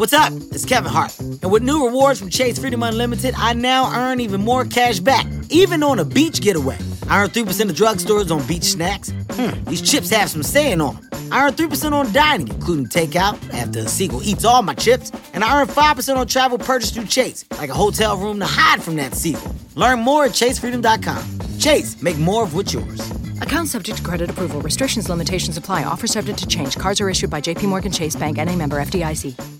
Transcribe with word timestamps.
What's 0.00 0.14
up? 0.14 0.32
It's 0.32 0.64
Kevin 0.64 0.90
Hart. 0.90 1.18
And 1.20 1.50
with 1.52 1.62
new 1.62 1.84
rewards 1.84 2.18
from 2.18 2.30
Chase 2.30 2.58
Freedom 2.58 2.82
Unlimited, 2.82 3.34
I 3.36 3.52
now 3.52 3.94
earn 3.94 4.20
even 4.20 4.40
more 4.40 4.64
cash 4.64 4.98
back, 4.98 5.26
even 5.50 5.82
on 5.82 5.98
a 5.98 6.06
beach 6.06 6.40
getaway. 6.40 6.78
I 7.06 7.22
earn 7.22 7.28
3% 7.28 7.68
of 7.68 7.76
drugstores 7.76 8.34
on 8.34 8.46
beach 8.46 8.62
snacks. 8.62 9.12
Hmm, 9.32 9.62
these 9.64 9.82
chips 9.82 10.08
have 10.08 10.30
some 10.30 10.42
saying 10.42 10.80
on 10.80 10.94
them. 10.94 11.08
I 11.30 11.44
earn 11.44 11.52
3% 11.52 11.92
on 11.92 12.10
dining, 12.14 12.48
including 12.48 12.86
takeout, 12.86 13.36
after 13.52 13.80
a 13.80 14.24
eats 14.24 14.42
all 14.46 14.62
my 14.62 14.72
chips. 14.72 15.12
And 15.34 15.44
I 15.44 15.60
earn 15.60 15.68
5% 15.68 16.16
on 16.16 16.26
travel 16.26 16.56
purchased 16.56 16.94
through 16.94 17.04
Chase, 17.04 17.44
like 17.58 17.68
a 17.68 17.74
hotel 17.74 18.16
room 18.16 18.38
to 18.40 18.46
hide 18.46 18.82
from 18.82 18.96
that 18.96 19.12
seagull. 19.12 19.54
Learn 19.74 20.00
more 20.00 20.24
at 20.24 20.30
chasefreedom.com. 20.30 21.58
Chase, 21.58 22.00
make 22.00 22.16
more 22.16 22.44
of 22.44 22.54
what's 22.54 22.72
yours. 22.72 23.10
Account 23.42 23.68
subject 23.68 23.98
to 23.98 24.02
credit 24.02 24.30
approval. 24.30 24.62
Restrictions, 24.62 25.10
limitations 25.10 25.58
apply. 25.58 25.84
Offer 25.84 26.06
subject 26.06 26.38
to 26.38 26.46
change. 26.46 26.78
Cards 26.78 27.02
are 27.02 27.10
issued 27.10 27.28
by 27.28 27.42
JPMorgan 27.42 27.94
Chase 27.94 28.16
Bank 28.16 28.38
and 28.38 28.48
a 28.48 28.56
member 28.56 28.80
FDIC. 28.80 29.59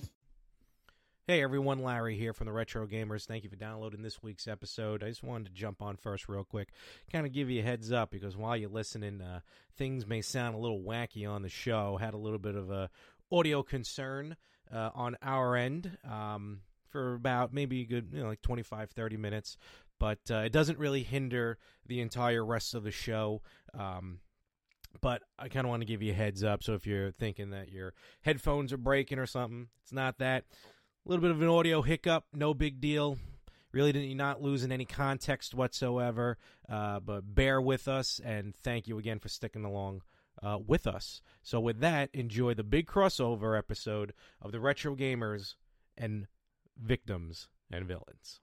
Hey 1.30 1.44
everyone, 1.44 1.84
Larry 1.84 2.16
here 2.16 2.32
from 2.32 2.46
the 2.46 2.52
Retro 2.52 2.88
Gamers. 2.88 3.24
Thank 3.24 3.44
you 3.44 3.50
for 3.50 3.54
downloading 3.54 4.02
this 4.02 4.20
week's 4.20 4.48
episode. 4.48 5.04
I 5.04 5.10
just 5.10 5.22
wanted 5.22 5.46
to 5.46 5.52
jump 5.52 5.80
on 5.80 5.96
first, 5.96 6.28
real 6.28 6.42
quick, 6.42 6.70
kind 7.12 7.24
of 7.24 7.32
give 7.32 7.48
you 7.48 7.60
a 7.60 7.62
heads 7.62 7.92
up 7.92 8.10
because 8.10 8.36
while 8.36 8.56
you're 8.56 8.68
listening, 8.68 9.20
uh, 9.20 9.38
things 9.76 10.08
may 10.08 10.22
sound 10.22 10.56
a 10.56 10.58
little 10.58 10.80
wacky 10.80 11.30
on 11.30 11.42
the 11.42 11.48
show. 11.48 11.98
Had 11.98 12.14
a 12.14 12.18
little 12.18 12.40
bit 12.40 12.56
of 12.56 12.72
a 12.72 12.90
audio 13.30 13.62
concern 13.62 14.34
uh, 14.74 14.90
on 14.92 15.16
our 15.22 15.54
end 15.54 15.96
um, 16.04 16.62
for 16.88 17.14
about 17.14 17.54
maybe 17.54 17.82
a 17.82 17.86
good, 17.86 18.08
you 18.12 18.24
know, 18.24 18.30
like 18.30 18.42
25, 18.42 18.90
30 18.90 19.16
minutes, 19.16 19.56
but 20.00 20.18
uh, 20.32 20.38
it 20.38 20.50
doesn't 20.50 20.80
really 20.80 21.04
hinder 21.04 21.58
the 21.86 22.00
entire 22.00 22.44
rest 22.44 22.74
of 22.74 22.82
the 22.82 22.90
show. 22.90 23.40
Um, 23.72 24.18
but 25.00 25.22
I 25.38 25.48
kind 25.48 25.64
of 25.64 25.70
want 25.70 25.82
to 25.82 25.86
give 25.86 26.02
you 26.02 26.10
a 26.10 26.16
heads 26.16 26.42
up. 26.42 26.64
So 26.64 26.74
if 26.74 26.88
you're 26.88 27.12
thinking 27.12 27.50
that 27.50 27.70
your 27.70 27.94
headphones 28.22 28.72
are 28.72 28.78
breaking 28.78 29.20
or 29.20 29.26
something, 29.26 29.68
it's 29.84 29.92
not 29.92 30.18
that. 30.18 30.44
A 31.06 31.08
little 31.08 31.22
bit 31.22 31.30
of 31.30 31.40
an 31.40 31.48
audio 31.48 31.80
hiccup, 31.80 32.24
no 32.34 32.52
big 32.52 32.78
deal. 32.78 33.16
Really, 33.72 33.90
didn't 33.92 34.16
not 34.18 34.42
losing 34.42 34.70
any 34.70 34.84
context 34.84 35.54
whatsoever. 35.54 36.36
Uh, 36.68 37.00
but 37.00 37.34
bear 37.34 37.58
with 37.60 37.88
us, 37.88 38.20
and 38.22 38.54
thank 38.54 38.86
you 38.86 38.98
again 38.98 39.18
for 39.18 39.28
sticking 39.28 39.64
along 39.64 40.02
uh, 40.42 40.58
with 40.64 40.86
us. 40.86 41.22
So, 41.42 41.58
with 41.58 41.80
that, 41.80 42.10
enjoy 42.12 42.52
the 42.52 42.64
big 42.64 42.86
crossover 42.86 43.56
episode 43.56 44.12
of 44.42 44.52
the 44.52 44.60
Retro 44.60 44.94
Gamers 44.94 45.54
and 45.96 46.26
Victims 46.76 47.48
and 47.70 47.86
Villains. 47.86 48.40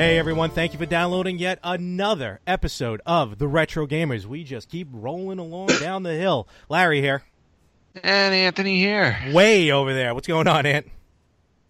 Hey 0.00 0.16
everyone, 0.16 0.48
thank 0.48 0.72
you 0.72 0.78
for 0.78 0.86
downloading 0.86 1.38
yet 1.38 1.58
another 1.62 2.40
episode 2.46 3.02
of 3.04 3.36
The 3.36 3.46
Retro 3.46 3.86
Gamers. 3.86 4.24
We 4.24 4.44
just 4.44 4.70
keep 4.70 4.88
rolling 4.90 5.38
along 5.38 5.66
down 5.78 6.04
the 6.04 6.14
hill. 6.14 6.48
Larry 6.70 7.02
here. 7.02 7.22
And 8.02 8.34
Anthony 8.34 8.78
here. 8.78 9.18
Way 9.30 9.70
over 9.70 9.92
there. 9.92 10.14
What's 10.14 10.26
going 10.26 10.48
on, 10.48 10.64
Ant? 10.64 10.86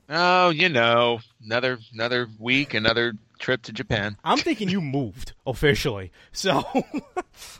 Oh, 0.08 0.50
you 0.50 0.68
know, 0.68 1.18
another 1.44 1.80
another 1.92 2.28
week, 2.38 2.72
another 2.72 3.14
trip 3.40 3.62
to 3.62 3.72
Japan. 3.72 4.16
I'm 4.22 4.38
thinking 4.38 4.68
you 4.68 4.80
moved 4.80 5.32
officially. 5.44 6.12
So 6.30 6.62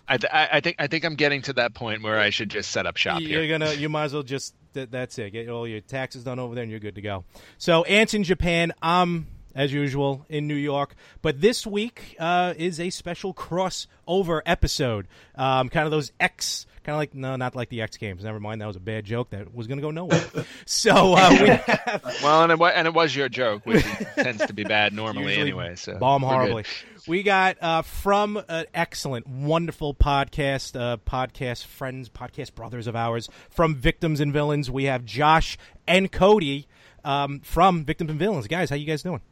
I, 0.09 0.19
I, 0.33 0.49
I 0.53 0.61
think 0.61 0.77
I 0.79 0.87
think 0.87 1.05
I'm 1.05 1.17
getting 1.17 1.43
to 1.43 1.53
that 1.55 1.75
point 1.75 2.05
where 2.05 2.21
I 2.21 2.31
should 2.31 2.49
just 2.49 2.71
set 2.71 2.87
up 2.87 2.97
shop 2.97 3.23
you're 3.23 3.43
here. 3.43 3.59
gonna 3.59 3.73
you 3.73 3.89
might 3.89 4.05
as 4.05 4.15
well 4.15 4.23
just 4.23 4.55
that, 4.75 4.93
that's 4.93 5.19
it. 5.19 5.33
Get 5.33 5.49
all 5.49 5.67
your 5.67 5.81
taxes 5.81 6.23
done 6.23 6.39
over 6.39 6.55
there 6.55 6.63
and 6.63 6.71
you're 6.71 6.79
good 6.79 6.95
to 6.95 7.03
go. 7.03 7.25
So 7.59 7.83
Ant's 7.83 8.15
in 8.15 8.23
Japan. 8.23 8.73
I'm 8.81 9.27
as 9.55 9.73
usual 9.73 10.25
in 10.29 10.47
New 10.47 10.55
York. 10.55 10.95
But 11.23 11.41
this 11.41 11.67
week 11.67 12.17
uh, 12.19 12.55
is 12.57 12.81
a 12.81 12.91
special 12.91 13.35
crossover 13.35 14.41
episode. 14.47 15.09
Um, 15.35 15.69
kind 15.69 15.85
of 15.87 15.91
those 15.91 16.13
X, 16.21 16.67
kind 16.85 16.95
of 16.95 16.99
like 16.99 17.15
no, 17.15 17.37
not 17.37 17.55
like 17.55 17.69
the 17.69 17.83
X 17.83 17.97
Games. 17.97 18.25
Never 18.25 18.41
mind, 18.41 18.61
that 18.61 18.67
was 18.67 18.77
a 18.77 18.81
bad 18.81 19.05
joke 19.05 19.31
that 19.31 19.55
was 19.55 19.67
going 19.67 19.79
to 19.79 19.83
go 19.83 19.91
nowhere. 19.91 20.25
so 20.67 21.15
uh, 21.15 21.31
we 21.41 21.49
have 21.49 22.17
Well, 22.23 22.43
and 22.43 22.53
it, 22.53 22.59
wa- 22.59 22.73
and 22.75 22.87
it 22.87 22.95
was 22.95 23.15
your 23.15 23.29
joke, 23.29 23.67
which 23.67 23.85
tends 24.17 24.45
to 24.47 24.53
be 24.53 24.65
bad 24.65 24.93
normally 24.93 25.27
Usually 25.35 25.41
anyway. 25.43 25.75
So 25.77 25.99
bomb 25.99 26.23
horribly. 26.23 26.65
We 27.09 27.23
got 27.23 27.57
uh, 27.63 27.83
from 27.83 28.43
an 28.49 28.67
excellent, 28.75 29.27
wonderful 29.27 29.95
podcast, 29.95 30.79
uh, 30.79 30.99
podcast 30.99 31.65
friends, 31.65 32.09
podcast 32.11 32.55
brothers 32.55 32.87
of 32.87 32.95
ours 32.95 33.29
from 33.49 33.75
Victims 33.75 34.21
and 34.21 34.33
Villains. 34.33 34.71
We 34.71 34.85
have 34.85 35.05
Josh 35.07 35.57
and 35.87 36.13
Cody 36.13 36.69
um, 37.05 37.41
from 37.41 37.85
Victims 37.85 38.11
and 38.11 38.19
Villains. 38.19 38.47
Guys, 38.49 38.69
how 38.69 38.77
you 38.77 38.85
guys 38.87 39.03
doing? 39.03 39.23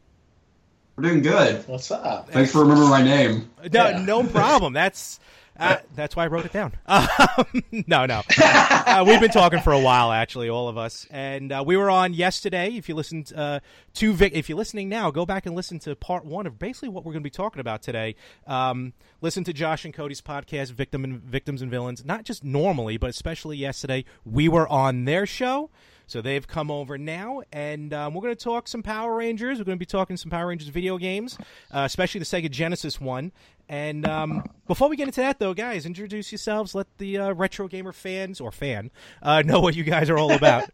We're 0.99 1.11
doing 1.11 1.21
good. 1.21 1.65
What's 1.65 1.91
up? 1.91 2.29
Thanks 2.29 2.51
for 2.51 2.59
remembering 2.59 2.89
my 2.89 3.01
name. 3.01 3.49
No, 3.71 3.87
Yeah. 3.87 4.03
no 4.03 4.21
problem. 4.21 4.73
That's 4.73 5.21
uh, 5.57 5.77
that's 5.95 6.13
why 6.13 6.25
I 6.25 6.27
wrote 6.27 6.43
it 6.45 6.51
down. 6.51 6.73
Um, 6.89 7.63
no, 7.87 8.05
no. 8.05 8.21
Uh, 8.37 9.05
we've 9.07 9.21
been 9.21 9.31
talking 9.31 9.61
for 9.61 9.71
a 9.71 9.79
while, 9.79 10.11
actually, 10.11 10.49
all 10.49 10.67
of 10.67 10.77
us, 10.77 11.07
and 11.09 11.53
uh, 11.53 11.63
we 11.65 11.77
were 11.77 11.89
on 11.89 12.13
yesterday. 12.13 12.71
If 12.75 12.89
you 12.89 12.95
listened 12.95 13.31
uh, 13.33 13.61
to 13.93 14.11
Vic, 14.11 14.33
if 14.35 14.49
you're 14.49 14.57
listening 14.57 14.89
now, 14.89 15.09
go 15.09 15.25
back 15.25 15.45
and 15.45 15.55
listen 15.55 15.79
to 15.79 15.95
part 15.95 16.25
one 16.25 16.45
of 16.45 16.59
basically 16.59 16.89
what 16.89 17.05
we're 17.05 17.13
going 17.13 17.23
to 17.23 17.27
be 17.27 17.29
talking 17.29 17.61
about 17.61 17.81
today. 17.81 18.15
Um, 18.45 18.91
listen 19.21 19.45
to 19.45 19.53
Josh 19.53 19.85
and 19.85 19.93
Cody's 19.93 20.19
podcast, 20.21 20.71
Victim 20.73 21.05
and 21.05 21.21
Victims 21.23 21.61
and 21.61 21.71
Villains. 21.71 22.03
Not 22.03 22.25
just 22.25 22.43
normally, 22.43 22.97
but 22.97 23.09
especially 23.09 23.55
yesterday, 23.55 24.03
we 24.25 24.49
were 24.49 24.67
on 24.67 25.05
their 25.05 25.25
show. 25.25 25.69
So 26.09 26.23
they've 26.23 26.47
come 26.47 26.71
over 26.71 26.97
now, 26.97 27.43
and 27.53 27.93
um, 27.93 28.15
we're 28.15 28.23
going 28.23 28.35
to 28.35 28.43
talk 28.43 28.67
some 28.67 28.81
Power 28.81 29.15
Rangers. 29.15 29.59
We're 29.59 29.65
going 29.65 29.77
to 29.77 29.79
be 29.79 29.85
talking 29.85 30.17
some 30.17 30.31
Power 30.31 30.47
Rangers 30.47 30.69
video 30.69 30.97
games, 30.97 31.37
uh, 31.71 31.83
especially 31.85 32.17
the 32.17 32.25
Sega 32.25 32.49
Genesis 32.49 32.99
one. 32.99 33.31
And 33.69 34.07
um, 34.07 34.43
before 34.65 34.89
we 34.89 34.95
get 34.95 35.07
into 35.07 35.21
that, 35.21 35.37
though, 35.37 35.53
guys, 35.53 35.85
introduce 35.85 36.31
yourselves. 36.31 36.73
Let 36.73 36.87
the 36.97 37.19
uh, 37.19 37.33
retro 37.33 37.67
gamer 37.67 37.91
fans 37.91 38.41
or 38.41 38.51
fan 38.51 38.89
uh, 39.21 39.41
know 39.45 39.59
what 39.59 39.75
you 39.75 39.83
guys 39.83 40.09
are 40.09 40.17
all 40.17 40.31
about. 40.31 40.71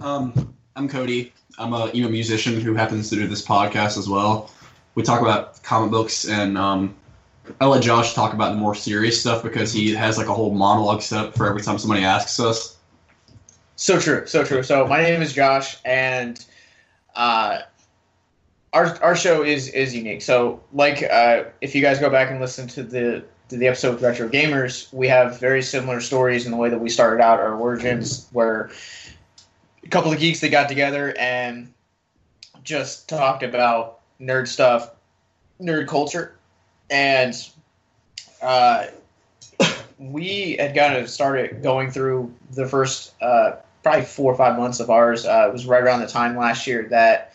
Um, 0.00 0.54
I'm 0.74 0.88
Cody. 0.88 1.34
I'm 1.58 1.74
a 1.74 1.90
emo 1.94 2.08
musician 2.08 2.62
who 2.62 2.72
happens 2.72 3.10
to 3.10 3.16
do 3.16 3.26
this 3.26 3.44
podcast 3.44 3.98
as 3.98 4.08
well. 4.08 4.50
We 4.94 5.02
talk 5.02 5.20
about 5.20 5.62
comic 5.62 5.90
books, 5.90 6.26
and 6.26 6.56
um, 6.56 6.96
I 7.60 7.66
let 7.66 7.82
Josh 7.82 8.14
talk 8.14 8.32
about 8.32 8.54
the 8.54 8.58
more 8.58 8.74
serious 8.74 9.20
stuff 9.20 9.42
because 9.42 9.70
he 9.70 9.92
has 9.92 10.16
like 10.16 10.28
a 10.28 10.34
whole 10.34 10.54
monologue 10.54 11.02
set 11.02 11.26
up 11.26 11.36
for 11.36 11.46
every 11.46 11.60
time 11.60 11.76
somebody 11.76 12.02
asks 12.02 12.40
us. 12.40 12.75
So 13.76 14.00
true, 14.00 14.26
so 14.26 14.42
true. 14.42 14.62
So 14.62 14.86
my 14.86 15.02
name 15.02 15.20
is 15.20 15.34
Josh, 15.34 15.76
and 15.84 16.42
uh, 17.14 17.60
our 18.72 19.02
our 19.02 19.14
show 19.14 19.42
is 19.42 19.68
is 19.68 19.94
unique. 19.94 20.22
So 20.22 20.62
like, 20.72 21.02
uh, 21.02 21.44
if 21.60 21.74
you 21.74 21.82
guys 21.82 21.98
go 21.98 22.08
back 22.08 22.30
and 22.30 22.40
listen 22.40 22.66
to 22.68 22.82
the 22.82 23.22
to 23.50 23.56
the 23.58 23.66
episode 23.68 23.94
of 23.94 24.02
Retro 24.02 24.30
Gamers, 24.30 24.90
we 24.94 25.06
have 25.08 25.38
very 25.38 25.62
similar 25.62 26.00
stories 26.00 26.46
in 26.46 26.52
the 26.52 26.56
way 26.56 26.70
that 26.70 26.80
we 26.80 26.88
started 26.88 27.22
out 27.22 27.38
our 27.38 27.54
origins, 27.54 28.28
where 28.32 28.70
a 29.84 29.88
couple 29.88 30.10
of 30.10 30.18
geeks 30.18 30.40
that 30.40 30.48
got 30.48 30.68
together 30.68 31.14
and 31.18 31.70
just 32.64 33.10
talked 33.10 33.42
about 33.42 34.00
nerd 34.18 34.48
stuff, 34.48 34.90
nerd 35.60 35.86
culture, 35.86 36.34
and 36.88 37.50
uh, 38.40 38.86
we 39.98 40.56
had 40.58 40.74
kind 40.74 40.96
of 40.96 41.10
started 41.10 41.62
going 41.62 41.90
through 41.90 42.34
the 42.52 42.66
first 42.66 43.12
uh, 43.20 43.52
probably 43.86 44.04
four 44.04 44.32
or 44.32 44.36
five 44.36 44.58
months 44.58 44.80
of 44.80 44.90
ours. 44.90 45.24
Uh, 45.24 45.46
it 45.46 45.52
was 45.52 45.64
right 45.64 45.80
around 45.80 46.00
the 46.00 46.08
time 46.08 46.36
last 46.36 46.66
year 46.66 46.88
that 46.90 47.32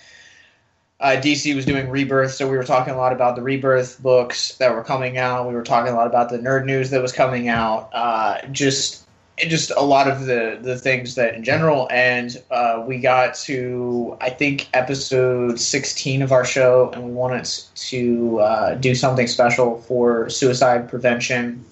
uh, 1.00 1.16
DC 1.16 1.56
was 1.56 1.66
doing 1.66 1.90
Rebirth, 1.90 2.34
so 2.34 2.52
we 2.52 2.58
were 2.58 2.66
talking 2.66 2.94
a 2.94 2.98
lot 2.98 3.14
about 3.14 3.38
the 3.38 3.42
Rebirth 3.42 4.04
books 4.04 4.58
that 4.58 4.76
were 4.76 4.84
coming 4.84 5.18
out. 5.18 5.48
We 5.48 5.54
were 5.54 5.64
talking 5.64 5.94
a 5.94 5.96
lot 5.96 6.08
about 6.08 6.30
the 6.30 6.40
nerd 6.40 6.66
news 6.66 6.90
that 6.90 7.02
was 7.02 7.14
coming 7.14 7.48
out. 7.48 7.90
Uh, 7.94 8.46
just 8.48 9.08
just 9.38 9.72
a 9.72 9.82
lot 9.82 10.10
of 10.10 10.26
the 10.26 10.60
the 10.62 10.78
things 10.78 11.16
that 11.16 11.36
in 11.36 11.46
general 11.46 11.88
and 11.90 12.44
uh, 12.52 12.84
we 12.86 13.00
got 13.00 13.34
to 13.34 14.16
i 14.22 14.30
think 14.30 14.68
episode 14.74 15.60
16 15.60 16.22
of 16.22 16.32
our 16.32 16.46
show 16.46 16.92
and 16.94 17.04
we 17.04 17.12
wanted 17.12 17.50
to 17.74 18.40
uh, 18.40 18.76
do 18.76 18.94
something 18.94 19.26
special 19.26 19.82
for 19.82 20.30
suicide 20.30 20.88
prevention 20.88 21.66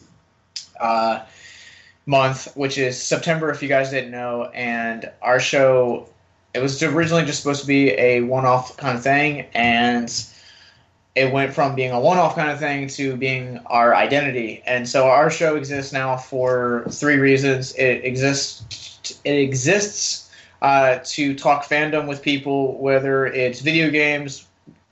uh, 0.79 1.19
month 2.09 2.55
which 2.55 2.77
is 2.77 3.01
september 3.01 3.51
if 3.51 3.61
you 3.61 3.69
guys 3.69 3.91
didn't 3.91 4.11
know 4.11 4.45
and 4.53 5.11
our 5.21 5.39
show 5.39 6.07
it 6.53 6.59
was 6.59 6.81
originally 6.81 7.23
just 7.23 7.41
supposed 7.41 7.61
to 7.61 7.67
be 7.67 7.91
a 7.91 8.21
one-off 8.21 8.75
kind 8.77 8.97
of 8.97 9.03
thing 9.03 9.45
and 9.53 10.25
it 11.15 11.33
went 11.33 11.53
from 11.53 11.75
being 11.75 11.91
a 11.91 11.99
one-off 11.99 12.35
kind 12.35 12.49
of 12.49 12.59
thing 12.59 12.87
to 12.87 13.15
being 13.17 13.59
our 13.65 13.93
identity. 13.93 14.61
And 14.65 14.87
so 14.87 15.07
our 15.07 15.29
show 15.29 15.55
exists 15.55 15.91
now 15.91 16.15
for 16.15 16.85
three 16.89 17.17
reasons. 17.17 17.73
It 17.75 18.05
exists 18.05 19.19
it 19.25 19.33
exists 19.33 20.31
uh, 20.61 20.99
to 21.03 21.35
talk 21.35 21.65
fandom 21.65 22.07
with 22.07 22.21
people, 22.21 22.77
whether 22.77 23.25
it's 23.25 23.59
video 23.59 23.89
games, 23.89 24.47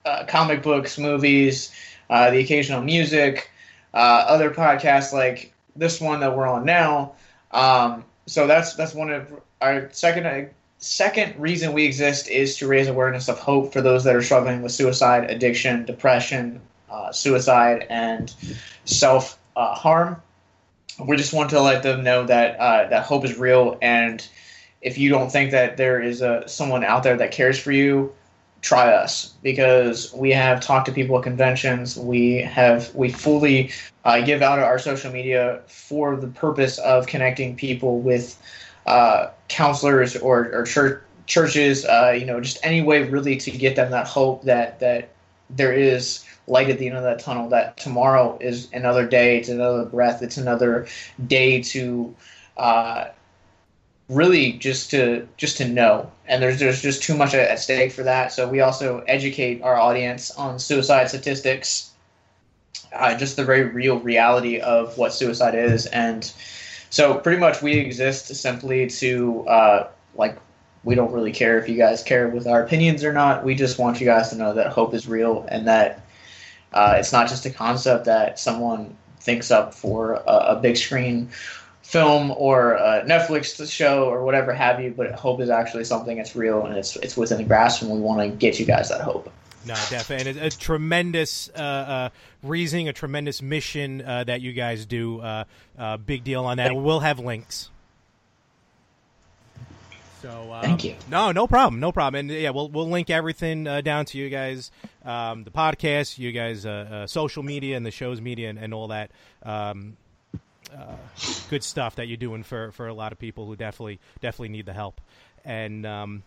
uh, 0.06 0.26
comic 0.26 0.64
books, 0.64 0.98
movies, 0.98 1.72
uh, 2.10 2.32
the 2.32 2.40
occasional 2.40 2.82
music, 2.82 3.50
uh, 3.94 4.26
other 4.28 4.50
podcasts 4.50 5.14
like 5.14 5.54
this 5.78 6.02
one 6.02 6.20
that 6.22 6.36
we're 6.36 6.48
on 6.48 6.66
now. 6.66 7.14
Um, 7.52 8.04
so 8.26 8.48
that's 8.48 8.76
that's 8.76 8.94
one 8.94 9.10
of 9.10 9.34
our 9.62 9.90
second 9.92 10.50
second 10.80 11.40
reason 11.40 11.74
we 11.74 11.86
exist 11.86 12.30
is 12.30 12.58
to 12.58 12.68
raise 12.68 12.88
awareness 12.88 13.30
of 13.30 13.40
hope 13.40 13.74
for 13.74 13.82
those 13.82 14.04
that 14.04 14.16
are 14.16 14.22
struggling 14.22 14.62
with 14.62 14.72
suicide, 14.72 15.30
addiction, 15.30 15.86
depression, 15.86 16.62
uh, 16.90 17.12
suicide, 17.12 17.88
and 17.90 18.34
self 18.86 19.40
uh, 19.56 19.74
harm. 19.74 20.22
We 21.00 21.16
just 21.18 21.34
want 21.34 21.52
to 21.52 21.62
let 21.62 21.84
them 21.84 22.04
know 22.04 22.26
that 22.26 22.60
uh, 22.60 22.90
that 22.90 23.06
hope 23.06 23.26
is 23.26 23.38
real, 23.38 23.78
and 23.82 24.26
if 24.82 24.98
you 24.98 25.10
don't 25.10 25.32
think 25.32 25.52
that 25.52 25.78
there 25.78 26.02
is 26.02 26.22
a 26.22 26.48
someone 26.48 26.84
out 26.84 27.04
there 27.04 27.18
that 27.18 27.32
cares 27.32 27.60
for 27.60 27.72
you, 27.72 28.14
try 28.62 28.92
us 28.92 29.34
because 29.44 30.14
we 30.14 30.32
have 30.32 30.62
talked 30.62 30.86
to 30.88 30.92
people 30.92 31.18
at 31.18 31.24
conventions. 31.24 31.98
We 31.98 32.38
have 32.38 32.94
we 32.96 33.10
fully 33.10 33.72
uh, 34.06 34.22
give 34.22 34.42
out 34.42 34.60
our 34.60 34.80
social 34.80 35.12
media 35.12 35.62
for 35.68 36.16
the 36.16 36.28
purpose 36.28 36.78
of 36.80 37.08
connecting 37.08 37.56
people 37.56 38.00
with 38.00 38.40
uh, 38.86 39.30
counselors 39.48 40.16
or, 40.16 40.52
or 40.54 40.64
church, 40.64 41.02
churches. 41.28 41.86
Uh, 41.86 42.16
you 42.18 42.26
know, 42.26 42.40
just 42.42 42.58
any 42.64 42.82
way 42.82 43.04
really 43.04 43.38
to 43.38 43.52
get 43.52 43.76
them 43.76 43.92
that 43.92 44.08
hope 44.08 44.44
that 44.44 44.80
that 44.80 45.10
there 45.50 45.74
is 45.74 46.26
light 46.48 46.70
at 46.70 46.80
the 46.80 46.88
end 46.88 46.98
of 46.98 47.04
that 47.04 47.20
tunnel. 47.20 47.50
That 47.50 47.78
tomorrow 47.78 48.38
is 48.42 48.72
another 48.74 49.08
day. 49.08 49.38
It's 49.38 49.50
another 49.50 49.86
breath. 49.86 50.22
It's 50.22 50.38
another 50.38 50.88
day 51.28 51.62
to. 51.64 52.16
Uh, 52.56 53.10
really 54.10 54.54
just 54.54 54.90
to 54.90 55.28
just 55.38 55.58
to 55.58 55.68
know 55.68 56.10
and 56.28 56.42
there's 56.42 56.60
there's 56.60 56.82
just 56.82 57.04
too 57.04 57.16
much 57.16 57.34
at 57.34 57.60
stake 57.60 57.92
for 57.92 58.04
that. 58.04 58.32
So 58.32 58.48
we 58.48 58.62
also 58.62 59.00
educate 59.08 59.62
our 59.62 59.78
audience 59.78 60.32
on 60.32 60.60
suicide 60.60 61.10
statistics 61.10 61.92
uh, 62.94 63.16
just 63.18 63.36
the 63.36 63.44
very 63.44 63.64
real 63.64 64.00
reality 64.00 64.60
of 64.60 64.98
what 64.98 65.14
suicide 65.14 65.56
is. 65.56 65.86
And 65.88 66.32
so 66.90 67.16
pretty 67.16 67.40
much 67.40 67.62
we 67.62 67.74
exist 67.74 68.28
simply 68.36 68.88
to 68.88 69.48
uh, 69.48 69.90
like 70.16 70.38
we 70.84 70.96
don't 70.96 71.12
really 71.12 71.32
care 71.32 71.58
if 71.60 71.68
you 71.68 71.78
guys 71.78 72.04
care 72.04 72.28
with 72.30 72.48
our 72.48 72.64
opinions 72.64 73.04
or 73.04 73.14
not. 73.14 73.44
We 73.44 73.56
just 73.56 73.78
want 73.78 74.00
you 74.00 74.06
guys 74.06 74.30
to 74.30 74.36
know 74.36 74.54
that 74.54 74.68
hope 74.72 74.94
is 74.94 75.08
real 75.08 75.46
and 75.50 75.68
that 75.68 76.06
uh, 76.74 76.96
it's 76.98 77.12
not 77.12 77.28
just 77.28 77.46
a 77.46 77.50
concept 77.50 78.06
that 78.06 78.40
someone 78.40 78.96
thinks 79.20 79.52
up 79.52 79.74
for 79.74 80.14
a, 80.14 80.56
a 80.56 80.60
big 80.62 80.78
screen 80.78 81.30
film 81.88 82.32
or 82.32 82.74
a 82.74 83.02
Netflix 83.06 83.72
show 83.72 84.10
or 84.10 84.26
whatever 84.26 84.54
have 84.54 84.82
you, 84.82 84.92
but 84.92 85.14
hope 85.14 85.40
is 85.40 85.50
actually 85.50 85.86
something 85.86 86.18
that's 86.18 86.36
real 86.36 86.66
and 86.66 86.78
it's 86.78 86.98
it's 86.98 87.16
within 87.16 87.38
the 87.38 87.46
grasp, 87.46 87.82
and 87.82 87.90
we 87.90 88.00
want 88.00 88.20
to 88.20 88.28
get 88.28 88.60
you 88.60 88.66
guys 88.66 88.90
that 88.90 89.00
hope. 89.00 89.32
No, 89.66 89.74
definitely, 89.90 90.32
and 90.32 90.40
a, 90.40 90.48
a 90.48 90.50
tremendous 90.50 91.50
uh, 91.56 91.60
uh, 91.60 92.10
reasoning, 92.44 92.90
a 92.90 92.94
tremendous 92.94 93.42
mission 93.42 94.02
uh, 94.02 94.26
that 94.26 94.42
you 94.42 94.52
guys 94.52 94.86
do. 94.86 95.22
Uh, 95.22 95.44
uh, 95.78 95.96
big 95.96 96.26
deal 96.26 96.44
on 96.44 96.58
that. 96.58 96.76
We'll 96.76 97.00
have 97.00 97.20
links. 97.20 97.70
So 100.22 100.52
um, 100.52 100.62
thank 100.64 100.84
you. 100.84 100.96
No, 101.10 101.32
no 101.32 101.48
problem, 101.48 101.80
no 101.80 101.94
problem. 101.94 102.30
And 102.30 102.38
yeah, 102.38 102.50
we'll 102.50 102.68
we'll 102.68 102.90
link 102.90 103.10
everything 103.10 103.66
uh, 103.66 103.80
down 103.80 104.04
to 104.06 104.18
you 104.18 104.30
guys, 104.30 104.72
um, 105.06 105.46
the 105.46 105.52
podcast, 105.52 106.18
you 106.18 106.34
guys, 106.34 106.68
social 107.10 107.44
media, 107.44 107.78
and 107.78 107.86
the 107.86 107.92
show's 107.92 108.20
media, 108.20 108.50
and, 108.50 108.60
and 108.60 108.74
all 108.74 108.90
that. 108.90 109.10
Um, 109.44 109.96
uh, 110.76 110.96
good 111.50 111.64
stuff 111.64 111.96
that 111.96 112.08
you're 112.08 112.18
doing 112.18 112.44
for, 112.44 112.72
for 112.72 112.88
a 112.88 112.94
lot 112.94 113.12
of 113.12 113.20
people 113.20 113.46
who 113.46 113.56
definitely 113.56 114.00
definitely 114.22 114.50
need 114.50 114.66
the 114.66 114.74
help. 114.74 115.02
And 115.46 115.86
um, 115.86 116.24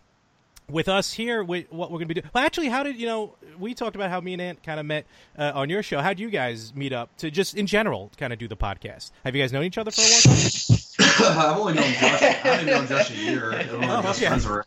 with 0.69 0.87
us 0.87 1.13
here, 1.13 1.43
we, 1.43 1.67
what 1.69 1.91
we're 1.91 1.99
going 1.99 2.07
to 2.07 2.13
be 2.13 2.21
doing. 2.21 2.29
Well, 2.33 2.43
actually, 2.43 2.69
how 2.69 2.83
did 2.83 2.97
you 2.97 3.07
know? 3.07 3.35
We 3.59 3.73
talked 3.73 3.95
about 3.95 4.09
how 4.09 4.21
me 4.21 4.33
and 4.33 4.41
Ant 4.41 4.63
kind 4.63 4.79
of 4.79 4.85
met 4.85 5.05
uh, 5.37 5.51
on 5.53 5.69
your 5.69 5.83
show. 5.83 6.01
How 6.01 6.13
do 6.13 6.23
you 6.23 6.29
guys 6.29 6.73
meet 6.73 6.93
up 6.93 7.15
to 7.17 7.29
just 7.29 7.55
in 7.55 7.67
general 7.67 8.11
kind 8.17 8.33
of 8.33 8.39
do 8.39 8.47
the 8.47 8.57
podcast? 8.57 9.11
Have 9.23 9.35
you 9.35 9.41
guys 9.41 9.51
known 9.51 9.63
each 9.63 9.77
other 9.77 9.91
for 9.91 10.01
a 10.01 10.03
long 10.03 10.21
time? 10.21 10.77
I've 11.51 11.57
only 11.57 11.73
known 11.73 11.93
Josh. 11.93 12.21
I've 12.21 12.45
only 12.45 12.71
known 12.71 12.87
Josh 12.87 13.11
a 13.11 13.15
year. 13.15 13.51
Oh, 13.71 13.99
okay. 14.09 14.27
friends 14.27 14.47
were 14.47 14.65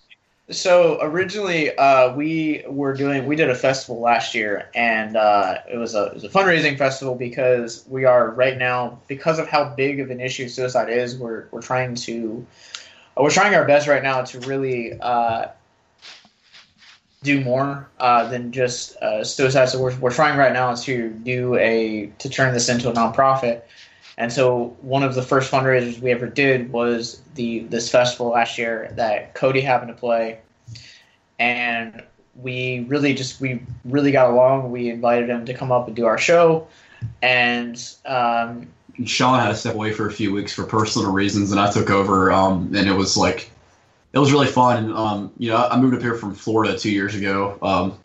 so 0.51 0.99
originally, 1.01 1.75
uh, 1.77 2.15
we 2.15 2.65
were 2.69 2.93
doing 2.93 3.27
we 3.27 3.35
did 3.35 3.49
a 3.49 3.55
festival 3.55 4.01
last 4.01 4.35
year, 4.35 4.69
and 4.75 5.17
uh, 5.17 5.59
it 5.71 5.79
was 5.79 5.95
a 5.95 6.07
it 6.07 6.15
was 6.15 6.25
a 6.25 6.29
fundraising 6.29 6.77
festival 6.77 7.15
because 7.15 7.85
we 7.89 8.05
are 8.05 8.31
right 8.31 8.59
now 8.59 8.99
because 9.09 9.39
of 9.39 9.49
how 9.49 9.65
big 9.65 10.01
of 10.01 10.11
an 10.11 10.21
issue 10.21 10.49
suicide 10.49 10.91
is. 10.91 11.17
We're 11.17 11.47
we're 11.51 11.63
trying 11.63 11.95
to 11.95 12.47
we're 13.17 13.31
trying 13.31 13.55
our 13.55 13.65
best 13.65 13.89
right 13.89 14.03
now 14.03 14.23
to 14.23 14.41
really 14.41 14.99
uh, 15.01 15.47
do 17.23 17.41
more 17.41 17.89
uh, 17.99 18.29
than 18.29 18.53
just 18.53 18.97
uh, 18.97 19.25
suicide. 19.25 19.71
So 19.71 19.81
we're 19.81 19.97
we're 19.99 20.13
trying 20.13 20.37
right 20.37 20.53
now 20.53 20.75
to 20.75 21.09
do 21.09 21.55
a 21.57 22.13
to 22.19 22.29
turn 22.29 22.53
this 22.53 22.69
into 22.69 22.91
a 22.91 22.93
nonprofit. 22.93 23.63
And 24.17 24.33
so 24.33 24.77
one 24.81 25.03
of 25.03 25.15
the 25.15 25.23
first 25.23 25.51
fundraisers 25.51 26.01
we 26.01 26.11
ever 26.13 26.27
did 26.27 26.73
was 26.73 27.21
the 27.35 27.61
this 27.61 27.91
festival 27.91 28.29
last 28.29 28.59
year 28.59 28.93
that 28.97 29.35
Cody 29.35 29.61
happened 29.61 29.89
to 29.89 29.95
play, 29.95 30.39
and 31.39 32.03
we 32.37 32.85
really 32.89 33.15
just 33.15 33.41
we 33.41 33.61
really 33.85 34.13
got 34.13 34.31
along. 34.31 34.71
We 34.71 34.89
invited 34.89 35.29
him 35.29 35.45
to 35.47 35.55
come 35.55 35.73
up 35.73 35.89
and 35.89 35.97
do 35.97 36.07
our 36.07 36.19
show, 36.19 36.69
and 37.23 37.77
um, 38.07 38.69
Sean 39.05 39.41
had 39.41 39.49
to 39.49 39.57
step 39.57 39.75
away 39.75 39.93
for 39.93 40.07
a 40.07 40.13
few 40.13 40.33
weeks 40.33 40.53
for 40.53 40.65
personal 40.65 41.11
reasons, 41.11 41.51
and 41.51 41.61
I 41.61 41.71
took 41.73 41.91
over. 41.91 42.31
Um, 42.31 42.73
and 42.75 42.89
it 42.89 42.95
was 42.95 43.17
like 43.17 43.51
it 44.13 44.19
was 44.19 44.33
really 44.33 44.47
fun. 44.47 44.85
And 44.85 44.95
um, 44.95 45.33
you 45.39 45.51
know, 45.51 45.57
I 45.57 45.79
moved 45.81 45.95
up 45.97 46.03
here 46.03 46.15
from 46.15 46.35
Florida 46.35 46.79
two 46.79 46.91
years 46.91 47.15
ago. 47.15 47.59
Um, 47.63 47.99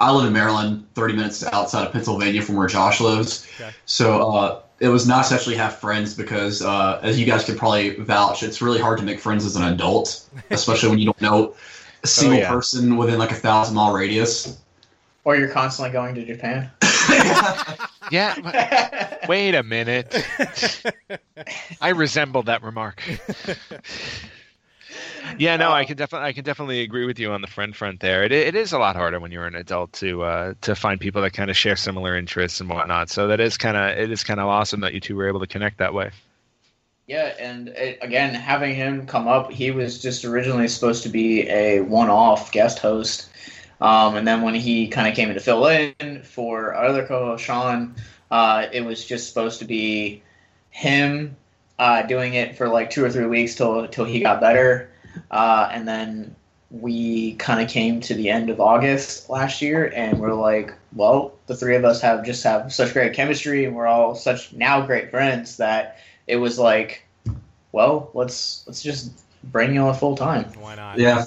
I 0.00 0.10
live 0.10 0.26
in 0.26 0.32
Maryland, 0.32 0.86
30 0.94 1.14
minutes 1.14 1.44
outside 1.44 1.86
of 1.86 1.92
Pennsylvania 1.92 2.42
from 2.42 2.56
where 2.56 2.66
Josh 2.66 3.00
lives. 3.00 3.46
Okay. 3.54 3.70
So 3.86 4.32
uh, 4.32 4.62
it 4.80 4.88
was 4.88 5.06
nice 5.06 5.28
to 5.28 5.36
actually 5.36 5.56
have 5.56 5.76
friends 5.76 6.14
because, 6.14 6.62
uh, 6.62 7.00
as 7.02 7.18
you 7.18 7.26
guys 7.26 7.44
can 7.44 7.56
probably 7.56 7.96
vouch, 7.96 8.42
it's 8.42 8.60
really 8.60 8.80
hard 8.80 8.98
to 8.98 9.04
make 9.04 9.20
friends 9.20 9.44
as 9.44 9.56
an 9.56 9.62
adult, 9.64 10.28
especially 10.50 10.90
when 10.90 10.98
you 10.98 11.06
don't 11.06 11.20
know 11.20 11.54
a 12.02 12.06
single 12.06 12.38
oh, 12.38 12.42
yeah. 12.42 12.50
person 12.50 12.96
within 12.96 13.18
like 13.18 13.30
a 13.30 13.36
thousand 13.36 13.74
mile 13.74 13.92
radius. 13.92 14.58
Or 15.24 15.36
you're 15.36 15.48
constantly 15.48 15.92
going 15.92 16.14
to 16.16 16.24
Japan. 16.24 16.70
yeah. 18.10 19.16
Wait 19.26 19.54
a 19.54 19.62
minute. 19.62 20.14
I 21.80 21.90
resemble 21.90 22.42
that 22.42 22.62
remark. 22.62 23.02
Yeah, 25.38 25.56
no, 25.56 25.70
I 25.70 25.80
um, 25.80 25.86
can 25.86 25.96
definitely 25.96 26.28
I 26.28 26.32
can 26.32 26.44
definitely 26.44 26.80
agree 26.82 27.06
with 27.06 27.18
you 27.18 27.32
on 27.32 27.40
the 27.40 27.46
friend 27.46 27.74
front 27.74 28.00
there. 28.00 28.22
It 28.24 28.32
it 28.32 28.54
is 28.54 28.72
a 28.72 28.78
lot 28.78 28.96
harder 28.96 29.20
when 29.20 29.32
you're 29.32 29.46
an 29.46 29.54
adult 29.54 29.92
to 29.94 30.22
uh, 30.22 30.54
to 30.62 30.74
find 30.74 31.00
people 31.00 31.22
that 31.22 31.32
kind 31.32 31.50
of 31.50 31.56
share 31.56 31.76
similar 31.76 32.16
interests 32.16 32.60
and 32.60 32.68
whatnot. 32.68 33.10
So 33.10 33.28
that 33.28 33.40
is 33.40 33.56
kind 33.56 33.76
of 33.76 33.98
it 33.98 34.10
is 34.10 34.24
kind 34.24 34.40
of 34.40 34.46
awesome 34.46 34.80
that 34.80 34.94
you 34.94 35.00
two 35.00 35.16
were 35.16 35.28
able 35.28 35.40
to 35.40 35.46
connect 35.46 35.78
that 35.78 35.94
way. 35.94 36.10
Yeah, 37.06 37.34
and 37.38 37.68
it, 37.68 37.98
again, 38.00 38.34
having 38.34 38.74
him 38.74 39.06
come 39.06 39.28
up, 39.28 39.50
he 39.50 39.70
was 39.70 40.00
just 40.00 40.24
originally 40.24 40.68
supposed 40.68 41.02
to 41.02 41.10
be 41.10 41.46
a 41.50 41.80
one-off 41.80 42.50
guest 42.50 42.78
host, 42.78 43.28
um, 43.80 44.16
and 44.16 44.26
then 44.26 44.40
when 44.40 44.54
he 44.54 44.88
kind 44.88 45.06
of 45.06 45.14
came 45.14 45.28
in 45.28 45.34
to 45.34 45.40
fill 45.40 45.66
in 45.66 46.22
for 46.22 46.72
our 46.74 46.86
other 46.86 47.06
co-host 47.06 47.44
Sean, 47.44 47.94
uh, 48.30 48.66
it 48.72 48.82
was 48.86 49.04
just 49.04 49.28
supposed 49.28 49.58
to 49.58 49.66
be 49.66 50.22
him 50.70 51.36
uh, 51.78 52.02
doing 52.02 52.34
it 52.34 52.56
for 52.56 52.68
like 52.68 52.90
two 52.90 53.04
or 53.04 53.10
three 53.10 53.26
weeks 53.26 53.54
till 53.54 53.86
till 53.88 54.04
he 54.04 54.20
got 54.20 54.40
better, 54.40 54.90
uh, 55.30 55.68
and 55.72 55.86
then 55.86 56.34
we 56.70 57.34
kind 57.34 57.62
of 57.62 57.68
came 57.68 58.00
to 58.00 58.14
the 58.14 58.30
end 58.30 58.50
of 58.50 58.60
August 58.60 59.30
last 59.30 59.62
year, 59.62 59.92
and 59.94 60.18
we're 60.18 60.34
like, 60.34 60.74
well, 60.94 61.34
the 61.46 61.56
three 61.56 61.76
of 61.76 61.84
us 61.84 62.00
have 62.00 62.24
just 62.24 62.42
have 62.44 62.72
such 62.72 62.92
great 62.92 63.14
chemistry, 63.14 63.64
and 63.64 63.74
we're 63.74 63.86
all 63.86 64.14
such 64.14 64.52
now 64.52 64.84
great 64.84 65.10
friends 65.10 65.56
that 65.58 65.98
it 66.26 66.36
was 66.36 66.58
like, 66.58 67.04
well, 67.72 68.10
let's 68.14 68.64
let's 68.66 68.82
just 68.82 69.12
bring 69.44 69.74
you 69.74 69.82
on 69.82 69.94
full 69.94 70.16
time. 70.16 70.44
Why 70.58 70.74
not? 70.74 70.98
Yeah. 70.98 71.26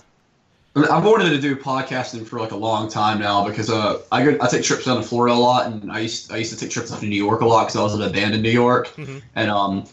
I've 0.76 1.04
wanted 1.04 1.30
to 1.32 1.42
do 1.42 1.56
podcasting 1.56 2.28
for 2.28 2.40
like 2.40 2.52
a 2.52 2.56
long 2.56 2.88
time 2.88 3.20
now 3.20 3.48
because 3.48 3.70
uh, 3.70 4.00
I 4.12 4.24
go, 4.24 4.38
I 4.40 4.48
take 4.48 4.64
trips 4.64 4.86
down 4.86 4.98
to 4.98 5.04
Florida 5.04 5.34
a 5.34 5.36
lot, 5.36 5.72
and 5.72 5.92
I 5.92 6.02
used 6.02 6.32
I 6.32 6.38
used 6.38 6.54
to 6.54 6.60
take 6.60 6.70
trips 6.70 6.92
up 6.92 7.00
to 7.00 7.08
New 7.08 7.16
York 7.16 7.42
a 7.42 7.46
lot 7.46 7.66
because 7.66 7.78
I 7.78 7.84
was 7.84 7.96
in 7.96 8.02
a 8.02 8.10
band 8.10 8.36
in 8.36 8.44
New 8.44 8.52
York, 8.52 8.90
mm-hmm. 8.90 9.18
and 9.36 9.50
um, 9.50 9.86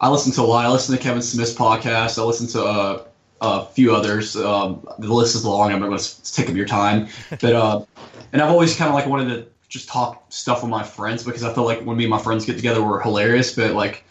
I 0.00 0.08
listen 0.08 0.32
to 0.32 0.40
a 0.40 0.42
lot. 0.42 0.64
I 0.64 0.68
listen 0.68 0.96
to 0.96 1.02
Kevin 1.02 1.22
Smith's 1.22 1.54
podcast. 1.54 2.18
I 2.18 2.24
listen 2.24 2.48
to 2.48 2.64
uh, 2.64 3.04
a 3.42 3.66
few 3.66 3.94
others. 3.94 4.36
Um, 4.36 4.86
the 4.98 5.12
list 5.12 5.34
is 5.34 5.44
long. 5.44 5.72
I'm 5.72 5.80
not 5.80 5.88
going 5.88 5.98
to 5.98 6.32
take 6.32 6.48
up 6.48 6.54
your 6.54 6.66
time, 6.66 7.08
but 7.30 7.52
uh, 7.52 7.84
and 8.32 8.40
I've 8.40 8.50
always 8.50 8.76
kind 8.76 8.88
of 8.88 8.94
like 8.94 9.06
wanted 9.06 9.28
to 9.34 9.46
just 9.68 9.88
talk 9.88 10.24
stuff 10.28 10.62
with 10.62 10.70
my 10.70 10.82
friends 10.82 11.24
because 11.24 11.42
I 11.42 11.52
feel 11.52 11.64
like 11.64 11.82
when 11.82 11.96
me 11.96 12.04
and 12.04 12.10
my 12.10 12.18
friends 12.18 12.44
get 12.44 12.56
together, 12.56 12.82
we're 12.82 13.00
hilarious. 13.00 13.54
But 13.54 13.72
like, 13.72 14.04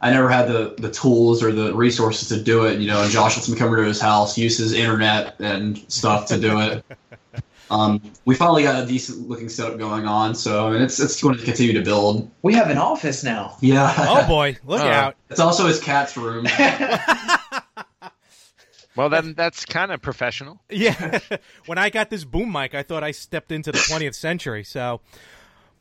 I 0.00 0.10
never 0.10 0.28
had 0.28 0.48
the 0.48 0.74
the 0.78 0.90
tools 0.90 1.42
or 1.42 1.52
the 1.52 1.74
resources 1.74 2.28
to 2.28 2.42
do 2.42 2.64
it. 2.64 2.80
You 2.80 2.88
know, 2.88 3.02
and 3.02 3.10
Josh 3.10 3.36
lets 3.36 3.48
me 3.48 3.56
come 3.56 3.68
over 3.68 3.76
to 3.76 3.84
his 3.84 4.00
house, 4.00 4.38
use 4.38 4.56
his 4.56 4.72
internet 4.72 5.36
and 5.40 5.78
stuff 5.92 6.26
to 6.26 6.40
do 6.40 6.58
it. 6.60 6.84
Um, 7.70 8.02
we 8.24 8.34
finally 8.34 8.64
got 8.64 8.82
a 8.82 8.86
decent 8.86 9.28
looking 9.28 9.48
setup 9.48 9.78
going 9.78 10.04
on, 10.04 10.34
so 10.34 10.72
and 10.72 10.82
it's 10.82 10.98
it's 10.98 11.22
going 11.22 11.38
to 11.38 11.44
continue 11.44 11.72
to 11.74 11.82
build. 11.82 12.28
We 12.42 12.54
have 12.54 12.68
an 12.68 12.78
office 12.78 13.22
now. 13.22 13.56
Yeah. 13.60 13.94
Oh 13.96 14.26
boy, 14.26 14.56
look 14.64 14.80
uh, 14.80 14.86
out! 14.86 15.16
It's 15.30 15.38
also 15.38 15.68
his 15.68 15.78
cat's 15.78 16.16
room. 16.16 16.48
Well, 19.00 19.08
then 19.08 19.32
that's 19.32 19.64
kind 19.64 19.92
of 19.92 20.02
professional. 20.02 20.60
Yeah. 20.68 21.20
when 21.66 21.78
I 21.78 21.88
got 21.88 22.10
this 22.10 22.24
boom 22.24 22.52
mic, 22.52 22.74
I 22.74 22.82
thought 22.82 23.02
I 23.02 23.12
stepped 23.12 23.50
into 23.50 23.72
the 23.72 23.78
20th 23.78 24.14
century. 24.14 24.62
So, 24.62 25.00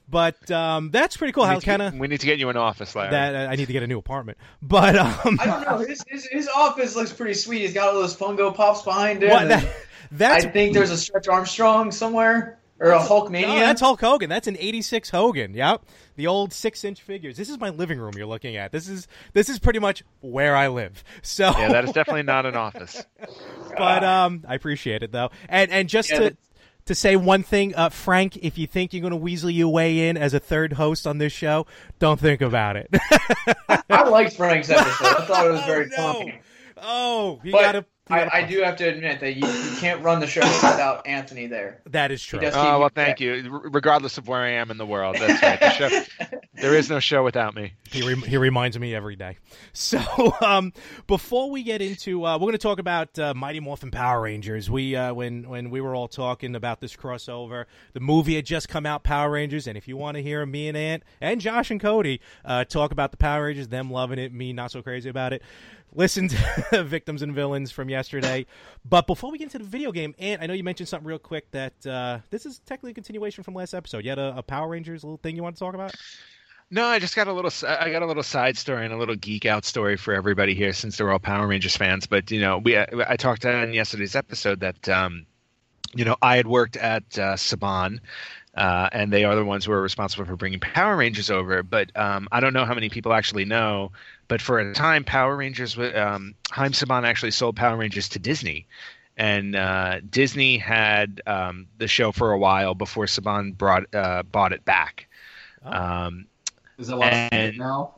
but 0.10 0.50
um, 0.50 0.90
that's 0.90 1.18
pretty 1.18 1.34
cool. 1.34 1.44
We 1.44 1.48
How 1.48 1.54
need, 1.56 1.60
to 1.60 1.66
kind 1.66 1.82
get, 1.82 1.94
of 1.94 2.00
we 2.00 2.08
need 2.08 2.22
to 2.22 2.26
get 2.26 2.40
you 2.40 2.48
an 2.48 2.56
office, 2.56 2.96
Larry. 2.96 3.12
that 3.12 3.36
uh, 3.36 3.52
I 3.52 3.58
need 3.58 3.66
to 3.66 3.74
get 3.74 3.84
a 3.84 3.88
new 3.88 4.00
apartment. 4.00 4.38
But 4.62 4.96
um, 4.96 5.38
I 5.42 5.46
don't 5.46 5.62
know. 5.68 5.78
His, 5.80 6.02
his, 6.08 6.28
his 6.28 6.48
office 6.48 6.96
looks 6.96 7.12
pretty 7.12 7.34
sweet. 7.34 7.60
He's 7.60 7.74
got 7.74 7.90
all 7.90 7.96
those 7.96 8.16
Funko 8.16 8.56
Pops 8.56 8.84
behind 8.84 9.22
him. 9.22 9.32
what, 9.32 9.50
that, 9.50 9.68
that's 10.12 10.46
I 10.46 10.50
think 10.50 10.74
there's 10.74 10.92
a 10.92 10.98
Stretch 10.98 11.28
Armstrong 11.28 11.92
somewhere 11.92 12.58
or 12.80 12.92
a 12.92 13.00
Hulkamania. 13.00 13.48
No, 13.48 13.60
that's 13.60 13.82
Hulk 13.82 14.00
Hogan. 14.00 14.30
That's 14.30 14.48
an 14.48 14.56
'86 14.58 15.10
Hogan. 15.10 15.54
Yep, 15.54 15.84
the 16.20 16.28
old 16.28 16.54
six-inch 16.54 17.02
figures. 17.02 17.38
This 17.38 17.50
is 17.50 17.58
my 17.60 17.70
living 17.70 17.98
room 17.98 18.12
you're 18.16 18.28
looking 18.28 18.56
at. 18.58 18.72
This 18.72 18.88
is 18.88 19.08
this 19.34 19.50
is 19.50 19.58
pretty 19.58 19.80
much 19.80 20.04
where 20.22 20.56
I 20.56 20.68
live. 20.68 21.04
So, 21.22 21.46
yeah, 21.58 21.70
that 21.72 21.86
is 21.86 21.92
definitely 21.94 22.24
not 22.24 22.46
an 22.46 22.56
office. 22.56 23.04
but 23.78 24.04
um, 24.04 24.44
I 24.48 24.56
appreciate 24.56 25.02
it 25.02 25.12
though. 25.12 25.32
And 25.48 25.72
and 25.72 25.90
just 25.90 26.10
Yeah, 26.12 26.16
to 26.18 26.24
that's- 26.24 26.46
to 26.86 26.96
say 26.96 27.16
one 27.16 27.44
thing, 27.44 27.76
uh, 27.76 27.90
Frank, 27.90 28.38
if 28.38 28.58
you 28.58 28.66
think 28.66 28.94
you're 28.94 29.02
going 29.02 29.12
to 29.12 29.18
weasel 29.18 29.50
your 29.52 29.68
way 29.70 30.08
in 30.10 30.18
as 30.18 30.34
a 30.34 30.40
third 30.40 30.74
host 30.74 31.06
on 31.06 31.20
this 31.20 31.32
show, 31.32 31.68
don't 32.00 32.20
think 32.20 32.42
about 32.42 32.78
it. 32.78 32.90
I 33.90 34.10
liked 34.10 34.36
Frank's 34.36 34.72
episode. 34.72 35.06
I 35.06 35.26
thought 35.26 35.46
it 35.46 35.52
was 35.52 35.62
very 35.66 35.86
Oh, 35.98 36.02
no. 36.02 36.14
funny. 36.20 36.42
oh, 36.78 37.40
you 37.44 37.52
But 37.52 37.62
gotta. 37.62 37.86
You 38.10 38.16
gotta- 38.16 38.34
I, 38.36 38.40
I 38.40 38.44
do 38.44 38.62
have 38.62 38.76
to 38.78 38.88
admit 38.90 39.20
that 39.20 39.36
you, 39.36 39.46
you 39.48 39.78
can't 39.78 40.02
run 40.04 40.20
the 40.20 40.28
show 40.28 40.42
without 40.42 41.06
Anthony 41.08 41.48
there. 41.48 41.82
that 41.88 42.12
is 42.12 42.24
true. 42.24 42.40
Oh 42.54 42.80
well, 42.80 42.90
thank 42.94 43.20
you. 43.20 43.50
R- 43.52 43.70
Regardless 43.70 44.18
of 44.18 44.28
where 44.28 44.40
I 44.42 44.50
am 44.52 44.72
in 44.72 44.78
the 44.78 44.86
world, 44.86 45.18
that's 45.20 45.42
right. 45.44 45.60
The 45.60 45.70
show, 45.72 46.38
there 46.56 46.74
is 46.76 46.90
no 46.90 47.00
show 47.00 47.24
without 47.24 47.56
me. 47.56 47.74
He, 47.92 48.02
re- 48.08 48.28
he 48.28 48.38
reminds 48.38 48.78
me 48.80 48.94
every 48.94 49.16
day. 49.16 49.38
So, 49.74 50.00
um, 50.42 50.74
before 51.08 51.50
we 51.50 51.64
get 51.64 51.82
into, 51.82 52.26
uh, 52.26 52.36
we're 52.38 52.46
going 52.46 52.52
to 52.54 52.58
talk 52.58 52.80
about 52.80 53.18
uh, 53.20 53.34
Mighty 53.34 53.60
Morphin 53.60 53.92
Power 53.92 54.22
Rangers. 54.22 54.70
We 54.70 54.96
uh, 54.96 55.14
when 55.14 55.48
when 55.50 55.70
we 55.70 55.82
were 55.82 55.96
all 55.96 56.08
talking 56.08 56.56
about 56.56 56.82
this 56.82 56.96
crossover, 56.96 57.66
the 57.94 58.00
movie 58.00 58.36
had 58.36 58.46
just 58.46 58.70
come 58.70 58.86
out, 58.86 59.04
Power 59.04 59.32
Rangers, 59.32 59.68
and 59.68 59.78
if 59.78 59.88
you 59.88 59.98
want 59.98 60.16
to 60.18 60.24
hear 60.24 60.46
me 60.46 60.68
and 60.68 60.78
Ant 60.78 61.04
and 61.22 61.40
Josh 61.42 61.72
and 61.72 61.80
Cody 61.80 62.22
uh, 62.46 62.64
talk 62.66 62.92
about 62.92 63.12
the 63.12 63.18
Power 63.18 63.46
Rangers, 63.46 63.68
them 63.70 63.92
loving 63.92 64.20
it, 64.20 64.34
me 64.34 64.54
not 64.54 64.72
so 64.72 64.82
crazy 64.82 65.10
about 65.10 65.34
it. 65.34 65.42
Listen 65.94 66.28
to 66.28 66.84
Victims 66.84 67.22
and 67.22 67.34
Villains 67.34 67.72
from 67.72 67.90
yesterday. 67.90 68.46
But 68.88 69.08
before 69.08 69.32
we 69.32 69.38
get 69.38 69.46
into 69.46 69.58
the 69.60 69.64
video 69.64 69.92
game, 69.92 70.14
and 70.20 70.42
I 70.42 70.46
know 70.46 70.54
you 70.54 70.64
mentioned 70.64 70.90
something 70.90 71.08
real 71.08 71.20
quick 71.20 71.50
that 71.52 71.86
uh, 71.86 72.20
this 72.30 72.46
is 72.46 72.60
technically 72.60 72.92
a 72.92 72.94
continuation 72.94 73.44
from 73.44 73.56
last 73.56 73.74
episode. 73.74 74.04
You 74.04 74.12
had 74.12 74.20
a, 74.20 74.36
a 74.38 74.44
Power 74.44 74.70
Rangers 74.70 75.04
little 75.04 75.18
thing 75.18 75.36
you 75.36 75.44
want 75.44 75.56
to 75.56 75.60
talk 75.60 75.74
about? 75.74 75.96
No, 76.72 76.86
I 76.86 77.00
just 77.00 77.16
got 77.16 77.28
a 77.28 77.34
little. 77.34 77.52
I 77.68 77.90
got 77.92 78.04
a 78.04 78.06
little 78.06 78.22
side 78.22 78.56
story 78.56 78.86
and 78.86 78.94
a 78.94 78.98
little 78.98 79.16
geek 79.16 79.46
out 79.46 79.66
story 79.66 79.98
for 79.98 80.14
everybody 80.14 80.54
here, 80.54 80.72
since 80.72 80.98
they're 80.98 81.12
all 81.12 81.18
Power 81.18 81.48
Rangers 81.48 81.76
fans. 81.76 82.06
But 82.06 82.30
you 82.30 82.40
know, 82.40 82.60
we 82.60 82.78
I 82.78 83.16
talked 83.18 83.44
on 83.46 83.74
yesterday's 83.74 84.16
episode 84.16 84.60
that 84.60 84.88
um, 84.88 85.26
you 85.96 86.06
know 86.06 86.16
I 86.22 86.38
had 86.38 86.46
worked 86.46 86.78
at 86.78 87.04
uh, 87.18 87.34
Saban, 87.34 88.02
uh, 88.54 88.88
and 88.92 89.12
they 89.12 89.24
are 89.24 89.36
the 89.36 89.44
ones 89.44 89.66
who 89.66 89.72
are 89.72 89.82
responsible 89.82 90.26
for 90.26 90.36
bringing 90.36 90.60
Power 90.60 90.96
Rangers 90.96 91.32
over. 91.32 91.64
But 91.64 91.96
um, 91.98 92.28
I 92.32 92.40
don't 92.40 92.54
know 92.54 92.66
how 92.66 92.76
many 92.76 92.90
people 92.90 93.14
actually 93.14 93.46
know. 93.46 93.92
But 94.30 94.42
for 94.42 94.60
a 94.60 94.74
time, 94.74 95.04
Power 95.04 95.36
Rangers, 95.36 95.76
wa- 95.76 95.92
um, 95.94 96.36
Haim 96.52 96.72
Saban 96.72 97.04
actually 97.04 97.32
sold 97.32 97.58
Power 97.58 97.76
Rangers 97.76 98.08
to 98.10 98.20
Disney. 98.20 98.66
And 99.18 99.56
uh, 99.58 100.00
Disney 100.10 100.58
had 100.58 101.22
um, 101.28 101.68
the 101.78 101.88
show 101.90 102.14
for 102.14 102.32
a 102.32 102.38
while 102.38 102.74
before 102.76 103.06
Saban 103.06 103.58
brought 103.58 103.94
uh, 103.94 104.24
bought 104.24 104.54
it 104.54 104.64
back. 104.64 105.08
Oh. 105.66 105.72
Um, 105.74 106.26
Is 106.78 106.88
that 106.88 106.98
why 106.98 107.10
it's 107.10 107.34
And- 107.34 107.58
now? 107.58 107.96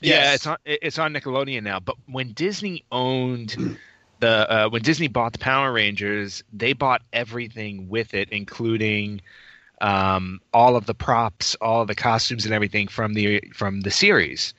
yeah, 0.00 0.14
Yes. 0.16 0.34
it's 0.36 0.46
on 0.46 0.56
it's 0.64 0.98
on 1.00 1.12
Nickelodeon 1.14 1.62
now. 1.64 1.80
But 1.80 1.96
when 2.06 2.32
Disney 2.34 2.84
owned 2.92 3.78
the 4.20 4.48
uh, 4.50 4.68
when 4.68 4.82
Disney 4.82 5.08
bought 5.08 5.32
the 5.32 5.38
Power 5.40 5.72
Rangers, 5.72 6.44
they 6.52 6.72
bought 6.72 7.02
everything 7.12 7.88
with 7.88 8.14
it, 8.14 8.28
including 8.30 9.22
um, 9.80 10.40
all 10.52 10.76
of 10.76 10.86
the 10.86 10.94
props, 10.94 11.56
all 11.60 11.80
of 11.82 11.88
the 11.88 11.94
costumes, 11.96 12.44
and 12.44 12.54
everything 12.54 12.86
from 12.86 13.14
the 13.14 13.40
from 13.54 13.80
the 13.80 13.90
series. 13.90 14.54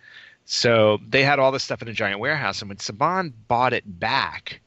So 0.46 1.00
they 1.08 1.24
had 1.24 1.40
all 1.40 1.52
this 1.52 1.64
stuff 1.64 1.82
in 1.82 1.88
a 1.88 1.94
giant 1.94 2.20
warehouse, 2.20 2.62
and 2.62 2.70
when 2.70 2.78
Saban 2.78 3.34
bought 3.48 3.74
it 3.74 4.00
back, 4.00 4.62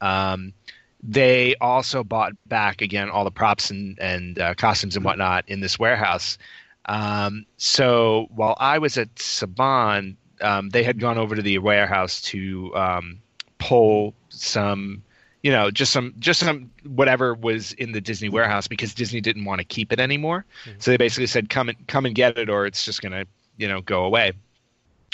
um, 0.00 0.52
they 1.02 1.54
also 1.60 2.04
bought 2.04 2.32
back 2.46 2.82
again 2.82 3.08
all 3.08 3.24
the 3.24 3.30
props 3.30 3.70
and 3.70 3.98
and 4.00 4.38
uh, 4.38 4.54
costumes 4.54 4.96
and 4.96 5.04
whatnot 5.04 5.44
in 5.48 5.60
this 5.60 5.78
warehouse. 5.78 6.36
Um, 6.86 7.46
so 7.58 8.26
while 8.34 8.56
I 8.58 8.78
was 8.78 8.98
at 8.98 9.14
Saban, 9.14 10.16
um, 10.40 10.70
they 10.70 10.82
had 10.82 10.98
gone 10.98 11.18
over 11.18 11.36
to 11.36 11.42
the 11.42 11.58
warehouse 11.58 12.20
to 12.22 12.74
um, 12.74 13.20
pull 13.58 14.14
some, 14.30 15.02
you 15.42 15.52
know, 15.52 15.70
just 15.70 15.92
some, 15.92 16.14
just 16.18 16.40
some 16.40 16.70
whatever 16.84 17.34
was 17.34 17.72
in 17.74 17.92
the 17.92 18.00
Disney 18.00 18.28
warehouse 18.28 18.66
because 18.66 18.94
Disney 18.94 19.20
didn't 19.20 19.44
want 19.44 19.60
to 19.60 19.64
keep 19.64 19.92
it 19.92 20.00
anymore. 20.00 20.44
So 20.78 20.90
they 20.90 20.96
basically 20.96 21.26
said, 21.26 21.50
"Come 21.50 21.68
and 21.68 21.86
come 21.86 22.06
and 22.06 22.14
get 22.14 22.36
it, 22.38 22.50
or 22.50 22.66
it's 22.66 22.84
just 22.84 23.00
gonna, 23.02 23.24
you 23.58 23.68
know, 23.68 23.80
go 23.80 24.04
away." 24.04 24.32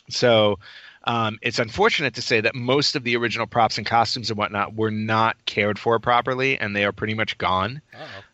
So 0.09 0.59
um, 1.05 1.39
it's 1.43 1.59
unfortunate 1.59 2.15
to 2.15 2.23
say 2.23 2.41
that 2.41 2.55
most 2.55 2.97
of 2.97 3.05
the 3.05 3.17
original 3.17 3.47
props 3.47 3.79
and 3.79 3.87
costumes 3.87 4.31
and 4.31 4.39
whatnot 4.39 4.75
were 4.75 4.91
not 4.91 5.37
cared 5.47 5.79
for 5.79 5.99
properly, 5.99 6.59
and 6.59 6.75
they 6.75 6.85
are 6.85 6.93
pretty 6.93 7.15
much 7.15 7.39
gone. 7.39 7.81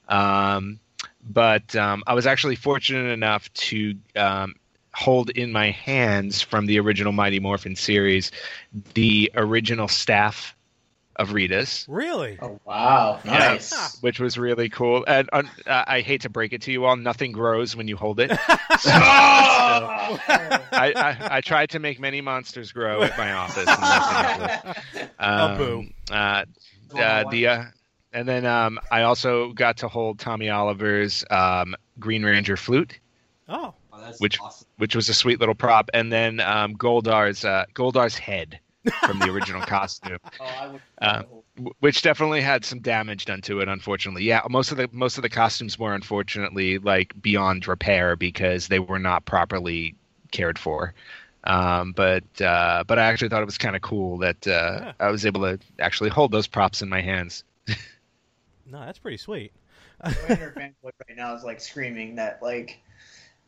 Um, 0.08 0.80
but 1.22 1.76
um, 1.76 2.02
I 2.06 2.14
was 2.14 2.26
actually 2.26 2.56
fortunate 2.56 3.10
enough 3.10 3.52
to 3.54 3.94
um, 4.16 4.54
hold 4.94 5.30
in 5.30 5.52
my 5.52 5.70
hands 5.70 6.42
from 6.42 6.66
the 6.66 6.78
original 6.78 7.12
Mighty 7.12 7.40
Morphin 7.40 7.76
series 7.76 8.30
the 8.94 9.30
original 9.34 9.88
staff 9.88 10.54
of 11.16 11.33
Rita's, 11.33 11.85
Really? 11.88 12.38
Oh 12.40 12.59
wow, 12.64 13.21
nice. 13.25 13.99
which 14.00 14.19
was 14.21 14.38
really 14.38 14.69
cool. 14.69 15.04
And 15.07 15.28
uh, 15.33 15.40
I 15.66 16.00
hate 16.00 16.23
to 16.23 16.28
break 16.31 16.52
it 16.52 16.62
to 16.62 16.73
you 16.73 16.85
all, 16.85 16.97
nothing 16.97 17.33
grows 17.33 17.76
when 17.76 17.88
you 17.88 17.97
hold 17.97 18.21
it. 18.21 18.31
Oh! 18.85 20.19
I, 20.73 20.92
I, 20.97 21.37
I 21.37 21.40
tried 21.40 21.71
to 21.71 21.78
make 21.78 22.00
many 22.00 22.21
monsters 22.21 22.73
grow 22.73 23.02
at 23.02 23.16
my 23.16 23.33
office. 23.33 23.66
And 23.69 23.81
nothing 23.81 24.75
happened. 24.97 25.11
Oh, 25.21 25.57
boo. 25.57 25.78
Um, 25.78 25.88
Uh, 26.11 26.45
uh, 26.99 27.31
the 27.31 27.47
uh, 27.47 27.64
and 28.12 28.28
then 28.28 28.45
um, 28.45 28.78
I 28.90 29.02
also 29.02 29.52
got 29.52 29.78
to 29.78 29.88
hold 29.88 30.19
Tommy 30.19 30.50
Oliver's 30.50 31.25
um, 31.31 31.75
Green 31.99 32.23
Ranger 32.25 32.57
flute, 32.57 32.99
Oh, 33.49 33.75
Oh, 33.95 34.00
that's 34.00 34.21
Which- 34.21 34.40
awesome. 34.40 34.66
which 34.78 34.97
was 34.97 35.09
a 35.09 35.14
sweet 35.14 35.38
little 35.40 35.54
prop, 35.54 35.90
and 35.95 36.11
then 36.12 36.40
um, 36.40 36.75
Goldar's 36.76 37.45
uh, 37.45 37.64
Goldar's 37.75 38.16
head 38.16 38.59
from 39.06 39.18
the 39.18 39.30
original 39.30 39.60
costume, 39.62 40.18
Oh, 40.40 40.44
I 40.44 40.68
would- 40.68 40.80
Uh, 40.98 41.22
which 41.80 42.00
definitely 42.02 42.40
had 42.40 42.64
some 42.64 42.80
damage 42.80 43.26
done 43.26 43.40
to 43.42 43.60
it. 43.60 43.68
Unfortunately, 43.68 44.24
yeah, 44.24 44.40
most 44.48 44.70
of 44.72 44.78
the 44.78 44.88
most 44.92 45.18
of 45.18 45.22
the 45.22 45.28
costumes 45.28 45.78
were 45.78 45.94
unfortunately 45.94 46.78
like 46.78 47.12
beyond 47.20 47.68
repair 47.68 48.16
because 48.16 48.68
they 48.68 48.78
were 48.78 48.98
not 48.98 49.24
properly 49.26 49.94
cared 50.30 50.58
for. 50.58 50.94
Um, 51.44 51.92
but 51.92 52.24
uh, 52.40 52.84
but 52.86 52.98
I 52.98 53.02
actually 53.02 53.28
thought 53.28 53.42
it 53.42 53.46
was 53.46 53.58
kind 53.58 53.76
of 53.76 53.82
cool 53.82 54.18
that 54.18 54.46
uh, 54.46 54.50
Yeah. 54.50 54.92
I 55.00 55.10
was 55.10 55.26
able 55.26 55.40
to 55.42 55.58
actually 55.78 56.08
hold 56.10 56.30
those 56.32 56.46
props 56.46 56.80
in 56.82 56.88
my 56.88 57.00
hands. 57.02 57.44
no, 58.66 58.80
that's 58.80 58.98
pretty 58.98 59.16
sweet. 59.18 59.52
Right 60.02 60.72
now 61.16 61.34
is 61.34 61.44
like 61.44 61.60
screaming 61.60 62.16
that 62.16 62.42
like, 62.42 62.80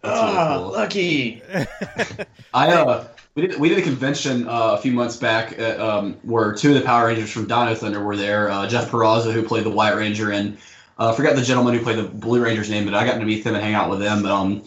That's 0.04 0.20
really 0.20 0.37
oh, 0.37 0.58
cool. 0.58 0.73
lucky. 0.73 1.42
I 2.54 2.73
uh, 2.73 3.08
we 3.34 3.46
did 3.46 3.58
we 3.58 3.68
did 3.68 3.78
a 3.78 3.82
convention 3.82 4.46
uh, 4.49 4.75
a 4.75 4.78
few 4.78 4.92
months 4.92 5.16
back 5.16 5.58
at, 5.58 5.80
um, 5.80 6.14
where 6.23 6.54
two 6.54 6.68
of 6.68 6.75
the 6.75 6.82
Power 6.82 7.06
Rangers 7.06 7.30
from 7.30 7.46
Dino 7.46 7.75
Thunder 7.75 8.02
were 8.02 8.16
there. 8.16 8.50
Uh, 8.50 8.68
Jeff 8.68 8.90
Parazzo, 8.90 9.32
who 9.32 9.42
played 9.42 9.64
the 9.64 9.70
White 9.70 9.96
Ranger, 9.96 10.30
and 10.30 10.58
uh, 10.99 11.12
I 11.12 11.16
forgot 11.16 11.37
the 11.37 11.42
gentleman 11.42 11.75
who 11.75 11.82
played 11.82 11.99
the 11.99 12.04
Blue 12.04 12.42
Ranger's 12.44 12.70
name, 12.70 12.84
but 12.84 12.94
I 12.94 13.06
got 13.06 13.18
to 13.18 13.25
meet 13.25 13.44
them 13.44 13.54
and 13.54 13.64
hang 13.64 13.75
out 13.75 13.90
with 13.90 14.00
them. 14.00 14.26
Um, 14.26 14.62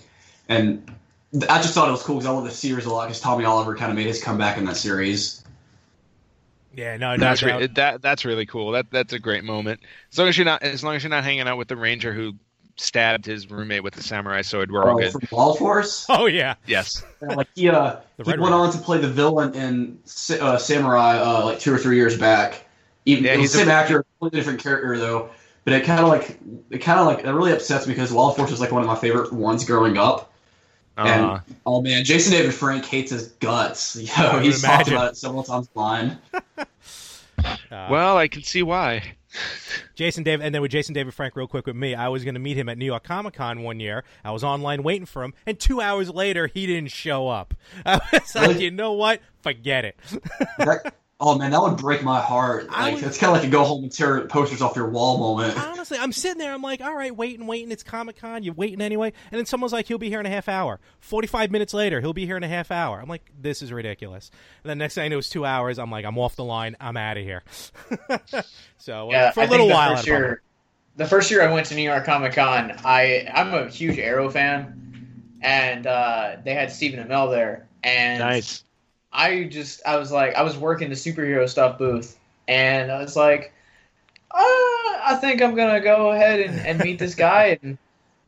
and 0.50 0.91
th- 1.32 1.50
I 1.50 1.62
just 1.62 1.74
thought 1.74 1.88
it 1.88 1.91
was 1.91 2.03
cool 2.03 2.15
because 2.15 2.27
I 2.27 2.32
love 2.32 2.46
the 2.46 2.51
series 2.51 2.86
a 2.86 2.89
lot 2.89 3.06
because 3.06 3.22
Tommy 3.22 3.46
Oliver 3.46 3.75
kind 3.75 3.91
of 3.91 3.96
made 3.96 4.08
his 4.08 4.22
comeback 4.22 4.58
in 4.58 4.65
that 4.65 4.77
series. 4.77 5.44
yeah, 6.75 6.98
no, 6.98 7.15
no 7.15 7.17
That's 7.17 7.44
re- 7.44 7.67
that 7.67 8.01
that's 8.01 8.25
really 8.25 8.48
cool. 8.48 8.72
That 8.72 8.88
that's 8.91 9.13
a 9.13 9.20
great 9.20 9.44
moment. 9.44 9.82
As 10.12 10.17
long 10.17 10.27
as 10.27 10.38
you're 10.38 10.46
not 10.46 10.63
as 10.63 10.84
long 10.84 10.96
as 10.96 11.03
you're 11.03 11.10
not 11.12 11.24
hanging 11.24 11.48
out 11.48 11.58
with 11.58 11.67
the 11.67 11.77
ranger 11.77 12.12
who 12.12 12.34
stabbed 12.77 13.25
his 13.25 13.50
roommate 13.50 13.84
with 13.84 13.93
the 13.93 14.03
samurai 14.03 14.41
sword, 14.41 14.72
we're 14.72 14.84
all 14.89 14.98
Uh, 14.98 15.01
good. 15.01 15.12
from 15.12 15.22
Wild 15.31 15.57
Force, 15.57 16.05
Oh 16.10 16.25
yeah, 16.27 16.55
Yes. 16.67 17.03
And, 17.22 17.36
like 17.36 17.48
he 17.55 17.69
uh, 17.69 17.98
he 18.17 18.24
went 18.24 18.39
Ranger. 18.41 18.53
on 18.53 18.72
to 18.72 18.77
play 18.77 19.00
the 19.00 19.07
villain 19.10 19.53
in 19.55 20.00
uh, 20.39 20.57
Samurai 20.57 21.17
uh, 21.17 21.46
like 21.46 21.60
two 21.60 21.74
or 21.74 21.77
three 21.77 21.96
years 21.96 22.17
back. 22.17 22.65
Even 23.05 23.24
Yeah, 23.24 23.36
he's 23.38 23.51
the 23.53 23.60
same 23.60 23.69
a- 23.69 23.74
actor, 23.74 24.03
completely 24.19 24.39
different 24.39 24.62
character 24.62 24.98
though. 24.98 25.29
But 25.65 25.74
it 25.74 25.86
kind 25.86 26.00
of 26.00 26.07
like 26.07 26.38
it 26.69 26.79
kind 26.79 27.00
of 27.00 27.07
like 27.07 27.25
it 27.25 27.29
really 27.31 27.51
upsets 27.51 27.88
me 27.88 27.93
because 27.93 28.12
Wild 28.13 28.36
Force 28.38 28.51
was 28.51 28.60
like 28.62 28.72
one 28.72 28.81
of 28.81 28.88
my 28.88 28.96
favorite 28.96 29.34
ones 29.34 29.65
growing 29.65 29.98
up. 29.98 30.31
Uh, 30.98 31.07
And 31.07 31.55
oh 31.65 31.81
man, 31.81 32.05
Jason 32.05 32.31
David 32.31 32.53
Frank 32.53 32.86
hates 32.86 33.12
his 33.12 33.27
guts. 33.39 33.96
Yo, 34.17 34.24
I 34.24 34.36
would 34.36 34.43
he's 34.43 34.62
talked 34.62 34.88
about 34.88 35.12
it 35.12 35.17
several 35.17 35.43
times 35.43 35.67
blind. 35.67 36.17
Uh, 37.72 37.88
well, 37.89 38.17
I 38.17 38.27
can 38.27 38.43
see 38.43 38.63
why. 38.63 39.16
Jason 39.96 40.24
David, 40.24 40.46
and 40.46 40.53
then 40.53 40.62
with 40.62 40.72
Jason 40.72 40.94
David 40.94 41.13
Frank, 41.13 41.36
real 41.36 41.48
quick 41.48 41.65
with 41.65 41.75
me, 41.75 41.96
I 41.96 42.08
was 42.08 42.24
going 42.24 42.34
to 42.36 42.39
meet 42.39 42.58
him 42.58 42.70
at 42.70 42.77
New 42.77 42.86
York 42.86 43.03
Comic 43.03 43.34
Con 43.36 43.63
one 43.63 43.79
year. 43.79 44.03
I 44.24 44.32
was 44.32 44.44
online 44.44 44.84
waiting 44.84 45.06
for 45.06 45.24
him, 45.24 45.34
and 45.46 45.60
two 45.60 45.82
hours 45.82 46.10
later, 46.10 46.48
he 46.48 46.65
didn't 46.67 46.91
show 46.91 47.27
up. 47.27 47.53
I 47.86 48.00
was 48.13 48.36
like, 48.36 48.48
Really? 48.50 48.63
you 48.65 48.72
know 48.72 48.94
what? 48.94 49.22
Forget 49.41 49.86
it. 49.86 49.98
That 50.58 50.94
Oh 51.19 51.36
man, 51.36 51.50
that 51.50 51.62
would 51.62 51.77
break 51.77 52.03
my 52.03 52.21
heart. 52.21 52.69
Like 52.69 52.95
would- 52.95 53.03
it's 53.03 53.17
kind 53.17 53.36
of 53.36 53.39
like 53.41 53.47
a 53.47 53.51
go 53.51 53.63
home 53.63 53.83
and 53.83 53.91
tear 53.91 54.27
posters 54.27 54.62
off 54.62 54.75
your 54.75 54.89
wall 54.89 55.17
moment. 55.17 55.57
Honestly, 55.57 55.97
I'm 55.97 56.12
sitting 56.12 56.38
there. 56.38 56.53
I'm 56.53 56.62
like, 56.62 56.79
all 56.79 56.93
right, 56.95 57.15
waiting, 57.15 57.47
waiting. 57.47 57.71
It's 57.71 57.81
Comic 57.81 58.17
Con. 58.17 58.43
You're 58.43 58.53
waiting 58.53 58.81
anyway. 58.81 59.12
And 59.31 59.39
then 59.39 59.47
someone's 59.47 59.74
like, 59.74 59.88
he'll 59.88 59.97
be 59.97 60.09
here 60.09 60.19
in 60.19 60.27
a 60.27 60.29
half 60.29 60.47
hour. 60.47 60.79
45 61.00 61.50
minutes 61.50 61.74
later, 61.74 62.01
he'll 62.01 62.13
be 62.13 62.27
here 62.27 62.38
in 62.38 62.43
a 62.43 62.47
half 62.47 62.69
hour. 62.69 63.00
I'm 63.01 63.09
like, 63.09 63.31
this 63.41 63.63
is 63.63 63.71
ridiculous. 63.74 64.29
And 64.63 64.69
then 64.69 64.77
next 64.77 64.93
thing 64.93 65.05
I 65.05 65.07
know, 65.07 65.17
it's 65.17 65.29
two 65.29 65.43
hours. 65.43 65.79
I'm 65.79 65.89
like, 65.89 66.05
I'm 66.05 66.19
off 66.19 66.36
the 66.36 66.43
line. 66.43 66.75
I'm 66.79 66.97
out 66.97 67.17
of 67.17 67.24
here. 67.24 67.43
so 68.77 69.09
uh, 69.09 69.12
Yeah, 69.12 69.31
for 69.31 69.39
a 69.41 69.43
I 69.43 69.47
little 69.47 69.65
think 69.65 69.69
the 69.71 69.75
while, 69.75 69.95
First 69.95 70.07
year, 70.07 70.41
the 70.97 71.05
first 71.05 71.31
year 71.31 71.41
I 71.47 71.51
went 71.51 71.65
to 71.67 71.75
New 71.75 71.81
York 71.83 72.05
Comic 72.05 72.33
Con, 72.33 72.74
I 72.86 73.27
I'm 73.33 73.53
a 73.53 73.67
huge 73.69 73.97
Arrow 73.97 74.29
fan, 74.29 75.38
and 75.41 75.88
uh, 75.88 76.38
they 76.43 76.53
had 76.53 76.71
Stephen 76.71 77.07
Amell 77.07 77.31
there, 77.31 77.67
and 77.83 78.19
Nice. 78.19 78.63
I 79.11 79.45
just 79.45 79.81
I 79.85 79.97
was 79.97 80.11
like 80.11 80.35
I 80.35 80.43
was 80.43 80.57
working 80.57 80.89
the 80.89 80.95
superhero 80.95 81.47
stuff 81.49 81.77
booth, 81.77 82.17
and 82.47 82.91
I 82.91 82.99
was 82.99 83.15
like, 83.15 83.53
uh, 84.31 84.37
I 84.39 85.17
think 85.19 85.41
I'm 85.41 85.55
gonna 85.55 85.81
go 85.81 86.11
ahead 86.11 86.41
and, 86.41 86.59
and 86.59 86.79
meet 86.79 86.99
this 86.99 87.15
guy, 87.15 87.57
and 87.63 87.77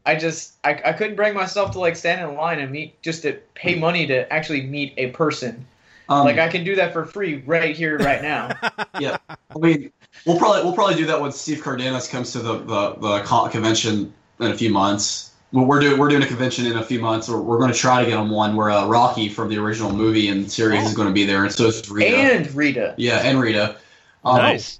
I 0.05 0.15
just 0.15 0.53
I, 0.63 0.81
I 0.85 0.93
couldn't 0.93 1.15
bring 1.15 1.33
myself 1.33 1.71
to 1.71 1.79
like 1.79 1.95
stand 1.95 2.27
in 2.27 2.35
line 2.35 2.59
and 2.59 2.71
meet 2.71 3.01
just 3.01 3.23
to 3.23 3.33
pay 3.55 3.75
money 3.75 4.07
to 4.07 4.31
actually 4.31 4.63
meet 4.63 4.93
a 4.97 5.11
person. 5.11 5.65
Um, 6.07 6.25
Like 6.25 6.39
I 6.39 6.47
can 6.47 6.63
do 6.63 6.75
that 6.77 6.91
for 6.91 7.05
free 7.05 7.43
right 7.45 7.75
here, 7.75 7.97
right 7.97 8.21
now. 8.21 8.49
yeah, 8.99 9.17
I 9.29 9.59
mean, 9.59 9.91
we'll 10.25 10.39
probably 10.39 10.63
we'll 10.63 10.73
probably 10.73 10.95
do 10.95 11.05
that 11.05 11.21
when 11.21 11.31
Steve 11.31 11.61
Cardenas 11.61 12.07
comes 12.07 12.31
to 12.31 12.39
the 12.39 12.57
the, 12.57 12.95
the 12.95 13.49
convention 13.51 14.11
in 14.39 14.51
a 14.51 14.55
few 14.55 14.71
months. 14.71 15.28
Well, 15.51 15.65
we're 15.65 15.79
doing 15.79 15.97
we're 15.97 16.09
doing 16.09 16.21
a 16.21 16.27
convention 16.27 16.67
in 16.67 16.77
a 16.77 16.83
few 16.83 16.99
months. 16.99 17.27
We're, 17.27 17.41
we're 17.41 17.57
going 17.57 17.71
to 17.71 17.77
try 17.77 18.03
to 18.03 18.09
get 18.09 18.17
on 18.17 18.29
one 18.29 18.55
where 18.55 18.69
uh, 18.69 18.85
Rocky 18.85 19.29
from 19.29 19.49
the 19.49 19.57
original 19.57 19.91
movie 19.91 20.27
and 20.27 20.49
series 20.51 20.83
is 20.83 20.93
going 20.93 21.07
to 21.07 21.13
be 21.13 21.25
there, 21.25 21.43
and 21.43 21.51
so 21.51 21.67
is 21.67 21.89
Rita. 21.89 22.15
and 22.15 22.53
Rita. 22.53 22.93
yeah, 22.97 23.17
and 23.17 23.39
Rita. 23.39 23.77
Um, 24.23 24.37
nice. 24.37 24.79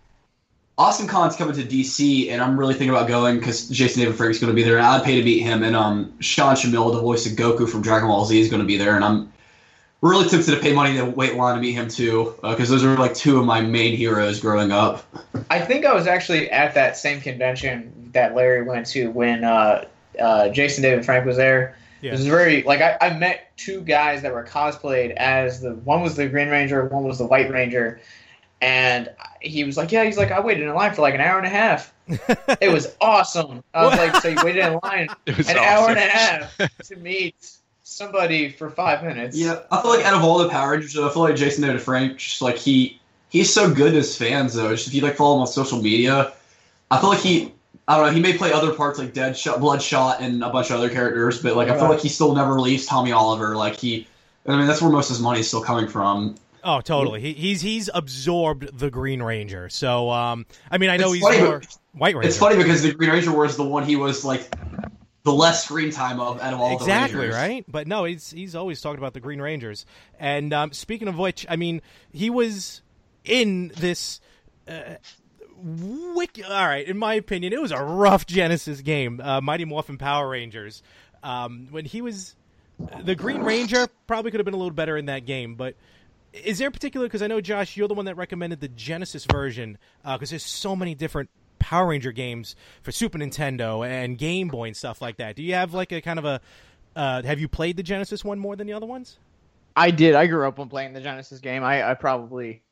Awesome 0.78 1.08
Con's 1.08 1.36
coming 1.36 1.56
to 1.56 1.64
DC, 1.64 2.32
and 2.32 2.42
I'm 2.42 2.58
really 2.58 2.74
thinking 2.74 2.92
about 2.92 3.10
going 3.10 3.38
because 3.38 3.68
Jason 3.68 4.02
David 4.02 4.16
Frank's 4.16 4.40
going 4.40 4.52
to 4.52 4.56
be 4.56 4.64
there, 4.64 4.78
and 4.78 4.86
I'd 4.86 5.04
pay 5.04 5.18
to 5.18 5.24
meet 5.24 5.42
him. 5.42 5.64
And 5.64 5.76
um, 5.76 6.14
Sean 6.22 6.56
Schemmel, 6.56 6.94
the 6.94 7.02
voice 7.02 7.26
of 7.26 7.34
Goku 7.34 7.68
from 7.68 7.82
Dragon 7.82 8.08
Ball 8.08 8.24
Z, 8.26 8.40
is 8.40 8.50
going 8.50 8.62
to 8.62 8.68
be 8.68 8.78
there, 8.78 8.96
and 8.96 9.04
I'm 9.04 9.34
really 10.02 10.30
tempted 10.30 10.52
to 10.52 10.62
pay 10.62 10.72
money 10.72 10.96
to 10.98 11.04
wait 11.04 11.32
in 11.32 11.38
line 11.38 11.56
to 11.56 11.62
meet 11.62 11.74
him 11.74 11.90
too, 11.90 12.36
because 12.42 12.70
those 12.70 12.86
are 12.86 12.96
like 12.96 13.14
two 13.14 13.40
of 13.40 13.46
my 13.46 13.60
main 13.60 13.98
heroes 13.98 14.40
growing 14.40 14.72
up. 14.72 15.04
I 15.50 15.60
think 15.60 15.86
I 15.86 15.94
was 15.94 16.08
actually 16.08 16.50
at 16.50 16.76
that 16.76 16.96
same 16.96 17.20
convention 17.20 18.12
that 18.14 18.36
Larry 18.36 18.64
went 18.64 18.86
to 18.88 19.10
when 19.10 19.44
uh, 19.44 19.86
uh, 20.20 20.50
Jason 20.50 20.84
David 20.84 21.06
Frank 21.06 21.26
was 21.26 21.38
there. 21.38 21.76
Yeah. 22.02 22.10
It 22.10 22.14
was 22.14 22.28
very 22.28 22.64
like 22.64 22.82
I, 22.82 22.98
I 23.02 23.18
met 23.18 23.52
two 23.58 23.82
guys 23.82 24.22
that 24.22 24.34
were 24.34 24.46
cosplayed 24.46 25.12
as 25.18 25.62
the 25.62 25.74
one 25.76 26.02
was 26.02 26.16
the 26.16 26.28
Green 26.30 26.48
Ranger, 26.50 26.86
one 26.86 27.04
was 27.04 27.18
the 27.18 27.26
White 27.26 27.52
Ranger, 27.52 28.00
and 28.62 29.10
he 29.42 29.64
was 29.64 29.76
like, 29.78 29.92
yeah, 29.92 30.06
he's 30.06 30.18
like 30.18 30.32
I 30.32 30.40
waited 30.40 30.64
in 30.64 30.74
line 30.74 30.94
for 30.94 31.02
like 31.02 31.14
an 31.14 31.22
hour 31.22 31.38
and 31.38 31.48
a 31.48 31.50
half. 31.50 31.94
It 32.62 32.72
was 32.72 32.96
awesome. 33.00 33.64
I 33.74 33.86
was 33.86 33.98
like, 33.98 34.16
so 34.22 34.30
you 34.30 34.38
waited 34.44 34.66
in 34.66 34.80
line 34.84 35.10
It 35.26 35.38
was 35.38 35.50
an 35.50 35.58
awesome. 35.58 35.70
hour 35.70 35.90
and 35.90 36.00
a 36.00 36.02
half 36.02 36.58
to 36.86 36.96
meet 36.96 37.36
somebody 37.84 38.50
for 38.50 38.70
five 38.70 39.04
minutes. 39.04 39.38
Yeah, 39.38 39.60
I 39.72 39.82
feel 39.82 39.92
like 39.92 40.06
out 40.06 40.14
of 40.14 40.24
all 40.24 40.40
the 40.40 40.50
Power 40.50 40.72
Rangers, 40.72 40.98
I 40.98 41.10
feel 41.10 41.22
like 41.24 41.36
Jason 41.36 41.64
David 41.64 41.82
Frank, 41.82 42.18
just 42.18 42.42
like 42.42 42.58
he 42.58 43.00
he's 43.30 43.54
so 43.54 43.74
good 43.74 43.92
to 43.92 43.98
his 43.98 44.18
fans 44.18 44.54
though. 44.54 44.70
Just 44.70 44.88
if 44.88 44.94
you 44.94 45.02
like 45.02 45.16
follow 45.16 45.36
him 45.36 45.42
on 45.42 45.48
social 45.48 45.82
media, 45.82 46.34
I 46.92 47.00
feel 47.00 47.10
like 47.10 47.20
he 47.20 47.54
I 47.90 47.98
don't 47.98 48.06
know, 48.06 48.12
he 48.14 48.22
may 48.22 48.38
play 48.38 48.54
other 48.54 48.72
parts 48.72 49.00
like 49.00 49.16
Deadshot, 49.16 49.60
Bloodshot, 49.60 50.22
and 50.22 50.44
a 50.44 50.50
bunch 50.52 50.70
of 50.70 50.78
other 50.78 50.92
characters, 50.92 51.42
but 51.42 51.56
like 51.56 51.70
I 51.70 51.76
feel 51.76 51.90
like 51.90 52.02
he 52.02 52.10
still 52.10 52.36
never 52.36 52.62
leaves 52.62 52.86
Tommy 52.86 53.12
Oliver. 53.12 53.56
Like 53.56 53.78
he, 53.78 54.08
I 54.46 54.56
mean, 54.56 54.68
that's 54.68 54.80
where 54.80 54.92
most 54.92 55.10
of 55.10 55.16
his 55.16 55.24
money 55.24 55.40
is 55.40 55.48
still 55.48 55.64
coming 55.64 55.88
from. 55.88 56.36
Oh, 56.64 56.82
totally. 56.82 57.20
He, 57.20 57.34
he's 57.34 57.62
he's 57.62 57.90
absorbed 57.92 58.78
the 58.78 58.92
Green 58.92 59.24
Ranger. 59.24 59.70
So, 59.70 60.12
um, 60.12 60.46
I 60.70 60.78
mean, 60.78 60.92
I 60.92 60.98
know 60.98 61.14
It's 61.14 61.16
he's 61.16 61.24
funny, 61.24 61.42
more 61.42 61.62
White 61.94 62.16
Ranger. 62.16 62.28
It's 62.28 62.38
funny 62.38 62.58
because 62.58 62.84
the 62.84 62.94
Green 62.94 63.10
Ranger 63.10 63.36
was 63.36 63.58
the 63.58 63.64
one 63.64 63.86
he 63.86 63.96
was 63.96 64.24
like 64.24 64.54
the 65.24 65.34
less 65.34 65.64
screen 65.64 65.90
time 65.90 66.20
of 66.20 66.40
out 66.42 66.54
of 66.54 66.62
all 66.62 66.76
exactly 66.76 67.28
the 67.28 67.34
right 67.34 67.66
but 67.68 67.88
no 67.88 68.06
he's 68.06 68.32
he's 68.32 68.56
always 68.56 68.80
talking 68.80 68.98
about 68.98 69.14
the 69.14 69.20
green 69.20 69.42
rangers 69.42 69.86
and 70.18 70.54
um, 70.54 70.72
speaking 70.72 71.10
of 71.10 71.18
which 71.18 71.46
i 71.50 71.58
mean 71.58 71.82
he 72.14 72.30
was 72.30 72.82
in 73.26 73.70
this 73.76 74.22
uh, 74.68 74.96
wick 75.62 76.40
all 76.48 76.68
right 76.68 76.88
in 76.88 76.98
my 76.98 77.14
opinion 77.14 77.54
it 77.54 77.62
was 77.62 77.72
a 77.72 77.82
rough 77.82 78.26
genesis 78.26 78.82
game 78.82 79.20
uh, 79.22 79.42
mighty 79.42 79.66
morphin 79.66 79.98
power 79.98 80.30
rangers 80.30 80.84
um, 81.24 81.68
when 81.72 81.86
he 81.86 82.02
was 82.02 82.36
the 83.02 83.16
green 83.16 83.42
ranger 83.42 83.88
probably 84.08 84.32
could 84.32 84.40
have 84.40 84.46
been 84.46 84.54
a 84.54 84.58
little 84.58 84.72
better 84.72 84.98
in 84.98 85.06
that 85.06 85.26
game 85.26 85.56
but 85.56 85.76
is 86.34 86.60
there 86.60 86.68
a 86.68 86.72
particular 86.72 87.08
because 87.08 87.22
i 87.22 87.28
know 87.28 87.42
josh 87.42 87.76
you're 87.76 87.88
the 87.88 87.94
one 87.94 88.06
that 88.06 88.16
recommended 88.16 88.60
the 88.60 88.68
genesis 88.70 89.26
version 89.26 89.78
because 90.04 90.30
there's 90.30 90.44
so 90.44 90.76
many 90.76 90.96
different 90.96 91.30
Power 91.60 91.88
Ranger 91.88 92.14
games 92.14 92.56
for 92.82 92.92
Super 92.92 93.20
Nintendo 93.20 93.88
and 93.88 94.18
Game 94.18 94.48
Boy 94.48 94.68
and 94.68 94.78
stuff 94.78 95.02
like 95.02 95.18
that. 95.18 95.36
Do 95.36 95.44
you 95.44 95.54
have 95.54 95.74
like 95.74 95.92
a 95.92 96.02
kind 96.02 96.18
of 96.18 96.26
a 96.26 96.42
uh, 96.96 97.22
have 97.24 97.40
you 97.40 97.48
played 97.48 97.78
the 97.78 97.84
Genesis 97.84 98.26
one 98.26 98.40
more 98.40 98.56
than 98.56 98.66
the 98.66 98.74
other 98.74 98.86
ones? 98.86 99.20
I 99.76 99.92
did. 99.92 100.16
I 100.16 100.28
grew 100.28 100.48
up 100.48 100.60
on 100.60 100.68
playing 100.68 100.94
the 100.94 101.02
Genesis 101.02 101.40
game. 101.40 101.64
I, 101.64 101.92
I 101.92 101.94
probably, 101.94 102.64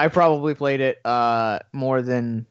I 0.00 0.08
probably 0.08 0.54
played 0.54 0.80
it 0.80 1.04
uh, 1.04 1.60
more 1.72 2.02
than, 2.02 2.46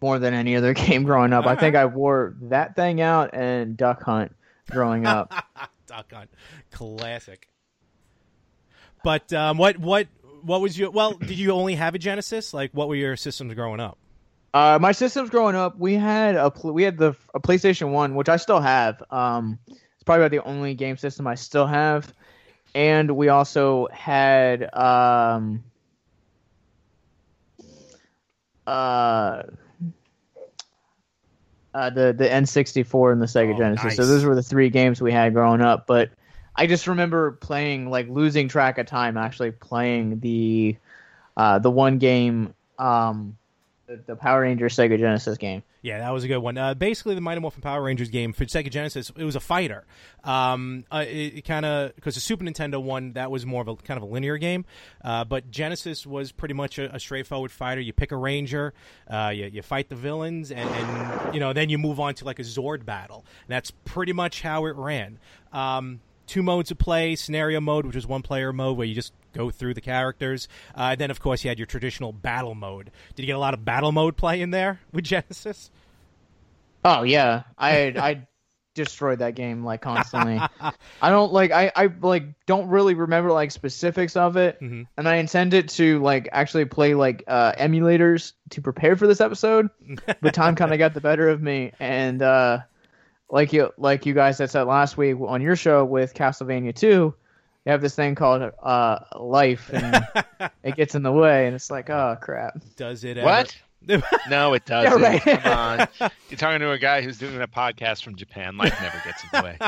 more 0.00 0.18
than 0.18 0.34
any 0.34 0.56
other 0.56 0.74
game 0.74 1.04
growing 1.04 1.32
up. 1.32 1.46
I 1.46 1.54
think 1.54 1.76
I 1.76 1.86
wore 1.86 2.34
that 2.42 2.76
thing 2.76 3.00
out 3.00 3.30
and 3.34 3.76
Duck 3.76 4.02
Hunt 4.02 4.34
growing 4.70 5.06
up. 5.06 5.32
Duck 5.86 6.12
Hunt, 6.12 6.30
classic. 6.70 7.48
But 9.04 9.32
um, 9.32 9.58
what 9.58 9.78
what 9.78 10.08
what 10.42 10.60
was 10.60 10.76
your 10.76 10.90
well? 10.90 11.12
Did 11.12 11.38
you 11.38 11.52
only 11.52 11.76
have 11.76 11.94
a 11.94 11.98
Genesis? 11.98 12.52
Like, 12.52 12.72
what 12.72 12.88
were 12.88 12.96
your 12.96 13.16
systems 13.16 13.54
growing 13.54 13.78
up? 13.78 13.98
uh, 14.56 14.78
my 14.80 14.92
systems 14.92 15.28
growing 15.28 15.54
up, 15.54 15.78
we 15.78 15.94
had 15.94 16.34
a 16.34 16.50
we 16.64 16.82
had 16.82 16.96
the 16.96 17.14
a 17.34 17.40
PlayStation 17.40 17.90
One, 17.90 18.14
which 18.14 18.30
I 18.30 18.36
still 18.36 18.60
have. 18.60 19.02
Um, 19.10 19.58
it's 19.68 20.02
probably 20.04 20.24
about 20.24 20.30
the 20.30 20.48
only 20.48 20.74
game 20.74 20.96
system 20.96 21.26
I 21.26 21.34
still 21.34 21.66
have, 21.66 22.10
and 22.74 23.10
we 23.16 23.28
also 23.28 23.86
had 23.92 24.74
um, 24.74 25.62
uh. 28.66 29.42
Uh, 31.74 31.90
the 31.90 32.14
the 32.16 32.26
N64 32.26 33.12
and 33.12 33.20
the 33.20 33.26
Sega 33.26 33.54
Oh, 33.54 33.58
Genesis. 33.58 33.96
So 33.96 34.06
those 34.06 34.24
were 34.24 34.34
the 34.34 34.42
three 34.42 34.70
games 34.70 35.02
we 35.02 35.12
had 35.12 35.34
growing 35.34 35.60
up. 35.60 35.86
But 35.86 36.08
I 36.56 36.66
just 36.66 36.86
remember 36.86 37.32
playing 37.32 37.90
like 37.90 38.08
losing 38.08 38.48
track 38.48 38.78
of 38.78 38.86
time 38.86 39.18
actually 39.18 39.50
playing 39.50 40.20
the 40.20 40.76
uh, 41.36 41.58
the 41.58 41.70
one 41.70 41.98
game 41.98 42.54
um, 42.78 43.36
the, 43.86 44.00
the 44.06 44.16
Power 44.16 44.40
Ranger 44.40 44.68
Sega 44.68 44.98
Genesis 44.98 45.36
game. 45.36 45.62
Yeah, 45.86 46.00
that 46.00 46.10
was 46.10 46.24
a 46.24 46.28
good 46.28 46.38
one. 46.38 46.58
Uh, 46.58 46.74
basically, 46.74 47.14
the 47.14 47.20
Mighty 47.20 47.40
Morphin 47.40 47.62
Power 47.62 47.80
Rangers 47.80 48.08
game 48.08 48.32
for 48.32 48.44
Sega 48.44 48.68
Genesis, 48.70 49.12
it 49.16 49.22
was 49.22 49.36
a 49.36 49.40
fighter. 49.40 49.86
Um, 50.24 50.84
uh, 50.90 51.04
it, 51.06 51.36
it 51.36 51.44
kind 51.44 51.64
of 51.64 51.94
because 51.94 52.16
the 52.16 52.20
Super 52.20 52.42
Nintendo 52.42 52.82
one 52.82 53.12
that 53.12 53.30
was 53.30 53.46
more 53.46 53.62
of 53.62 53.68
a 53.68 53.76
kind 53.76 53.96
of 53.96 54.02
a 54.02 54.12
linear 54.12 54.36
game, 54.36 54.64
uh, 55.04 55.22
but 55.22 55.48
Genesis 55.48 56.04
was 56.04 56.32
pretty 56.32 56.54
much 56.54 56.80
a, 56.80 56.92
a 56.92 56.98
straightforward 56.98 57.52
fighter. 57.52 57.80
You 57.80 57.92
pick 57.92 58.10
a 58.10 58.16
ranger, 58.16 58.74
uh, 59.08 59.30
you, 59.32 59.46
you 59.46 59.62
fight 59.62 59.88
the 59.88 59.94
villains, 59.94 60.50
and, 60.50 60.68
and 60.68 61.32
you 61.32 61.38
know 61.38 61.52
then 61.52 61.68
you 61.68 61.78
move 61.78 62.00
on 62.00 62.14
to 62.14 62.24
like 62.24 62.40
a 62.40 62.42
Zord 62.42 62.84
battle. 62.84 63.24
And 63.46 63.54
that's 63.54 63.70
pretty 63.70 64.12
much 64.12 64.42
how 64.42 64.66
it 64.66 64.74
ran. 64.74 65.20
Um, 65.52 66.00
two 66.26 66.42
modes 66.42 66.72
of 66.72 66.78
play 66.78 67.14
scenario 67.14 67.60
mode 67.60 67.86
which 67.86 67.94
was 67.94 68.04
one 68.04 68.20
player 68.20 68.52
mode 68.52 68.76
where 68.76 68.86
you 68.88 68.96
just 68.96 69.12
go 69.36 69.50
through 69.50 69.74
the 69.74 69.80
characters 69.80 70.48
uh, 70.76 70.88
and 70.92 71.00
then 71.00 71.10
of 71.10 71.20
course 71.20 71.44
you 71.44 71.48
had 71.48 71.58
your 71.58 71.66
traditional 71.66 72.12
battle 72.12 72.54
mode 72.54 72.90
did 73.14 73.22
you 73.22 73.26
get 73.26 73.36
a 73.36 73.38
lot 73.38 73.54
of 73.54 73.64
battle 73.64 73.92
mode 73.92 74.16
play 74.16 74.40
in 74.40 74.50
there 74.50 74.80
with 74.92 75.04
genesis 75.04 75.70
Oh 76.84 77.02
yeah, 77.02 77.42
I 77.58 77.92
I 77.98 78.26
destroyed 78.76 79.18
that 79.18 79.34
game 79.34 79.64
like 79.64 79.80
constantly. 79.80 80.38
I 81.02 81.10
don't 81.10 81.32
like 81.32 81.50
I 81.50 81.72
I 81.74 81.88
like 82.00 82.24
don't 82.46 82.68
really 82.68 82.94
remember 82.94 83.32
like 83.32 83.50
specifics 83.50 84.14
of 84.16 84.36
it, 84.36 84.60
Mhm. 84.60 84.86
and 84.96 85.08
I 85.08 85.16
intended 85.16 85.68
to 85.70 85.98
like 86.00 86.28
actually 86.30 86.64
play 86.66 86.94
like 86.94 87.24
uh, 87.26 87.52
emulators 87.58 88.34
to 88.50 88.62
prepare 88.62 88.94
for 88.94 89.08
this 89.08 89.20
episode, 89.20 89.68
but 90.20 90.32
time 90.32 90.54
kind 90.54 90.72
of 90.72 90.78
got 90.78 90.94
the 90.94 91.00
better 91.00 91.28
of 91.28 91.42
me, 91.42 91.72
and 91.80 92.22
uh, 92.22 92.58
like 93.28 93.52
you 93.52 93.72
like 93.78 94.06
you 94.06 94.14
guys 94.14 94.38
that 94.38 94.50
said 94.50 94.64
last 94.64 94.96
week 94.96 95.16
on 95.20 95.42
your 95.42 95.56
show 95.56 95.84
with 95.84 96.14
Castlevania 96.14 96.72
Two. 96.72 97.14
You 97.66 97.72
have 97.72 97.80
this 97.82 97.96
thing 97.96 98.14
called 98.14 98.52
uh, 98.62 98.98
life, 99.18 99.68
and 99.72 100.06
it 100.62 100.76
gets 100.76 100.94
in 100.94 101.02
the 101.02 101.10
way, 101.10 101.46
and 101.46 101.54
it's 101.56 101.68
like, 101.70 101.90
oh 101.90 102.16
crap. 102.22 102.58
does 102.76 103.02
it 103.02 103.18
What? 103.22 103.54
ever- 103.88 104.06
No, 104.30 104.54
it 104.54 104.64
doesn't. 104.66 105.02
right. 105.02 105.20
Come 105.20 105.52
on. 105.52 105.88
You're 106.30 106.38
talking 106.38 106.60
to 106.60 106.70
a 106.70 106.78
guy 106.78 107.02
who's 107.02 107.18
doing 107.18 107.42
a 107.42 107.48
podcast 107.48 108.04
from 108.04 108.14
Japan. 108.14 108.56
Life 108.56 108.80
never 108.80 109.00
gets 109.04 109.22
in 109.24 109.30
the 109.32 109.42
way. 109.42 109.58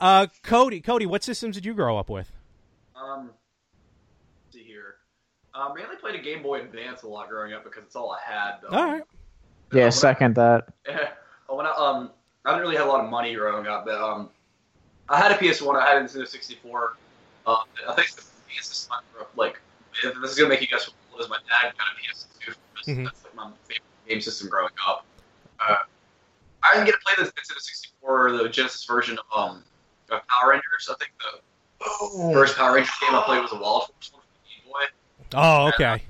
uh 0.00 0.26
cody 0.42 0.80
cody 0.80 1.06
what 1.06 1.24
systems 1.24 1.54
did 1.56 1.64
you 1.64 1.72
grow 1.72 1.96
up 1.96 2.10
with 2.10 2.30
Um, 2.94 3.30
let's 4.46 4.54
see 4.56 4.62
here. 4.62 4.96
Uh, 5.54 5.72
mainly 5.74 5.96
played 5.96 6.14
a 6.14 6.22
Game 6.22 6.42
Boy 6.42 6.60
Advance 6.60 7.02
a 7.02 7.08
lot 7.08 7.28
growing 7.28 7.52
up 7.52 7.64
because 7.64 7.84
it's 7.84 7.96
all 7.96 8.12
I 8.12 8.18
had. 8.30 8.52
Um, 8.68 8.74
all 8.74 8.84
right 8.92 9.02
Yeah, 9.74 9.90
second 9.90 10.34
that. 10.36 10.68
when 11.48 11.66
I, 11.66 11.70
um, 11.72 12.10
I 12.46 12.50
didn't 12.52 12.62
really 12.62 12.76
have 12.76 12.86
a 12.86 12.90
lot 12.90 13.04
of 13.04 13.10
money 13.10 13.34
growing 13.34 13.66
up, 13.66 13.84
but 13.84 14.00
um, 14.00 14.30
I 15.08 15.18
had 15.18 15.32
a 15.32 15.34
PS1. 15.36 15.76
I 15.76 15.86
had 15.86 15.96
a 16.02 16.04
Nintendo 16.04 16.26
64. 16.26 16.96
Uh, 17.46 17.58
I 17.88 17.94
think 17.94 18.10
the 18.16 18.22
PS1 18.50 18.88
like 19.36 19.60
this 20.02 20.30
is 20.32 20.36
gonna 20.36 20.48
make 20.48 20.60
you 20.60 20.66
guys 20.66 20.88
as 21.20 21.28
my 21.28 21.36
dad 21.48 21.72
got 21.78 21.86
a 21.92 22.00
PS2. 22.00 22.54
Mhm. 22.86 23.04
That's 23.04 23.24
like 23.24 23.34
my 23.34 23.50
favorite 23.68 23.82
game 24.08 24.20
system 24.20 24.48
growing 24.48 24.72
up. 24.86 25.04
Uh, 25.60 25.76
I 26.62 26.72
didn't 26.74 26.86
get 26.86 26.92
to 26.92 26.98
play 27.06 27.14
the 27.24 27.30
Nintendo 27.30 27.58
64 27.58 28.26
or 28.28 28.32
the 28.32 28.48
Genesis 28.48 28.84
version 28.84 29.18
of, 29.32 29.38
um, 29.38 29.64
of 30.10 30.26
Power 30.26 30.50
Rangers. 30.50 30.88
I 30.90 30.94
think 30.96 31.12
the 31.18 31.40
Oh. 31.88 32.32
first 32.32 32.56
Power 32.56 32.74
Rangers 32.74 32.92
game 33.00 33.14
I 33.14 33.22
played 33.22 33.40
was 33.42 33.52
a 33.52 33.56
Wild 33.56 33.86
Force 33.86 34.12
one 34.12 34.22
for 34.22 34.48
Game 34.48 34.72
Boy. 34.72 34.84
Oh, 35.34 35.68
okay. 35.68 36.02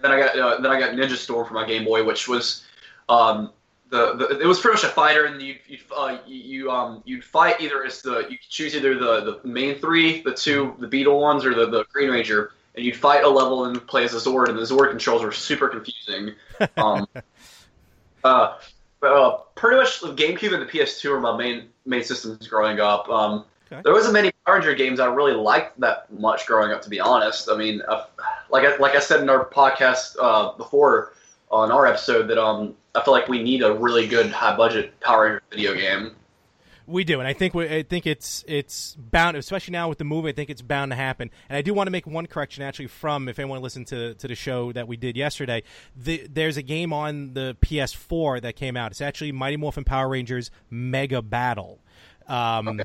Then 0.00 0.12
I 0.12 0.18
got 0.18 0.38
uh, 0.38 0.60
then 0.60 0.70
I 0.72 0.78
got 0.80 0.90
Ninja 0.92 1.16
Storm 1.16 1.46
for 1.46 1.54
my 1.54 1.66
Game 1.66 1.84
Boy, 1.84 2.02
which 2.04 2.26
was 2.28 2.64
um, 3.08 3.52
the, 3.90 4.14
the 4.14 4.40
it 4.40 4.46
was 4.46 4.60
pretty 4.60 4.76
much 4.76 4.84
a 4.84 4.88
fighter, 4.88 5.26
and 5.26 5.40
you 5.40 5.56
you 5.66 5.78
uh, 5.96 6.18
you, 6.26 6.70
um 6.70 7.02
you'd 7.04 7.24
fight 7.24 7.60
either 7.60 7.84
as 7.84 8.02
the 8.02 8.26
you 8.30 8.38
could 8.38 8.48
choose 8.48 8.74
either 8.74 8.94
the 8.94 9.40
the 9.42 9.48
main 9.48 9.78
three, 9.78 10.22
the 10.22 10.32
two 10.32 10.74
the 10.78 10.86
Beetle 10.86 11.18
ones, 11.20 11.44
or 11.44 11.54
the 11.54 11.66
the 11.66 11.84
Green 11.92 12.10
Ranger, 12.10 12.52
and 12.74 12.84
you'd 12.84 12.96
fight 12.96 13.24
a 13.24 13.28
level 13.28 13.64
and 13.66 13.86
play 13.86 14.04
as 14.04 14.14
a 14.14 14.18
Zord, 14.18 14.48
and 14.48 14.58
the 14.58 14.62
Zord 14.62 14.90
controls 14.90 15.22
were 15.22 15.32
super 15.32 15.68
confusing. 15.68 16.34
Um, 16.76 17.06
uh, 18.24 18.58
but 18.98 19.12
uh, 19.12 19.36
pretty 19.54 19.76
much 19.76 20.00
the 20.00 20.08
GameCube 20.08 20.52
and 20.52 20.60
the 20.60 20.66
PS2 20.66 21.08
were 21.10 21.20
my 21.20 21.36
main 21.36 21.68
main 21.86 22.02
systems 22.02 22.48
growing 22.48 22.80
up. 22.80 23.08
Um, 23.08 23.44
Okay. 23.70 23.82
There 23.84 23.92
wasn't 23.92 24.14
many 24.14 24.32
Power 24.46 24.56
Ranger 24.56 24.74
games 24.74 24.98
I 24.98 25.06
really 25.06 25.34
liked 25.34 25.78
that 25.80 26.10
much 26.10 26.46
growing 26.46 26.72
up, 26.72 26.80
to 26.82 26.90
be 26.90 27.00
honest. 27.00 27.50
I 27.50 27.56
mean, 27.56 27.82
uh, 27.86 28.06
like 28.50 28.64
I, 28.64 28.76
like 28.78 28.94
I 28.94 29.00
said 29.00 29.20
in 29.20 29.28
our 29.28 29.44
podcast 29.44 30.16
uh, 30.20 30.56
before 30.56 31.12
on 31.50 31.70
our 31.70 31.86
episode, 31.86 32.28
that 32.28 32.38
um, 32.38 32.74
I 32.98 33.04
feel 33.04 33.12
like 33.14 33.28
we 33.28 33.42
need 33.42 33.62
a 33.62 33.72
really 33.72 34.06
good 34.06 34.30
high 34.30 34.56
budget 34.56 34.98
Power 35.00 35.24
Ranger 35.24 35.42
video 35.50 35.74
game. 35.74 36.16
We 36.86 37.04
do, 37.04 37.18
and 37.20 37.28
I 37.28 37.34
think 37.34 37.52
we, 37.52 37.68
I 37.68 37.82
think 37.82 38.06
it's 38.06 38.44
it's 38.48 38.96
bound, 38.96 39.36
especially 39.36 39.72
now 39.72 39.90
with 39.90 39.98
the 39.98 40.04
movie. 40.04 40.30
I 40.30 40.32
think 40.32 40.48
it's 40.48 40.62
bound 40.62 40.90
to 40.90 40.96
happen. 40.96 41.30
And 41.50 41.56
I 41.58 41.60
do 41.60 41.74
want 41.74 41.86
to 41.86 41.90
make 41.90 42.06
one 42.06 42.26
correction, 42.26 42.62
actually, 42.62 42.86
from 42.86 43.28
if 43.28 43.38
anyone 43.38 43.60
listened 43.60 43.88
to 43.88 44.14
to 44.14 44.26
the 44.26 44.34
show 44.34 44.72
that 44.72 44.88
we 44.88 44.96
did 44.96 45.14
yesterday. 45.14 45.64
The, 45.94 46.26
there's 46.32 46.56
a 46.56 46.62
game 46.62 46.94
on 46.94 47.34
the 47.34 47.58
PS4 47.60 48.40
that 48.40 48.56
came 48.56 48.74
out. 48.74 48.90
It's 48.90 49.02
actually 49.02 49.32
Mighty 49.32 49.58
Morphin 49.58 49.84
Power 49.84 50.08
Rangers 50.08 50.50
Mega 50.70 51.20
Battle. 51.20 51.78
Um, 52.26 52.80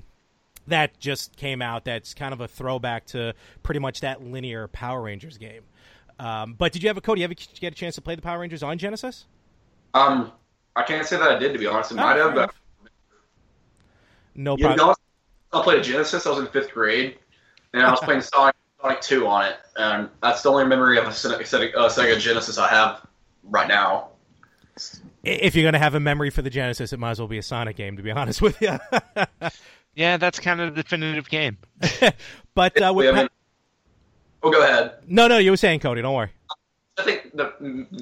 That 0.67 0.99
just 0.99 1.35
came 1.35 1.61
out. 1.61 1.85
That's 1.85 2.13
kind 2.13 2.33
of 2.33 2.41
a 2.41 2.47
throwback 2.47 3.05
to 3.07 3.33
pretty 3.63 3.79
much 3.79 4.01
that 4.01 4.21
linear 4.21 4.67
Power 4.67 5.01
Rangers 5.01 5.37
game. 5.37 5.63
Um, 6.19 6.55
but 6.57 6.71
did 6.73 6.83
you 6.83 6.89
have 6.89 6.97
a 6.97 7.01
Cody? 7.01 7.21
Did 7.21 7.29
you 7.29 7.45
ever 7.45 7.59
get 7.59 7.73
a 7.73 7.75
chance 7.75 7.95
to 7.95 8.01
play 8.01 8.15
the 8.15 8.21
Power 8.21 8.39
Rangers 8.39 8.63
on 8.63 8.77
Genesis? 8.77 9.25
Um, 9.93 10.31
I 10.75 10.83
can't 10.83 11.05
say 11.05 11.17
that 11.17 11.29
I 11.29 11.39
did, 11.39 11.53
to 11.53 11.59
be 11.59 11.67
honest. 11.67 11.91
I 11.91 11.95
might 11.95 12.17
have, 12.17 12.33
but 12.33 12.43
enough. 12.43 12.55
No 14.35 14.57
you 14.57 14.75
know, 14.75 14.95
I 15.51 15.61
played 15.61 15.79
a 15.79 15.83
Genesis. 15.83 16.25
I 16.25 16.31
was 16.31 16.39
in 16.39 16.47
fifth 16.47 16.71
grade, 16.71 17.17
and 17.73 17.83
I 17.83 17.91
was 17.91 17.99
playing 17.99 18.21
Sonic, 18.33 18.55
Sonic 18.81 19.01
2 19.01 19.27
on 19.27 19.45
it, 19.45 19.57
and 19.77 20.09
that's 20.21 20.41
the 20.41 20.49
only 20.49 20.65
memory 20.65 20.97
of 20.97 21.05
a 21.05 21.09
Sega, 21.09 21.39
Sega, 21.41 21.75
uh, 21.75 21.89
Sega 21.89 22.19
Genesis 22.19 22.57
I 22.57 22.69
have 22.69 23.05
right 23.43 23.67
now. 23.67 24.09
If 25.23 25.55
you're 25.55 25.63
going 25.63 25.73
to 25.73 25.79
have 25.79 25.93
a 25.93 25.99
memory 25.99 26.31
for 26.31 26.41
the 26.41 26.49
Genesis, 26.49 26.91
it 26.91 26.99
might 26.99 27.11
as 27.11 27.19
well 27.19 27.27
be 27.27 27.37
a 27.37 27.43
Sonic 27.43 27.75
game, 27.75 27.97
to 27.97 28.03
be 28.03 28.11
honest 28.11 28.41
with 28.41 28.59
you. 28.61 28.77
Yeah, 29.95 30.17
that's 30.17 30.39
kind 30.39 30.59
of 30.59 30.75
the 30.75 30.81
definitive 30.81 31.29
game. 31.29 31.57
but 32.55 32.81
uh, 32.81 32.93
with 32.95 33.13
I 33.13 33.19
mean, 33.21 33.29
oh, 34.41 34.51
go 34.51 34.63
ahead. 34.63 34.93
no, 35.07 35.27
no, 35.27 35.37
you 35.37 35.51
were 35.51 35.57
saying 35.57 35.81
Cody. 35.81 36.01
Don't 36.01 36.15
worry. 36.15 36.31
I 36.97 37.03
think 37.03 37.35
the 37.35 37.53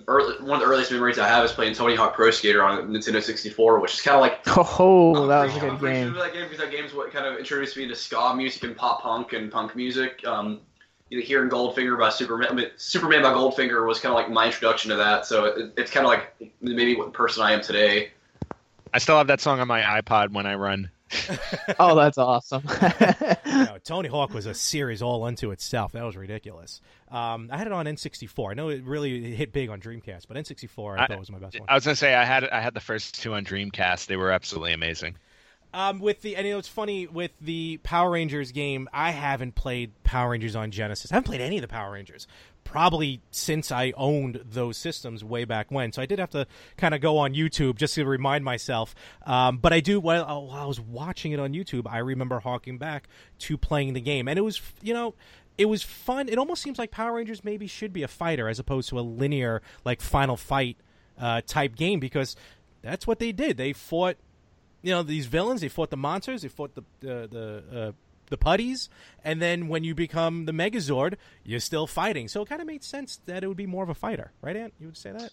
early, 0.08 0.42
one 0.44 0.56
of 0.56 0.60
the 0.60 0.66
earliest 0.66 0.92
memories 0.92 1.18
I 1.18 1.28
have 1.28 1.46
is 1.46 1.54
playing 1.54 1.76
Tony 1.76 1.96
Hawk 1.96 2.14
Pro 2.14 2.30
Skater 2.30 2.62
on 2.62 2.90
Nintendo 2.90 3.24
64, 3.24 3.80
which 3.80 3.94
is 3.94 4.02
kind 4.02 4.16
of 4.16 4.22
like 4.22 4.42
Oh, 4.80 5.28
that 5.28 5.46
was 5.46 5.56
a 5.56 5.68
I'm 5.68 5.78
good 5.78 5.94
game. 5.94 6.14
sure 6.14 6.22
that 6.22 6.34
game 6.34 6.44
because 6.44 6.58
that 6.60 6.72
game's 6.72 6.94
what 6.94 7.12
kind 7.14 7.26
of 7.26 7.38
introduced 7.38 7.78
me 7.78 7.88
to 7.88 7.96
ska 7.96 8.34
music 8.36 8.64
and 8.64 8.76
pop 8.76 9.02
punk 9.02 9.32
and 9.32 9.50
punk 9.50 9.76
music. 9.78 10.26
Um, 10.28 10.60
you 11.10 11.20
know, 11.20 11.26
hearing 11.26 11.50
Goldfinger 11.50 11.98
by 11.98 12.10
Superman, 12.10 12.50
I 12.52 12.54
mean, 12.54 12.68
Superman 12.76 13.22
by 13.22 13.32
Goldfinger 13.34 13.86
was 13.88 14.00
kind 14.00 14.12
of 14.12 14.18
like 14.18 14.30
my 14.30 14.46
introduction 14.48 14.90
to 14.92 14.98
that. 14.98 15.26
So 15.26 15.46
it, 15.46 15.74
it's 15.78 15.92
kind 15.92 16.06
of 16.06 16.10
like 16.10 16.54
maybe 16.62 16.96
what 16.96 17.08
the 17.08 17.12
person 17.12 17.44
I 17.44 17.54
am 17.54 17.62
today. 17.62 18.12
I 18.94 18.98
still 18.98 19.18
have 19.18 19.28
that 19.28 19.40
song 19.40 19.62
on 19.62 19.68
my 19.70 19.82
iPod 19.82 20.32
when 20.32 20.46
I 20.46 20.56
run. 20.56 20.90
Oh, 21.80 21.96
that's 21.96 22.18
awesome. 22.18 22.64
No, 23.46 23.78
Tony 23.84 24.08
Hawk 24.08 24.34
was 24.34 24.46
a 24.46 24.54
series 24.54 25.02
all 25.02 25.24
unto 25.24 25.52
itself. 25.52 25.92
That 25.92 26.04
was 26.04 26.16
ridiculous. 26.16 26.80
Um, 27.10 27.50
I 27.52 27.58
had 27.58 27.68
it 27.68 27.74
on 27.74 27.86
N64. 27.86 28.52
I 28.52 28.54
know 28.54 28.70
it 28.70 28.84
really 28.84 29.34
hit 29.36 29.52
big 29.52 29.70
on 29.70 29.80
Dreamcast, 29.82 30.28
but 30.28 30.38
N64 30.38 30.98
I, 31.00 31.04
I- 31.04 31.08
thought 31.08 31.20
was 31.20 31.32
my 31.32 31.40
best 31.40 31.60
one. 31.60 31.68
I 31.70 31.76
was 31.76 31.84
gonna 31.84 31.96
say 31.96 32.16
I 32.16 32.24
had 32.24 32.46
I 32.46 32.62
had 32.62 32.74
the 32.74 32.80
first 32.80 33.22
two 33.22 33.34
on 33.34 33.44
Dreamcast. 33.46 34.08
They 34.08 34.16
were 34.18 34.32
absolutely 34.32 34.74
amazing. 34.74 35.16
Um, 35.74 36.00
with 36.00 36.22
the 36.22 36.36
and 36.36 36.46
you 36.46 36.54
know 36.54 36.60
it's 36.60 36.68
funny 36.68 37.08
with 37.08 37.32
the 37.40 37.78
Power 37.84 38.10
Rangers 38.12 38.52
game. 38.52 38.90
I 38.92 39.12
haven't 39.12 39.56
played 39.56 39.92
Power 40.04 40.32
Rangers 40.32 40.56
on 40.56 40.72
Genesis. 40.72 41.12
I 41.12 41.16
haven't 41.16 41.28
played 41.28 41.42
any 41.42 41.58
of 41.58 41.62
the 41.62 41.68
Power 41.70 41.92
Rangers 41.92 42.28
probably 42.64 43.22
since 43.32 43.72
I 43.72 43.94
owned 43.98 44.42
those 44.46 44.78
systems 44.78 45.24
way 45.24 45.46
back 45.46 45.72
when. 45.72 45.92
So 45.92 46.02
I 46.02 46.06
did 46.06 46.20
have 46.20 46.30
to 46.32 46.48
kind 46.78 46.94
of 46.94 47.02
go 47.02 47.18
on 47.18 47.34
YouTube 47.34 47.76
just 47.76 47.96
to 47.96 48.06
remind 48.06 48.46
myself. 48.46 48.96
Um, 49.26 49.58
but 49.58 49.74
I 49.74 49.80
do 49.80 50.00
while, 50.00 50.26
while 50.26 50.62
I 50.62 50.66
was 50.66 50.80
watching 50.80 51.32
it 51.32 51.40
on 51.40 51.54
YouTube, 51.54 51.88
I 51.90 52.00
remember 52.00 52.40
harking 52.40 52.78
back 52.78 53.08
to 53.40 53.58
playing 53.58 53.94
the 53.94 54.02
game, 54.02 54.28
and 54.28 54.38
it 54.38 54.44
was 54.44 54.62
you 54.82 54.94
know. 54.94 55.16
It 55.58 55.66
was 55.66 55.84
fun. 55.84 56.28
It 56.30 56.40
almost 56.40 56.64
seems 56.64 56.80
like 56.80 56.90
Power 56.90 57.14
Rangers 57.18 57.44
maybe 57.44 57.68
should 57.68 57.94
be 57.94 58.02
a 58.02 58.08
fighter 58.08 58.48
as 58.48 58.58
opposed 58.58 58.90
to 58.90 58.98
a 58.98 59.02
linear 59.02 59.62
like 59.84 60.02
Final 60.02 60.36
Fight 60.36 60.78
uh, 61.20 61.42
type 61.46 61.76
game 61.76 62.00
because 62.00 62.36
that's 62.82 63.06
what 63.06 63.20
they 63.20 63.32
did. 63.32 63.58
They 63.58 63.74
fought 63.74 64.16
you 64.82 64.92
know 64.92 65.04
these 65.04 65.26
villains. 65.28 65.62
They 65.62 65.68
fought 65.68 65.90
the 65.90 65.98
monsters. 65.98 66.42
They 66.42 66.48
fought 66.48 66.76
the 66.76 66.84
the 67.00 67.28
the, 67.32 67.80
uh, 67.80 67.92
the 68.32 68.38
putties, 68.38 68.90
and 69.24 69.40
then 69.40 69.68
when 69.68 69.84
you 69.84 69.94
become 69.94 70.46
the 70.46 70.52
Megazord, 70.52 71.14
you're 71.44 71.60
still 71.60 71.86
fighting. 71.86 72.28
So 72.28 72.42
it 72.42 72.50
kind 72.50 72.62
of 72.62 72.66
made 72.66 72.84
sense 72.84 73.20
that 73.28 73.44
it 73.44 73.48
would 73.48 73.58
be 73.58 73.68
more 73.68 73.84
of 73.84 73.90
a 73.90 73.94
fighter, 73.94 74.32
right, 74.42 74.56
Ant? 74.56 74.74
You 74.80 74.88
would 74.88 74.98
say 74.98 75.12
that? 75.12 75.30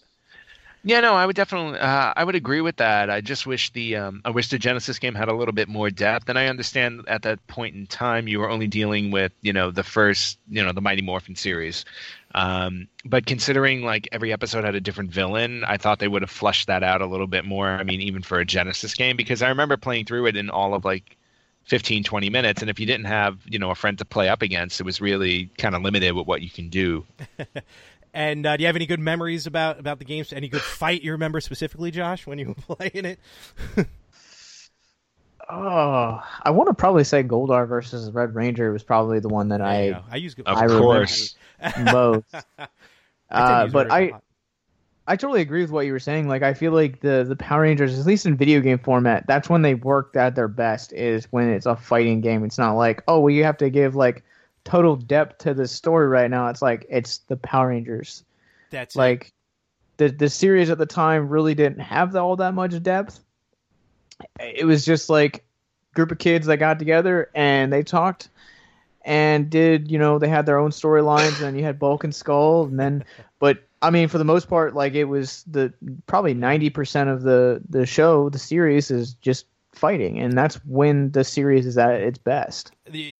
Yeah, 0.81 1.01
no, 1.01 1.13
I 1.13 1.25
would 1.25 1.35
definitely, 1.35 1.77
uh, 1.77 2.13
I 2.15 2.23
would 2.23 2.35
agree 2.35 2.61
with 2.61 2.77
that. 2.77 3.09
I 3.09 3.19
just 3.19 3.45
wish 3.45 3.73
the, 3.73 3.97
um, 3.97 4.21
I 4.23 4.29
wish 4.29 4.47
the 4.47 4.57
Genesis 4.57 4.97
game 4.97 5.13
had 5.13 5.27
a 5.27 5.33
little 5.33 5.53
bit 5.53 5.67
more 5.67 5.89
depth. 5.89 6.29
And 6.29 6.39
I 6.39 6.47
understand 6.47 7.03
at 7.09 7.23
that 7.23 7.45
point 7.47 7.75
in 7.75 7.85
time 7.85 8.29
you 8.29 8.39
were 8.39 8.49
only 8.49 8.67
dealing 8.67 9.11
with, 9.11 9.33
you 9.41 9.51
know, 9.51 9.71
the 9.71 9.83
first, 9.83 10.39
you 10.49 10.63
know, 10.63 10.71
the 10.71 10.79
Mighty 10.79 11.01
Morphin 11.01 11.35
series. 11.35 11.83
Um, 12.33 12.87
but 13.03 13.25
considering 13.25 13.81
like 13.81 14.07
every 14.13 14.31
episode 14.31 14.63
had 14.63 14.75
a 14.75 14.79
different 14.79 15.11
villain, 15.11 15.65
I 15.65 15.75
thought 15.75 15.99
they 15.99 16.07
would 16.07 16.21
have 16.21 16.31
flushed 16.31 16.67
that 16.67 16.81
out 16.81 17.01
a 17.01 17.07
little 17.07 17.27
bit 17.27 17.43
more. 17.43 17.67
I 17.67 17.83
mean, 17.83 17.99
even 17.99 18.21
for 18.21 18.39
a 18.39 18.45
Genesis 18.45 18.93
game, 18.93 19.17
because 19.17 19.41
I 19.41 19.49
remember 19.49 19.75
playing 19.75 20.05
through 20.05 20.27
it 20.27 20.37
in 20.37 20.49
all 20.49 20.73
of 20.73 20.85
like 20.85 21.17
15, 21.69 22.03
20 22.03 22.29
minutes. 22.29 22.61
And 22.61 22.69
if 22.69 22.79
you 22.79 22.85
didn't 22.85 23.05
have, 23.05 23.39
you 23.45 23.59
know, 23.59 23.71
a 23.71 23.75
friend 23.75 23.97
to 23.99 24.05
play 24.05 24.27
up 24.27 24.41
against, 24.41 24.79
it 24.79 24.83
was 24.83 24.99
really 24.99 25.51
kind 25.57 25.75
of 25.75 25.81
limited 25.83 26.13
with 26.13 26.27
what 26.27 26.41
you 26.41 26.49
can 26.49 26.69
do. 26.69 27.05
And 28.13 28.45
uh, 28.45 28.57
do 28.57 28.63
you 28.63 28.67
have 28.67 28.75
any 28.75 28.87
good 28.87 28.99
memories 28.99 29.45
about 29.45 29.79
about 29.79 29.99
the 29.99 30.05
games? 30.05 30.33
Any 30.33 30.49
good 30.49 30.63
fight 30.63 31.03
you 31.03 31.11
remember 31.11 31.39
specifically, 31.41 31.91
Josh, 31.91 32.25
when 32.25 32.39
you 32.39 32.47
were 32.49 32.75
playing 32.75 33.05
it? 33.05 33.19
oh, 35.49 36.23
I 36.43 36.51
want 36.51 36.69
to 36.69 36.73
probably 36.73 37.03
say 37.03 37.23
Goldar 37.23 37.67
versus 37.67 38.11
Red 38.11 38.35
Ranger 38.35 38.71
was 38.71 38.83
probably 38.83 39.19
the 39.19 39.29
one 39.29 39.49
that 39.49 39.59
There 39.63 39.75
you 39.75 39.95
I. 39.95 40.03
I 40.09 40.15
use. 40.17 40.35
Of 40.45 40.57
I 40.57 40.65
remember. 40.65 40.81
course. 40.81 41.35
most. 41.77 42.25
I 43.29 43.41
Uh, 43.41 43.67
but 43.67 43.87
Red 43.87 43.91
Ranger 43.91 44.05
a 44.05 44.07
I 44.07 44.11
lot. 44.11 44.23
I 45.09 45.15
totally 45.15 45.41
agree 45.41 45.61
with 45.61 45.71
what 45.71 45.87
you 45.87 45.91
were 45.91 45.99
saying. 45.99 46.27
Like 46.27 46.43
I 46.43 46.53
feel 46.53 46.71
like 46.71 47.01
the 47.01 47.25
the 47.27 47.35
Power 47.35 47.61
Rangers, 47.61 47.99
at 47.99 48.05
least 48.05 48.27
in 48.27 48.37
video 48.37 48.61
game 48.61 48.77
format, 48.77 49.25
that's 49.25 49.49
when 49.49 49.63
they 49.63 49.73
worked 49.73 50.15
at 50.15 50.35
their 50.35 50.47
best. 50.47 50.93
Is 50.93 51.25
when 51.31 51.49
it's 51.49 51.65
a 51.65 51.75
fighting 51.75 52.21
game. 52.21 52.45
It's 52.45 52.59
not 52.59 52.73
like 52.73 53.01
oh, 53.07 53.19
well, 53.19 53.31
you 53.31 53.43
have 53.43 53.57
to 53.57 53.71
give 53.71 53.95
like 53.95 54.23
total 54.65 54.95
depth 54.95 55.39
to 55.39 55.55
the 55.55 55.67
story 55.67 56.07
right 56.07 56.29
now. 56.29 56.47
It's 56.49 56.61
like 56.61 56.85
it's 56.89 57.17
the 57.27 57.37
Power 57.37 57.69
Rangers. 57.69 58.23
that's 58.69 58.95
it. 58.95 58.99
Like 58.99 59.33
the 59.97 60.09
the 60.09 60.29
series 60.29 60.69
at 60.69 60.77
the 60.77 60.85
time 60.85 61.27
really 61.27 61.55
didn't 61.55 61.79
have 61.79 62.15
all 62.15 62.35
that 62.35 62.53
much 62.53 62.81
depth. 62.83 63.19
It 64.39 64.65
was 64.65 64.85
just 64.85 65.09
like 65.09 65.43
group 65.95 66.11
of 66.11 66.19
kids 66.19 66.45
that 66.45 66.57
got 66.57 66.77
together 66.77 67.31
and 67.33 67.73
they 67.73 67.81
talked 67.81 68.29
and 69.03 69.49
did 69.49 69.89
you 69.89 69.97
know 69.97 70.19
they 70.19 70.27
had 70.27 70.45
their 70.45 70.59
own 70.59 70.69
storylines 70.69 71.41
and 71.41 71.57
you 71.57 71.63
had 71.63 71.79
Bulk 71.79 72.03
and 72.03 72.13
Skull 72.13 72.65
and 72.65 72.79
then 72.79 73.03
but 73.39 73.63
I 73.81 73.89
mean 73.89 74.07
for 74.07 74.17
the 74.17 74.25
most 74.25 74.49
part 74.49 74.75
like 74.75 74.93
it 74.93 75.05
was 75.05 75.43
the 75.47 75.73
probably 76.05 76.35
90% 76.35 77.11
of 77.11 77.21
the 77.23 77.61
the 77.69 77.85
show 77.85 78.29
the 78.29 78.39
series 78.39 78.91
is 78.91 79.13
just 79.15 79.45
fighting 79.73 80.19
and 80.19 80.37
that's 80.37 80.55
when 80.65 81.11
the 81.11 81.23
series 81.23 81.65
is 81.65 81.77
at 81.77 81.91
its 82.01 82.17
best. 82.17 82.71
The- 82.85 83.11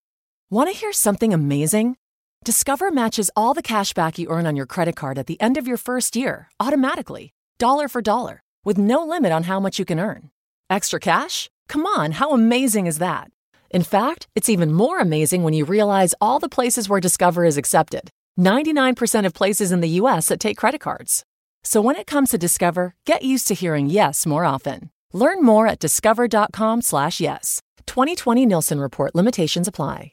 Want 0.50 0.68
to 0.68 0.76
hear 0.76 0.92
something 0.92 1.32
amazing? 1.32 1.96
Discover 2.44 2.90
matches 2.90 3.30
all 3.36 3.54
the 3.54 3.62
cash 3.62 3.92
back 3.92 4.18
you 4.18 4.28
earn 4.28 4.46
on 4.46 4.56
your 4.56 4.66
credit 4.66 4.96
card 4.96 5.18
at 5.18 5.26
the 5.26 5.40
end 5.40 5.56
of 5.56 5.68
your 5.68 5.76
first 5.76 6.16
year 6.16 6.48
automatically, 6.58 7.32
dollar 7.58 7.86
for 7.88 8.02
dollar, 8.02 8.42
with 8.64 8.76
no 8.78 9.04
limit 9.04 9.30
on 9.30 9.44
how 9.44 9.60
much 9.60 9.78
you 9.78 9.84
can 9.84 10.00
earn. 10.00 10.30
Extra 10.68 10.98
cash? 10.98 11.48
Come 11.68 11.86
on, 11.86 12.12
how 12.12 12.32
amazing 12.32 12.86
is 12.86 12.98
that? 12.98 13.30
In 13.70 13.82
fact, 13.84 14.26
it's 14.34 14.48
even 14.48 14.72
more 14.72 14.98
amazing 14.98 15.44
when 15.44 15.54
you 15.54 15.64
realize 15.64 16.14
all 16.20 16.40
the 16.40 16.48
places 16.48 16.88
where 16.88 16.98
Discover 17.00 17.44
is 17.44 17.56
accepted 17.56 18.10
99% 18.38 19.26
of 19.26 19.34
places 19.34 19.72
in 19.72 19.80
the 19.80 20.00
US 20.00 20.28
that 20.28 20.40
take 20.40 20.56
credit 20.56 20.80
cards. 20.80 21.24
So 21.62 21.80
when 21.80 21.96
it 21.96 22.06
comes 22.06 22.30
to 22.30 22.38
Discover, 22.38 22.94
get 23.04 23.22
used 23.22 23.46
to 23.48 23.54
hearing 23.54 23.86
yes 23.86 24.26
more 24.26 24.44
often. 24.44 24.90
Learn 25.12 25.42
more 25.42 25.66
at 25.66 25.78
discover.com/slash 25.78 27.20
yes. 27.20 27.60
2020 27.86 28.46
Nielsen 28.46 28.80
Report 28.80 29.14
limitations 29.14 29.66
apply. 29.68 30.12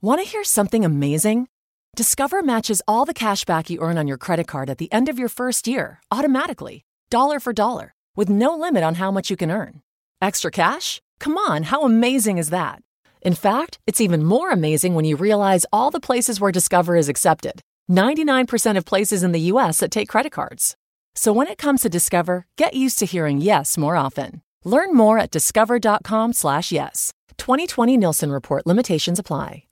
Want 0.00 0.20
to 0.20 0.26
hear 0.28 0.42
something 0.42 0.84
amazing? 0.84 1.46
Discover 1.94 2.42
matches 2.42 2.82
all 2.88 3.04
the 3.04 3.14
cash 3.14 3.44
back 3.44 3.70
you 3.70 3.80
earn 3.80 3.98
on 3.98 4.08
your 4.08 4.16
credit 4.18 4.48
card 4.48 4.70
at 4.70 4.78
the 4.78 4.90
end 4.92 5.08
of 5.08 5.18
your 5.18 5.28
first 5.28 5.68
year 5.68 6.00
automatically, 6.10 6.84
dollar 7.10 7.38
for 7.38 7.52
dollar, 7.52 7.94
with 8.16 8.28
no 8.28 8.56
limit 8.56 8.82
on 8.82 8.96
how 8.96 9.10
much 9.10 9.30
you 9.30 9.36
can 9.36 9.50
earn. 9.50 9.82
Extra 10.20 10.50
cash? 10.50 11.00
Come 11.20 11.36
on, 11.36 11.64
how 11.64 11.82
amazing 11.82 12.38
is 12.38 12.50
that? 12.50 12.82
In 13.22 13.34
fact, 13.34 13.78
it's 13.86 14.00
even 14.00 14.24
more 14.24 14.50
amazing 14.50 14.94
when 14.94 15.04
you 15.04 15.16
realize 15.16 15.64
all 15.72 15.92
the 15.92 16.00
places 16.00 16.40
where 16.40 16.50
Discover 16.52 16.96
is 16.96 17.08
accepted 17.08 17.62
99% 17.90 18.76
of 18.76 18.84
places 18.84 19.22
in 19.22 19.32
the 19.32 19.52
US 19.52 19.78
that 19.78 19.90
take 19.90 20.08
credit 20.08 20.32
cards. 20.32 20.76
So 21.14 21.32
when 21.32 21.46
it 21.46 21.58
comes 21.58 21.82
to 21.82 21.88
Discover, 21.88 22.46
get 22.56 22.74
used 22.74 22.98
to 22.98 23.06
hearing 23.06 23.40
yes 23.40 23.78
more 23.78 23.96
often. 23.96 24.42
Learn 24.64 24.94
more 24.94 25.18
at 25.18 25.30
discover.com/slash 25.30 26.72
yes. 26.72 27.12
2020 27.38 27.96
Nielsen 27.96 28.32
Report 28.32 28.66
limitations 28.66 29.18
apply. 29.18 29.64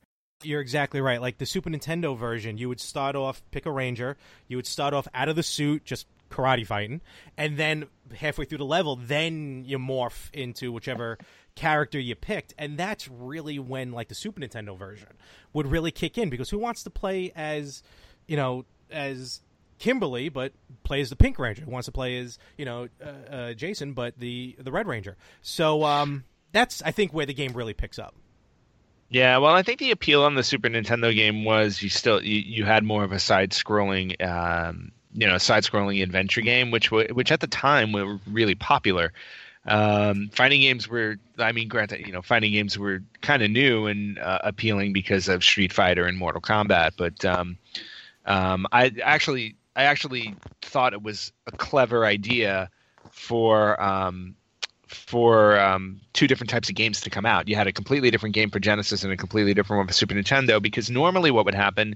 You're 0.43 0.61
exactly 0.61 1.01
right. 1.01 1.21
Like 1.21 1.37
the 1.37 1.45
Super 1.45 1.69
Nintendo 1.69 2.17
version, 2.17 2.57
you 2.57 2.67
would 2.69 2.81
start 2.81 3.15
off 3.15 3.41
pick 3.51 3.65
a 3.65 3.71
ranger, 3.71 4.17
you 4.47 4.57
would 4.57 4.67
start 4.67 4.93
off 4.93 5.07
out 5.13 5.29
of 5.29 5.35
the 5.35 5.43
suit, 5.43 5.85
just 5.85 6.07
karate 6.31 6.65
fighting, 6.65 7.01
and 7.37 7.57
then 7.57 7.85
halfway 8.15 8.45
through 8.45 8.57
the 8.57 8.65
level, 8.65 8.95
then 8.95 9.63
you 9.65 9.77
morph 9.77 10.29
into 10.33 10.71
whichever 10.71 11.17
character 11.55 11.99
you 11.99 12.15
picked, 12.15 12.53
and 12.57 12.77
that's 12.77 13.07
really 13.07 13.59
when 13.59 13.91
like 13.91 14.07
the 14.07 14.15
Super 14.15 14.41
Nintendo 14.41 14.77
version 14.77 15.09
would 15.53 15.67
really 15.67 15.91
kick 15.91 16.17
in 16.17 16.29
because 16.29 16.49
who 16.49 16.57
wants 16.57 16.83
to 16.83 16.89
play 16.89 17.31
as, 17.35 17.83
you 18.27 18.37
know, 18.37 18.65
as 18.89 19.41
Kimberly, 19.81 20.29
but 20.29 20.53
plays 20.83 21.09
the 21.09 21.15
Pink 21.15 21.39
Ranger. 21.39 21.63
Who 21.63 21.71
wants 21.71 21.87
to 21.87 21.91
play 21.91 22.19
as 22.19 22.37
you 22.55 22.65
know 22.65 22.87
uh, 23.03 23.33
uh, 23.33 23.53
Jason, 23.53 23.93
but 23.93 24.17
the 24.17 24.55
the 24.59 24.71
Red 24.71 24.87
Ranger. 24.87 25.17
So 25.41 25.83
um, 25.83 26.23
that's 26.51 26.83
I 26.83 26.91
think 26.91 27.13
where 27.13 27.25
the 27.25 27.33
game 27.33 27.53
really 27.53 27.73
picks 27.73 27.97
up. 27.97 28.15
Yeah, 29.09 29.39
well, 29.39 29.53
I 29.53 29.63
think 29.63 29.79
the 29.79 29.91
appeal 29.91 30.23
on 30.23 30.35
the 30.35 30.43
Super 30.43 30.69
Nintendo 30.69 31.13
game 31.13 31.43
was 31.43 31.81
you 31.81 31.89
still 31.89 32.23
you, 32.23 32.39
you 32.39 32.63
had 32.63 32.83
more 32.83 33.03
of 33.03 33.11
a 33.11 33.19
side-scrolling, 33.19 34.25
um, 34.25 34.93
you 35.13 35.27
know, 35.27 35.37
side-scrolling 35.37 36.01
adventure 36.01 36.41
game, 36.41 36.71
which 36.71 36.91
which 36.91 37.31
at 37.31 37.39
the 37.39 37.47
time 37.47 37.91
were 37.91 38.19
really 38.27 38.55
popular. 38.55 39.13
Um, 39.65 40.29
fighting 40.33 40.61
games 40.61 40.87
were, 40.87 41.17
I 41.37 41.51
mean, 41.51 41.67
granted, 41.67 42.05
you 42.07 42.11
know, 42.11 42.23
fighting 42.23 42.51
games 42.51 42.79
were 42.79 43.03
kind 43.21 43.43
of 43.43 43.51
new 43.51 43.85
and 43.85 44.17
uh, 44.17 44.39
appealing 44.43 44.91
because 44.91 45.27
of 45.27 45.43
Street 45.43 45.71
Fighter 45.71 46.05
and 46.05 46.17
Mortal 46.17 46.41
Kombat, 46.41 46.93
but 46.97 47.23
um, 47.25 47.57
um, 48.25 48.65
I 48.71 48.91
actually 49.03 49.55
I 49.75 49.83
actually 49.83 50.35
thought 50.61 50.93
it 50.93 51.03
was 51.03 51.31
a 51.47 51.51
clever 51.51 52.05
idea 52.05 52.69
for 53.11 53.81
um, 53.81 54.35
for 54.93 55.59
um, 55.59 55.99
two 56.13 56.27
different 56.27 56.49
types 56.49 56.69
of 56.69 56.75
games 56.75 57.01
to 57.01 57.09
come 57.09 57.25
out. 57.25 57.47
You 57.47 57.55
had 57.55 57.67
a 57.67 57.71
completely 57.71 58.11
different 58.11 58.35
game 58.35 58.49
for 58.49 58.59
Genesis 58.59 59.03
and 59.03 59.11
a 59.11 59.17
completely 59.17 59.53
different 59.53 59.79
one 59.79 59.87
for 59.87 59.93
Super 59.93 60.13
Nintendo. 60.13 60.61
Because 60.61 60.89
normally, 60.89 61.31
what 61.31 61.45
would 61.45 61.55
happen 61.55 61.95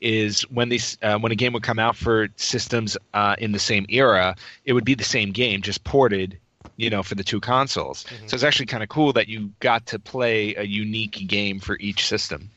is 0.00 0.42
when 0.42 0.68
these 0.68 0.98
uh, 1.02 1.18
when 1.18 1.32
a 1.32 1.36
game 1.36 1.52
would 1.52 1.62
come 1.62 1.78
out 1.78 1.96
for 1.96 2.28
systems 2.36 2.96
uh, 3.14 3.36
in 3.38 3.52
the 3.52 3.58
same 3.58 3.86
era, 3.88 4.36
it 4.64 4.72
would 4.72 4.84
be 4.84 4.94
the 4.94 5.04
same 5.04 5.32
game 5.32 5.62
just 5.62 5.84
ported. 5.84 6.38
You 6.78 6.90
know, 6.90 7.02
for 7.02 7.14
the 7.14 7.24
two 7.24 7.40
consoles. 7.40 8.04
Mm-hmm. 8.04 8.26
So 8.26 8.34
it's 8.34 8.44
actually 8.44 8.66
kind 8.66 8.82
of 8.82 8.90
cool 8.90 9.14
that 9.14 9.28
you 9.28 9.50
got 9.60 9.86
to 9.86 9.98
play 9.98 10.54
a 10.56 10.64
unique 10.64 11.26
game 11.26 11.58
for 11.58 11.78
each 11.80 12.06
system. 12.06 12.50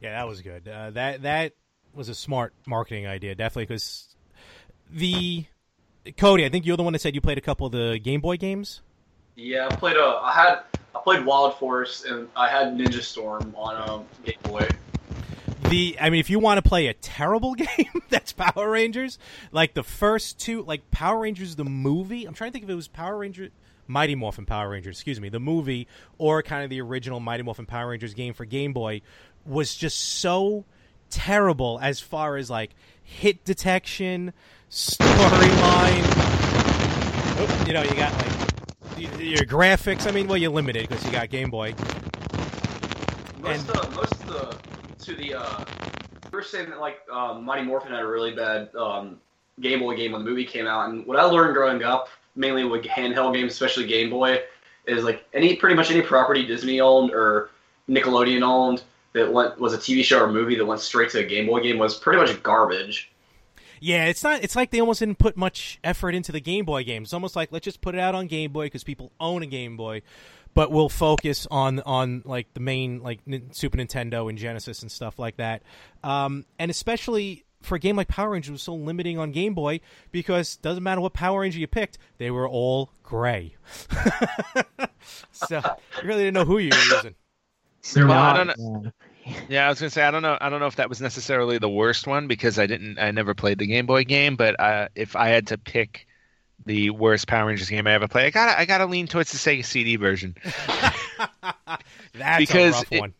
Yeah, 0.00 0.12
that 0.12 0.26
was 0.26 0.40
good. 0.40 0.66
Uh, 0.66 0.90
that 0.92 1.22
that 1.22 1.52
was 1.94 2.08
a 2.08 2.14
smart 2.14 2.54
marketing 2.66 3.06
idea, 3.06 3.34
definitely, 3.34 3.66
because 3.66 4.14
the 4.90 5.44
Cody, 6.16 6.44
I 6.44 6.48
think 6.48 6.64
you're 6.64 6.76
the 6.76 6.82
one 6.82 6.92
that 6.94 7.00
said 7.00 7.14
you 7.14 7.20
played 7.20 7.38
a 7.38 7.42
couple 7.42 7.66
of 7.66 7.72
the 7.72 7.98
Game 8.02 8.20
Boy 8.20 8.36
games. 8.36 8.80
Yeah, 9.40 9.68
I 9.70 9.76
played 9.76 9.96
a. 9.96 10.20
I 10.22 10.32
had 10.32 10.58
I 10.94 11.00
played 11.02 11.24
Wild 11.24 11.58
Force 11.58 12.04
and 12.04 12.28
I 12.36 12.48
had 12.48 12.74
Ninja 12.74 13.00
Storm 13.00 13.54
on 13.56 13.88
um, 13.88 14.04
Game 14.22 14.34
Boy. 14.42 14.68
The 15.70 15.96
I 15.98 16.10
mean, 16.10 16.20
if 16.20 16.28
you 16.28 16.38
want 16.38 16.62
to 16.62 16.68
play 16.68 16.88
a 16.88 16.94
terrible 16.94 17.54
game, 17.54 18.02
that's 18.10 18.32
Power 18.32 18.70
Rangers. 18.70 19.18
Like 19.50 19.72
the 19.72 19.82
first 19.82 20.38
two, 20.38 20.62
like 20.62 20.90
Power 20.90 21.20
Rangers 21.20 21.56
the 21.56 21.64
movie. 21.64 22.26
I'm 22.26 22.34
trying 22.34 22.50
to 22.50 22.52
think 22.52 22.64
if 22.64 22.70
it 22.70 22.74
was 22.74 22.88
Power 22.88 23.16
Rangers. 23.16 23.50
Mighty 23.86 24.14
Morphin 24.14 24.46
Power 24.46 24.68
Rangers, 24.68 24.98
excuse 24.98 25.20
me, 25.20 25.30
the 25.30 25.40
movie, 25.40 25.88
or 26.16 26.44
kind 26.44 26.62
of 26.62 26.70
the 26.70 26.80
original 26.80 27.18
Mighty 27.18 27.42
Morphin 27.42 27.66
Power 27.66 27.88
Rangers 27.88 28.14
game 28.14 28.34
for 28.34 28.44
Game 28.44 28.72
Boy 28.72 29.00
was 29.44 29.74
just 29.74 29.98
so 29.98 30.64
terrible 31.08 31.76
as 31.82 31.98
far 31.98 32.36
as 32.36 32.48
like 32.48 32.70
hit 33.02 33.44
detection, 33.44 34.32
storyline. 34.70 36.06
You 37.66 37.72
know, 37.72 37.82
you 37.82 37.94
got 37.96 38.12
like 38.12 38.49
your 39.00 39.44
graphics. 39.44 40.06
I 40.06 40.10
mean, 40.10 40.26
well, 40.26 40.36
you're 40.36 40.50
limited 40.50 40.88
because 40.88 41.04
you 41.04 41.12
got 41.12 41.30
Game 41.30 41.50
Boy. 41.50 41.74
Most 43.40 43.68
and, 43.68 43.70
of 43.70 43.90
the, 43.90 43.96
most 43.96 44.12
of 44.12 44.26
the 44.26 45.04
to 45.04 45.14
the 45.14 45.34
uh, 45.34 45.64
we 46.30 46.36
were 46.36 46.42
saying 46.42 46.70
that 46.70 46.80
like 46.80 46.98
um, 47.10 47.44
Mighty 47.44 47.62
Morphin 47.62 47.92
had 47.92 48.00
a 48.00 48.06
really 48.06 48.34
bad 48.34 48.74
um, 48.74 49.18
Game 49.60 49.80
Boy 49.80 49.96
game 49.96 50.12
when 50.12 50.24
the 50.24 50.30
movie 50.30 50.44
came 50.44 50.66
out, 50.66 50.90
and 50.90 51.06
what 51.06 51.18
I 51.18 51.24
learned 51.24 51.54
growing 51.54 51.82
up, 51.82 52.08
mainly 52.36 52.64
with 52.64 52.84
handheld 52.84 53.34
games, 53.34 53.52
especially 53.52 53.86
Game 53.86 54.10
Boy, 54.10 54.40
is 54.86 55.04
like 55.04 55.24
any 55.32 55.56
pretty 55.56 55.74
much 55.74 55.90
any 55.90 56.02
property 56.02 56.46
Disney 56.46 56.80
owned 56.80 57.12
or 57.12 57.50
Nickelodeon 57.88 58.42
owned 58.42 58.82
that 59.12 59.32
went 59.32 59.58
was 59.58 59.74
a 59.74 59.78
TV 59.78 60.04
show 60.04 60.22
or 60.24 60.30
movie 60.30 60.54
that 60.56 60.64
went 60.64 60.80
straight 60.80 61.10
to 61.10 61.20
a 61.20 61.24
Game 61.24 61.46
Boy 61.46 61.60
game 61.60 61.78
was 61.78 61.96
pretty 61.96 62.18
much 62.18 62.42
garbage. 62.42 63.09
Yeah, 63.80 64.04
it's 64.04 64.22
not. 64.22 64.44
It's 64.44 64.54
like 64.54 64.70
they 64.70 64.80
almost 64.80 65.00
didn't 65.00 65.18
put 65.18 65.36
much 65.36 65.80
effort 65.82 66.14
into 66.14 66.32
the 66.32 66.40
Game 66.40 66.66
Boy 66.66 66.84
games. 66.84 67.08
It's 67.08 67.14
almost 67.14 67.34
like 67.34 67.50
let's 67.50 67.64
just 67.64 67.80
put 67.80 67.94
it 67.94 68.00
out 68.00 68.14
on 68.14 68.26
Game 68.26 68.52
Boy 68.52 68.66
because 68.66 68.84
people 68.84 69.10
own 69.18 69.42
a 69.42 69.46
Game 69.46 69.76
Boy, 69.76 70.02
but 70.54 70.70
we'll 70.70 70.90
focus 70.90 71.46
on 71.50 71.80
on 71.80 72.22
like 72.26 72.52
the 72.54 72.60
main 72.60 73.02
like 73.02 73.20
Super 73.52 73.78
Nintendo 73.78 74.28
and 74.28 74.38
Genesis 74.38 74.82
and 74.82 74.92
stuff 74.92 75.18
like 75.18 75.38
that. 75.38 75.62
Um, 76.04 76.44
and 76.58 76.70
especially 76.70 77.44
for 77.62 77.74
a 77.74 77.78
game 77.78 77.96
like 77.96 78.08
Power 78.08 78.30
Rangers 78.30 78.52
was 78.52 78.62
so 78.62 78.74
limiting 78.74 79.18
on 79.18 79.32
Game 79.32 79.54
Boy 79.54 79.80
because 80.12 80.56
doesn't 80.56 80.82
matter 80.82 81.00
what 81.00 81.12
Power 81.12 81.40
Ranger 81.40 81.58
you 81.58 81.66
picked, 81.66 81.98
they 82.18 82.30
were 82.30 82.48
all 82.48 82.90
gray. 83.02 83.54
so 85.32 85.62
you 86.02 86.08
really 86.08 86.24
didn't 86.24 86.34
know 86.34 86.44
who 86.44 86.58
you 86.58 86.70
were 86.70 86.96
using. 86.96 87.14
They're 87.94 88.06
well, 88.06 88.14
not, 88.14 88.36
I 88.36 88.44
don't 88.44 88.58
know. 88.82 88.92
Yeah, 89.48 89.66
I 89.66 89.68
was 89.68 89.80
gonna 89.80 89.90
say 89.90 90.02
I 90.02 90.10
don't 90.10 90.22
know. 90.22 90.36
I 90.40 90.48
don't 90.48 90.60
know 90.60 90.66
if 90.66 90.76
that 90.76 90.88
was 90.88 91.00
necessarily 91.00 91.58
the 91.58 91.68
worst 91.68 92.06
one 92.06 92.26
because 92.26 92.58
I 92.58 92.66
didn't. 92.66 92.98
I 92.98 93.10
never 93.10 93.34
played 93.34 93.58
the 93.58 93.66
Game 93.66 93.86
Boy 93.86 94.04
game, 94.04 94.36
but 94.36 94.58
uh, 94.58 94.88
if 94.94 95.16
I 95.16 95.28
had 95.28 95.48
to 95.48 95.58
pick 95.58 96.06
the 96.66 96.90
worst 96.90 97.26
Power 97.26 97.46
Rangers 97.46 97.68
game 97.68 97.86
I 97.86 97.92
ever 97.92 98.08
played, 98.08 98.26
I 98.26 98.30
got 98.30 98.58
I 98.58 98.64
got 98.64 98.78
to 98.78 98.86
lean 98.86 99.06
towards 99.06 99.32
the 99.32 99.38
Sega 99.38 99.64
CD 99.64 99.96
version. 99.96 100.36
That's 102.14 102.38
because 102.38 102.74
a 102.74 102.78
rough 102.78 102.92
it, 102.92 103.00
one. 103.00 103.14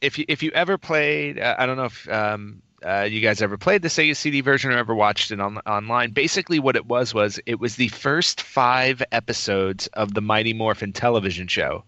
If 0.00 0.18
you 0.18 0.24
if 0.28 0.42
you 0.42 0.50
ever 0.52 0.78
played, 0.78 1.38
uh, 1.38 1.56
I 1.58 1.66
don't 1.66 1.76
know 1.76 1.84
if 1.84 2.08
um, 2.08 2.62
uh, 2.84 3.02
you 3.02 3.20
guys 3.20 3.42
ever 3.42 3.58
played 3.58 3.82
the 3.82 3.88
Sega 3.88 4.16
CD 4.16 4.40
version 4.40 4.70
or 4.70 4.78
ever 4.78 4.94
watched 4.94 5.30
it 5.30 5.40
on 5.40 5.58
online. 5.58 6.12
Basically, 6.12 6.58
what 6.58 6.76
it 6.76 6.86
was 6.86 7.12
was 7.12 7.38
it 7.46 7.60
was 7.60 7.76
the 7.76 7.88
first 7.88 8.40
five 8.40 9.02
episodes 9.12 9.86
of 9.88 10.14
the 10.14 10.20
Mighty 10.20 10.52
Morphin 10.52 10.92
television 10.92 11.46
show. 11.46 11.84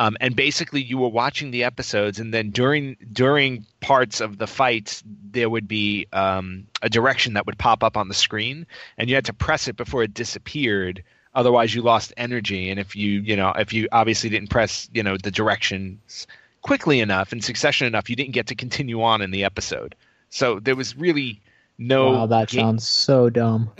Um, 0.00 0.16
and 0.18 0.34
basically, 0.34 0.80
you 0.80 0.96
were 0.96 1.10
watching 1.10 1.50
the 1.50 1.64
episodes, 1.64 2.18
and 2.18 2.32
then 2.32 2.48
during 2.48 2.96
during 3.12 3.66
parts 3.80 4.22
of 4.22 4.38
the 4.38 4.46
fights, 4.46 5.04
there 5.30 5.50
would 5.50 5.68
be 5.68 6.06
um, 6.14 6.66
a 6.80 6.88
direction 6.88 7.34
that 7.34 7.44
would 7.44 7.58
pop 7.58 7.84
up 7.84 7.98
on 7.98 8.08
the 8.08 8.14
screen, 8.14 8.66
and 8.96 9.10
you 9.10 9.14
had 9.14 9.26
to 9.26 9.34
press 9.34 9.68
it 9.68 9.76
before 9.76 10.02
it 10.02 10.14
disappeared. 10.14 11.04
Otherwise, 11.34 11.74
you 11.74 11.82
lost 11.82 12.14
energy, 12.16 12.70
and 12.70 12.80
if 12.80 12.96
you 12.96 13.20
you 13.20 13.36
know 13.36 13.50
if 13.50 13.74
you 13.74 13.88
obviously 13.92 14.30
didn't 14.30 14.48
press 14.48 14.88
you 14.94 15.02
know 15.02 15.18
the 15.18 15.30
directions 15.30 16.26
quickly 16.62 17.00
enough 17.00 17.34
in 17.34 17.42
succession 17.42 17.86
enough, 17.86 18.08
you 18.08 18.16
didn't 18.16 18.32
get 18.32 18.46
to 18.46 18.54
continue 18.54 19.02
on 19.02 19.20
in 19.20 19.30
the 19.30 19.44
episode. 19.44 19.94
So 20.30 20.60
there 20.60 20.76
was 20.76 20.96
really 20.96 21.42
no. 21.76 22.12
Wow, 22.12 22.26
that 22.26 22.48
game. 22.48 22.60
sounds 22.60 22.88
so 22.88 23.28
dumb. 23.28 23.70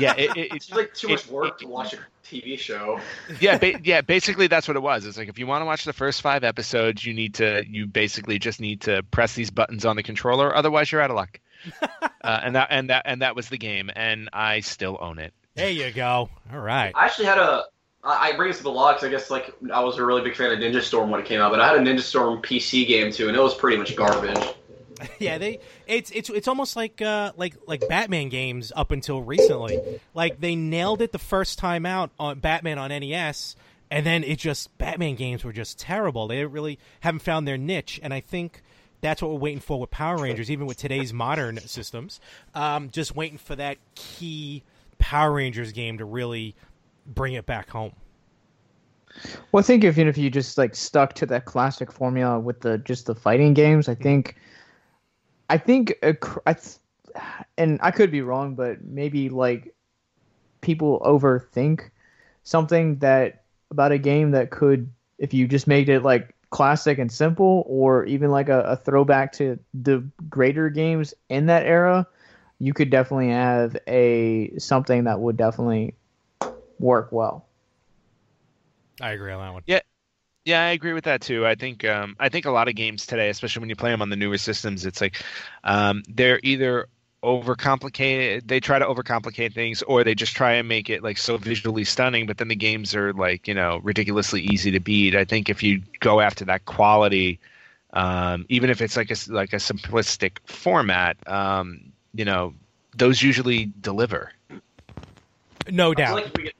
yeah, 0.00 0.16
it, 0.16 0.36
it, 0.36 0.52
it's 0.52 0.72
like 0.72 0.94
too 0.94 1.10
much 1.10 1.28
work 1.28 1.60
to 1.60 1.68
watch 1.68 1.92
a 1.92 1.98
TV 2.30 2.58
show. 2.58 3.00
yeah, 3.40 3.58
ba- 3.58 3.80
yeah. 3.82 4.00
Basically, 4.00 4.46
that's 4.46 4.68
what 4.68 4.76
it 4.76 4.80
was. 4.80 5.04
It's 5.04 5.18
like 5.18 5.28
if 5.28 5.38
you 5.38 5.46
want 5.46 5.62
to 5.62 5.66
watch 5.66 5.84
the 5.84 5.92
first 5.92 6.22
five 6.22 6.44
episodes, 6.44 7.04
you 7.04 7.14
need 7.14 7.34
to. 7.34 7.64
You 7.66 7.86
basically 7.86 8.38
just 8.38 8.60
need 8.60 8.82
to 8.82 9.02
press 9.02 9.34
these 9.34 9.50
buttons 9.50 9.84
on 9.84 9.96
the 9.96 10.02
controller. 10.02 10.54
Otherwise, 10.54 10.92
you're 10.92 11.00
out 11.00 11.10
of 11.10 11.16
luck. 11.16 11.40
uh, 11.82 12.40
and 12.42 12.54
that 12.54 12.68
and 12.70 12.90
that 12.90 13.02
and 13.04 13.22
that 13.22 13.36
was 13.36 13.48
the 13.48 13.58
game. 13.58 13.90
And 13.94 14.30
I 14.32 14.60
still 14.60 14.96
own 15.00 15.18
it. 15.18 15.34
There 15.54 15.70
you 15.70 15.90
go. 15.90 16.30
All 16.52 16.58
right. 16.58 16.92
I 16.94 17.06
actually 17.06 17.26
had 17.26 17.38
a. 17.38 17.64
I 18.02 18.32
bring 18.32 18.48
this 18.48 18.58
to 18.58 18.62
the 18.62 18.70
lot 18.70 18.94
because 18.94 19.06
I 19.06 19.10
guess 19.10 19.30
like 19.30 19.54
I 19.72 19.80
was 19.80 19.98
a 19.98 20.04
really 20.04 20.22
big 20.22 20.34
fan 20.34 20.50
of 20.50 20.58
Ninja 20.58 20.80
Storm 20.80 21.10
when 21.10 21.20
it 21.20 21.26
came 21.26 21.40
out, 21.40 21.50
but 21.50 21.60
I 21.60 21.68
had 21.68 21.76
a 21.76 21.80
Ninja 21.80 22.00
Storm 22.00 22.40
PC 22.40 22.86
game 22.88 23.12
too, 23.12 23.28
and 23.28 23.36
it 23.36 23.40
was 23.40 23.54
pretty 23.54 23.76
much 23.76 23.94
garbage. 23.94 24.42
yeah, 25.18 25.38
they 25.38 25.60
it's 25.86 26.10
it's 26.10 26.30
it's 26.30 26.48
almost 26.48 26.76
like 26.76 27.00
uh 27.02 27.32
like 27.36 27.56
like 27.66 27.86
Batman 27.88 28.28
games 28.28 28.72
up 28.74 28.90
until 28.90 29.22
recently. 29.22 30.00
Like 30.14 30.40
they 30.40 30.56
nailed 30.56 31.02
it 31.02 31.12
the 31.12 31.18
first 31.18 31.58
time 31.58 31.86
out 31.86 32.10
on 32.18 32.40
Batman 32.40 32.78
on 32.78 32.90
NES 32.90 33.56
and 33.90 34.06
then 34.06 34.24
it 34.24 34.38
just 34.38 34.76
Batman 34.78 35.16
games 35.16 35.44
were 35.44 35.52
just 35.52 35.78
terrible. 35.78 36.28
They 36.28 36.44
really 36.44 36.78
haven't 37.00 37.20
found 37.20 37.46
their 37.46 37.58
niche 37.58 38.00
and 38.02 38.12
I 38.12 38.20
think 38.20 38.62
that's 39.00 39.22
what 39.22 39.30
we're 39.30 39.38
waiting 39.38 39.60
for 39.60 39.80
with 39.80 39.90
Power 39.90 40.18
Rangers 40.18 40.50
even 40.50 40.66
with 40.66 40.76
today's 40.76 41.12
modern 41.12 41.58
systems. 41.58 42.20
Um 42.54 42.90
just 42.90 43.14
waiting 43.14 43.38
for 43.38 43.56
that 43.56 43.78
key 43.94 44.62
Power 44.98 45.32
Rangers 45.32 45.72
game 45.72 45.98
to 45.98 46.04
really 46.04 46.54
bring 47.06 47.34
it 47.34 47.46
back 47.46 47.70
home. 47.70 47.92
Well, 49.50 49.60
I 49.60 49.66
think 49.66 49.82
if 49.82 49.96
you 49.96 50.04
know, 50.04 50.10
if 50.10 50.18
you 50.18 50.30
just 50.30 50.56
like 50.56 50.76
stuck 50.76 51.14
to 51.14 51.26
that 51.26 51.44
classic 51.44 51.90
formula 51.90 52.38
with 52.38 52.60
the 52.60 52.78
just 52.78 53.06
the 53.06 53.14
fighting 53.14 53.54
games, 53.54 53.88
I 53.88 53.94
think 53.94 54.36
I 55.50 55.58
think 55.58 55.96
a, 56.02 56.14
cr- 56.14 56.38
I 56.46 56.54
th- 56.54 56.76
and 57.58 57.80
I 57.82 57.90
could 57.90 58.12
be 58.12 58.22
wrong, 58.22 58.54
but 58.54 58.84
maybe 58.84 59.28
like 59.28 59.74
people 60.60 61.00
overthink 61.04 61.90
something 62.44 62.98
that 63.00 63.42
about 63.70 63.90
a 63.90 63.98
game 63.98 64.30
that 64.30 64.50
could 64.50 64.90
if 65.18 65.34
you 65.34 65.48
just 65.48 65.66
made 65.66 65.88
it 65.88 66.02
like 66.02 66.34
classic 66.50 66.98
and 66.98 67.10
simple 67.10 67.64
or 67.66 68.04
even 68.04 68.30
like 68.30 68.48
a, 68.48 68.60
a 68.60 68.76
throwback 68.76 69.32
to 69.32 69.58
the 69.74 70.04
greater 70.28 70.70
games 70.70 71.14
in 71.28 71.46
that 71.46 71.66
era 71.66 72.06
you 72.58 72.72
could 72.72 72.90
definitely 72.90 73.30
have 73.30 73.76
a 73.86 74.52
something 74.58 75.04
that 75.04 75.20
would 75.20 75.36
definitely 75.36 75.94
work 76.78 77.08
well 77.12 77.46
I 79.00 79.12
agree 79.12 79.32
on 79.32 79.40
that 79.40 79.52
one. 79.52 79.62
Yeah, 79.66 79.80
I 80.46 80.70
agree 80.70 80.92
with 80.94 81.04
that 81.04 81.20
too. 81.20 81.46
I 81.46 81.54
think 81.54 81.84
um, 81.84 82.16
I 82.18 82.28
think 82.28 82.46
a 82.46 82.50
lot 82.50 82.68
of 82.68 82.74
games 82.74 83.06
today, 83.06 83.28
especially 83.28 83.60
when 83.60 83.68
you 83.68 83.76
play 83.76 83.90
them 83.90 84.00
on 84.02 84.08
the 84.08 84.16
newer 84.16 84.38
systems, 84.38 84.86
it's 84.86 85.00
like 85.00 85.22
um, 85.64 86.02
they're 86.08 86.40
either 86.42 86.88
overcomplicated. 87.22 88.48
They 88.48 88.58
try 88.58 88.78
to 88.78 88.86
overcomplicate 88.86 89.52
things, 89.54 89.82
or 89.82 90.02
they 90.02 90.14
just 90.14 90.34
try 90.34 90.52
and 90.54 90.66
make 90.66 90.88
it 90.88 91.02
like 91.02 91.18
so 91.18 91.36
visually 91.36 91.84
stunning. 91.84 92.26
But 92.26 92.38
then 92.38 92.48
the 92.48 92.56
games 92.56 92.94
are 92.94 93.12
like 93.12 93.46
you 93.46 93.54
know 93.54 93.80
ridiculously 93.82 94.40
easy 94.40 94.70
to 94.70 94.80
beat. 94.80 95.14
I 95.14 95.24
think 95.24 95.50
if 95.50 95.62
you 95.62 95.82
go 96.00 96.20
after 96.20 96.44
that 96.46 96.64
quality, 96.64 97.38
um, 97.92 98.46
even 98.48 98.70
if 98.70 98.80
it's 98.80 98.96
like 98.96 99.10
a 99.10 99.12
s- 99.12 99.28
like 99.28 99.52
a 99.52 99.56
simplistic 99.56 100.38
format, 100.46 101.16
um, 101.28 101.92
you 102.14 102.24
know 102.24 102.54
those 102.96 103.22
usually 103.22 103.66
deliver. 103.80 104.32
No 105.70 105.94
I 105.96 106.02
feel 106.02 106.04
doubt. 106.04 106.14
like 106.16 106.26
if 106.26 106.34
we 106.36 106.42
get, 106.44 106.54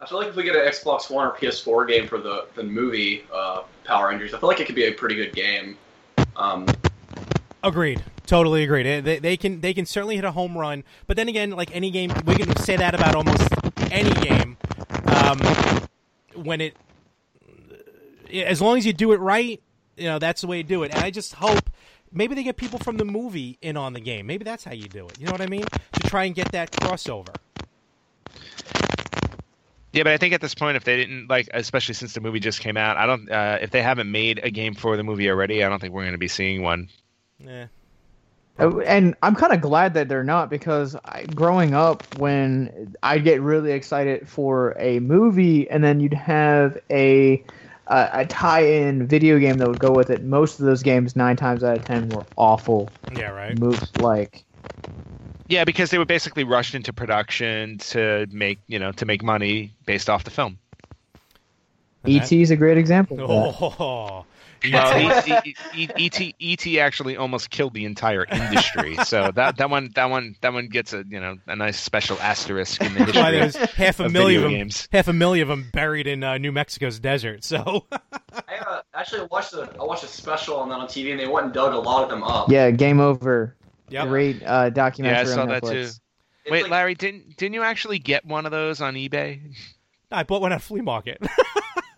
I 0.00 0.06
feel 0.06 0.18
like 0.18 0.28
if 0.28 0.36
we 0.36 0.44
get 0.44 0.54
an 0.54 0.62
Xbox 0.62 1.10
One 1.10 1.26
or 1.26 1.32
PS4 1.32 1.88
game 1.88 2.06
for 2.06 2.18
the 2.18 2.46
the 2.54 2.62
movie 2.62 3.24
uh, 3.34 3.62
Power 3.84 4.08
Rangers, 4.08 4.32
I 4.34 4.38
feel 4.38 4.48
like 4.48 4.60
it 4.60 4.66
could 4.66 4.76
be 4.76 4.86
a 4.86 4.92
pretty 4.92 5.16
good 5.16 5.34
game. 5.34 5.76
Um, 6.36 6.66
Agreed. 7.62 8.02
Totally 8.26 8.62
agreed. 8.62 9.04
They, 9.04 9.18
they 9.18 9.36
can 9.38 9.62
they 9.62 9.72
can 9.72 9.86
certainly 9.86 10.16
hit 10.16 10.24
a 10.24 10.30
home 10.30 10.56
run, 10.56 10.84
but 11.06 11.16
then 11.16 11.28
again, 11.28 11.50
like 11.50 11.74
any 11.74 11.90
game, 11.90 12.12
we 12.26 12.36
can 12.36 12.54
say 12.56 12.76
that 12.76 12.94
about 12.94 13.14
almost 13.14 13.48
any 13.90 14.12
game. 14.20 14.58
Um, 15.06 15.40
when 16.34 16.60
it, 16.60 16.76
as 18.30 18.60
long 18.60 18.76
as 18.76 18.84
you 18.84 18.92
do 18.92 19.12
it 19.12 19.16
right, 19.16 19.62
you 19.96 20.04
know 20.04 20.18
that's 20.18 20.42
the 20.42 20.46
way 20.46 20.62
to 20.62 20.68
do 20.68 20.82
it. 20.82 20.94
And 20.94 21.02
I 21.02 21.10
just 21.10 21.34
hope 21.36 21.70
maybe 22.12 22.34
they 22.34 22.42
get 22.42 22.58
people 22.58 22.78
from 22.78 22.98
the 22.98 23.04
movie 23.06 23.56
in 23.62 23.78
on 23.78 23.94
the 23.94 24.00
game. 24.00 24.26
Maybe 24.26 24.44
that's 24.44 24.62
how 24.62 24.72
you 24.72 24.88
do 24.88 25.06
it. 25.06 25.18
You 25.18 25.24
know 25.24 25.32
what 25.32 25.40
I 25.40 25.46
mean? 25.46 25.64
To 25.64 26.00
try 26.00 26.24
and 26.24 26.34
get 26.34 26.52
that 26.52 26.70
crossover. 26.70 27.34
Yeah, 29.98 30.04
but 30.04 30.12
I 30.12 30.16
think 30.16 30.32
at 30.32 30.40
this 30.40 30.54
point, 30.54 30.76
if 30.76 30.84
they 30.84 30.96
didn't 30.96 31.28
like, 31.28 31.48
especially 31.52 31.94
since 31.94 32.12
the 32.12 32.20
movie 32.20 32.38
just 32.38 32.60
came 32.60 32.76
out, 32.76 32.96
I 32.96 33.04
don't. 33.06 33.28
Uh, 33.28 33.58
if 33.60 33.72
they 33.72 33.82
haven't 33.82 34.08
made 34.12 34.38
a 34.44 34.48
game 34.48 34.74
for 34.74 34.96
the 34.96 35.02
movie 35.02 35.28
already, 35.28 35.64
I 35.64 35.68
don't 35.68 35.80
think 35.80 35.92
we're 35.92 36.02
going 36.02 36.12
to 36.12 36.18
be 36.18 36.28
seeing 36.28 36.62
one. 36.62 36.88
Yeah. 37.40 37.66
Uh, 38.60 38.78
and 38.78 39.16
I'm 39.24 39.34
kind 39.34 39.52
of 39.52 39.60
glad 39.60 39.94
that 39.94 40.08
they're 40.08 40.22
not 40.22 40.50
because 40.50 40.94
I, 41.04 41.24
growing 41.24 41.74
up, 41.74 42.06
when 42.12 42.94
I'd 43.02 43.24
get 43.24 43.40
really 43.40 43.72
excited 43.72 44.28
for 44.28 44.76
a 44.78 45.00
movie, 45.00 45.68
and 45.68 45.82
then 45.82 45.98
you'd 45.98 46.14
have 46.14 46.78
a 46.92 47.44
a, 47.88 48.08
a 48.12 48.26
tie-in 48.26 49.04
video 49.08 49.40
game 49.40 49.58
that 49.58 49.66
would 49.68 49.80
go 49.80 49.96
with 49.96 50.10
it. 50.10 50.22
Most 50.22 50.60
of 50.60 50.66
those 50.66 50.84
games, 50.84 51.16
nine 51.16 51.34
times 51.34 51.64
out 51.64 51.74
of 51.74 51.82
ten, 51.82 52.08
were 52.08 52.24
awful 52.36 52.92
Yeah. 53.10 53.30
Right. 53.30 53.58
moves. 53.58 53.90
Like, 53.96 54.44
Yeah, 55.48 55.64
because 55.64 55.90
they 55.90 55.98
were 55.98 56.04
basically 56.04 56.44
rushed 56.44 56.74
into 56.74 56.92
production 56.92 57.78
to 57.78 58.26
make 58.30 58.58
you 58.66 58.78
know 58.78 58.92
to 58.92 59.06
make 59.06 59.22
money 59.22 59.72
based 59.86 60.08
off 60.10 60.24
the 60.24 60.30
film. 60.30 60.58
E.T. 62.06 62.40
is 62.40 62.50
a 62.50 62.56
great 62.56 62.78
example. 62.78 63.20
of. 63.20 63.30
Oh. 63.80 64.24
Well, 64.72 65.22
E- 65.28 65.52
E- 65.76 65.88
E- 65.96 66.10
ET 66.40 66.66
ET 66.66 66.78
actually 66.80 67.16
almost 67.16 67.48
killed 67.48 67.74
the 67.74 67.84
entire 67.84 68.24
industry, 68.24 68.96
so 69.04 69.30
that 69.36 69.56
that 69.58 69.70
one 69.70 69.90
that 69.94 70.06
one 70.10 70.34
that 70.40 70.52
one 70.52 70.66
gets 70.66 70.92
a 70.92 71.04
you 71.08 71.20
know 71.20 71.36
a 71.46 71.54
nice 71.54 71.78
special 71.78 72.18
asterisk 72.20 72.80
in 72.82 72.92
the 72.94 73.04
That's 73.04 73.16
why 73.16 73.32
history. 73.34 73.60
there's 73.60 73.70
half 73.74 74.00
a 74.00 74.06
of 74.06 74.12
million 74.12 74.38
of 74.42 74.48
video 74.48 74.58
them, 74.58 74.66
games. 74.66 74.88
half 74.90 75.06
a 75.06 75.12
million 75.12 75.42
of 75.42 75.48
them 75.48 75.70
buried 75.72 76.08
in 76.08 76.24
uh, 76.24 76.38
New 76.38 76.50
Mexico's 76.50 76.98
desert. 76.98 77.44
So 77.44 77.86
I 78.48 78.56
uh, 78.56 78.80
actually 78.94 79.28
watched 79.30 79.52
the 79.52 79.72
I 79.80 79.84
watched 79.84 80.02
a 80.02 80.08
special 80.08 80.56
on 80.56 80.70
that 80.70 80.80
on 80.80 80.88
TV, 80.88 81.12
and 81.12 81.20
they 81.20 81.28
went 81.28 81.44
and 81.44 81.54
dug 81.54 81.72
a 81.72 81.78
lot 81.78 82.02
of 82.02 82.10
them 82.10 82.24
up. 82.24 82.50
Yeah, 82.50 82.72
Game 82.72 82.98
Over. 82.98 83.54
Yep. 83.90 84.08
Great 84.08 84.42
uh, 84.44 84.70
documentary 84.70 85.16
Yeah, 85.26 85.30
I 85.30 85.34
saw 85.34 85.42
on 85.42 85.48
that 85.48 85.62
Netflix. 85.62 85.72
too. 85.72 85.78
It's 85.80 86.00
Wait, 86.50 86.62
like- 86.62 86.70
Larry, 86.70 86.94
didn't 86.94 87.36
didn't 87.36 87.54
you 87.54 87.62
actually 87.62 87.98
get 87.98 88.24
one 88.24 88.46
of 88.46 88.52
those 88.52 88.80
on 88.80 88.94
eBay? 88.94 89.40
I 90.10 90.22
bought 90.22 90.40
one 90.40 90.52
at 90.52 90.58
a 90.58 90.62
flea 90.62 90.80
market. 90.80 91.18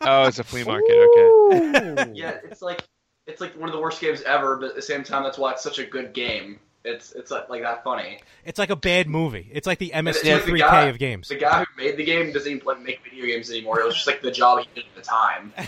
Oh, 0.02 0.24
it's 0.26 0.38
a 0.38 0.44
flea 0.44 0.64
market. 0.64 0.90
Okay. 0.96 2.12
Yeah, 2.14 2.38
it's 2.44 2.62
like 2.62 2.82
it's 3.26 3.38
like 3.38 3.52
one 3.60 3.68
of 3.68 3.74
the 3.74 3.80
worst 3.80 4.00
games 4.00 4.22
ever, 4.22 4.56
but 4.56 4.70
at 4.70 4.74
the 4.74 4.80
same 4.80 5.04
time, 5.04 5.24
that's 5.24 5.36
why 5.36 5.52
it's 5.52 5.62
such 5.62 5.78
a 5.78 5.84
good 5.84 6.14
game. 6.14 6.58
It's 6.86 7.12
it's 7.12 7.30
like, 7.30 7.50
like 7.50 7.60
that 7.60 7.84
funny. 7.84 8.18
It's 8.46 8.58
like 8.58 8.70
a 8.70 8.76
bad 8.76 9.08
movie. 9.08 9.50
It's 9.52 9.66
like 9.66 9.78
the 9.78 9.92
it's 9.94 10.22
MS2 10.22 10.32
like 10.32 10.44
the 10.46 10.52
3K 10.52 10.58
guy- 10.58 10.84
of 10.86 10.98
games. 10.98 11.28
The 11.28 11.34
guy 11.36 11.58
who 11.64 11.66
made 11.76 11.98
the 11.98 12.04
game 12.06 12.32
doesn't 12.32 12.50
even 12.50 12.64
like 12.66 12.80
make 12.80 13.04
video 13.04 13.26
games 13.26 13.50
anymore. 13.50 13.78
It 13.80 13.84
was 13.84 13.94
just 13.94 14.06
like 14.06 14.22
the 14.22 14.30
job 14.30 14.60
he 14.60 14.68
did 14.74 14.84
at 14.86 14.94
the 14.96 15.02
time. 15.02 15.52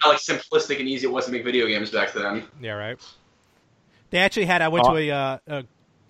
How 0.00 0.10
like 0.10 0.18
simplistic 0.18 0.80
and 0.80 0.88
easy 0.88 1.06
it 1.06 1.10
was 1.12 1.26
to 1.26 1.30
make 1.32 1.44
video 1.44 1.68
games 1.68 1.90
back 1.92 2.12
then. 2.12 2.42
yeah, 2.60 2.72
right. 2.72 2.98
They 4.12 4.18
actually 4.18 4.44
had. 4.44 4.62
I 4.62 4.68
went 4.68 4.84
to 4.84 4.96
a, 4.96 5.10
uh, 5.10 5.38
a 5.46 5.64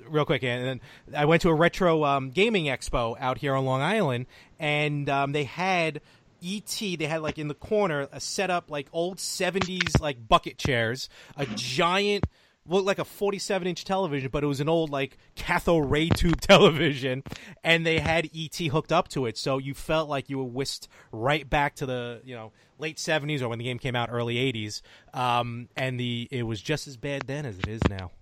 real 0.08 0.24
quick, 0.24 0.42
and 0.42 0.66
then 0.66 0.80
I 1.16 1.24
went 1.24 1.42
to 1.42 1.48
a 1.50 1.54
retro 1.54 2.04
um, 2.04 2.30
gaming 2.30 2.64
expo 2.66 3.16
out 3.18 3.38
here 3.38 3.54
on 3.54 3.64
Long 3.64 3.80
Island, 3.80 4.26
and 4.58 5.08
um, 5.08 5.30
they 5.30 5.44
had 5.44 6.00
ET. 6.44 6.76
They 6.78 7.06
had 7.06 7.22
like 7.22 7.38
in 7.38 7.46
the 7.46 7.54
corner 7.54 8.08
a 8.10 8.20
set 8.20 8.50
up 8.50 8.70
like 8.70 8.88
old 8.92 9.18
'70s 9.18 10.00
like 10.00 10.28
bucket 10.28 10.58
chairs, 10.58 11.08
a 11.36 11.46
giant. 11.46 12.26
Looked 12.68 12.86
like 12.86 13.00
a 13.00 13.04
47 13.04 13.66
inch 13.66 13.84
television, 13.84 14.30
but 14.32 14.44
it 14.44 14.46
was 14.46 14.60
an 14.60 14.68
old 14.68 14.90
like 14.90 15.18
cathode 15.34 15.90
ray 15.90 16.08
tube 16.08 16.40
television, 16.40 17.24
and 17.64 17.84
they 17.84 17.98
had 17.98 18.30
ET 18.36 18.54
hooked 18.56 18.92
up 18.92 19.08
to 19.08 19.26
it, 19.26 19.36
so 19.36 19.58
you 19.58 19.74
felt 19.74 20.08
like 20.08 20.30
you 20.30 20.38
were 20.38 20.44
whisked 20.44 20.86
right 21.10 21.48
back 21.50 21.74
to 21.76 21.86
the 21.86 22.20
you 22.24 22.36
know 22.36 22.52
late 22.78 22.98
70s 22.98 23.42
or 23.42 23.48
when 23.48 23.58
the 23.58 23.64
game 23.64 23.80
came 23.80 23.96
out, 23.96 24.10
early 24.12 24.36
80s. 24.36 24.80
Um, 25.12 25.68
and 25.76 25.98
the 25.98 26.28
it 26.30 26.44
was 26.44 26.62
just 26.62 26.86
as 26.86 26.96
bad 26.96 27.22
then 27.26 27.46
as 27.46 27.58
it 27.58 27.66
is 27.66 27.80
now. 27.90 28.12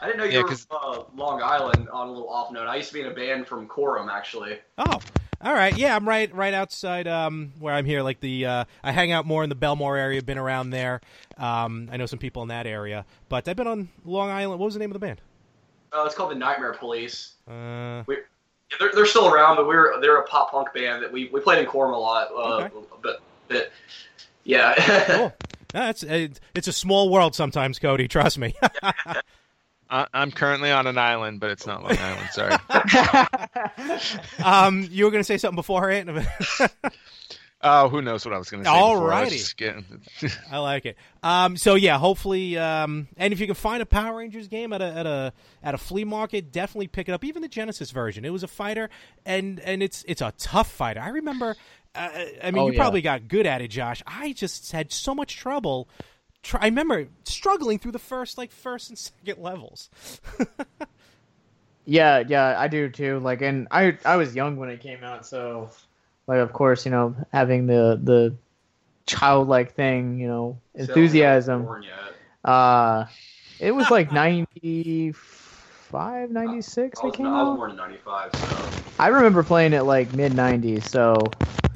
I 0.00 0.06
didn't 0.06 0.16
know 0.16 0.24
you 0.24 0.32
Yeah, 0.38 0.42
were 0.42 0.48
'cause- 0.48 0.64
from 0.64 0.78
uh, 0.82 1.02
Long 1.14 1.42
Island. 1.42 1.90
On 1.90 2.08
a 2.08 2.12
little 2.12 2.30
off 2.30 2.50
note, 2.52 2.68
I 2.68 2.76
used 2.76 2.88
to 2.88 2.94
be 2.94 3.00
in 3.02 3.06
a 3.08 3.14
band 3.14 3.46
from 3.46 3.66
Coram 3.68 4.08
actually. 4.08 4.58
Oh, 4.78 4.98
all 5.42 5.52
right. 5.54 5.76
Yeah, 5.76 5.96
I'm 5.96 6.06
right 6.08 6.34
right 6.34 6.52
outside 6.54 7.08
um, 7.08 7.52
where 7.58 7.74
I'm 7.74 7.84
here. 7.86 8.02
Like 8.02 8.20
the 8.20 8.46
uh, 8.46 8.64
I 8.82 8.92
hang 8.92 9.12
out 9.12 9.26
more 9.26 9.42
in 9.42 9.48
the 9.48 9.56
Bellmore 9.56 9.98
area. 9.98 10.22
Been 10.22 10.38
around 10.38 10.70
there. 10.70 11.00
Um, 11.38 11.88
I 11.90 11.96
know 11.96 12.06
some 12.06 12.18
people 12.18 12.42
in 12.42 12.48
that 12.48 12.66
area, 12.66 13.04
but 13.28 13.48
I've 13.48 13.56
been 13.56 13.66
on 13.66 13.88
Long 14.04 14.30
Island. 14.30 14.60
What 14.60 14.66
was 14.66 14.74
the 14.74 14.80
name 14.80 14.90
of 14.90 14.94
the 14.94 14.98
band? 15.06 15.20
Uh, 15.92 16.04
it's 16.04 16.14
called 16.14 16.30
the 16.30 16.34
Nightmare 16.36 16.74
Police. 16.74 17.32
Uh, 17.48 18.04
they're, 18.78 18.92
they're 18.94 19.06
still 19.06 19.32
around, 19.32 19.56
but 19.56 19.66
we're 19.66 20.00
they're 20.00 20.18
a 20.18 20.26
pop 20.26 20.50
punk 20.52 20.72
band 20.74 21.02
that 21.02 21.10
we, 21.10 21.28
we 21.32 21.40
played 21.40 21.58
in 21.58 21.66
Coram 21.66 21.92
a 21.94 21.98
lot. 21.98 22.28
Uh, 22.30 22.64
Okay. 22.64 22.74
But 23.02 23.22
but 23.48 23.72
yeah. 24.44 24.74
cool. 25.06 25.32
No, 25.74 25.88
it's 25.88 26.02
it's 26.02 26.68
a 26.68 26.72
small 26.72 27.10
world 27.10 27.34
sometimes, 27.34 27.78
Cody. 27.78 28.08
Trust 28.08 28.38
me. 28.38 28.54
I, 29.90 30.06
I'm 30.14 30.30
currently 30.30 30.70
on 30.70 30.86
an 30.86 30.96
island, 30.98 31.40
but 31.40 31.50
it's 31.50 31.66
not 31.66 31.82
Long 31.82 31.98
Island. 31.98 32.28
Sorry. 32.30 32.54
um, 34.44 34.86
you 34.90 35.04
were 35.04 35.10
going 35.10 35.20
to 35.20 35.24
say 35.26 35.36
something 35.38 35.56
beforehand. 35.56 36.10
Oh, 37.62 37.90
who 37.90 38.00
knows 38.00 38.24
what 38.24 38.32
I 38.32 38.38
was 38.38 38.48
going 38.48 38.62
to 38.64 38.70
say? 38.70 38.74
before. 38.74 39.12
I 39.12 39.24
was 39.24 39.32
Alrighty. 39.34 39.56
getting- 39.58 39.84
I 40.50 40.56
like 40.60 40.86
it. 40.86 40.96
Um, 41.22 41.58
so 41.58 41.74
yeah, 41.74 41.98
hopefully, 41.98 42.56
um, 42.56 43.06
and 43.18 43.34
if 43.34 43.40
you 43.40 43.44
can 43.44 43.54
find 43.54 43.82
a 43.82 43.86
Power 43.86 44.16
Rangers 44.16 44.48
game 44.48 44.72
at 44.72 44.80
a 44.80 44.86
at 44.86 45.04
a 45.06 45.32
at 45.62 45.74
a 45.74 45.76
flea 45.76 46.04
market, 46.04 46.52
definitely 46.52 46.86
pick 46.88 47.10
it 47.10 47.12
up. 47.12 47.22
Even 47.22 47.42
the 47.42 47.48
Genesis 47.48 47.90
version, 47.90 48.24
it 48.24 48.30
was 48.30 48.42
a 48.42 48.48
fighter, 48.48 48.88
and 49.26 49.60
and 49.60 49.82
it's 49.82 50.06
it's 50.08 50.22
a 50.22 50.32
tough 50.38 50.70
fighter. 50.72 51.00
I 51.00 51.10
remember. 51.10 51.54
Uh, 51.94 52.08
I 52.42 52.50
mean, 52.50 52.62
Oh, 52.62 52.66
you 52.68 52.72
yeah. 52.72 52.78
probably 52.80 53.02
got 53.02 53.28
good 53.28 53.44
at 53.44 53.60
it, 53.60 53.68
Josh. 53.68 54.02
I 54.06 54.32
just 54.32 54.72
had 54.72 54.90
so 54.90 55.14
much 55.14 55.36
trouble. 55.36 55.86
Try, 56.42 56.60
I 56.62 56.64
remember 56.66 57.06
struggling 57.24 57.78
through 57.78 57.92
the 57.92 57.98
first 57.98 58.38
like 58.38 58.50
first 58.50 58.88
and 58.88 58.98
second 58.98 59.42
levels. 59.42 59.90
Yeah, 61.86 62.22
yeah, 62.26 62.54
I 62.56 62.68
do 62.68 62.88
too. 62.88 63.18
Like, 63.18 63.42
and 63.42 63.66
I 63.70 63.98
I 64.04 64.16
was 64.16 64.34
young 64.36 64.56
when 64.58 64.68
it 64.68 64.80
came 64.80 65.02
out, 65.02 65.26
so 65.26 65.70
like, 66.26 66.38
of 66.38 66.52
course, 66.52 66.84
you 66.84 66.92
know, 66.92 67.16
having 67.32 67.66
the 67.66 67.98
the 68.02 68.36
childlike 69.06 69.74
thing, 69.74 70.20
you 70.20 70.28
know, 70.28 70.60
enthusiasm. 70.74 71.64
Born. 71.64 71.86
Uh, 72.44 73.06
it 73.58 73.72
was 73.72 73.90
like 73.90 74.12
95, 74.12 76.30
96 76.30 77.00
I 77.02 77.02
it 77.02 77.06
was, 77.08 77.16
came 77.16 77.26
I 77.26 77.42
was 77.42 77.48
out. 77.48 77.56
born 77.56 77.70
in 77.72 77.76
'95, 77.76 78.30
so 78.34 78.70
I 78.98 79.08
remember 79.08 79.42
playing 79.42 79.72
it 79.72 79.82
like 79.82 80.12
mid 80.14 80.32
90s. 80.32 80.84
So 80.84 81.16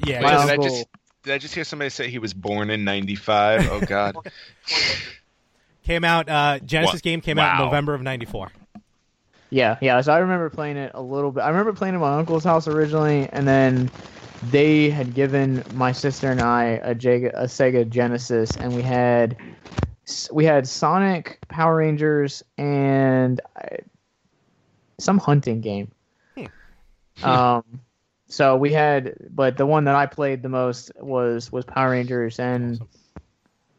Yeah, 0.05 0.21
My 0.21 0.45
did 0.45 0.59
I 0.59 0.63
just 0.63 0.85
did 1.25 1.33
I 1.33 1.37
just 1.39 1.53
hear 1.53 1.63
somebody 1.65 1.89
say 1.89 2.09
he 2.09 2.19
was 2.19 2.33
born 2.33 2.69
in 2.69 2.83
'95? 2.85 3.69
Oh 3.71 3.81
God. 3.81 4.15
came 5.83 6.03
out. 6.03 6.29
Uh, 6.29 6.59
Genesis 6.59 6.95
What? 6.95 7.03
game 7.03 7.21
came 7.21 7.37
out 7.37 7.59
in 7.59 7.65
November 7.65 7.93
of 7.93 8.01
'94. 8.01 8.51
yeah, 9.49 9.77
yeah. 9.81 9.99
So 10.01 10.13
I 10.13 10.19
remember 10.19 10.49
playing 10.49 10.77
it 10.77 10.91
a 10.93 11.01
little 11.01 11.31
bit. 11.31 11.41
I 11.41 11.49
remember 11.49 11.73
playing 11.73 11.95
it 11.95 11.97
at 11.97 12.01
my 12.01 12.17
uncle's 12.17 12.43
house 12.43 12.67
originally, 12.67 13.27
and 13.31 13.47
then 13.47 13.89
they 14.51 14.89
had 14.89 15.13
given 15.13 15.63
my 15.73 15.91
sister 15.91 16.29
and 16.31 16.41
I 16.41 16.79
a, 16.83 16.93
Jega, 16.95 17.31
a 17.33 17.43
Sega 17.45 17.89
Genesis, 17.89 18.55
and 18.57 18.75
we 18.75 18.81
had 18.81 19.35
we 20.31 20.45
had 20.45 20.67
Sonic, 20.67 21.39
Power 21.47 21.77
Rangers, 21.77 22.43
and 22.57 23.41
uh, 23.55 23.77
some 24.99 25.17
hunting 25.17 25.61
game. 25.61 25.91
um, 27.23 27.63
so 28.27 28.57
we 28.57 28.73
had, 28.73 29.15
but 29.29 29.57
the 29.57 29.65
one 29.65 29.85
that 29.85 29.95
I 29.95 30.05
played 30.05 30.41
the 30.41 30.49
most 30.49 30.91
was 30.99 31.51
was 31.51 31.65
Power 31.65 31.91
Rangers, 31.91 32.39
and 32.39 32.75
Awesome. 32.75 32.89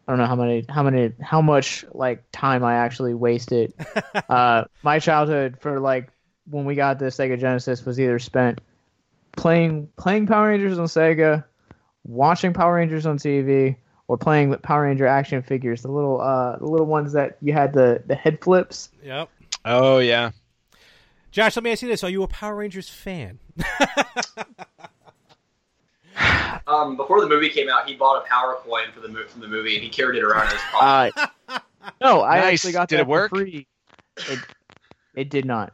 I 0.06 0.12
don't 0.12 0.18
know 0.18 0.26
how 0.26 0.36
many, 0.36 0.64
how 0.68 0.82
many, 0.84 1.12
how 1.20 1.40
much 1.40 1.84
like 1.92 2.24
time 2.30 2.62
I 2.62 2.74
actually 2.74 3.14
wasted. 3.14 3.74
uh, 4.28 4.64
my 4.82 5.00
childhood 5.00 5.58
for 5.60 5.80
like 5.80 6.12
when 6.48 6.64
we 6.64 6.76
got 6.76 7.00
the 7.00 7.06
Sega 7.06 7.38
Genesis 7.38 7.84
was 7.84 7.98
either 7.98 8.20
spent 8.20 8.60
playing 9.36 9.88
playing 9.96 10.26
Power 10.26 10.48
Rangers 10.48 10.78
on 10.78 10.86
Sega, 10.86 11.44
watching 12.04 12.52
Power 12.52 12.74
Rangers 12.74 13.04
on 13.04 13.18
TV, 13.18 13.76
or 14.06 14.16
playing 14.16 14.48
with 14.48 14.62
Power 14.62 14.82
Ranger 14.82 15.08
action 15.08 15.42
figures, 15.42 15.82
the 15.82 15.90
little 15.90 16.20
uh 16.20 16.56
the 16.58 16.66
little 16.66 16.86
ones 16.86 17.12
that 17.14 17.36
you 17.42 17.52
had 17.52 17.72
the 17.72 18.02
the 18.06 18.14
head 18.14 18.40
flips. 18.40 18.90
Yep. 19.02 19.28
Oh 19.64 19.98
yeah. 19.98 20.30
Josh, 21.30 21.56
let 21.56 21.62
me 21.62 21.72
ask 21.72 21.82
you 21.82 21.88
this: 21.88 22.02
Are 22.04 22.10
you 22.10 22.22
a 22.22 22.28
Power 22.28 22.56
Rangers 22.56 22.88
fan? 22.88 23.38
Um, 26.68 26.96
before 26.96 27.20
the 27.20 27.28
movie 27.28 27.48
came 27.50 27.68
out, 27.68 27.88
he 27.88 27.94
bought 27.94 28.24
a 28.24 28.26
power 28.28 28.56
coin 28.64 28.86
for 28.92 28.98
the 29.00 29.06
mo- 29.08 29.24
from 29.28 29.40
the 29.40 29.46
movie, 29.46 29.74
and 29.76 29.84
he 29.84 29.88
carried 29.88 30.18
it 30.18 30.24
around 30.24 30.46
in 30.46 30.52
his 30.52 30.60
pocket. 30.72 31.28
Uh, 31.48 31.58
no, 32.00 32.22
I 32.22 32.38
Nice. 32.38 32.54
actually 32.54 32.72
got 32.72 32.88
Did 32.88 32.96
that 32.96 33.00
it 33.02 33.06
work? 33.06 33.30
for 33.30 33.36
free. 33.38 33.66
It, 34.16 34.38
it 35.14 35.30
did 35.30 35.44
not. 35.44 35.72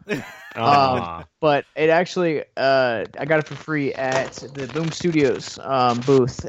Aw. 0.57 1.25
but 1.41 1.65
it 1.77 1.89
actually 1.89 2.43
uh, 2.59 3.07
I 3.19 3.25
got 3.25 3.39
it 3.39 3.47
for 3.47 3.55
free 3.55 3.95
at 3.95 4.33
the 4.55 4.67
Boom 4.75 4.91
Studios 4.93 5.59
um, 5.63 5.99
booth 6.01 6.45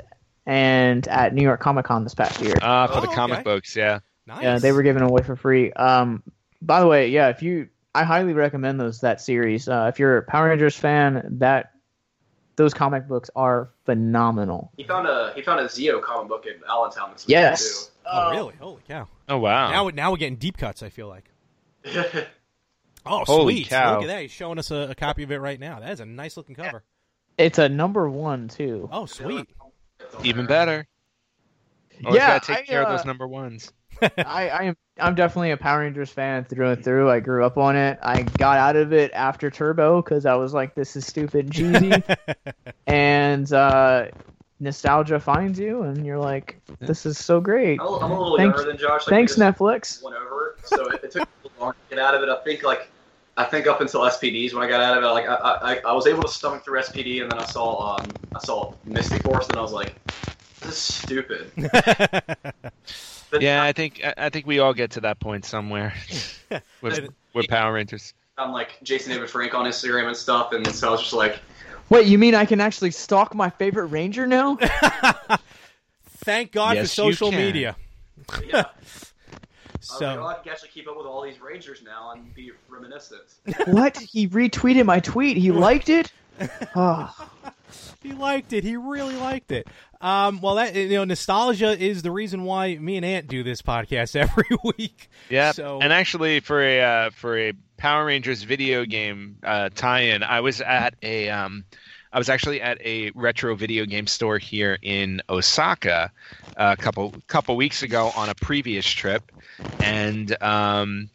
and 0.45 1.07
at 1.07 1.33
New 1.33 1.43
York 1.43 1.61
Comic 1.61 1.85
Con 1.85 2.03
this 2.03 2.13
past 2.15 2.41
year. 2.41 2.55
Ah, 2.61 2.87
for 2.87 2.97
Oh, 2.97 3.01
the 3.01 3.07
comic 3.07 3.39
okay. 3.39 3.43
books, 3.43 3.75
yeah. 3.77 3.99
Nice. 4.27 4.43
Yeah, 4.43 4.59
they 4.59 4.73
were 4.73 4.83
given 4.83 5.03
away 5.03 5.21
for 5.23 5.37
free. 5.37 5.71
Um, 5.73 6.21
by 6.61 6.81
the 6.81 6.87
way, 6.87 7.07
yeah, 7.09 7.29
if 7.29 7.41
you, 7.41 7.69
I 7.95 8.03
highly 8.03 8.33
recommend 8.33 8.79
those 8.79 9.01
that 9.01 9.21
series. 9.21 9.67
Uh, 9.67 9.89
if 9.93 9.99
you're 9.99 10.17
a 10.17 10.23
Power 10.23 10.49
Rangers 10.49 10.75
fan, 10.75 11.37
that 11.39 11.71
those 12.55 12.73
comic 12.73 13.07
books 13.07 13.29
are 13.35 13.69
phenomenal. 13.85 14.71
He 14.77 14.83
found 14.83 15.07
a 15.07 15.31
he 15.35 15.41
found 15.41 15.59
a 15.59 15.65
Zeo 15.65 16.01
comic 16.01 16.27
book 16.29 16.45
in 16.45 16.61
Allentown. 16.67 17.11
This 17.13 17.25
Yes. 17.27 17.91
Oh, 18.05 18.31
really? 18.31 18.53
Holy 18.59 18.81
cow! 18.87 19.07
Oh 19.29 19.37
wow. 19.37 19.71
Now, 19.71 19.89
now 19.89 20.11
we're 20.11 20.17
getting 20.17 20.35
deep 20.37 20.57
cuts. 20.57 20.83
I 20.83 20.89
feel 20.89 21.07
like. 21.07 21.29
Oh, 23.05 23.25
Holy 23.25 23.55
sweet! 23.55 23.67
cow. 23.67 23.95
Look 23.95 24.03
at 24.03 24.07
that. 24.07 24.21
He's 24.21 24.31
showing 24.31 24.57
us 24.57 24.71
a, 24.71 24.91
a 24.91 24.95
copy 24.95 25.23
of 25.23 25.31
it 25.33 25.39
right 25.39 25.59
now. 25.59 25.81
That 25.81 25.91
is 25.91 25.99
a 25.99 26.05
nice 26.05 26.37
looking 26.37 26.55
cover. 26.55 26.85
It's 27.37 27.57
a 27.57 27.67
number 27.67 28.09
one 28.09 28.47
too. 28.47 28.87
Oh, 28.93 29.05
sweet. 29.07 29.49
Even 30.23 30.45
better. 30.45 30.87
Always 32.05 32.17
Yeah, 32.19 32.27
gotta 32.39 32.45
take 32.47 32.57
I, 32.59 32.61
care 32.61 32.81
of 32.81 32.87
uh, 32.87 32.95
those 32.95 33.05
number 33.05 33.27
ones. 33.27 33.73
I, 34.17 34.49
I 34.49 34.63
am 34.63 34.77
I'm 34.99 35.15
definitely 35.15 35.51
a 35.51 35.57
Power 35.57 35.79
Rangers 35.79 36.11
fan 36.11 36.45
through 36.45 36.69
and 36.69 36.83
through. 36.83 37.09
I 37.09 37.19
grew 37.19 37.43
up 37.45 37.57
on 37.57 37.75
it. 37.75 37.97
I 38.03 38.21
got 38.21 38.57
out 38.59 38.75
of 38.75 38.93
it 38.93 39.11
after 39.13 39.49
Turbo 39.49 40.01
because 40.01 40.25
I 40.25 40.35
was 40.35 40.53
like, 40.53 40.75
this 40.75 40.95
is 40.95 41.05
stupid 41.07 41.45
and 41.45 41.53
cheesy. 41.81 42.03
and 42.85 43.51
uh, 43.51 44.07
nostalgia 44.59 45.19
finds 45.19 45.59
you, 45.59 45.81
and 45.83 46.05
you're 46.05 46.19
like, 46.19 46.61
this 46.79 47.05
is 47.05 47.17
so 47.17 47.41
great. 47.41 47.79
I'm 47.81 47.87
a 47.87 48.07
little 48.19 48.37
Thanks- 48.37 48.57
younger 48.57 48.71
than 48.71 48.77
Josh. 48.77 49.01
Like, 49.07 49.09
Thanks, 49.09 49.35
Netflix. 49.35 50.03
Went 50.03 50.15
over, 50.15 50.57
so 50.63 50.85
it, 50.89 51.03
it 51.03 51.11
took 51.11 51.23
a 51.23 51.27
little 51.43 51.59
longer 51.59 51.75
to 51.89 51.95
get 51.95 52.03
out 52.03 52.13
of 52.13 52.21
it. 52.21 52.29
I 52.29 52.37
think 52.43 52.63
like 52.63 52.89
I 53.35 53.45
think 53.45 53.65
up 53.65 53.81
until 53.81 54.01
SPDs 54.01 54.53
when 54.53 54.63
I 54.63 54.69
got 54.69 54.79
out 54.79 54.97
of 54.97 55.03
it, 55.03 55.07
like 55.07 55.27
I, 55.27 55.33
I, 55.33 55.81
I 55.89 55.93
was 55.93 56.05
able 56.05 56.21
to 56.21 56.29
stomach 56.29 56.63
through 56.63 56.79
SPD, 56.81 57.21
and 57.23 57.31
then 57.31 57.39
I 57.39 57.45
saw 57.45 57.97
um 57.97 58.05
I 58.35 58.39
saw 58.39 58.73
Mystic 58.85 59.23
Force, 59.23 59.47
and 59.47 59.57
I 59.57 59.61
was 59.61 59.71
like, 59.73 59.95
this 60.59 60.69
is 60.71 60.77
stupid. 60.77 61.51
But 63.33 63.41
Yeah, 63.41 63.63
I 63.63 63.71
think 63.73 63.99
I, 64.05 64.13
I 64.15 64.29
think 64.29 64.45
we 64.45 64.59
all 64.59 64.75
get 64.75 64.91
to 64.91 65.01
that 65.01 65.19
point 65.19 65.43
somewhere 65.43 65.91
with 66.81 67.09
with 67.33 67.47
Power 67.47 67.73
Rangers. 67.73 68.13
I'm 68.37 68.51
like 68.51 68.77
Jason 68.83 69.11
David 69.11 69.27
Frank 69.27 69.55
on 69.55 69.65
Instagram 69.65 70.05
and 70.05 70.15
stuff, 70.15 70.53
and 70.53 70.67
so 70.67 70.89
I 70.89 70.91
was 70.91 71.01
just 71.01 71.13
like, 71.13 71.39
Wait, 71.89 72.05
you 72.05 72.19
mean 72.19 72.35
I 72.35 72.45
can 72.45 72.61
actually 72.61 72.91
stalk 72.91 73.33
my 73.33 73.49
favorite 73.49 73.87
Ranger 73.87 74.27
now? 74.27 74.57
Thank 76.17 76.51
God 76.51 76.75
Yes, 76.75 76.89
for 76.89 76.95
social 76.95 77.31
media. 77.31 77.75
yeah. 78.45 78.53
I 78.55 78.59
like, 78.59 78.67
oh, 78.67 79.79
So 79.81 80.05
I 80.27 80.35
can 80.35 80.51
actually 80.51 80.69
keep 80.69 80.87
up 80.87 80.95
with 80.95 81.07
all 81.07 81.23
these 81.23 81.41
Rangers 81.41 81.81
now 81.83 82.11
and 82.11 82.31
be 82.35 82.51
reminiscent. 82.69 83.23
what? 83.65 83.97
He 83.97 84.27
retweeted 84.27 84.85
my 84.85 84.99
tweet. 84.99 85.37
He 85.37 85.51
liked 85.51 85.89
it. 85.89 86.11
Oh, 86.75 87.13
he 88.01 88.13
liked 88.13 88.53
it. 88.53 88.63
He 88.63 88.75
really 88.77 89.15
liked 89.15 89.51
it. 89.51 89.67
Um, 90.01 90.41
well, 90.41 90.55
that 90.55 90.75
you 90.75 90.89
know, 90.89 91.05
nostalgia 91.05 91.81
is 91.81 92.01
the 92.01 92.11
reason 92.11 92.43
why 92.43 92.75
me 92.75 92.97
and 92.97 93.05
Ant 93.05 93.27
do 93.27 93.41
this 93.43 93.61
podcast 93.61 94.15
every 94.17 94.45
week. 94.77 95.09
Yeah, 95.29 95.51
So- 95.53 95.79
and 95.81 95.93
actually 95.93 96.39
for 96.41 96.61
a 96.61 96.81
uh, 96.81 97.09
for 97.11 97.37
a 97.37 97.53
Power 97.77 98.05
Rangers 98.05 98.43
video 98.43 98.85
game 98.85 99.37
uh, 99.43 99.69
tie-in, 99.73 100.23
I 100.23 100.41
was 100.41 100.61
at 100.61 100.95
a 101.01 101.29
um, 101.29 101.65
I 102.11 102.17
was 102.17 102.29
actually 102.29 102.61
at 102.61 102.79
a 102.85 103.11
retro 103.15 103.55
video 103.55 103.85
game 103.85 104.07
store 104.07 104.37
here 104.37 104.77
in 104.81 105.21
Osaka 105.29 106.11
a 106.57 106.77
couple 106.77 107.13
couple 107.27 107.55
weeks 107.55 107.81
ago 107.81 108.11
on 108.15 108.29
a 108.29 108.35
previous 108.35 108.85
trip, 108.85 109.31
and 109.79 110.35
um, 110.43 111.09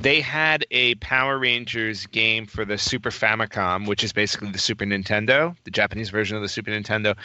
they 0.00 0.20
had 0.20 0.66
a 0.70 0.94
Power 0.96 1.38
Rangers 1.38 2.06
game 2.06 2.46
for 2.46 2.64
the 2.64 2.76
Super 2.76 3.10
Famicom, 3.10 3.86
which 3.86 4.04
is 4.04 4.12
basically 4.12 4.50
the 4.50 4.58
Super 4.58 4.84
Nintendo, 4.84 5.56
the 5.64 5.70
Japanese 5.70 6.10
version 6.10 6.36
of 6.36 6.42
the 6.42 6.48
Super 6.48 6.70
Nintendo. 6.70 7.16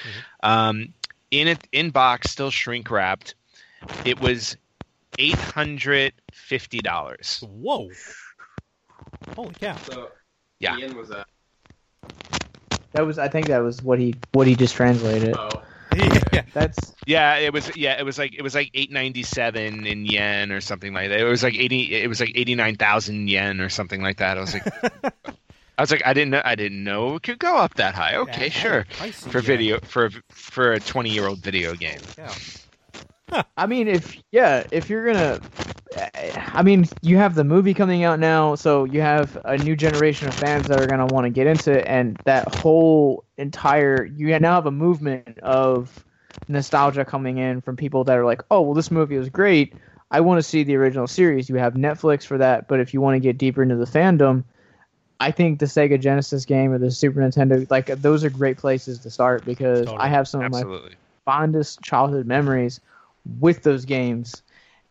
Um, 0.43 0.93
in 1.31 1.47
it 1.47 1.67
in 1.71 1.89
box, 1.89 2.31
still 2.31 2.51
shrink 2.51 2.89
wrapped. 2.89 3.35
It 4.05 4.19
was 4.21 4.57
eight 5.17 5.35
hundred 5.35 6.13
fifty 6.31 6.79
dollars. 6.79 7.43
Whoa! 7.47 7.89
Holy 9.35 9.53
cow! 9.55 9.75
So 9.77 10.09
Yeah. 10.59 10.77
Ian 10.77 10.95
was 10.95 11.11
a 11.11 11.25
that 12.93 13.05
was. 13.05 13.19
I 13.19 13.27
think 13.27 13.47
that 13.47 13.59
was 13.59 13.81
what 13.83 13.99
he 13.99 14.15
what 14.31 14.47
he 14.47 14.55
just 14.55 14.75
translated. 14.75 15.35
oh. 15.37 15.49
yeah. 16.33 16.43
That's 16.53 16.93
Yeah, 17.05 17.37
it 17.37 17.53
was. 17.53 17.75
Yeah, 17.75 17.99
it 17.99 18.03
was 18.03 18.17
like 18.17 18.35
it 18.35 18.41
was 18.41 18.55
like 18.55 18.71
eight 18.73 18.91
ninety 18.91 19.23
seven 19.23 19.85
in 19.85 20.05
yen 20.05 20.51
or 20.51 20.61
something 20.61 20.93
like 20.93 21.09
that. 21.09 21.19
It 21.19 21.25
was 21.25 21.43
like 21.43 21.55
eighty. 21.55 21.93
It 21.95 22.07
was 22.07 22.19
like 22.19 22.31
eighty 22.35 22.55
nine 22.55 22.75
thousand 22.75 23.29
yen 23.29 23.61
or 23.61 23.69
something 23.69 24.01
like 24.01 24.17
that. 24.17 24.37
I 24.37 24.41
was 24.41 24.53
like, 24.53 24.67
I 25.77 25.81
was 25.81 25.91
like, 25.91 26.05
I 26.05 26.13
didn't 26.13 26.31
know. 26.31 26.41
I 26.43 26.55
didn't 26.55 26.83
know 26.83 27.15
it 27.15 27.23
could 27.23 27.39
go 27.39 27.57
up 27.57 27.75
that 27.75 27.95
high. 27.95 28.15
Okay, 28.15 28.45
Yeah, 28.45 28.49
sure. 28.49 28.85
For 29.13 29.41
video 29.41 29.79
for 29.79 30.09
for 30.29 30.73
a 30.73 30.79
twenty 30.79 31.09
year 31.09 31.27
old 31.27 31.39
video 31.39 31.75
game. 31.75 31.99
Yeah. 32.17 32.33
I 33.57 33.65
mean, 33.67 33.87
if 33.87 34.17
yeah, 34.31 34.65
if 34.71 34.89
you're 34.89 35.05
gonna, 35.05 35.39
eh, 35.95 36.31
I 36.53 36.63
mean, 36.63 36.87
you 37.01 37.17
have 37.17 37.35
the 37.35 37.43
movie 37.43 37.73
coming 37.73 38.03
out 38.03 38.19
now, 38.19 38.55
so 38.55 38.85
you 38.85 39.01
have 39.01 39.37
a 39.45 39.57
new 39.57 39.75
generation 39.75 40.27
of 40.27 40.33
fans 40.33 40.67
that 40.67 40.81
are 40.81 40.87
gonna 40.87 41.07
want 41.07 41.25
to 41.25 41.29
get 41.29 41.47
into 41.47 41.71
it, 41.71 41.85
and 41.87 42.19
that 42.25 42.55
whole 42.55 43.23
entire 43.37 44.05
you 44.05 44.37
now 44.39 44.55
have 44.55 44.65
a 44.65 44.71
movement 44.71 45.39
of 45.39 46.03
nostalgia 46.47 47.05
coming 47.05 47.37
in 47.37 47.61
from 47.61 47.75
people 47.75 48.03
that 48.05 48.17
are 48.17 48.25
like, 48.25 48.41
oh, 48.51 48.61
well, 48.61 48.73
this 48.73 48.91
movie 48.91 49.17
was 49.17 49.29
great. 49.29 49.73
I 50.11 50.21
want 50.21 50.39
to 50.39 50.43
see 50.43 50.63
the 50.63 50.75
original 50.75 51.07
series. 51.07 51.49
You 51.49 51.55
have 51.55 51.75
Netflix 51.75 52.25
for 52.25 52.37
that, 52.39 52.67
but 52.67 52.79
if 52.79 52.93
you 52.93 53.01
want 53.01 53.15
to 53.15 53.19
get 53.19 53.37
deeper 53.37 53.61
into 53.61 53.75
the 53.75 53.85
fandom, 53.85 54.43
I 55.19 55.31
think 55.31 55.59
the 55.59 55.65
Sega 55.65 55.99
Genesis 55.99 56.45
game 56.45 56.71
or 56.71 56.77
the 56.77 56.89
Super 56.89 57.19
Nintendo, 57.19 57.69
like 57.69 57.87
those 57.87 58.23
are 58.23 58.29
great 58.29 58.57
places 58.57 58.99
to 58.99 59.11
start 59.11 59.45
because 59.45 59.85
Totally. 59.85 59.97
I 59.99 60.07
have 60.07 60.27
some 60.27 60.41
of 60.41 60.51
my 60.51 60.63
fondest 61.25 61.81
childhood 61.81 62.25
memories 62.25 62.79
with 63.39 63.63
those 63.63 63.85
games 63.85 64.43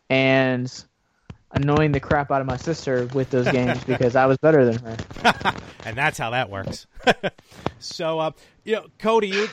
and 0.09 0.71
annoying 1.51 1.91
the 1.91 1.99
crap 1.99 2.31
out 2.31 2.41
of 2.41 2.47
my 2.47 2.57
sister 2.57 3.07
with 3.13 3.29
those 3.29 3.49
games 3.51 3.83
because 3.87 4.15
I 4.15 4.25
was 4.25 4.37
better 4.37 4.65
than 4.65 4.79
her. 4.79 4.97
and 5.85 5.97
that's 5.97 6.17
how 6.17 6.31
that 6.31 6.49
works. 6.49 6.87
so, 7.79 8.19
uh, 8.19 8.31
you 8.63 8.75
know, 8.75 8.85
Cody, 8.99 9.29
you 9.29 9.47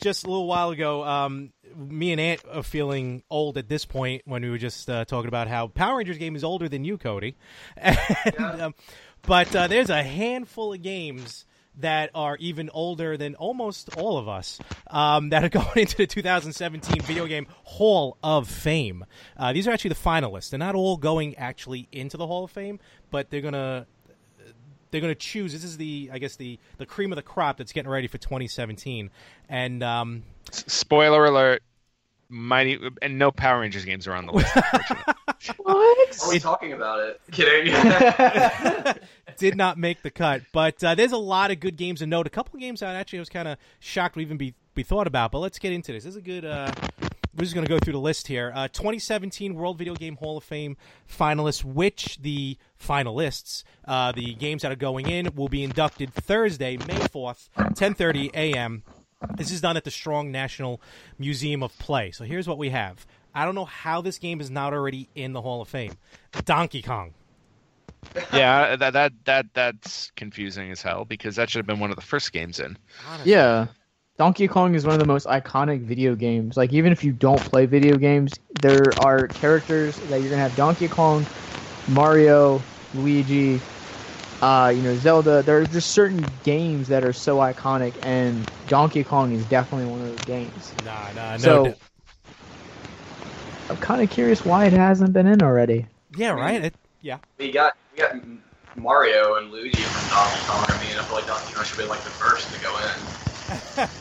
just 0.00 0.24
a 0.24 0.28
little 0.28 0.46
while 0.46 0.70
ago, 0.70 1.04
um, 1.04 1.52
me 1.76 2.12
and 2.12 2.20
Ant 2.20 2.40
are 2.50 2.62
feeling 2.62 3.22
old 3.30 3.58
at 3.58 3.68
this 3.68 3.84
point 3.84 4.22
when 4.26 4.42
we 4.42 4.50
were 4.50 4.58
just 4.58 4.88
uh, 4.88 5.04
talking 5.04 5.28
about 5.28 5.48
how 5.48 5.66
Power 5.68 5.98
Rangers 5.98 6.18
game 6.18 6.36
is 6.36 6.44
older 6.44 6.68
than 6.68 6.84
you, 6.84 6.98
Cody. 6.98 7.36
And, 7.76 7.98
um, 8.38 8.74
but 9.22 9.54
uh, 9.54 9.66
there's 9.66 9.90
a 9.90 10.02
handful 10.02 10.72
of 10.72 10.82
games 10.82 11.44
that 11.80 12.10
are 12.14 12.36
even 12.38 12.70
older 12.72 13.16
than 13.16 13.34
almost 13.34 13.96
all 13.96 14.18
of 14.18 14.28
us 14.28 14.58
um, 14.88 15.30
that 15.30 15.44
are 15.44 15.48
going 15.64 15.76
into 15.76 15.96
the 15.96 16.06
2017 16.06 17.02
Video 17.02 17.26
Game 17.26 17.46
Hall 17.64 18.16
of 18.22 18.48
Fame. 18.48 19.04
Uh, 19.36 19.52
these 19.52 19.66
are 19.66 19.72
actually 19.72 19.90
the 19.90 19.94
finalists. 19.96 20.50
They're 20.50 20.58
not 20.58 20.74
all 20.74 20.96
going 20.96 21.36
actually 21.36 21.88
into 21.92 22.16
the 22.16 22.26
Hall 22.26 22.44
of 22.44 22.50
Fame, 22.50 22.78
but 23.10 23.30
they're 23.30 23.40
gonna 23.40 23.86
they're 24.94 25.00
going 25.00 25.12
to 25.12 25.18
choose. 25.18 25.52
This 25.52 25.64
is 25.64 25.76
the, 25.76 26.08
I 26.12 26.18
guess 26.18 26.36
the 26.36 26.56
the 26.78 26.86
cream 26.86 27.10
of 27.10 27.16
the 27.16 27.22
crop 27.22 27.56
that's 27.56 27.72
getting 27.72 27.90
ready 27.90 28.06
for 28.06 28.16
2017, 28.16 29.10
and 29.48 29.82
um, 29.82 30.22
Spoiler 30.52 31.24
alert. 31.24 31.62
Mighty 32.28 32.78
and 33.02 33.18
no 33.18 33.30
Power 33.30 33.60
Rangers 33.60 33.84
games 33.84 34.06
are 34.08 34.14
on 34.14 34.26
the 34.26 34.32
list. 34.32 34.50
unfortunately. 34.56 35.14
What? 35.58 36.22
Are 36.22 36.30
we 36.30 36.38
talking 36.38 36.72
about 36.72 37.00
it? 37.00 37.20
Kidding. 37.30 37.74
did 39.36 39.56
not 39.56 39.78
make 39.78 40.02
the 40.02 40.10
cut. 40.10 40.42
But 40.52 40.82
uh, 40.82 40.94
there's 40.94 41.12
a 41.12 41.18
lot 41.18 41.50
of 41.50 41.60
good 41.60 41.76
games 41.76 42.00
to 42.00 42.06
note. 42.06 42.26
A 42.26 42.30
couple 42.30 42.56
of 42.56 42.60
games 42.60 42.80
that 42.80 42.94
actually 42.94 43.18
I 43.18 43.22
was 43.22 43.28
kind 43.28 43.48
of 43.48 43.58
shocked 43.80 44.14
to 44.14 44.20
even 44.20 44.36
be 44.36 44.54
be 44.74 44.82
thought 44.82 45.06
about. 45.06 45.30
But 45.30 45.38
let's 45.38 45.58
get 45.58 45.72
into 45.72 45.92
this. 45.92 46.04
This 46.04 46.12
is 46.12 46.16
a 46.16 46.22
good 46.22 46.44
uh, 46.44 46.72
we're 47.36 47.44
just 47.44 47.54
going 47.54 47.66
to 47.66 47.70
go 47.72 47.78
through 47.78 47.94
the 47.94 48.00
list 48.00 48.28
here. 48.28 48.52
Uh, 48.54 48.68
2017 48.68 49.54
World 49.54 49.76
Video 49.76 49.94
Game 49.94 50.16
Hall 50.16 50.36
of 50.36 50.44
Fame 50.44 50.76
finalists, 51.08 51.64
which 51.64 52.18
the 52.22 52.56
finalists, 52.80 53.64
uh, 53.86 54.12
the 54.12 54.34
games 54.34 54.62
that 54.62 54.70
are 54.70 54.76
going 54.76 55.08
in, 55.08 55.34
will 55.34 55.48
be 55.48 55.64
inducted 55.64 56.12
Thursday, 56.12 56.76
May 56.76 56.94
4th, 56.94 57.48
10:30 57.56 58.32
a.m. 58.34 58.82
This 59.36 59.50
is 59.50 59.60
done 59.60 59.76
at 59.76 59.84
the 59.84 59.90
Strong 59.90 60.30
National 60.30 60.80
Museum 61.18 61.62
of 61.62 61.76
Play. 61.78 62.10
So 62.10 62.24
here's 62.24 62.46
what 62.46 62.58
we 62.58 62.70
have. 62.70 63.06
I 63.34 63.44
don't 63.44 63.54
know 63.54 63.64
how 63.64 64.00
this 64.00 64.18
game 64.18 64.40
is 64.40 64.50
not 64.50 64.72
already 64.72 65.08
in 65.14 65.32
the 65.32 65.40
Hall 65.40 65.60
of 65.60 65.68
Fame. 65.68 65.94
Donkey 66.44 66.82
Kong. 66.82 67.14
yeah, 68.32 68.76
that 68.80 68.92
that 68.92 69.12
that 69.24 69.46
that's 69.54 70.10
confusing 70.16 70.70
as 70.70 70.82
hell 70.82 71.04
because 71.04 71.36
that 71.36 71.50
should 71.50 71.58
have 71.58 71.66
been 71.66 71.80
one 71.80 71.90
of 71.90 71.96
the 71.96 72.02
first 72.02 72.32
games 72.32 72.60
in. 72.60 72.76
Yeah. 73.24 73.66
Donkey 74.16 74.46
Kong 74.46 74.76
is 74.76 74.86
one 74.86 74.94
of 74.94 75.00
the 75.00 75.06
most 75.06 75.26
iconic 75.26 75.82
video 75.82 76.14
games. 76.14 76.56
Like 76.56 76.72
even 76.72 76.92
if 76.92 77.02
you 77.02 77.10
don't 77.12 77.44
play 77.44 77.66
video 77.66 77.96
games, 77.96 78.38
there 78.54 78.96
are 79.00 79.26
characters 79.28 79.96
that 79.96 80.20
you're 80.20 80.30
gonna 80.30 80.42
have 80.42 80.54
Donkey 80.54 80.86
Kong, 80.88 81.26
Mario, 81.88 82.64
Luigi, 82.92 83.60
uh, 84.40 84.72
you 84.74 84.82
know, 84.82 84.94
Zelda. 84.94 85.42
There 85.42 85.58
are 85.58 85.66
just 85.66 85.90
certain 85.90 86.38
games 86.44 86.86
that 86.88 87.02
are 87.02 87.12
so 87.12 87.38
iconic, 87.38 87.98
and 88.02 88.46
Donkey 88.68 89.02
Kong 89.02 89.32
is 89.32 89.44
definitely 89.46 89.86
one 89.86 90.00
of 90.02 90.06
those 90.06 90.24
games. 90.26 90.72
Nah, 90.84 91.10
nah, 91.12 91.32
no. 91.32 91.38
So- 91.38 91.64
d- 91.64 91.74
I'm 93.70 93.78
kind 93.78 94.02
of 94.02 94.10
curious 94.10 94.44
why 94.44 94.66
it 94.66 94.72
hasn't 94.74 95.12
been 95.12 95.26
in 95.26 95.42
already. 95.42 95.86
yeah, 96.16 96.30
right. 96.30 96.64
It, 96.66 96.74
yeah. 97.00 97.18
We 97.38 97.50
got 97.50 97.72
we 97.94 98.02
got 98.02 98.16
Mario 98.76 99.36
and 99.36 99.50
Luigi 99.50 99.82
from 99.82 100.10
Donkey 100.10 100.40
Kong. 100.46 100.64
I 100.68 100.84
mean, 100.84 100.96
I 100.98 101.02
feel 101.02 101.16
like 101.16 101.26
Donkey 101.26 101.54
Kong 101.54 101.64
should 101.64 101.78
be 101.78 101.84
like 101.84 102.02
the 102.02 102.10
first 102.10 102.52
to 102.52 102.60
go 102.60 102.76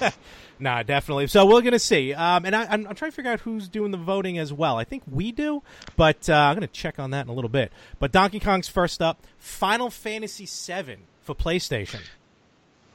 in. 0.06 0.14
Nah, 0.60 0.84
definitely. 0.84 1.28
So 1.28 1.46
we're 1.46 1.62
gonna 1.62 1.80
see, 1.80 2.14
um, 2.14 2.46
and 2.46 2.56
I, 2.56 2.64
I'm, 2.66 2.88
I'm 2.88 2.96
trying 2.96 3.12
to 3.12 3.16
figure 3.16 3.32
out 3.32 3.42
who's 3.42 3.68
doing 3.68 3.92
the 3.92 3.98
voting 3.98 4.38
as 4.38 4.54
well. 4.54 4.78
I 4.78 4.86
think 4.86 5.04
we 5.12 5.34
do, 5.34 5.62
but 5.98 6.30
uh, 6.30 6.36
I'm 6.36 6.56
gonna 6.56 6.68
check 6.68 7.00
on 7.00 7.12
that 7.12 7.26
in 7.26 7.30
a 7.30 7.34
little 7.34 7.50
bit. 7.50 7.74
But 8.00 8.14
Donkey 8.14 8.40
Kong's 8.40 8.70
first 8.70 9.02
up. 9.02 9.26
Final 9.38 9.90
Fantasy 9.90 10.46
VII 10.46 11.00
for 11.22 11.36
PlayStation. 11.36 12.00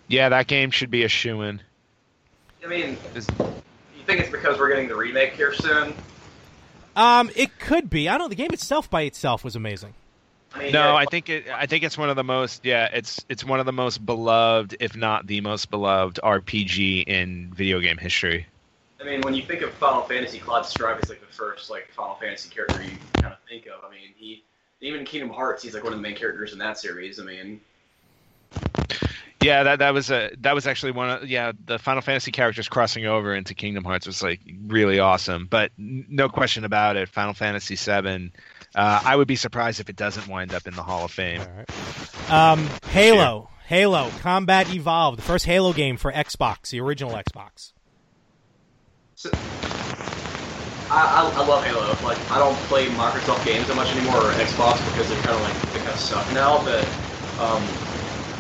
Yeah, 0.07 0.31
that 0.31 0.47
game 0.47 0.71
should 0.71 0.91
be 0.91 1.05
a 1.05 1.09
shoe 1.09 1.43
in. 1.43 1.61
I 2.65 2.69
mean, 2.69 2.97
you 3.15 3.21
think 4.07 4.21
it's 4.21 4.31
because 4.31 4.59
we're 4.59 4.71
getting 4.71 4.89
the 4.89 4.97
remake 4.97 5.35
here 5.35 5.53
soon? 5.53 5.95
Um, 6.97 7.31
it 7.37 7.59
could 7.59 7.91
be. 7.91 8.09
I 8.09 8.17
don't. 8.17 8.31
The 8.31 8.37
game 8.37 8.53
itself 8.53 8.89
by 8.89 9.03
itself 9.03 9.45
was 9.45 9.57
amazing. 9.57 9.95
I 10.55 10.59
mean, 10.63 10.73
No, 10.73 10.97
I 10.97 11.07
think 11.07 11.29
it. 11.29 11.47
I 11.49 11.67
think 11.67 11.85
it's 11.85 11.99
one 11.99 12.11
of 12.11 12.17
the 12.17 12.25
most. 12.25 12.65
Yeah, 12.65 12.89
it's 12.93 13.25
it's 13.29 13.45
one 13.45 13.61
of 13.61 13.67
the 13.67 13.73
most 13.73 14.05
beloved, 14.05 14.77
if 14.81 14.97
not 14.97 15.27
the 15.27 15.41
most 15.41 15.71
beloved 15.71 16.19
RPG 16.23 17.05
in 17.07 17.53
video 17.55 17.81
game 17.81 17.99
history. 17.99 18.47
I 19.01 19.05
mean, 19.05 19.21
when 19.21 19.35
you 19.35 19.43
think 19.43 19.63
of 19.63 19.73
Final 19.75 20.03
Fantasy, 20.03 20.39
Cloud 20.39 20.63
Strife 20.67 21.01
is 21.01 21.09
like 21.09 21.21
the 21.21 21.27
first 21.27 21.71
like 21.71 21.89
Final 21.93 22.17
Fantasy 22.17 22.49
character 22.51 22.83
you 22.83 22.97
kind 23.15 23.33
of 23.33 23.39
think 23.49 23.67
of. 23.67 23.85
I 23.85 23.91
mean, 23.91 24.15
he 24.17 24.43
even 24.81 25.01
in 25.01 25.07
Kingdom 25.07 25.31
Hearts, 25.31 25.63
he's 25.63 25.75
like 25.75 25.85
one 25.85 25.93
of 25.93 25.99
the 25.99 26.03
main 26.03 26.17
characters 26.17 26.53
in 26.53 26.59
that 26.59 26.79
series. 26.79 27.21
I 27.21 27.25
mean, 27.25 27.61
Yeah, 29.41 29.63
that 29.65 29.79
that 29.79 29.95
was 29.95 30.11
a 30.11 30.31
that 30.41 30.55
was 30.55 30.67
actually 30.67 30.93
one 30.93 31.11
of 31.11 31.29
yeah 31.29 31.53
the 31.67 31.79
Final 31.79 32.03
Fantasy 32.03 32.33
characters 32.33 32.69
crossing 32.69 33.07
over 33.07 33.35
into 33.35 33.55
Kingdom 33.55 33.85
Hearts 33.85 34.07
was 34.07 34.23
like 34.23 34.41
really 34.67 34.99
awesome. 34.99 35.47
But 35.47 35.71
n- 35.79 36.07
no 36.09 36.29
question 36.29 36.65
about 36.65 36.97
it, 36.97 37.09
Final 37.09 37.35
Fantasy 37.35 37.77
VII. 37.77 38.33
Uh, 38.75 39.01
I 39.05 39.17
would 39.17 39.29
be 39.29 39.37
surprised 39.37 39.81
if 39.81 39.89
it 39.89 39.97
doesn't 39.97 40.29
wind 40.29 40.55
up 40.55 40.67
in 40.67 40.75
the 40.75 40.83
Hall 40.83 41.05
of 41.05 41.11
Fame. 41.11 41.41
All 41.41 41.47
right. 41.57 42.31
Um, 42.31 42.69
Halo. 42.91 43.49
Halo 43.69 44.11
Combat 44.23 44.73
Evolved, 44.73 45.19
the 45.19 45.23
first 45.23 45.45
Halo 45.45 45.75
game 45.75 45.99
for 45.99 46.11
Xbox, 46.11 46.71
the 46.71 46.81
original 46.81 47.13
Xbox. 47.13 47.73
so, 49.15 49.29
I, 50.91 51.31
I 51.35 51.43
I 51.43 51.47
love 51.47 51.63
Halo. 51.65 51.81
Like, 52.03 52.19
I 52.31 52.39
don't 52.39 52.57
play 52.71 52.87
Microsoft 52.87 53.45
games 53.45 53.67
that 53.67 53.77
much 53.77 53.95
anymore 53.95 54.17
or 54.17 54.33
Xbox 54.33 54.83
because 54.91 55.11
they're 55.11 55.21
kind 55.21 55.37
of 55.37 55.43
like 55.43 55.73
they 55.73 55.81
kind 55.81 55.91
of 55.91 55.99
suck 56.01 56.27
now. 56.33 56.65
But 56.65 56.83
um, 57.39 57.63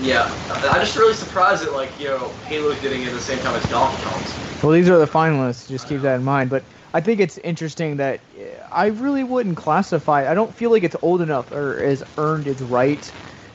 yeah, 0.00 0.32
I, 0.48 0.68
I'm 0.68 0.80
just 0.80 0.96
really 0.96 1.12
surprised 1.12 1.62
that 1.62 1.74
like 1.74 1.90
you 2.00 2.06
know 2.06 2.28
Halo's 2.46 2.80
getting 2.80 3.02
in 3.02 3.12
the 3.12 3.20
same 3.20 3.38
time 3.40 3.54
as 3.54 3.68
Donkey 3.68 4.02
Kong's. 4.04 4.62
Well, 4.62 4.72
these 4.72 4.88
are 4.88 4.96
the 4.98 5.06
finalists. 5.06 5.68
Just 5.68 5.88
keep 5.88 6.00
that 6.00 6.16
in 6.16 6.24
mind. 6.24 6.48
But 6.48 6.64
I 6.94 7.00
think 7.00 7.20
it's 7.20 7.38
interesting 7.38 7.98
that 7.98 8.20
uh, 8.38 8.42
I 8.72 8.86
really 8.86 9.24
wouldn't 9.24 9.56
classify. 9.56 10.30
I 10.30 10.34
don't 10.34 10.54
feel 10.54 10.70
like 10.70 10.82
it's 10.84 10.96
old 11.02 11.20
enough 11.20 11.52
or 11.52 11.82
has 11.82 12.02
earned 12.16 12.46
its 12.46 12.60
right 12.62 13.12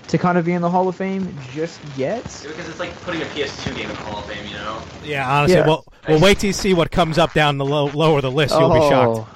to 0.09 0.17
kind 0.17 0.38
of 0.38 0.45
be 0.45 0.53
in 0.53 0.61
the 0.61 0.69
Hall 0.69 0.88
of 0.88 0.95
Fame 0.95 1.36
just 1.51 1.79
yet. 1.97 2.23
Because 2.23 2.69
it's 2.69 2.79
like 2.79 2.95
putting 3.01 3.21
a 3.21 3.25
PS2 3.25 3.75
game 3.75 3.89
in 3.89 3.95
the 3.95 4.01
Hall 4.03 4.19
of 4.19 4.25
Fame, 4.25 4.45
you 4.45 4.53
know? 4.53 4.81
Yeah, 5.03 5.29
honestly, 5.31 5.57
Yeah. 5.57 5.65
we'll, 5.65 5.86
we'll 6.07 6.19
wait 6.19 6.39
till 6.39 6.47
you 6.47 6.53
see 6.53 6.73
what 6.73 6.91
comes 6.91 7.17
up 7.17 7.34
down 7.34 7.57
the 7.57 7.65
low, 7.65 7.86
lower 7.88 8.21
the 8.21 8.31
list. 8.31 8.53
You'll 8.53 8.73
be 8.73 8.79
shocked. 8.81 9.27
Oh, 9.27 9.29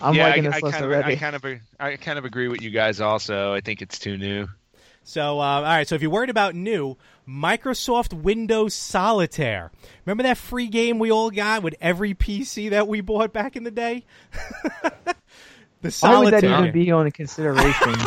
I'm 0.00 0.14
yeah, 0.14 0.28
liking 0.28 0.46
I, 0.46 0.50
this 0.50 0.62
I 0.62 0.66
list 0.66 0.72
kind 0.72 0.84
of, 0.84 0.90
already. 0.90 1.12
I 1.12 1.16
kind 1.16 1.36
of, 1.36 1.44
I 1.78 1.96
kind 1.96 2.18
of 2.18 2.24
agree 2.24 2.48
with 2.48 2.62
you 2.62 2.70
guys. 2.70 3.00
Also, 3.00 3.52
I 3.52 3.60
think 3.60 3.82
it's 3.82 3.98
too 3.98 4.16
new. 4.16 4.48
So, 5.04 5.40
uh, 5.40 5.42
all 5.42 5.62
right. 5.62 5.88
So, 5.88 5.94
if 5.94 6.02
you're 6.02 6.10
worried 6.10 6.30
about 6.30 6.54
new, 6.54 6.96
Microsoft 7.28 8.14
Windows 8.14 8.74
Solitaire. 8.74 9.70
Remember 10.06 10.22
that 10.22 10.38
free 10.38 10.68
game 10.68 10.98
we 10.98 11.12
all 11.12 11.30
got 11.30 11.62
with 11.62 11.74
every 11.80 12.14
PC 12.14 12.70
that 12.70 12.88
we 12.88 13.02
bought 13.02 13.32
back 13.32 13.54
in 13.54 13.64
the 13.64 13.70
day? 13.70 14.04
the 14.82 14.90
Why 14.92 15.82
would 15.82 15.92
Solitaire. 15.92 16.40
that 16.40 16.60
even 16.60 16.72
be 16.72 16.90
on 16.90 17.10
consideration? 17.10 17.94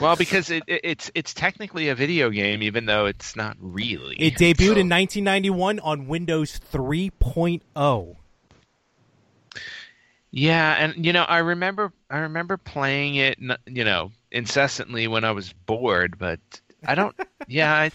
Well, 0.00 0.16
because 0.16 0.50
it, 0.50 0.64
it, 0.66 0.80
it's 0.82 1.10
it's 1.14 1.32
technically 1.32 1.88
a 1.88 1.94
video 1.94 2.30
game, 2.30 2.64
even 2.64 2.86
though 2.86 3.06
it's 3.06 3.36
not 3.36 3.56
really. 3.60 4.16
It 4.16 4.34
debuted 4.34 4.76
in 4.76 4.88
1991 4.88 5.78
on 5.78 6.08
Windows 6.08 6.60
oh. 6.74 6.78
3.0. 6.78 8.16
Yeah, 10.32 10.74
and 10.78 11.06
you 11.06 11.12
know, 11.12 11.22
I 11.22 11.38
remember 11.38 11.92
I 12.10 12.18
remember 12.18 12.56
playing 12.56 13.14
it, 13.16 13.38
you 13.66 13.84
know, 13.84 14.10
incessantly 14.32 15.06
when 15.06 15.24
I 15.24 15.30
was 15.30 15.52
bored, 15.52 16.18
but 16.18 16.40
I 16.84 16.94
don't. 16.94 17.14
yeah, 17.46 17.72
I, 17.72 17.90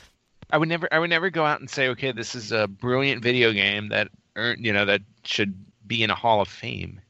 I 0.53 0.57
would 0.57 0.69
never 0.69 0.87
I 0.91 0.99
would 0.99 1.09
never 1.09 1.31
go 1.31 1.43
out 1.43 1.59
and 1.61 1.69
say, 1.69 1.89
okay, 1.89 2.11
this 2.11 2.35
is 2.35 2.51
a 2.51 2.67
brilliant 2.67 3.23
video 3.23 3.51
game 3.53 3.89
that 3.89 4.09
earned, 4.35 4.63
you 4.63 4.71
know, 4.71 4.85
that 4.85 5.01
should 5.23 5.55
be 5.87 6.03
in 6.03 6.11
a 6.11 6.15
Hall 6.15 6.41
of 6.41 6.47
Fame. 6.47 7.01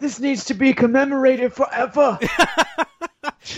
this 0.00 0.18
needs 0.18 0.46
to 0.46 0.54
be 0.54 0.72
commemorated 0.74 1.52
forever. 1.52 2.18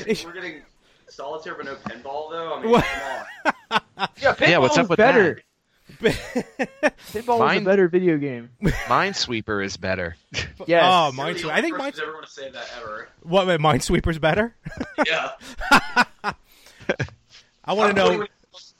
We're 0.06 0.32
getting 0.32 0.60
solitaire 1.08 1.54
but 1.54 1.64
no 1.64 1.74
pinball, 1.76 2.30
though? 2.30 2.54
I 2.54 2.60
mean, 2.62 2.70
What? 2.70 2.84
come 2.84 3.80
on. 4.00 4.08
yeah, 4.20 4.34
Yeah, 4.40 4.58
what's 4.58 4.76
up 4.76 4.90
with 4.90 4.98
better. 4.98 5.40
Pinball 6.00 7.26
was 7.26 7.38
Mine- 7.40 7.62
a 7.62 7.64
better 7.64 7.88
video 7.88 8.16
game. 8.18 8.50
Minesweeper 8.62 9.64
is 9.64 9.76
better. 9.78 10.16
Yes. 10.66 10.82
Oh, 10.84 11.10
Minesweeper. 11.14 11.50
I 11.50 11.62
think 11.62 11.76
person 11.76 11.78
Mines- 11.78 11.98
who's 11.98 12.24
to 12.26 12.30
say 12.30 12.50
that 12.50 12.66
ever. 12.78 13.08
what 13.22 13.46
wait, 13.46 13.58
Minesweeper's 13.58 14.18
better. 14.18 14.54
Yeah. 15.06 15.30
I 17.64 17.72
want 17.72 17.96
to 17.96 18.02
know. 18.02 18.26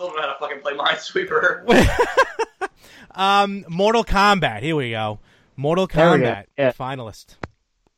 Still 0.01 0.15
know 0.17 0.23
how 0.23 0.33
to 0.33 0.37
fucking 0.41 0.61
play 0.61 0.73
Minesweeper. 0.73 1.67
Um, 3.13 3.65
Mortal 3.69 4.05
Kombat. 4.05 4.63
Here 4.63 4.75
we 4.77 4.93
go. 4.93 5.19
Mortal 5.57 5.87
There. 5.89 6.07
Kombat 6.17 6.45
Yeah. 6.57 6.71
finalist. 6.73 7.35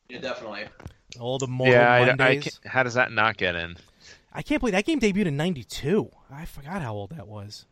Yeah, 0.08 0.18
definitely. 0.20 0.64
All 1.20 1.38
the 1.38 1.46
Mortal 1.46 1.74
yeah, 1.74 1.92
I, 1.92 1.98
I 2.00 2.06
Mondays. 2.06 2.42
can't- 2.44 2.58
how 2.72 2.82
does 2.82 2.94
that 2.94 3.12
not 3.12 3.36
get 3.36 3.54
in? 3.54 3.76
I 4.32 4.40
can't 4.42 4.58
believe 4.60 4.72
that 4.72 4.86
game 4.86 4.98
debuted 4.98 5.26
in 5.26 5.36
'92. 5.36 6.10
I 6.32 6.46
forgot 6.46 6.80
how 6.82 6.94
old 6.94 7.10
that 7.10 7.28
was. 7.28 7.66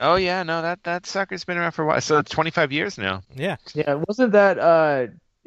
Oh 0.00 0.16
yeah, 0.16 0.42
no, 0.42 0.60
that 0.60 0.82
that 0.82 1.06
sucker's 1.06 1.44
been 1.44 1.56
around 1.56 1.72
for 1.72 1.84
a 1.84 1.86
while. 1.86 2.00
So 2.00 2.18
it's 2.18 2.30
25 2.30 2.72
years 2.72 2.98
now. 2.98 3.22
Yeah, 3.34 3.56
Yeah, 3.72 4.02
wasn't 4.08 4.32
that? 4.32 4.58
Uh, 4.58 5.06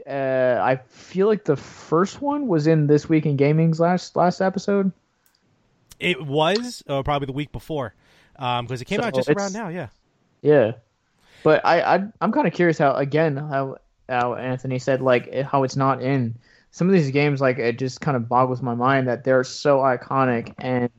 uh, 0.09 0.59
I 0.63 0.77
feel 0.87 1.27
like 1.27 1.43
the 1.43 1.57
first 1.57 2.21
one 2.21 2.47
was 2.47 2.65
in 2.67 2.87
this 2.87 3.09
week 3.09 3.25
in 3.27 3.35
gaming's 3.35 3.79
last 3.81 4.15
last 4.15 4.39
episode. 4.41 4.91
It 5.99 6.25
was 6.25 6.83
uh, 6.87 7.03
probably 7.03 7.25
the 7.25 7.33
week 7.33 7.51
before, 7.51 7.93
because 8.33 8.81
it 8.81 8.85
came 8.85 8.99
So 8.99 9.07
out 9.07 9.15
just 9.15 9.29
around 9.29 9.53
now. 9.53 9.69
Yeah. 9.69 9.87
Yeah, 10.41 10.73
but 11.43 11.65
I, 11.65 11.81
I 11.81 12.07
I'm 12.21 12.31
kind 12.31 12.45
of 12.45 12.53
curious 12.53 12.77
how 12.77 12.93
again 12.93 13.35
how 13.35 13.77
how 14.07 14.35
Anthony 14.35 14.77
said 14.77 15.01
like 15.01 15.33
how 15.41 15.63
it's 15.63 15.75
not 15.75 16.03
in 16.03 16.35
some 16.69 16.87
of 16.87 16.93
these 16.93 17.09
games. 17.09 17.41
Like 17.41 17.57
it 17.57 17.79
just 17.79 17.99
kind 17.99 18.15
of 18.15 18.29
boggles 18.29 18.61
my 18.61 18.75
mind 18.75 19.07
that 19.07 19.23
they're 19.23 19.43
so 19.43 19.79
iconic 19.79 20.53
and 20.59 20.91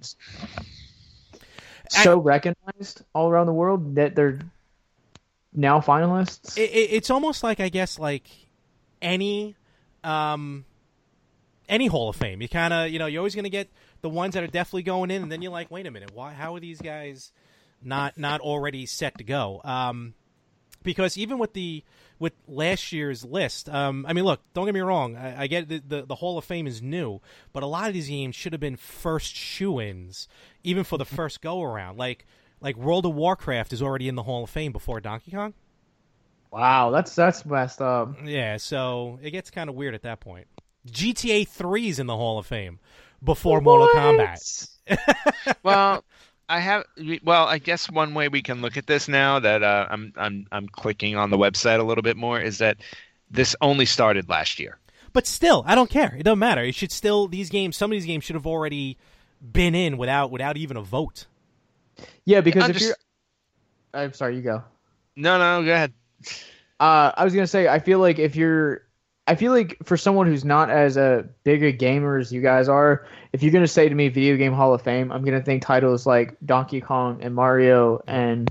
so 1.91 2.19
recognized 2.19 3.03
all 3.15 3.31
around 3.31 3.47
the 3.47 3.53
world 3.53 3.95
that 3.95 4.17
they're 4.17 4.41
now 5.53 5.81
finalists. 5.81 6.59
It, 6.59 6.71
it, 6.71 6.91
it's 6.93 7.11
almost 7.11 7.43
like 7.45 7.61
I 7.61 7.69
guess 7.69 7.99
like 7.99 8.27
any 9.01 9.55
um 10.03 10.65
any 11.69 11.87
Hall 11.87 12.09
of 12.09 12.17
Fame. 12.17 12.43
You 12.43 12.49
kind 12.49 12.73
of 12.73 12.91
you 12.91 12.99
know 12.99 13.07
you're 13.07 13.21
always 13.21 13.35
going 13.35 13.45
to 13.45 13.51
get 13.51 13.69
the 14.01 14.09
ones 14.09 14.35
that 14.35 14.43
are 14.43 14.49
definitely 14.49 14.83
going 14.83 15.11
in, 15.11 15.23
and 15.23 15.33
then 15.33 15.43
you're 15.43 15.53
like, 15.53 15.71
wait 15.71 15.87
a 15.87 15.91
minute, 15.91 16.13
why? 16.13 16.33
How 16.33 16.55
are 16.55 16.61
these 16.61 16.81
guys 16.81 17.33
not 17.83 18.19
not 18.19 18.41
already 18.41 18.87
set 18.87 19.19
to 19.19 19.25
go? 19.25 19.61
Um, 19.65 20.15
because 20.83 21.19
even 21.19 21.39
with 21.39 21.53
the 21.53 21.85
with 22.19 22.33
last 22.49 22.93
year's 22.93 23.25
list, 23.25 23.69
um, 23.69 24.07
I 24.09 24.13
mean, 24.13 24.25
look, 24.25 24.41
don't 24.55 24.65
get 24.65 24.75
me 24.75 24.81
wrong. 24.81 25.17
I, 25.17 25.43
I 25.43 25.47
get 25.47 25.69
the, 25.69 25.83
the 25.87 26.07
the 26.07 26.15
Hall 26.15 26.39
of 26.39 26.45
Fame 26.45 26.67
is 26.67 26.81
new, 26.81 27.21
but 27.53 27.63
a 27.63 27.67
lot 27.67 27.89
of 27.89 27.95
these 27.95 28.09
games 28.09 28.35
should 28.35 28.53
have 28.53 28.61
been 28.61 28.77
first 28.77 29.35
shoe-ins, 29.35 30.29
even 30.65 30.85
for 30.85 30.97
the 30.97 31.05
first 31.05 31.43
go 31.43 31.63
around. 31.63 31.99
Like 31.99 32.27
like 32.61 32.77
World 32.77 33.05
of 33.05 33.15
Warcraft 33.15 33.73
is 33.73 33.83
already 33.83 34.09
in 34.09 34.15
the 34.15 34.23
Hall 34.23 34.45
of 34.45 34.51
Fame 34.51 34.73
before 34.73 35.01
Donkey 35.01 35.33
Kong. 35.33 35.55
Wow, 36.51 36.91
that's 36.91 37.15
that's 37.15 37.45
messed 37.45 37.83
up. 37.83 38.17
Yeah, 38.25 38.57
so 38.57 39.19
it 39.23 39.31
gets 39.31 39.51
kind 39.51 39.69
of 39.69 39.75
weird 39.75 39.95
at 39.95 40.03
that 40.03 40.21
point. 40.21 40.47
GTA 40.89 41.49
3 41.49 41.89
is 41.89 41.99
in 41.99 42.07
the 42.07 42.17
Hall 42.17 42.39
of 42.39 42.47
Fame 42.47 42.79
before 43.27 43.61
Mortal 43.61 43.89
Kombat. 43.89 44.69
well, 45.63 46.03
I 46.49 46.61
have. 46.61 46.85
Well, 47.23 47.45
I 47.45 47.59
guess 47.59 47.91
one 47.91 48.15
way 48.15 48.29
we 48.29 48.41
can 48.41 48.63
look 48.63 48.77
at 48.77 48.87
this 48.87 49.09
now 49.09 49.41
that 49.41 49.63
uh, 49.63 49.87
I'm 49.91 50.13
I'm 50.17 50.47
I'm 50.51 50.69
clicking 50.69 51.17
on 51.17 51.31
the 51.31 51.37
website 51.37 51.81
a 51.81 51.83
little 51.83 52.03
bit 52.03 52.17
more 52.17 52.41
is 52.41 52.59
that 52.59 52.79
this 53.31 53.55
only 53.61 53.85
started 53.85 54.29
last 54.29 54.59
year. 54.59 54.79
But 55.13 55.27
still, 55.27 55.65
I 55.67 55.75
don't 55.75 55.91
care. 55.91 56.15
It 56.19 56.23
doesn't 56.23 56.39
matter. 56.39 56.63
It 56.63 56.75
should 56.75 56.93
still 56.93 57.27
these 57.27 57.51
games. 57.51 57.77
Some 57.77 57.91
of 57.91 57.97
these 57.97 58.07
games 58.07 58.25
should 58.25 58.37
have 58.37 58.47
already 58.47 58.97
been 59.43 59.75
in 59.75 59.99
without 59.99 60.31
without 60.31 60.57
even 60.57 60.77
a 60.77 60.83
vote. 60.83 61.27
Yeah, 62.25 62.41
because 62.41 62.65
I'm 62.65 62.71
if 62.71 62.77
just- 62.77 62.87
you're, 62.87 64.03
I'm 64.03 64.13
sorry, 64.13 64.37
you 64.37 64.43
go. 64.43 64.63
No, 65.17 65.39
no, 65.39 65.65
go 65.65 65.73
ahead. 65.73 65.93
Uh, 66.79 67.11
I 67.17 67.25
was 67.25 67.35
gonna 67.35 67.47
say, 67.47 67.67
I 67.69 67.79
feel 67.79 67.99
like 67.99 68.19
if 68.19 68.37
you're, 68.37 68.83
I 69.29 69.35
feel 69.35 69.53
like 69.53 69.77
for 69.83 69.97
someone 69.97 70.27
who's 70.29 70.45
not 70.45 70.71
as 70.71 70.97
a 70.97 71.29
big 71.43 71.63
a 71.65 71.73
gamer 71.73 72.17
as 72.19 72.31
you 72.33 72.41
guys 72.41 72.69
are, 72.69 73.07
if 73.33 73.43
you're 73.43 73.53
gonna 73.53 73.67
say 73.67 73.89
to 73.89 73.95
me 73.95 74.09
Video 74.09 74.37
Game 74.37 74.53
Hall 74.53 74.73
of 74.73 74.83
Fame, 74.83 75.11
I'm 75.11 75.25
gonna 75.25 75.43
think 75.43 75.63
titles 75.63 76.07
like 76.07 76.37
Donkey 76.45 76.81
Kong 76.81 77.19
and 77.23 77.35
Mario 77.35 78.03
and, 78.07 78.49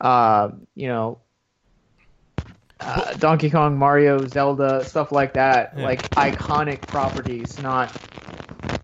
uh, 0.00 0.50
you 0.74 0.88
know, 0.88 1.20
uh, 2.80 3.12
Donkey 3.14 3.50
Kong, 3.50 3.76
Mario, 3.76 4.26
Zelda, 4.26 4.84
stuff 4.84 5.12
like 5.12 5.34
that, 5.34 5.74
Yeah. 5.76 5.84
like 5.84 6.08
iconic 6.10 6.80
properties, 6.82 7.60
not 7.62 7.94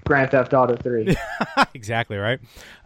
Grand 0.05 0.30
Theft 0.30 0.53
Auto 0.55 0.76
Three. 0.76 1.16
exactly 1.74 2.16
right. 2.16 2.39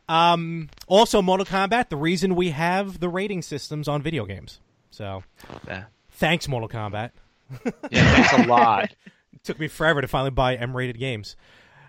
Um, 0.08 0.70
also, 0.86 1.20
Mortal 1.20 1.44
Kombat. 1.44 1.90
The 1.90 1.96
reason 1.96 2.34
we 2.34 2.50
have 2.50 3.00
the 3.00 3.10
rating 3.10 3.42
systems 3.42 3.88
on 3.88 4.00
video 4.00 4.24
games. 4.24 4.60
So, 4.90 5.22
Yeah. 5.66 5.84
thanks, 6.12 6.48
Mortal 6.48 6.68
Kombat. 6.68 7.10
Yeah, 7.90 8.14
thanks 8.14 8.32
a 8.32 8.46
lot. 8.48 8.84
It 8.84 9.42
took 9.44 9.58
me 9.58 9.68
forever 9.68 10.00
to 10.00 10.08
finally 10.08 10.30
buy 10.30 10.56
M-rated 10.56 10.98
games. 10.98 11.36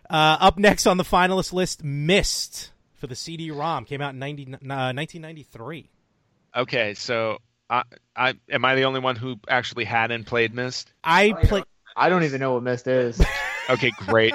Uh, 0.09 0.37
up 0.39 0.57
next 0.57 0.87
on 0.87 0.97
the 0.97 1.03
finalist 1.03 1.53
list, 1.53 1.83
Myst 1.83 2.71
for 2.95 3.07
the 3.07 3.15
CD-ROM 3.15 3.85
came 3.85 4.01
out 4.01 4.13
in 4.13 4.19
90, 4.19 4.43
uh, 4.43 4.93
1993. 4.93 5.89
Okay, 6.55 6.93
so 6.95 7.37
I, 7.69 7.83
I 8.15 8.33
am 8.49 8.65
I 8.65 8.75
the 8.75 8.83
only 8.83 8.99
one 8.99 9.15
who 9.15 9.39
actually 9.47 9.85
had 9.85 10.11
and 10.11 10.25
played 10.25 10.53
Myst? 10.53 10.91
I 11.03 11.25
yeah. 11.25 11.35
played. 11.43 11.63
I 11.95 12.09
don't 12.09 12.23
even 12.23 12.39
know 12.39 12.53
what 12.53 12.63
Myst 12.63 12.87
is. 12.87 13.21
Okay, 13.69 13.91
great. 13.99 14.33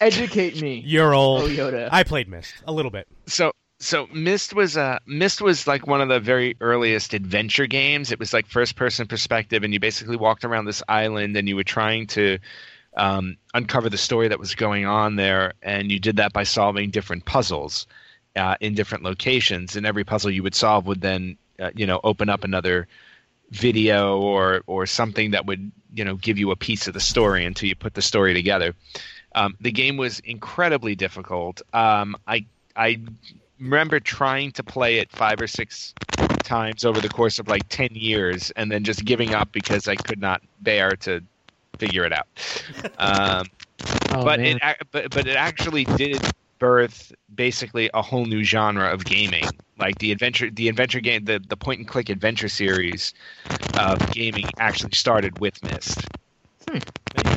Educate 0.00 0.62
me. 0.62 0.82
You're 0.86 1.12
old. 1.12 1.42
Oh, 1.42 1.48
Yoda. 1.48 1.90
I 1.92 2.02
played 2.02 2.26
Myst 2.26 2.54
a 2.66 2.72
little 2.72 2.90
bit. 2.90 3.06
so 3.26 3.52
so 3.78 4.06
Myst 4.12 4.54
was 4.54 4.76
uh 4.76 4.98
Myst 5.06 5.40
was 5.40 5.66
like 5.66 5.86
one 5.86 6.00
of 6.00 6.08
the 6.08 6.20
very 6.20 6.56
earliest 6.60 7.14
adventure 7.14 7.66
games. 7.66 8.10
It 8.10 8.18
was 8.18 8.32
like 8.32 8.46
first 8.46 8.76
person 8.76 9.06
perspective, 9.06 9.62
and 9.62 9.72
you 9.72 9.80
basically 9.80 10.16
walked 10.16 10.44
around 10.44 10.64
this 10.64 10.82
island 10.88 11.36
and 11.36 11.48
you 11.48 11.56
were 11.56 11.64
trying 11.64 12.06
to 12.08 12.38
um, 12.96 13.36
uncover 13.54 13.88
the 13.88 13.98
story 13.98 14.28
that 14.28 14.40
was 14.40 14.54
going 14.54 14.84
on 14.84 15.16
there, 15.16 15.54
and 15.62 15.92
you 15.92 16.00
did 16.00 16.16
that 16.16 16.32
by 16.32 16.42
solving 16.42 16.90
different 16.90 17.24
puzzles 17.24 17.86
uh, 18.34 18.56
in 18.60 18.74
different 18.74 19.04
locations, 19.04 19.76
and 19.76 19.86
every 19.86 20.04
puzzle 20.04 20.30
you 20.30 20.42
would 20.42 20.54
solve 20.54 20.86
would 20.86 21.00
then 21.00 21.36
uh, 21.60 21.70
you 21.74 21.86
know 21.86 22.00
open 22.02 22.28
up 22.28 22.44
another 22.44 22.88
video 23.50 24.18
or 24.18 24.62
or 24.66 24.86
something 24.86 25.30
that 25.30 25.46
would 25.46 25.70
you 25.94 26.04
know 26.04 26.16
give 26.16 26.38
you 26.38 26.50
a 26.50 26.56
piece 26.56 26.88
of 26.88 26.94
the 26.94 27.00
story 27.00 27.44
until 27.44 27.68
you 27.68 27.76
put 27.76 27.94
the 27.94 28.02
story 28.02 28.34
together. 28.34 28.74
Um, 29.34 29.56
the 29.60 29.70
game 29.70 29.96
was 29.96 30.18
incredibly 30.20 30.96
difficult. 30.96 31.62
Um, 31.72 32.16
I 32.26 32.46
I 32.74 33.00
remember 33.60 34.00
trying 34.00 34.52
to 34.52 34.62
play 34.62 34.98
it 34.98 35.10
five 35.10 35.40
or 35.40 35.46
six 35.46 35.94
times 36.42 36.84
over 36.84 37.00
the 37.00 37.08
course 37.08 37.38
of 37.38 37.48
like 37.48 37.68
ten 37.68 37.90
years, 37.92 38.50
and 38.52 38.70
then 38.70 38.84
just 38.84 39.04
giving 39.04 39.34
up 39.34 39.50
because 39.52 39.88
I 39.88 39.96
could 39.96 40.20
not 40.20 40.42
bear 40.60 40.90
to 40.96 41.20
figure 41.78 42.04
it 42.04 42.12
out. 42.12 42.26
Um, 42.98 43.46
Oh, 44.10 44.24
but 44.24 44.40
man. 44.40 44.58
it 44.62 44.88
but 44.90 45.10
but 45.10 45.26
it 45.28 45.36
actually 45.36 45.84
did 45.84 46.20
birth 46.58 47.12
basically 47.34 47.88
a 47.94 48.02
whole 48.02 48.24
new 48.24 48.42
genre 48.42 48.90
of 48.92 49.04
gaming 49.04 49.44
like 49.78 49.98
the 49.98 50.10
adventure 50.10 50.50
the 50.50 50.68
adventure 50.68 50.98
game 50.98 51.24
the, 51.26 51.40
the 51.48 51.56
point 51.56 51.78
and 51.78 51.86
click 51.86 52.08
adventure 52.08 52.48
series 52.48 53.14
of 53.78 53.98
gaming 54.10 54.46
actually 54.58 54.90
started 54.92 55.38
with 55.38 55.62
Myst 55.62 56.00
There 56.66 56.74
you 56.74 56.80
go. 57.22 57.30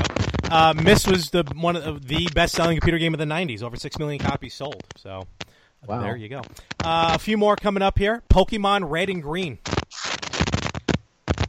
Uh, 0.49 0.73
Myst 0.81 1.07
was 1.07 1.29
the 1.29 1.43
one 1.55 1.75
of 1.75 2.07
the 2.07 2.27
best-selling 2.33 2.77
computer 2.77 2.97
game 2.97 3.13
of 3.13 3.19
the 3.19 3.25
'90s. 3.25 3.61
Over 3.63 3.77
six 3.77 3.97
million 3.99 4.19
copies 4.19 4.53
sold. 4.53 4.83
So, 4.97 5.27
Wow. 5.87 6.01
there 6.01 6.15
you 6.15 6.29
go. 6.29 6.41
Uh, 6.83 7.11
a 7.15 7.19
few 7.19 7.37
more 7.37 7.55
coming 7.55 7.81
up 7.83 7.97
here. 7.97 8.21
Pokemon 8.29 8.89
Red 8.89 9.09
and 9.09 9.21
Green, 9.21 9.57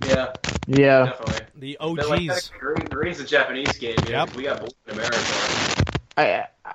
Yeah, 0.06 0.34
yeah. 0.66 1.04
definitely. 1.06 1.42
the 1.56 1.76
But 1.80 2.08
like, 2.08 2.30
OGs. 2.30 2.50
Green, 2.58 2.86
Green's 2.88 3.20
a 3.20 3.24
Japanese 3.24 3.76
game. 3.78 3.96
You 4.06 4.12
know, 4.12 4.18
Yep. 4.18 4.28
'cause 4.28 4.36
We 4.36 4.42
got 4.44 4.60
both 4.60 4.74
in 4.86 4.94
America. 4.94 5.18
I, 6.16 6.46
I, 6.64 6.74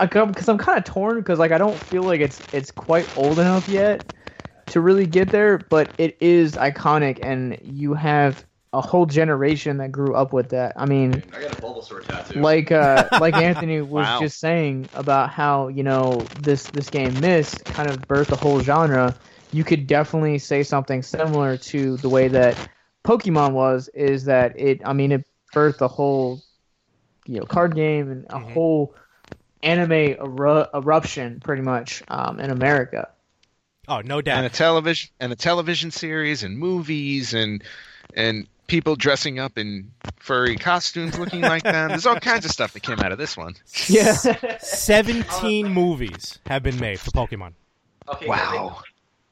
I 0.00 0.06
because 0.06 0.48
I'm 0.48 0.58
kind 0.58 0.78
of 0.78 0.84
torn 0.84 1.16
because 1.18 1.38
like 1.38 1.52
I 1.52 1.58
don't 1.58 1.76
feel 1.76 2.02
like 2.02 2.20
it's 2.20 2.40
it's 2.52 2.70
quite 2.70 3.08
old 3.16 3.38
enough 3.38 3.68
yet 3.68 4.04
to 4.68 4.80
really 4.80 5.06
get 5.06 5.30
there, 5.30 5.58
but 5.58 5.90
it 5.98 6.16
is 6.20 6.52
iconic, 6.54 7.20
and 7.22 7.58
you 7.62 7.94
have 7.94 8.44
a 8.76 8.80
whole 8.80 9.06
generation 9.06 9.78
that 9.78 9.90
grew 9.90 10.14
up 10.14 10.32
with 10.32 10.50
that. 10.50 10.74
I 10.76 10.84
mean, 10.86 11.22
I 11.34 11.40
got 11.40 11.52
a 11.52 11.60
Bulbasaur 11.60 12.04
tattoo. 12.06 12.40
like 12.40 12.70
uh, 12.70 13.08
like 13.18 13.34
Anthony 13.34 13.80
was 13.82 14.06
Wow. 14.06 14.20
just 14.20 14.38
saying 14.38 14.88
about 14.92 15.30
how 15.30 15.68
you 15.68 15.82
know 15.82 16.30
this 16.44 16.68
this 16.68 16.88
game 16.90 17.20
Myst 17.20 17.64
kind 17.70 17.88
of 17.88 18.00
birthed 18.00 18.28
the 18.28 18.36
whole 18.36 18.60
genre. 18.60 19.16
You 19.52 19.64
could 19.64 19.86
definitely 19.86 20.38
say 20.38 20.62
something 20.62 21.02
similar 21.02 21.56
to 21.56 21.96
the 21.98 22.08
way 22.08 22.28
that 22.28 22.56
Pokemon 23.04 23.52
was. 23.52 23.88
Is 23.94 24.24
that 24.26 24.58
it? 24.58 24.82
I 24.84 24.92
mean, 24.92 25.12
it 25.12 25.24
birthed 25.54 25.78
the 25.78 25.88
whole 25.88 26.42
you 27.26 27.40
know 27.40 27.46
card 27.46 27.74
game 27.74 28.10
and 28.10 28.26
a 28.28 28.38
Mhm. 28.38 28.52
whole 28.52 28.94
anime 29.62 29.92
eru- 29.92 30.66
eruption 30.74 31.40
pretty 31.40 31.62
much 31.62 32.02
um, 32.08 32.38
in 32.40 32.50
America. 32.50 33.08
Oh, 33.88 34.00
no 34.00 34.16
and 34.16 34.24
doubt. 34.24 34.44
a 34.44 34.48
television 34.50 35.10
and 35.20 35.32
a 35.32 35.36
television 35.36 35.90
series 35.90 36.42
and 36.42 36.58
movies 36.58 37.34
and 37.34 37.62
and 38.14 38.46
people 38.66 38.96
dressing 38.96 39.38
up 39.38 39.56
in 39.58 39.90
furry 40.16 40.56
costumes 40.56 41.18
looking 41.18 41.40
like 41.40 41.62
them 41.62 41.88
there's 41.88 42.06
all 42.06 42.18
kinds 42.18 42.44
of 42.44 42.50
stuff 42.50 42.72
that 42.72 42.82
came 42.82 42.98
out 43.00 43.12
of 43.12 43.18
this 43.18 43.36
one 43.36 43.54
Yeah. 43.86 44.12
Seventeen 44.58 45.68
movies 45.72 46.38
have 46.46 46.62
been 46.62 46.78
made 46.80 46.98
for 47.00 47.10
Pokemon. 47.10 47.52
okay, 48.08 48.26
wow 48.26 48.82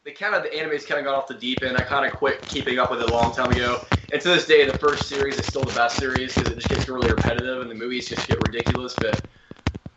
They, 0.05 0.11
they 0.11 0.15
kind 0.15 0.35
of 0.35 0.43
the 0.43 0.55
anime's 0.55 0.85
kind 0.87 0.99
of 1.01 1.05
got 1.05 1.15
off 1.15 1.27
the 1.27 1.35
deep 1.35 1.63
end. 1.63 1.77
I 1.77 1.83
kind 1.83 2.07
of 2.07 2.13
quit 2.13 2.43
keeping 2.43 2.79
up 2.79 2.91
with 2.91 3.01
it 3.01 3.11
a 3.11 3.13
long 3.13 3.35
time 3.35 3.51
ago. 3.51 3.85
And 4.13 4.21
to 4.21 4.29
this 4.29 4.47
day, 4.47 4.67
the 4.71 4.77
first 4.79 5.09
series 5.09 5.39
is 5.39 5.47
still 5.47 5.63
the 5.63 5.73
best 5.75 5.97
series 5.97 6.35
because 6.35 6.53
it 6.53 6.57
just 6.57 6.69
gets 6.69 6.89
really 6.89 7.09
repetitive 7.11 7.63
and 7.63 7.71
the 7.71 7.75
movies 7.75 8.09
just 8.09 8.29
get 8.29 8.37
ridiculous. 8.47 8.95
But 8.95 9.23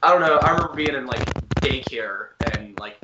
I 0.02 0.12
don't 0.12 0.22
know. 0.22 0.38
I 0.38 0.52
remember 0.52 0.74
being 0.76 0.96
in 0.96 1.06
like 1.08 1.26
daycare 1.62 2.30
and 2.54 2.80
like 2.80 2.96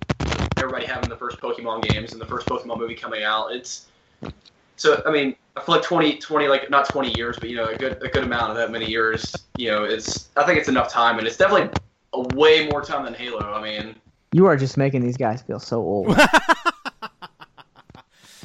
everybody 0.58 0.86
having 0.86 1.10
the 1.10 1.18
first 1.18 1.40
Pokemon 1.42 1.84
games 1.90 2.14
and 2.14 2.22
the 2.22 2.26
first 2.26 2.48
Pokemon 2.48 2.78
movie 2.80 2.96
coming 2.96 3.24
out. 3.24 3.52
It's 3.52 3.88
so 4.76 5.02
I 5.06 5.12
mean 5.12 5.36
I 5.56 5.62
feel 5.62 5.76
like 5.76 5.84
20, 5.84 6.18
20 6.18 6.48
like 6.48 6.70
not 6.70 6.90
twenty 6.90 7.14
years, 7.16 7.38
but 7.40 7.50
you 7.50 7.56
know 7.58 7.66
a 7.66 7.76
good 7.76 8.02
a 8.04 8.08
good 8.10 8.24
amount 8.24 8.52
of 8.52 8.58
that 8.58 8.72
many 8.72 8.90
years. 8.90 9.36
You 9.58 9.72
know, 9.72 9.84
it's 9.84 10.30
I 10.36 10.46
think 10.46 10.58
it's 10.58 10.70
enough 10.70 10.92
time, 10.92 11.20
and 11.20 11.28
it's 11.28 11.38
definitely 11.38 11.70
a 12.14 12.22
way 12.36 12.68
more 12.68 12.82
time 12.82 13.06
than 13.06 13.14
Halo. 13.14 13.40
I 13.40 13.62
mean, 13.62 13.96
you 14.32 14.46
are 14.48 14.58
just 14.58 14.78
making 14.78 15.02
these 15.02 15.18
guys 15.18 15.42
feel 15.42 15.60
so 15.60 15.78
old. 15.78 16.18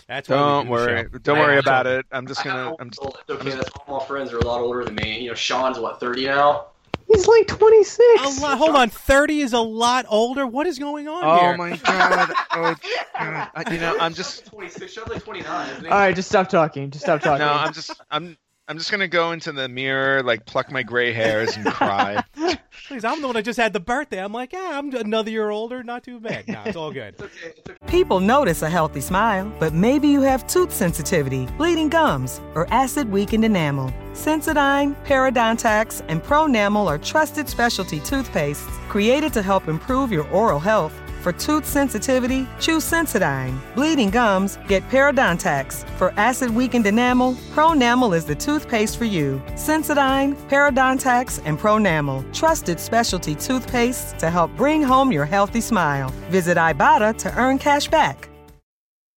That's 0.07 0.27
don't 0.27 0.65
do 0.65 0.71
worry 0.71 1.03
show. 1.03 1.19
don't 1.19 1.37
I 1.37 1.41
worry 1.41 1.59
about 1.59 1.87
it 1.87 2.07
i'm 2.13 2.27
just 2.27 2.41
I 2.41 2.45
got 2.45 2.55
gonna 2.55 2.77
i'm 2.81 2.89
just 2.89 3.03
old. 3.03 3.19
It's 3.21 3.31
okay. 3.31 3.51
That's 3.51 3.69
all 3.87 3.99
my 3.99 4.05
friends 4.07 4.33
are 4.33 4.39
a 4.39 4.45
lot 4.45 4.63
older 4.63 4.83
than 4.83 4.95
me. 4.95 5.21
You 5.21 5.29
know, 5.29 5.35
Sean's 5.35 5.79
what 5.79 6.01
thirty 6.01 6.25
now. 6.25 6.69
He's 7.09 7.27
like 7.27 7.47
26. 7.49 7.99
A 8.39 8.43
lot, 8.43 8.59
hold 8.59 8.77
on, 8.77 8.91
thirty 8.91 9.41
is 9.41 9.53
a 9.55 9.61
lot 9.61 10.05
older. 10.09 10.47
What 10.47 10.67
is 10.67 10.79
going 10.79 11.09
on 11.09 11.25
oh 11.25 11.41
here? 11.41 11.57
my 11.57 11.77
god 11.77 12.33
oh 12.53 12.75
god 13.19 13.51
I- 13.55 13.73
you 13.73 13.81
know 13.81 13.97
i'm 13.99 14.13
just 14.15 14.47
twenty 14.47 14.69
six. 14.69 14.93
Sean's 14.93 15.09
like 15.09 15.25
twenty 15.25 15.41
nine. 15.41 15.85
All 15.87 15.91
right, 15.91 16.15
just 16.15 16.29
stop 16.29 16.49
talking. 16.49 16.91
Just 16.91 17.05
stop 17.05 17.21
talking. 17.23 17.47
no 17.47 17.53
i'm 17.53 17.73
just 17.73 17.91
i'm 18.11 18.37
i'm 18.69 18.79
just 18.79 18.91
gonna 18.91 19.09
go 19.09 19.33
into 19.33 19.53
the 19.53 19.69
mirror 19.69 20.23
like 20.23 20.45
pluck 20.47 20.71
my 20.71 20.83
gray 20.83 21.13
hairs 21.13 21.57
and 21.57 21.67
cry 21.67 22.23
Please, 22.89 23.05
I'm 23.05 23.21
the 23.21 23.27
one 23.27 23.35
that 23.35 23.45
just 23.45 23.59
had 23.59 23.75
the 23.75 23.81
birthday. 23.81 24.19
I'm 24.23 24.33
like, 24.33 24.55
yeah, 24.55 24.71
I'm 24.73 24.95
another 24.95 25.31
year 25.31 25.51
older. 25.51 25.83
Not 25.83 26.05
too 26.05 26.21
bad. 26.21 26.49
No, 26.49 26.63
it's 26.65 26.77
all 26.77 26.91
good. 26.91 27.15
It's 27.19 27.23
okay. 27.23 27.55
It's 27.59 27.71
okay. 27.71 27.87
People 27.87 28.19
notice 28.19 28.63
a 28.63 28.71
healthy 28.71 29.03
smile, 29.03 29.53
but 29.59 29.75
maybe 29.75 30.09
you 30.09 30.23
have 30.23 30.47
tooth 30.47 30.73
sensitivity, 30.73 31.45
bleeding 31.59 31.91
gums, 31.91 32.41
or 32.55 32.67
acid 32.73 33.11
weakened 33.11 33.45
enamel. 33.45 33.93
Sensodyne, 34.15 34.97
Parodontax, 35.05 36.03
and 36.09 36.23
Pronamel 36.23 36.87
are 36.87 36.97
trusted 36.97 37.47
specialty 37.47 38.01
toothpastes 38.01 38.67
created 38.89 39.35
to 39.35 39.43
help 39.43 39.69
improve 39.69 40.11
your 40.11 40.27
oral 40.29 40.59
health. 40.59 40.95
For 41.21 41.33
tooth 41.33 41.67
sensitivity, 41.67 42.47
choose 42.61 42.85
Sensodyne. 42.85 43.59
Bleeding 43.75 44.11
gums, 44.11 44.59
get 44.69 44.89
Parodontax. 44.89 45.89
For 45.99 46.13
acid 46.17 46.51
weakened 46.51 46.87
enamel, 46.87 47.35
Pronamel 47.55 48.17
is 48.17 48.25
the 48.25 48.35
toothpaste 48.35 48.97
for 48.97 49.05
you. 49.05 49.43
Sensodyne, 49.55 50.37
Parodontax, 50.49 51.43
and 51.45 51.59
Pronamel, 51.59 52.23
trusted 52.33 52.79
specialty 52.79 53.35
toothpastes 53.35 54.17
to 54.19 54.31
help 54.31 54.55
bring 54.57 54.83
home 54.83 55.11
your 55.11 55.25
healthy 55.25 55.61
smile. 55.61 56.11
Visit 56.31 56.57
Ibotta 56.57 57.17
to 57.19 57.37
earn 57.37 57.59
cash 57.59 57.89
back. 57.89 58.29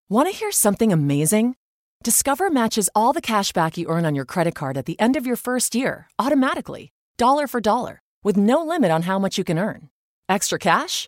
Want 0.09 0.27
to 0.27 0.35
hear 0.35 0.51
something 0.51 0.91
amazing? 0.91 1.55
Discover 2.03 2.49
matches 2.49 2.89
all 2.95 3.13
the 3.13 3.21
cash 3.21 3.53
back 3.53 3.77
you 3.77 3.87
earn 3.87 4.05
on 4.05 4.15
your 4.15 4.25
credit 4.25 4.55
card 4.55 4.75
at 4.75 4.85
the 4.85 4.99
end 4.99 5.15
of 5.15 5.25
your 5.25 5.35
first 5.35 5.75
year 5.75 6.07
automatically, 6.17 6.91
dollar 7.17 7.47
for 7.47 7.61
dollar, 7.61 8.01
with 8.23 8.35
no 8.35 8.65
limit 8.65 8.89
on 8.89 9.03
how 9.03 9.19
much 9.19 9.37
you 9.37 9.43
can 9.43 9.59
earn. 9.59 9.89
Extra 10.27 10.57
cash? 10.57 11.07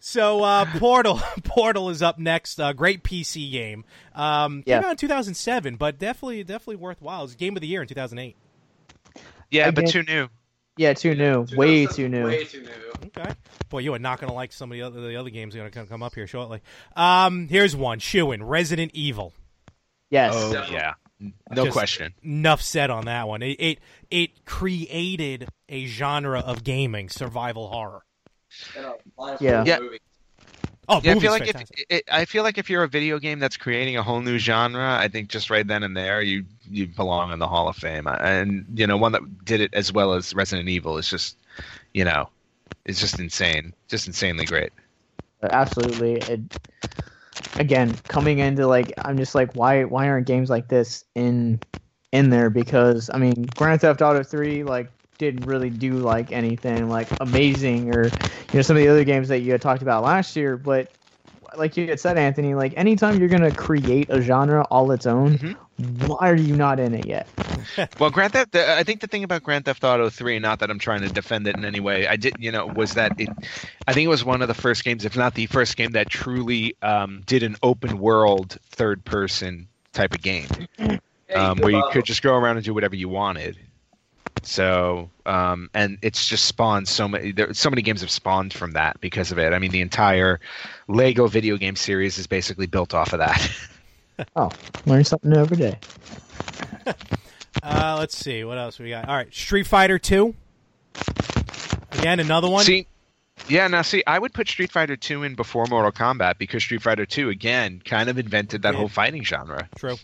So 0.00 0.42
uh, 0.42 0.66
Portal, 0.78 1.20
Portal 1.44 1.90
is 1.90 2.02
up 2.02 2.18
next. 2.18 2.58
Uh, 2.58 2.72
great 2.72 3.04
PC 3.04 3.50
game. 3.52 3.84
Um, 4.14 4.62
Yeah. 4.66 4.78
Came 4.80 4.86
out 4.86 4.90
in 4.92 4.96
2007, 4.96 5.76
but 5.76 5.98
definitely, 5.98 6.42
definitely 6.42 6.76
worthwhile. 6.76 7.24
It's 7.24 7.34
game 7.34 7.56
of 7.56 7.60
the 7.60 7.66
year 7.68 7.82
in 7.82 7.88
2008. 7.88 8.36
Yeah, 9.50 9.70
but 9.70 9.84
Again- 9.84 9.92
too 9.92 10.02
new. 10.12 10.28
Yeah, 10.76 10.94
too 10.94 11.14
new. 11.14 11.44
Way 11.56 11.84
too 11.86 12.08
new. 12.08 12.24
Way 12.24 12.44
too 12.44 12.62
new. 12.62 13.08
Okay. 13.18 13.30
Boy, 13.68 13.80
you 13.80 13.92
are 13.92 13.98
not 13.98 14.18
going 14.18 14.30
to 14.30 14.34
like 14.34 14.50
some 14.52 14.70
of 14.70 14.74
the 14.76 14.82
other 14.82 15.00
the 15.02 15.16
other 15.16 15.28
games 15.28 15.52
that 15.52 15.60
are 15.60 15.68
going 15.68 15.86
to 15.86 15.90
come 15.90 16.02
up 16.02 16.14
here 16.14 16.26
shortly. 16.26 16.62
Um, 16.96 17.48
here's 17.48 17.76
one. 17.76 17.98
Shooing 17.98 18.42
Resident 18.42 18.92
Evil. 18.94 19.34
Yes. 20.08 20.32
Oh 20.34 20.52
Definitely. 20.52 20.76
yeah, 20.76 20.94
no 21.50 21.64
Just- 21.64 21.72
question. 21.76 22.14
Enough 22.22 22.62
said 22.62 22.88
on 22.88 23.04
that 23.06 23.28
one. 23.28 23.42
It, 23.42 23.60
it 23.60 23.78
it 24.10 24.44
created 24.46 25.48
a 25.68 25.84
genre 25.86 26.40
of 26.40 26.64
gaming, 26.64 27.10
survival 27.10 27.68
horror. 27.68 28.02
And 28.76 28.86
a 28.86 28.94
line 29.16 29.34
of 29.34 29.42
Yeah. 29.42 29.64
Yeah. 29.64 29.78
Oh, 30.88 31.00
Yeah, 31.04 31.12
I 31.12 31.20
feel 31.20 31.30
like 31.30 31.46
if 31.46 31.56
it, 31.88 32.04
I 32.10 32.24
feel 32.24 32.42
like 32.42 32.58
if 32.58 32.68
you're 32.68 32.82
a 32.82 32.88
video 32.88 33.18
game 33.20 33.38
that's 33.38 33.56
creating 33.56 33.96
a 33.96 34.02
whole 34.02 34.20
new 34.20 34.38
genre, 34.38 34.96
I 34.98 35.06
think 35.08 35.28
just 35.28 35.48
right 35.48 35.66
then 35.66 35.84
and 35.84 35.96
there 35.96 36.20
you 36.20 36.44
you 36.68 36.88
belong 36.88 37.32
in 37.32 37.38
the 37.38 37.46
Hall 37.46 37.68
of 37.68 37.76
Fame. 37.76 38.08
And 38.08 38.66
you 38.74 38.86
know, 38.86 38.96
one 38.96 39.12
that 39.12 39.44
did 39.44 39.60
it 39.60 39.72
as 39.72 39.92
well 39.92 40.14
as 40.14 40.34
Resident 40.34 40.68
Evil 40.68 40.98
is 40.98 41.08
just, 41.08 41.36
you 41.94 42.04
know, 42.04 42.28
it's 42.86 42.98
just 43.00 43.20
insane, 43.20 43.72
just 43.88 44.08
insanely 44.08 44.46
great. 44.46 44.72
Uh, 45.42 45.48
absolutely 45.52 46.14
it, 46.14 46.40
again 47.58 48.00
coming 48.08 48.38
into 48.38 48.66
like 48.66 48.92
i'm 49.04 49.18
just 49.18 49.34
like 49.34 49.54
why 49.54 49.84
why 49.84 50.08
aren't 50.08 50.26
games 50.26 50.48
like 50.50 50.68
this 50.68 51.04
in 51.14 51.60
in 52.12 52.30
there 52.30 52.50
because 52.50 53.10
i 53.12 53.18
mean 53.18 53.50
grand 53.54 53.80
theft 53.80 54.02
auto 54.02 54.22
3 54.22 54.64
like 54.64 54.90
didn't 55.20 55.46
really 55.46 55.70
do 55.70 55.98
like 55.98 56.32
anything 56.32 56.88
like 56.88 57.06
amazing 57.20 57.92
or 57.92 58.04
you 58.04 58.10
know 58.54 58.62
some 58.62 58.74
of 58.76 58.82
the 58.82 58.88
other 58.88 59.04
games 59.04 59.28
that 59.28 59.40
you 59.40 59.52
had 59.52 59.60
talked 59.60 59.82
about 59.82 60.02
last 60.02 60.34
year 60.34 60.56
but 60.56 60.90
like 61.56 61.76
you 61.76 61.86
had 61.86 62.00
said 62.00 62.16
anthony 62.16 62.54
like 62.54 62.72
anytime 62.76 63.18
you're 63.20 63.28
gonna 63.28 63.52
create 63.52 64.08
a 64.10 64.20
genre 64.20 64.64
all 64.70 64.90
its 64.90 65.06
own 65.06 65.38
Mhm. 65.78 66.08
why 66.08 66.30
are 66.30 66.34
you 66.34 66.56
not 66.56 66.80
in 66.80 66.94
it 66.94 67.06
yet 67.06 67.26
Well, 67.98 68.10
Grand 68.10 68.32
Theft, 68.32 68.56
I 68.56 68.82
think 68.82 69.00
the 69.00 69.06
thing 69.06 69.22
about 69.22 69.42
Grand 69.42 69.66
Theft 69.66 69.84
Auto 69.84 70.08
3, 70.08 70.38
not 70.38 70.60
that 70.60 70.70
I'm 70.70 70.78
trying 70.78 71.02
to 71.02 71.08
defend 71.08 71.46
it 71.46 71.56
in 71.56 71.64
any 71.64 71.80
way, 71.80 72.06
I 72.08 72.16
did, 72.16 72.34
you 72.38 72.50
know, 72.50 72.66
was 72.66 72.94
that 72.94 73.12
it, 73.20 73.28
I 73.86 73.92
think 73.92 74.06
it 74.06 74.08
was 74.08 74.24
one 74.24 74.40
of 74.42 74.48
the 74.48 74.54
first 74.54 74.82
games, 74.82 75.04
if 75.04 75.16
not 75.16 75.34
the 75.34 75.46
first 75.46 75.76
game, 75.76 75.92
that 75.92 76.08
truly 76.08 76.74
um, 76.82 77.22
did 77.26 77.42
an 77.42 77.56
open 77.62 77.98
world 77.98 78.56
third 78.70 79.04
person 79.04 79.68
type 79.92 80.14
of 80.14 80.22
game. 80.22 80.48
Um, 81.34 81.58
where 81.58 81.70
you 81.70 81.82
could 81.92 82.04
just 82.06 82.22
go 82.22 82.34
around 82.34 82.56
and 82.56 82.64
do 82.64 82.74
whatever 82.74 82.96
you 82.96 83.08
wanted. 83.08 83.58
So, 84.42 85.10
um, 85.26 85.70
and 85.74 85.98
it's 86.02 86.26
just 86.26 86.44
spawned 86.46 86.88
so 86.88 87.06
many. 87.08 87.32
There, 87.32 87.52
so 87.54 87.70
many 87.70 87.82
games 87.82 88.00
have 88.00 88.10
spawned 88.10 88.52
from 88.52 88.72
that 88.72 89.00
because 89.00 89.32
of 89.32 89.38
it. 89.38 89.52
I 89.52 89.58
mean, 89.58 89.70
the 89.70 89.80
entire 89.80 90.40
Lego 90.88 91.26
video 91.26 91.56
game 91.56 91.76
series 91.76 92.18
is 92.18 92.26
basically 92.26 92.66
built 92.66 92.94
off 92.94 93.12
of 93.12 93.18
that. 93.20 93.50
oh 94.36 94.50
learn 94.84 95.02
something 95.02 95.30
new 95.30 95.38
every 95.38 95.56
day 95.56 95.78
Uh, 97.62 97.96
let's 97.98 98.14
see 98.16 98.44
what 98.44 98.58
else 98.58 98.78
we 98.78 98.88
got. 98.90 99.08
All 99.08 99.14
right, 99.16 99.32
Street 99.34 99.66
Fighter 99.66 99.98
Two. 99.98 100.34
Again, 101.92 102.20
another 102.20 102.48
one. 102.48 102.64
see, 102.64 102.86
yeah, 103.48 103.66
now 103.68 103.82
see, 103.82 104.02
I 104.06 104.18
would 104.18 104.32
put 104.32 104.48
Street 104.48 104.72
Fighter 104.72 104.96
Two 104.96 105.22
in 105.24 105.34
before 105.34 105.66
Mortal 105.68 105.92
Kombat 105.92 106.38
because 106.38 106.62
Street 106.62 106.80
Fighter 106.82 107.04
Two 107.06 107.28
again 107.28 107.82
kind 107.84 108.08
of 108.08 108.18
invented 108.18 108.62
that 108.62 108.72
Yeah. 108.72 108.78
whole 108.78 108.88
fighting 108.88 109.24
genre. 109.24 109.68
True. 109.76 109.96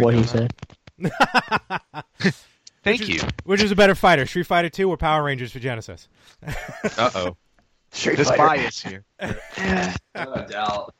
what 0.00 0.14
he 0.14 0.22
said 0.24 0.52
Thank 2.84 3.00
Which 3.00 3.08
you. 3.08 3.14
is- 3.16 3.24
Which 3.44 3.62
is 3.62 3.70
a 3.70 3.76
better 3.76 3.94
fighter, 3.94 4.26
Street 4.26 4.46
Fighter 4.46 4.68
Two 4.68 4.90
or 4.90 4.96
Power 4.96 5.22
Rangers 5.22 5.52
for 5.52 5.58
Genesis? 5.60 6.08
Uh 6.98 7.10
oh, 7.14 7.36
Street 7.92 8.16
this 8.16 8.28
Fighter. 8.28 8.42
bias 8.42 8.82
here. 8.82 9.04
No 10.14 10.46
doubt. 10.48 10.94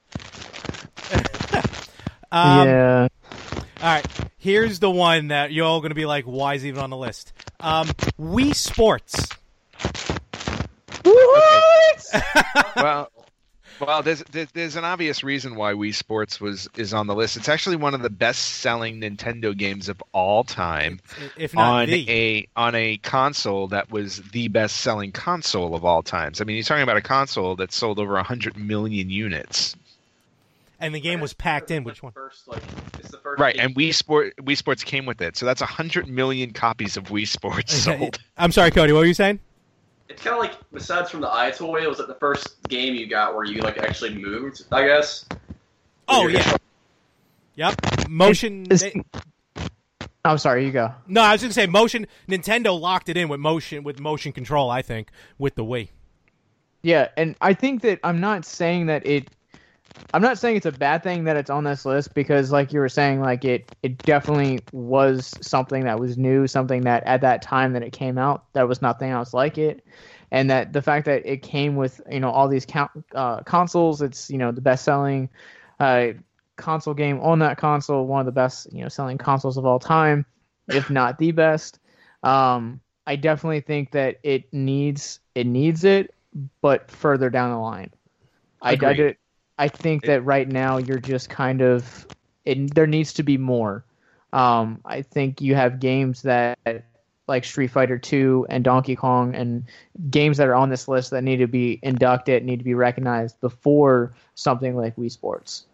Um, 2.31 2.67
yeah 2.67 3.09
All 3.53 3.59
right, 3.83 4.07
here's 4.39 4.79
the 4.79 4.91
one 4.91 5.29
that 5.29 5.53
you're 5.53 5.67
all 5.67 5.81
going 5.81 5.91
to 5.91 5.95
be 5.97 6.07
like, 6.07 6.25
why 6.25 6.55
is 6.55 6.65
even 6.65 6.81
on 6.83 6.89
the 6.91 6.97
list? 6.97 7.33
Um, 7.61 7.89
Wii 8.19 8.55
Sports. 8.55 9.29
well, 12.77 13.11
well, 13.81 14.03
there's, 14.03 14.23
there's 14.31 14.51
there's 14.53 14.77
an 14.77 14.85
obvious 14.85 15.23
reason 15.25 15.55
why 15.57 15.73
Wii 15.73 15.95
Sports 15.95 16.41
was 16.41 16.69
is 16.77 16.93
on 16.95 17.07
the 17.07 17.15
list. 17.15 17.37
It's 17.37 17.49
actually 17.49 17.77
one 17.77 17.95
of 17.95 18.03
the 18.03 18.11
best-selling 18.11 19.01
Nintendo 19.01 19.57
games 19.57 19.89
of 19.89 20.03
all 20.13 20.45
time 20.45 21.01
If 21.37 21.55
not 21.55 21.83
on 21.83 21.87
the. 21.89 22.11
a 22.11 22.49
on 22.57 22.75
a 22.75 22.97
console 22.99 23.69
that 23.69 23.91
was 23.91 24.19
the 24.33 24.49
best-selling 24.49 25.13
console 25.13 25.75
of 25.75 25.85
all 25.85 26.03
times. 26.03 26.41
I 26.41 26.45
mean, 26.45 26.57
you're 26.57 26.65
talking 26.65 26.83
about 26.83 26.97
a 26.97 27.03
console 27.03 27.57
that 27.57 27.73
sold 27.73 27.99
over 27.99 28.15
100 28.15 28.57
million 28.57 29.11
units. 29.11 29.75
and 30.81 30.95
the 30.95 31.01
game 31.01 31.21
was 31.21 31.33
packed 31.33 31.71
in. 31.71 31.85
Which 31.85 32.03
one? 32.03 32.13
First, 32.13 32.49
like, 32.49 32.63
it's 32.99 33.11
the 33.11 33.19
first 33.19 33.41
Right, 33.41 33.55
game- 33.57 33.67
and 33.67 33.75
Wii 33.77 33.95
Sport 33.95 34.35
Wii 34.37 34.57
Sports 34.57 34.85
came 34.85 35.07
with 35.07 35.21
it, 35.23 35.37
so 35.37 35.47
that's 35.47 35.61
100 35.61 36.09
million 36.09 36.53
copies 36.53 36.97
of 36.97 37.05
Wii 37.05 37.27
Sports 37.29 37.73
sold. 37.85 38.19
I'm 38.37 38.53
sorry, 38.53 38.71
Cody. 38.71 38.93
What 38.93 39.01
were 39.01 39.05
you 39.07 39.15
saying? 39.15 39.41
It's 40.09 40.23
kind 40.23 40.35
of 40.37 40.43
like, 40.43 40.57
besides 40.73 41.11
from 41.11 41.21
the 41.21 41.29
EyeToy, 41.29 41.83
it 41.83 41.89
was 41.89 41.99
like 41.99 42.09
the 42.09 42.15
first 42.15 42.63
game 42.69 42.95
you 42.95 43.07
got 43.07 43.35
where 43.35 43.45
you 43.45 43.61
like 43.63 43.79
actually 43.79 44.15
moved. 44.15 44.65
I 44.73 44.87
guess. 44.87 45.25
Oh 46.09 46.23
You're- 46.29 46.35
yeah. 46.35 46.57
Yep. 47.57 48.09
Motion. 48.09 48.67
Is- 48.71 48.81
they- 48.83 49.03
i'm 50.25 50.39
sorry 50.39 50.65
you 50.65 50.71
go 50.71 50.95
no, 51.09 51.21
I 51.21 51.33
was 51.33 51.41
going 51.41 51.51
to 51.51 51.55
say 51.55 51.67
motion. 51.67 52.07
Nintendo 52.29 52.79
locked 52.79 53.09
it 53.09 53.17
in 53.17 53.29
with 53.29 53.41
motion 53.41 53.83
with 53.83 53.99
motion 53.99 54.31
control. 54.33 54.71
I 54.71 54.81
think 54.83 55.09
with 55.39 55.57
the 55.57 55.65
Wii. 55.65 55.89
Yeah, 56.83 57.09
and 57.17 57.35
I 57.41 57.55
think 57.55 57.83
that 57.83 57.99
I'm 58.05 58.21
not 58.21 58.45
saying 58.45 58.87
that 58.87 59.05
it 59.07 59.29
I'm 60.15 60.23
not 60.23 60.39
saying 60.39 60.57
it's 60.57 60.67
a 60.67 60.73
bad 60.73 61.03
thing 61.03 61.25
that 61.25 61.37
it's 61.37 61.51
on 61.51 61.65
this 61.65 61.87
list 61.87 62.15
because 62.15 62.53
like 62.53 62.73
you 62.73 62.81
were 62.81 62.89
saying 62.89 63.21
like 63.21 63.45
it 63.45 63.71
it 63.83 63.97
definitely 63.99 64.63
was 64.73 65.39
something 65.41 65.85
that 65.85 65.99
was 65.99 66.19
new, 66.19 66.47
something 66.47 66.83
that 66.83 67.03
at 67.05 67.23
that 67.23 67.41
time 67.41 67.73
that 67.73 67.83
it 67.83 67.93
came 67.93 68.19
out 68.19 68.45
there 68.53 68.67
was 68.67 68.83
nothing 68.83 69.11
else 69.11 69.33
like 69.33 69.57
it. 69.57 69.85
And 70.31 70.51
that 70.51 70.73
the 70.73 70.83
fact 70.83 71.05
that 71.07 71.27
it 71.27 71.43
came 71.43 71.77
with, 71.77 72.01
you 72.11 72.21
know, 72.21 72.31
all 72.31 72.49
these 72.49 72.65
count, 72.65 72.91
uh, 73.15 73.41
consoles, 73.43 74.01
it's, 74.01 74.31
you 74.31 74.39
know, 74.39 74.51
the 74.51 74.63
best 74.63 74.83
selling 74.85 75.29
uh, 75.79 76.09
console 76.57 76.95
game 76.95 77.21
on 77.21 77.39
that 77.41 77.59
console, 77.59 78.07
one 78.07 78.21
of 78.21 78.27
the 78.27 78.33
best, 78.33 78.73
you 78.73 78.81
know, 78.83 78.89
selling 78.89 79.19
consoles 79.19 79.59
of 79.59 79.67
all 79.67 79.79
time, 79.79 80.25
if 80.69 80.89
not 80.91 81.19
the 81.19 81.33
best. 81.33 81.81
Um, 82.23 82.81
I 83.07 83.17
definitely 83.17 83.61
think 83.61 83.91
that 83.93 84.21
it 84.23 84.53
needs 84.53 85.21
it 85.35 85.47
needs 85.47 85.85
it, 85.85 86.15
but 86.61 86.91
further 86.91 87.29
down 87.29 87.51
the 87.51 87.59
line. 87.59 87.91
I, 88.63 88.71
I, 88.71 88.95
did- 88.95 89.17
I 89.63 89.69
think 89.69 90.07
that 90.07 90.25
right 90.25 90.49
now 90.49 90.79
you're 90.79 90.99
just 90.99 91.29
kind 91.29 91.61
of 91.61 92.09
it, 92.45 92.75
there 92.75 92.89
needs 92.89 93.13
to 93.13 93.23
be 93.23 93.39
more. 93.39 93.85
Um, 94.33 94.81
I 94.85 95.03
think 95.03 95.41
you 95.41 95.55
have 95.55 95.79
games 95.79 96.23
that 96.23 96.59
like 97.29 97.45
Street 97.45 97.69
Fighter 97.69 97.97
2 97.97 98.49
and 98.51 98.65
Donkey 98.65 98.97
Kong 98.97 99.37
and 99.37 99.63
games 100.11 100.39
that 100.39 100.49
are 100.49 100.57
on 100.57 100.69
this 100.69 100.89
list 100.89 101.13
that 101.13 101.23
need 101.23 101.37
to 101.37 101.47
be 101.47 101.79
inducted, 101.81 102.45
need 102.45 102.59
to 102.59 102.65
be 102.65 102.75
recognized 102.75 103.41
before 103.41 104.15
something 104.35 104.75
like 104.75 104.97
Wii 104.97 105.13
Sports. 105.13 105.67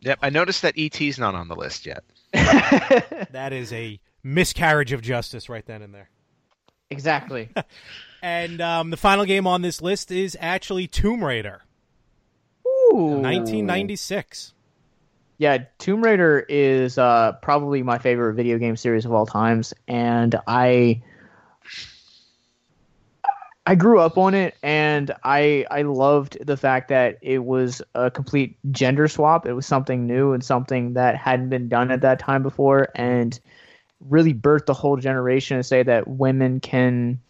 Yep, 0.00 0.18
I 0.20 0.30
noticed 0.30 0.62
that 0.62 0.74
ET's 0.76 1.16
not 1.16 1.36
on 1.36 1.46
the 1.46 1.54
list 1.54 1.86
yet. 1.86 2.02
That 3.30 3.52
is 3.52 3.72
a 3.72 4.00
miscarriage 4.24 4.90
of 4.90 5.00
justice 5.00 5.48
right 5.48 5.64
then 5.64 5.82
and 5.82 5.94
there. 5.94 6.10
exactly. 6.90 7.50
And 8.22 8.60
um, 8.60 8.90
the 8.90 8.98
final 8.98 9.24
game 9.24 9.46
on 9.46 9.62
this 9.62 9.80
list 9.80 10.10
is 10.10 10.36
actually 10.38 10.86
Tomb 10.86 11.24
Raider, 11.24 11.62
Ooh. 11.62 11.69
1996. 12.92 14.54
Yeah, 15.38 15.64
Tomb 15.78 16.02
Raider 16.02 16.44
is 16.48 16.98
uh, 16.98 17.32
probably 17.40 17.82
my 17.82 17.98
favorite 17.98 18.34
video 18.34 18.58
game 18.58 18.76
series 18.76 19.06
of 19.06 19.12
all 19.12 19.24
times, 19.24 19.72
and 19.88 20.34
I 20.46 21.02
I 23.66 23.74
grew 23.74 24.00
up 24.00 24.18
on 24.18 24.34
it, 24.34 24.54
and 24.62 25.12
I 25.24 25.64
I 25.70 25.82
loved 25.82 26.44
the 26.44 26.56
fact 26.56 26.88
that 26.88 27.18
it 27.22 27.44
was 27.44 27.80
a 27.94 28.10
complete 28.10 28.58
gender 28.70 29.08
swap. 29.08 29.46
It 29.46 29.54
was 29.54 29.64
something 29.64 30.06
new 30.06 30.32
and 30.32 30.44
something 30.44 30.94
that 30.94 31.16
hadn't 31.16 31.48
been 31.48 31.68
done 31.68 31.90
at 31.90 32.02
that 32.02 32.18
time 32.18 32.42
before, 32.42 32.88
and 32.94 33.38
really 34.08 34.34
birthed 34.34 34.66
the 34.66 34.74
whole 34.74 34.96
generation 34.96 35.56
and 35.56 35.64
say 35.64 35.82
that 35.82 36.08
women 36.08 36.60
can 36.60 37.20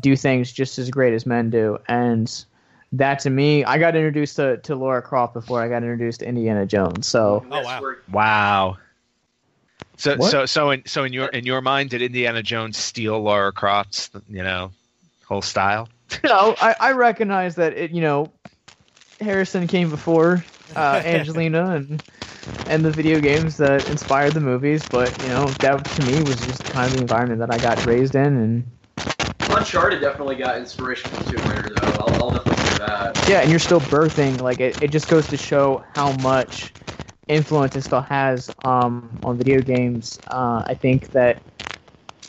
do 0.00 0.16
things 0.16 0.52
just 0.52 0.78
as 0.78 0.90
great 0.90 1.14
as 1.14 1.24
men 1.24 1.50
do. 1.50 1.78
And 1.88 2.44
that 2.92 3.20
to 3.20 3.30
me, 3.30 3.64
I 3.64 3.78
got 3.78 3.94
introduced 3.96 4.36
to, 4.36 4.58
to 4.58 4.74
Laura 4.74 5.02
Croft 5.02 5.34
before 5.34 5.62
I 5.62 5.68
got 5.68 5.78
introduced 5.78 6.20
to 6.20 6.26
Indiana 6.26 6.66
Jones. 6.66 7.06
So 7.06 7.44
Oh, 7.50 7.62
wow. 7.62 7.94
Wow. 8.10 8.78
So 9.96 10.16
What? 10.16 10.30
so 10.30 10.46
so 10.46 10.70
in 10.70 10.82
so 10.86 11.04
in 11.04 11.12
your 11.12 11.28
in 11.28 11.44
your 11.44 11.60
mind, 11.60 11.90
did 11.90 12.00
Indiana 12.02 12.42
Jones 12.42 12.78
steal 12.78 13.20
Laura 13.20 13.52
Croft's 13.52 14.10
you 14.28 14.42
know 14.42 14.72
whole 15.26 15.42
style? 15.42 15.88
no, 16.24 16.56
I, 16.60 16.74
I 16.80 16.92
recognize 16.92 17.54
that 17.56 17.74
it. 17.74 17.90
You 17.90 18.00
know, 18.00 18.32
Harrison 19.20 19.66
came 19.66 19.90
before 19.90 20.42
uh, 20.74 21.02
Angelina 21.04 21.76
and 21.76 22.02
and 22.68 22.84
the 22.84 22.90
video 22.90 23.20
games 23.20 23.58
that 23.58 23.88
inspired 23.90 24.32
the 24.32 24.40
movies. 24.40 24.82
But 24.90 25.16
you 25.22 25.28
know, 25.28 25.46
that 25.46 25.84
to 25.84 26.02
me 26.02 26.22
was 26.22 26.44
just 26.46 26.64
kind 26.64 26.86
of 26.86 26.92
the 26.92 27.00
environment 27.00 27.40
that 27.40 27.50
I 27.50 27.58
got 27.58 27.84
raised 27.84 28.14
in, 28.14 28.36
and 28.36 28.64
Uncharted 29.50 30.00
definitely 30.00 30.36
got 30.36 30.56
inspiration 30.56 31.10
from 31.10 31.26
Tomb 31.26 31.50
Raider, 31.50 31.74
though. 31.74 31.80
I'll, 31.80 32.22
I'll 32.22 32.30
definitely 32.30 32.49
say 32.49 32.49
that. 32.80 33.28
yeah, 33.28 33.40
and 33.40 33.50
you're 33.50 33.58
still 33.58 33.80
birthing. 33.80 34.40
Like 34.40 34.60
it, 34.60 34.82
it 34.82 34.88
just 34.88 35.08
goes 35.08 35.26
to 35.28 35.36
show 35.36 35.84
how 35.94 36.12
much 36.16 36.72
influence 37.28 37.76
it 37.76 37.82
still 37.82 38.00
has 38.00 38.50
um, 38.64 39.18
on 39.22 39.38
video 39.38 39.60
games. 39.60 40.18
Uh, 40.26 40.64
I 40.66 40.74
think 40.74 41.12
that 41.12 41.40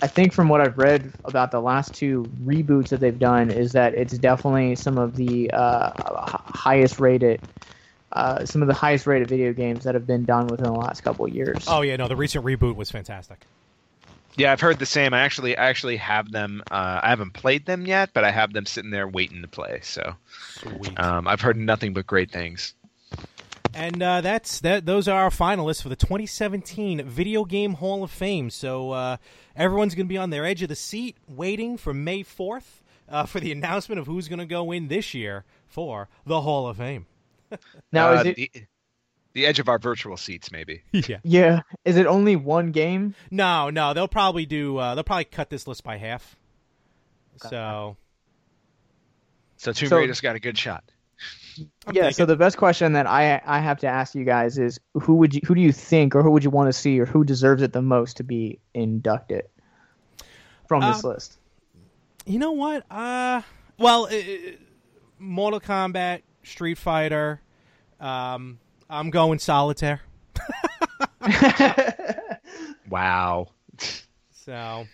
I 0.02 0.08
think 0.08 0.34
from 0.34 0.50
what 0.50 0.62
I've 0.62 0.78
read 0.78 1.14
about 1.26 1.52
the 1.52 1.62
last 1.62 1.94
two 1.94 2.30
reboots 2.44 2.90
that 2.90 3.00
they've 3.00 3.18
done 3.18 3.52
is 3.52 3.72
that 3.74 3.94
it's 3.94 4.18
definitely 4.18 4.76
some 4.76 4.98
of 4.98 5.16
the 5.16 5.52
uh, 5.52 5.92
highest 5.96 7.00
rated. 7.00 7.42
Uh, 8.12 8.44
some 8.46 8.62
of 8.62 8.68
the 8.68 8.74
highest 8.74 9.08
rated 9.08 9.30
video 9.30 9.54
games 9.54 9.86
that 9.86 9.94
have 9.96 10.06
been 10.06 10.26
done 10.26 10.46
within 10.48 10.66
the 10.66 10.72
last 10.74 11.02
couple 11.02 11.26
of 11.26 11.34
years. 11.34 11.64
Oh 11.68 11.82
yeah, 11.82 11.96
no, 11.96 12.10
the 12.10 12.16
recent 12.16 12.44
reboot 12.44 12.76
was 12.76 12.92
fantastic. 12.92 13.46
Yeah, 14.38 14.52
I've 14.52 14.62
heard 14.62 14.80
the 14.80 14.86
same. 14.86 15.14
I 15.14 15.20
actually 15.22 15.58
I 15.58 15.68
actually 15.70 15.98
have 15.98 16.32
them. 16.32 16.64
Uh, 16.72 17.00
I 17.04 17.10
haven't 17.10 17.32
played 17.34 17.66
them 17.66 17.86
yet, 17.86 18.12
but 18.14 18.24
I 18.24 18.32
have 18.32 18.54
them 18.54 18.66
sitting 18.66 18.92
there 18.92 19.08
waiting 19.08 19.42
to 19.42 19.48
play. 19.48 19.80
So 19.84 20.16
Sweet. 20.54 20.98
um, 21.00 21.28
I've 21.28 21.42
heard 21.42 21.58
nothing 21.58 21.94
but 21.94 22.08
great 22.08 22.32
things. 22.32 22.74
And 23.74 24.02
uh, 24.04 24.22
that's 24.22 24.60
that. 24.62 24.86
Those 24.86 25.08
are 25.08 25.24
our 25.24 25.30
finalists 25.30 25.82
for 25.82 25.90
the 25.90 25.96
2017 25.96 27.04
Video 27.06 27.46
Game 27.46 27.74
Hall 27.76 28.04
of 28.04 28.12
Fame. 28.12 28.50
So 28.50 28.92
uh, 28.92 29.18
everyone's 29.56 29.96
going 29.96 30.08
to 30.08 30.10
be 30.10 30.18
on 30.18 30.30
their 30.30 30.46
edge 30.46 30.62
of 30.62 30.70
the 30.70 30.76
seat, 30.76 31.16
waiting 31.28 31.78
for 31.78 31.94
May 31.94 32.24
4th 32.24 32.82
uh, 33.10 33.26
for 33.26 33.40
the 33.40 33.52
announcement 33.54 34.00
of 34.00 34.08
who's 34.08 34.28
going 34.28 34.40
to 34.40 34.46
go 34.46 34.72
in 34.72 34.88
this 34.90 35.14
year 35.14 35.46
for 35.68 36.10
the 36.26 36.42
Hall 36.42 36.68
of 36.68 36.78
Fame. 36.78 37.06
now 37.94 38.10
Uh, 38.10 38.14
is 38.14 38.26
it? 38.26 38.36
the, 38.36 38.52
the 39.34 39.46
edge 39.46 39.60
of 39.60 39.70
our 39.70 39.80
virtual 39.80 40.18
seats, 40.18 40.52
maybe. 40.52 40.82
yeah. 40.92 41.18
yeah, 41.24 41.62
is 41.86 41.98
it 41.98 42.06
only 42.08 42.36
one 42.36 42.72
game? 42.72 43.16
No, 43.30 43.70
no, 43.70 43.94
they'll 43.94 44.08
probably 44.08 44.46
do. 44.46 44.78
Uh, 44.78 44.96
they'll 44.96 45.04
probably 45.04 45.26
cut 45.26 45.50
this 45.50 45.68
list 45.68 45.84
by 45.84 45.98
half. 45.98 46.36
So 47.38 47.98
So 49.58 49.72
Tomb 49.74 49.90
So- 49.90 49.98
Raider's 49.98 50.22
got 50.22 50.36
a 50.36 50.40
good 50.40 50.58
shot. 50.58 50.84
I'm 51.86 51.96
yeah. 51.96 52.04
thinking- 52.04 52.14
So 52.14 52.26
the 52.26 52.36
best 52.38 52.58
question 52.58 52.94
that 52.94 53.08
I 53.08 53.42
I 53.46 53.60
have 53.60 53.80
to 53.80 53.88
ask 53.88 54.16
you 54.16 54.24
guys 54.24 54.58
is 54.58 54.80
who 54.94 55.16
would 55.16 55.34
you 55.36 55.42
who 55.46 55.54
do 55.56 55.62
you 55.62 55.72
think 55.72 56.16
or 56.16 56.24
who 56.24 56.32
would 56.32 56.44
you 56.44 56.50
want 56.50 56.68
to 56.70 56.74
see 56.74 57.00
or 57.00 57.06
who 57.06 57.24
deserves 57.24 57.62
it 57.62 57.74
the 57.74 57.82
most 57.82 58.18
to 58.18 58.24
be 58.24 58.60
inducted 58.74 59.46
from 60.68 60.82
this 60.82 61.04
Uh, 61.04 61.10
list? 61.10 61.38
you 62.26 62.40
know 62.40 62.52
what? 62.52 62.86
Uh, 62.90 63.42
well, 63.78 64.06
uh, 64.06 64.16
Mortal 65.20 65.60
Kombat, 65.60 66.22
Street 66.44 66.78
Fighter. 66.78 67.42
Um, 68.00 68.60
I'm 68.92 69.10
going 69.10 69.40
Solitaire. 69.40 70.02
Wow. 72.90 73.48
So 74.34 74.86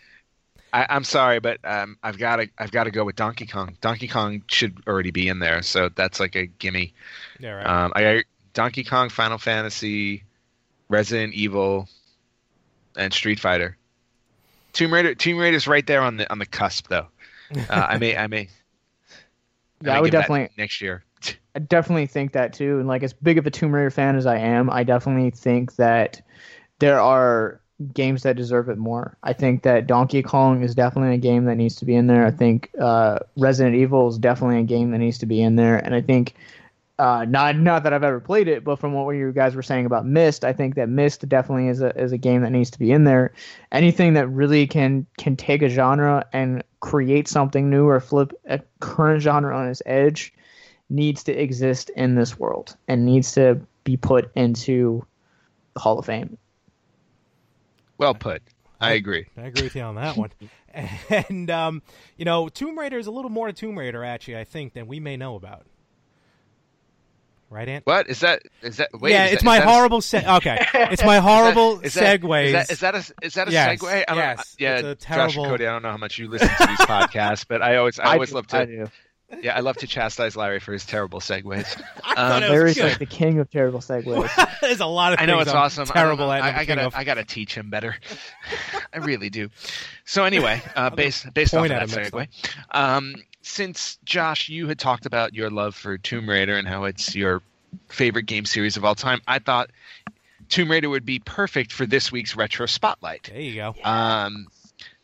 I, 0.72 0.86
I'm 0.88 1.04
sorry, 1.04 1.40
but 1.40 1.58
um, 1.64 1.98
I've 2.04 2.20
got 2.20 2.36
to 2.36 2.48
I've 2.60 2.70
got 2.72 2.84
to 2.84 2.92
go 2.92 3.04
with 3.04 3.16
Donkey 3.16 3.48
Kong. 3.48 3.76
Donkey 3.82 4.08
Kong 4.08 4.44
should 4.48 4.78
already 4.88 5.10
be 5.10 5.28
in 5.28 5.40
there, 5.40 5.64
so 5.64 5.90
that's 5.90 6.20
like 6.20 6.36
a 6.36 6.46
gimme. 6.46 6.94
yeah, 7.40 7.52
right. 7.54 7.66
Um, 7.66 7.92
I 7.96 8.24
Donkey 8.54 8.84
Kong, 8.84 9.10
Final 9.10 9.40
Fantasy, 9.40 10.26
Resident 10.90 11.34
Evil, 11.34 11.90
and 12.96 13.12
Street 13.12 13.40
Fighter. 13.40 13.78
Tomb 14.74 14.94
Raider, 14.94 15.16
Tomb 15.16 15.40
Raider's 15.40 15.68
right 15.68 15.88
there 15.88 16.04
on 16.04 16.18
the 16.18 16.32
on 16.32 16.38
the 16.38 16.46
cusp, 16.46 16.90
though. 16.90 17.08
Uh, 17.56 17.64
I 17.70 17.98
may, 17.98 18.16
I 18.16 18.28
may. 18.28 18.48
Yeah, 19.82 19.92
I 19.92 19.96
may 19.96 20.02
would 20.02 20.12
give 20.12 20.22
definitely- 20.22 20.50
next 20.56 20.82
year. 20.82 21.04
I 21.58 21.60
definitely 21.60 22.06
think 22.06 22.34
that 22.34 22.54
too. 22.54 22.78
And 22.78 22.88
like 22.88 23.02
as 23.02 23.14
big 23.14 23.40
of 23.40 23.48
a 23.48 23.50
Tomb 23.50 23.74
Raider 23.74 23.90
fan 23.90 24.16
as 24.16 24.28
I 24.28 24.38
am, 24.38 24.70
I 24.70 24.84
definitely 24.84 25.32
think 25.32 25.76
that 25.78 26.22
there 26.78 27.02
are 27.02 27.60
games 27.96 28.22
that 28.22 28.36
deserve 28.36 28.70
it 28.70 28.78
more. 28.78 29.18
I 29.24 29.34
think 29.34 29.64
that 29.64 29.88
Donkey 29.88 30.22
Kong 30.22 30.62
is 30.62 30.76
definitely 30.76 31.16
a 31.16 31.18
game 31.18 31.46
that 31.46 31.56
needs 31.56 31.76
to 31.78 31.86
be 31.86 31.96
in 31.96 32.06
there. 32.06 32.28
I 32.28 32.30
think 32.30 32.70
uh, 32.80 33.18
Resident 33.38 33.76
Evil 33.76 34.08
is 34.08 34.20
definitely 34.20 34.60
a 34.60 34.66
game 34.66 34.92
that 34.92 35.00
needs 35.00 35.18
to 35.18 35.26
be 35.26 35.42
in 35.42 35.56
there. 35.56 35.78
And 35.84 35.96
I 35.96 36.02
think 36.02 36.36
uh, 37.00 37.26
not 37.28 37.58
not 37.58 37.82
that 37.82 37.92
I've 37.92 38.04
ever 38.04 38.20
played 38.20 38.48
it, 38.48 38.64
but 38.64 38.76
from 38.76 38.94
what 38.94 39.10
you 39.14 39.32
guys 39.32 39.56
were 39.56 39.64
saying 39.64 39.88
about 39.88 40.06
Myst, 40.06 40.46
I 40.46 40.54
think 40.54 40.76
that 40.76 40.90
Myst 40.90 41.28
definitely 41.28 41.70
is 41.70 41.82
a 41.82 41.90
is 42.00 42.12
a 42.12 42.20
game 42.20 42.44
that 42.44 42.52
needs 42.52 42.70
to 42.70 42.78
be 42.78 42.92
in 42.92 43.04
there. 43.04 43.34
Anything 43.72 44.14
that 44.14 44.28
really 44.28 44.68
can 44.68 45.08
can 45.18 45.36
take 45.36 45.64
a 45.64 45.70
genre 45.70 46.24
and 46.34 46.64
create 46.82 47.28
something 47.28 47.72
new 47.72 47.88
or 47.88 48.00
flip 48.00 48.32
a 48.46 48.62
current 48.80 49.24
genre 49.24 49.58
on 49.58 49.68
its 49.68 49.82
edge 49.88 50.34
needs 50.90 51.24
to 51.26 51.34
exist 51.34 51.90
in 51.92 52.16
this 52.16 52.38
world 52.40 52.76
and 52.88 53.06
needs 53.06 53.34
to 53.34 53.60
be 53.84 53.98
put 53.98 54.32
into 54.36 55.06
the 55.74 55.80
Hall 55.80 56.00
of 56.00 56.06
Fame. 56.06 56.38
Well 57.98 58.14
put. 58.14 58.42
I 58.80 58.94
agree. 58.94 59.26
I 59.38 59.42
agree 59.48 59.64
with 59.64 59.76
you 59.76 59.82
on 59.82 59.96
that 59.96 60.16
one. 60.18 60.32
And 61.10 61.50
um, 61.50 61.82
you 62.18 62.26
know, 62.26 62.50
Tomb 62.50 62.78
Raider 62.78 63.00
is 63.00 63.08
a 63.08 63.12
little 63.12 63.32
more 63.32 63.48
to 63.48 63.54
Tomb 63.54 63.80
Raider, 63.80 64.04
actually. 64.04 64.38
I 64.38 64.44
think 64.44 64.74
than 64.74 64.86
we 64.86 65.00
may 65.00 65.18
know 65.18 65.34
about. 65.36 65.66
Right, 67.50 67.68
Ant? 67.68 67.86
What 67.88 68.10
is 68.10 68.20
that? 68.20 68.42
Is 68.62 68.78
that? 68.78 68.90
Wait, 68.94 69.12
yeah, 69.12 69.26
is 69.28 69.34
it's 69.34 69.42
that- 69.42 69.46
my 69.48 69.56
is 69.58 69.62
that 69.64 69.68
a- 69.68 69.72
horrible. 69.72 70.02
Se- 70.02 70.26
okay, 70.36 70.66
it's 70.92 71.04
my 71.04 71.18
horrible 71.20 71.80
is 71.80 71.94
that- 71.96 72.22
segues. 72.22 72.46
Is 72.46 72.52
that, 72.54 72.72
is 72.72 72.80
that 72.82 72.96
a 72.96 73.26
is 73.26 73.34
that 73.36 73.48
a 73.48 73.52
Yes, 73.52 73.80
segue? 73.80 74.04
I 74.08 74.14
don't, 74.14 74.18
yes, 74.18 74.56
yeah, 74.60 74.78
it's 74.80 75.06
a 75.06 75.08
Josh 75.16 75.36
and 75.38 75.46
Cody. 75.48 75.66
I 75.66 75.72
don't 75.72 75.82
know 75.82 75.90
how 75.92 75.98
much 75.98 76.20
you 76.20 76.28
listen 76.30 76.50
to 76.50 76.68
these 76.68 76.78
podcasts, 76.82 77.46
but 77.48 77.62
I 77.64 77.78
always 77.78 77.98
I 77.98 78.14
always 78.14 78.30
do- 78.30 78.36
love 78.36 78.46
I 78.52 78.66
to 78.66 78.86
do. 78.86 78.88
Yeah 79.42 79.56
I 79.56 79.60
love 79.60 79.78
to 79.78 79.88
chastise 79.88 80.36
Larry 80.36 80.60
for 80.60 80.74
his 80.74 80.86
terrible 80.86 81.20
segues. 81.20 81.82
I 82.04 82.16
thought 82.16 82.44
Um, 82.44 82.50
Larry's 82.50 82.80
like 82.80 83.00
the 83.00 83.06
king 83.06 83.40
of 83.40 83.50
terrible 83.50 83.80
segues. 83.80 84.60
There's 84.62 84.80
a 84.80 84.86
lot 84.86 85.14
of 85.14 85.20
I 85.22 85.26
know 85.26 85.36
things 85.38 85.48
it's 85.48 85.56
I'm 85.56 85.62
awesome. 85.64 85.86
Terrible 85.88 86.30
I. 86.30 86.38
I, 86.38 86.40
I'm 86.40 86.44
I 86.46 86.58
thinking 86.60 86.76
gotta 86.76 86.88
of. 86.88 86.96
I 86.96 87.04
gotta 87.04 87.24
teach 87.24 87.56
him 87.56 87.70
better. 87.70 87.96
I 88.94 88.98
really 89.00 89.30
do. 89.30 89.50
So 90.06 90.24
anyway, 90.24 90.62
uh, 90.76 90.90
based 90.90 91.34
based 91.34 91.54
off 91.54 91.62
point 91.62 91.74
of 91.74 91.82
at 91.82 91.90
that 91.90 92.12
segue, 92.12 92.28
um, 92.72 93.16
since 93.42 93.98
Josh, 94.06 94.50
you 94.50 94.68
had 94.68 94.80
talked 94.80 95.06
about 95.06 95.34
your 95.34 95.50
love 95.50 95.76
for 95.76 95.98
Tomb 95.98 96.30
Raider 96.30 96.58
and 96.58 96.68
how 96.68 96.86
it's 96.86 97.16
your 97.16 97.42
favorite 97.90 98.26
game 98.26 98.46
series 98.46 98.78
of 98.78 98.86
all 98.86 98.96
time, 98.96 99.22
I 99.28 99.40
thought 99.40 99.70
Tomb 100.50 100.72
Raider 100.72 100.90
would 100.90 101.06
be 101.06 101.20
perfect 101.20 101.72
for 101.72 101.86
this 101.86 102.12
week's 102.12 102.36
retro 102.36 102.66
spotlight. 102.66 103.30
There 103.32 103.42
you 103.42 103.56
go. 103.56 103.76
Um, 103.84 104.48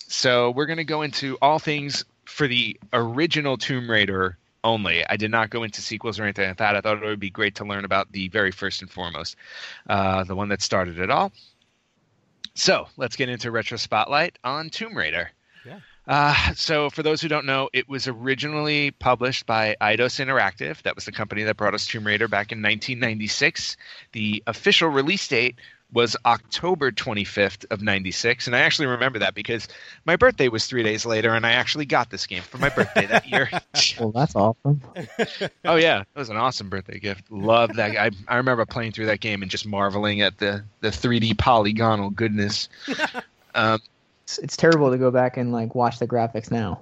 so 0.08 0.52
we're 0.52 0.66
going 0.66 0.78
to 0.78 0.84
go 0.84 1.02
into 1.02 1.38
all 1.42 1.60
things 1.60 2.06
for 2.34 2.48
the 2.48 2.80
original 2.92 3.58
Tomb 3.58 3.90
Raider 3.90 4.38
only. 4.64 5.06
I 5.08 5.18
did 5.18 5.30
not 5.30 5.52
go 5.52 5.62
into 5.62 5.82
sequels 5.82 6.20
or 6.20 6.24
anything 6.24 6.48
like 6.48 6.58
that. 6.58 6.76
I 6.76 6.82
thought 6.82 7.04
it 7.04 7.06
would 7.06 7.20
be 7.20 7.30
great 7.30 7.56
to 7.56 7.64
learn 7.64 7.86
about 7.86 8.12
the 8.12 8.28
very 8.30 8.50
first 8.52 8.82
and 8.82 8.90
foremost, 8.90 9.36
uh, 9.88 10.24
the 10.24 10.36
one 10.36 10.50
that 10.50 10.62
started 10.62 10.98
it 10.98 11.12
all. 11.12 11.32
So 12.56 12.88
let's 12.98 13.16
get 13.16 13.30
into 13.30 13.52
retro 13.52 13.78
spotlight 13.78 14.40
on 14.44 14.72
Tomb 14.72 14.98
Raider. 14.98 15.30
Yeah. 15.64 15.80
Uh, 16.08 16.54
so, 16.56 16.90
for 16.90 17.02
those 17.02 17.22
who 17.22 17.30
don't 17.30 17.46
know, 17.46 17.70
it 17.72 17.88
was 17.88 18.08
originally 18.08 18.92
published 18.92 19.46
by 19.46 19.78
Eidos 19.80 20.20
Interactive. 20.20 20.82
That 20.82 20.96
was 20.96 21.06
the 21.06 21.14
company 21.14 21.44
that 21.44 21.56
brought 21.56 21.74
us 21.74 21.88
Tomb 21.88 22.06
Raider 22.06 22.28
back 22.28 22.52
in 22.52 22.58
1996. 22.58 23.78
The 24.12 24.44
official 24.46 24.90
release 24.90 25.26
date 25.28 25.56
was 25.94 26.16
October 26.26 26.92
25th 26.92 27.66
of 27.72 27.82
96, 27.82 28.48
and 28.48 28.56
I 28.56 28.60
actually 28.60 28.88
remember 28.88 29.20
that 29.20 29.36
because 29.36 29.68
my 30.06 30.16
birthday 30.16 30.48
was 30.48 30.66
three 30.66 30.84
days 30.84 31.06
later, 31.06 31.34
and 31.34 31.46
I 31.46 31.52
actually 31.52 31.86
got 31.86 32.10
this 32.10 32.26
game 32.26 32.42
for 32.42 32.58
my 32.58 32.70
birthday 32.70 33.06
that 33.06 33.28
year. 33.30 33.50
well, 34.00 34.12
that's 34.12 34.36
awesome. 34.36 34.82
oh 35.66 35.76
yeah, 35.76 36.02
it 36.02 36.20
was 36.20 36.30
an 36.30 36.38
awesome 36.38 36.70
birthday 36.70 37.00
gift. 37.00 37.32
Loved 37.32 37.76
that. 37.76 37.96
I 37.96 38.12
I 38.28 38.38
remember 38.38 38.66
playing 38.66 38.92
through 38.94 39.06
that 39.08 39.20
game 39.20 39.42
and 39.42 39.52
just 39.52 39.66
marveling 39.66 40.22
at 40.22 40.38
the 40.40 40.64
the 40.82 40.90
3D 40.90 41.38
polygonal 41.38 42.10
goodness. 42.10 42.70
Um, 43.56 43.80
It's, 44.24 44.40
it's 44.40 44.58
terrible 44.58 44.90
to 44.90 44.98
go 44.98 45.12
back 45.12 45.38
and 45.38 45.52
like 45.52 45.76
watch 45.76 46.00
the 46.00 46.08
graphics 46.08 46.50
now. 46.50 46.80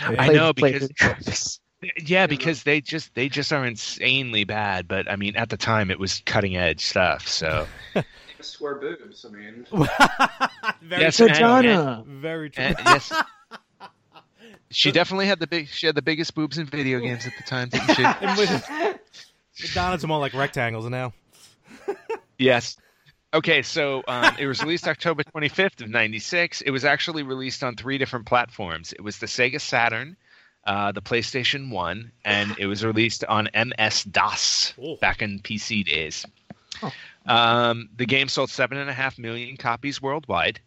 I 0.00 0.14
Play- 0.14 0.34
know 0.36 0.52
because 0.52 0.86
the 0.86 0.94
graphics. 0.94 1.58
Yeah, 1.98 2.26
because 2.26 2.62
they 2.64 2.80
just 2.80 3.14
they 3.14 3.28
just 3.28 3.52
are 3.52 3.64
insanely 3.64 4.44
bad. 4.44 4.88
But 4.88 5.10
I 5.10 5.16
mean, 5.16 5.36
at 5.36 5.48
the 5.50 5.56
time, 5.56 5.90
it 5.90 5.98
was 5.98 6.22
cutting 6.26 6.56
edge 6.56 6.84
stuff. 6.84 7.26
So 7.28 7.66
Square 8.40 8.76
boobs. 8.76 9.24
I 9.24 9.30
mean, 9.36 9.66
very 10.82 11.02
Yes, 11.02 11.16
true. 11.16 11.26
and- 11.26 11.36
Vagina. 11.36 12.04
Very 12.06 12.50
true. 12.50 12.64
and, 12.64 12.76
yes, 12.84 13.12
she 14.70 14.92
definitely 14.92 15.26
had 15.26 15.40
the 15.40 15.46
big 15.46 15.68
she 15.68 15.86
had 15.86 15.94
the 15.94 16.02
biggest 16.02 16.34
boobs 16.34 16.58
in 16.58 16.66
video 16.66 17.00
games 17.00 17.26
at 17.26 17.32
the 17.36 17.42
time, 17.44 17.68
didn't 17.68 17.94
she? 17.94 18.04
And 18.04 18.98
McDonald's 19.60 20.04
are 20.04 20.06
more 20.08 20.20
like 20.20 20.34
rectangles 20.34 20.88
now. 20.88 21.12
yes. 22.38 22.76
Okay, 23.34 23.60
so 23.60 24.02
um, 24.08 24.34
it 24.38 24.46
was 24.46 24.62
released 24.62 24.88
October 24.88 25.22
25th 25.22 25.82
of 25.82 25.90
96. 25.90 26.62
It 26.62 26.70
was 26.70 26.84
actually 26.86 27.22
released 27.24 27.62
on 27.62 27.76
three 27.76 27.98
different 27.98 28.24
platforms. 28.24 28.94
It 28.94 29.02
was 29.02 29.18
the 29.18 29.26
Sega 29.26 29.60
Saturn, 29.60 30.16
uh, 30.68 30.92
the 30.92 31.00
PlayStation 31.00 31.70
1, 31.70 32.12
and 32.24 32.54
it 32.58 32.66
was 32.66 32.84
released 32.84 33.24
on 33.24 33.48
MS-DOS 33.54 34.74
Ooh. 34.78 34.96
back 35.00 35.22
in 35.22 35.40
PC 35.40 35.84
days. 35.84 36.24
Um, 37.26 37.88
the 37.96 38.06
game 38.06 38.28
sold 38.28 38.50
7.5 38.50 39.18
million 39.18 39.56
copies 39.56 40.00
worldwide, 40.00 40.60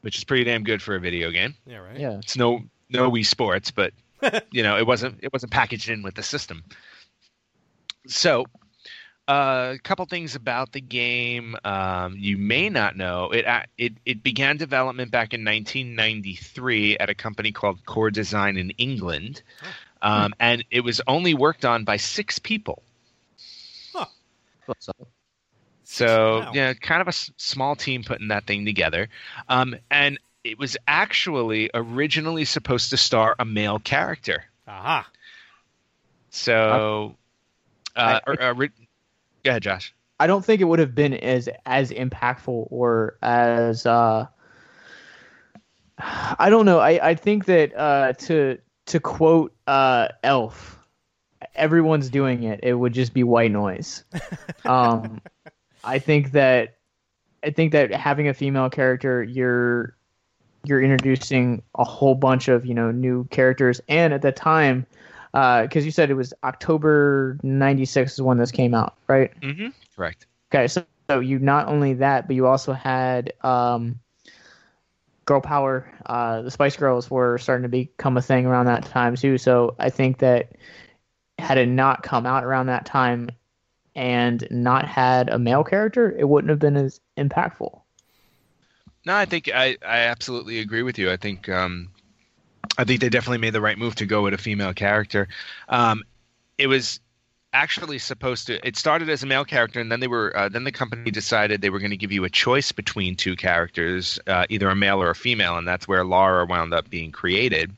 which 0.00 0.16
is 0.16 0.24
pretty 0.24 0.44
damn 0.44 0.62
good 0.62 0.80
for 0.80 0.94
a 0.94 1.00
video 1.00 1.30
game. 1.30 1.54
Yeah, 1.66 1.78
right. 1.78 1.98
Yeah. 1.98 2.18
It's 2.18 2.36
no 2.36 2.62
no 2.88 3.10
Wii 3.10 3.26
Sports, 3.26 3.70
but 3.70 3.92
you 4.50 4.62
know 4.62 4.78
it 4.78 4.86
wasn't 4.86 5.18
it 5.22 5.32
wasn't 5.32 5.52
packaged 5.52 5.88
in 5.88 6.02
with 6.02 6.14
the 6.14 6.22
system. 6.22 6.64
So, 8.06 8.46
a 9.32 9.78
couple 9.82 10.04
things 10.06 10.34
about 10.34 10.72
the 10.72 10.80
game 10.80 11.56
um, 11.64 12.16
you 12.18 12.36
may 12.36 12.68
not 12.68 12.96
know. 12.96 13.30
It 13.30 13.44
it 13.78 13.92
it 14.04 14.22
began 14.22 14.56
development 14.56 15.10
back 15.10 15.32
in 15.34 15.44
1993 15.44 16.98
at 16.98 17.10
a 17.10 17.14
company 17.14 17.52
called 17.52 17.84
Core 17.86 18.10
Design 18.10 18.56
in 18.56 18.70
England, 18.70 19.42
um, 20.02 20.34
and 20.40 20.64
it 20.70 20.80
was 20.80 21.00
only 21.06 21.34
worked 21.34 21.64
on 21.64 21.84
by 21.84 21.96
six 21.96 22.38
people. 22.38 22.82
What's 24.66 24.88
up? 24.88 24.96
So 25.84 26.40
Wow. 26.40 26.52
yeah, 26.54 26.72
kind 26.74 27.00
of 27.00 27.08
a 27.08 27.10
s- 27.10 27.30
small 27.36 27.74
team 27.76 28.04
putting 28.04 28.28
that 28.28 28.46
thing 28.46 28.64
together, 28.64 29.08
um, 29.48 29.74
and 29.90 30.18
it 30.44 30.58
was 30.58 30.76
actually 30.86 31.70
originally 31.74 32.44
supposed 32.44 32.90
to 32.90 32.96
star 32.96 33.34
a 33.38 33.44
male 33.44 33.78
character. 33.78 34.44
Aha. 34.66 35.08
So, 36.30 37.16
uh, 37.96 38.20
I- 38.26 38.30
or- 38.30 38.42
uh, 38.42 38.54
ri- 38.54 38.70
go 39.44 39.50
ahead, 39.50 39.62
Josh. 39.62 39.94
I 40.20 40.26
don't 40.26 40.44
think 40.44 40.60
it 40.60 40.64
would 40.64 40.78
have 40.78 40.94
been 40.94 41.14
as 41.14 41.48
as 41.66 41.90
impactful 41.90 42.68
or 42.70 43.18
as 43.22 43.86
uh 43.86 44.26
I 45.98 46.48
don't 46.48 46.66
know. 46.66 46.78
I, 46.78 47.10
I 47.10 47.14
think 47.14 47.46
that 47.46 47.76
uh 47.76 48.12
to 48.12 48.58
to 48.86 49.00
quote 49.00 49.54
uh 49.66 50.08
Elf, 50.22 50.78
everyone's 51.54 52.08
doing 52.08 52.44
it. 52.44 52.60
It 52.62 52.74
would 52.74 52.92
just 52.92 53.14
be 53.14 53.24
white 53.24 53.50
noise. 53.50 54.04
Um 54.64 55.20
I 55.82 55.98
think 55.98 56.32
that 56.32 56.76
I 57.42 57.50
think 57.50 57.72
that 57.72 57.92
having 57.92 58.28
a 58.28 58.34
female 58.34 58.70
character 58.70 59.24
you're 59.24 59.96
you're 60.64 60.80
introducing 60.80 61.62
a 61.74 61.82
whole 61.82 62.14
bunch 62.14 62.46
of, 62.46 62.64
you 62.64 62.74
know, 62.74 62.92
new 62.92 63.24
characters 63.24 63.80
and 63.88 64.12
at 64.14 64.22
the 64.22 64.30
time 64.30 64.86
because 65.32 65.84
you 65.84 65.90
said 65.90 66.10
it 66.10 66.14
was 66.14 66.34
October 66.44 67.38
'96 67.42 68.14
is 68.14 68.22
when 68.22 68.38
this 68.38 68.50
came 68.50 68.74
out, 68.74 68.94
right? 69.08 69.38
Mm-hmm. 69.40 69.68
Correct. 69.96 70.26
Okay, 70.52 70.68
so, 70.68 70.84
so 71.08 71.20
you 71.20 71.38
not 71.38 71.68
only 71.68 71.94
that, 71.94 72.26
but 72.26 72.36
you 72.36 72.46
also 72.46 72.72
had 72.72 73.32
um, 73.42 73.98
girl 75.24 75.40
power. 75.40 75.90
Uh, 76.06 76.42
the 76.42 76.50
Spice 76.50 76.76
Girls 76.76 77.10
were 77.10 77.38
starting 77.38 77.62
to 77.62 77.68
become 77.68 78.16
a 78.16 78.22
thing 78.22 78.46
around 78.46 78.66
that 78.66 78.84
time 78.84 79.16
too. 79.16 79.38
So 79.38 79.74
I 79.78 79.88
think 79.90 80.18
that 80.18 80.52
had 81.38 81.58
it 81.58 81.68
not 81.68 82.02
come 82.02 82.26
out 82.26 82.44
around 82.44 82.66
that 82.66 82.84
time 82.84 83.30
and 83.94 84.46
not 84.50 84.86
had 84.86 85.28
a 85.28 85.38
male 85.38 85.64
character, 85.64 86.14
it 86.18 86.28
wouldn't 86.28 86.50
have 86.50 86.58
been 86.58 86.76
as 86.76 87.00
impactful. 87.16 87.80
No, 89.04 89.14
I 89.14 89.24
think 89.24 89.50
I, 89.52 89.76
I 89.86 89.98
absolutely 90.00 90.60
agree 90.60 90.82
with 90.82 90.98
you. 90.98 91.10
I 91.10 91.16
think 91.16 91.48
um, 91.48 91.90
I 92.78 92.84
think 92.84 93.00
they 93.00 93.08
definitely 93.08 93.38
made 93.38 93.52
the 93.52 93.60
right 93.60 93.78
move 93.78 93.94
to 93.96 94.06
go 94.06 94.22
with 94.22 94.34
a 94.34 94.38
female 94.38 94.72
character. 94.72 95.28
Um, 95.68 96.04
it 96.58 96.66
was 96.66 97.00
actually 97.52 97.98
supposed 97.98 98.46
to. 98.46 98.66
It 98.66 98.76
started 98.76 99.08
as 99.08 99.22
a 99.22 99.26
male 99.26 99.44
character, 99.44 99.80
and 99.80 99.92
then 99.92 100.00
they 100.00 100.08
were 100.08 100.36
uh, 100.36 100.48
then 100.48 100.64
the 100.64 100.72
company 100.72 101.10
decided 101.10 101.60
they 101.60 101.70
were 101.70 101.78
going 101.78 101.90
to 101.90 101.96
give 101.96 102.12
you 102.12 102.24
a 102.24 102.30
choice 102.30 102.72
between 102.72 103.16
two 103.16 103.36
characters, 103.36 104.18
uh, 104.26 104.46
either 104.48 104.68
a 104.68 104.76
male 104.76 105.02
or 105.02 105.10
a 105.10 105.14
female, 105.14 105.56
and 105.56 105.68
that's 105.68 105.86
where 105.86 106.04
Laura 106.04 106.46
wound 106.46 106.72
up 106.72 106.88
being 106.88 107.12
created. 107.12 107.72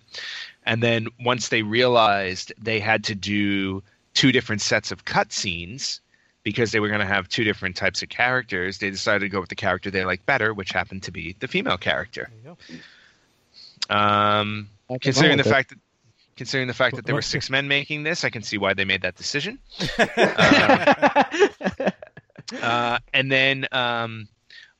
And 0.67 0.83
then 0.83 1.09
once 1.21 1.49
they 1.49 1.63
realized 1.63 2.53
they 2.59 2.81
had 2.81 3.05
to 3.05 3.15
do 3.15 3.83
two 4.15 4.33
different 4.33 4.63
sets 4.63 4.93
of 4.93 5.05
cutscenes 5.05 6.01
because 6.43 6.73
they 6.73 6.81
were 6.81 6.89
going 6.89 7.01
to 7.01 7.07
have 7.07 7.29
two 7.29 7.45
different 7.45 7.77
types 7.77 8.03
of 8.03 8.09
characters, 8.09 8.79
they 8.79 8.91
decided 8.91 9.21
to 9.21 9.29
go 9.29 9.41
with 9.41 9.49
the 9.49 9.55
character 9.55 9.91
they 9.91 10.05
liked 10.05 10.25
better, 10.27 10.55
which 10.55 10.73
happened 10.73 11.03
to 11.03 11.11
be 11.11 11.35
the 11.41 11.49
female 11.49 11.79
character. 11.79 12.31
There 12.43 12.53
you 12.53 12.83
go. 13.91 13.95
Um, 13.95 14.69
considering 15.01 15.37
the 15.39 15.45
it. 15.47 15.51
fact 15.51 15.71
that 15.71 15.79
considering 16.37 16.67
the 16.69 16.75
fact 16.75 16.97
that 16.97 17.07
there 17.07 17.15
were 17.15 17.23
six 17.23 17.49
men 17.51 17.69
making 17.69 18.03
this, 18.03 18.25
I 18.25 18.31
can 18.31 18.43
see 18.43 18.59
why 18.59 18.75
they 18.75 18.85
made 18.85 19.03
that 19.03 19.15
decision. 19.17 19.59
Uh, 22.61 22.99
and 23.15 23.33
then 23.33 23.67
um, 23.73 24.29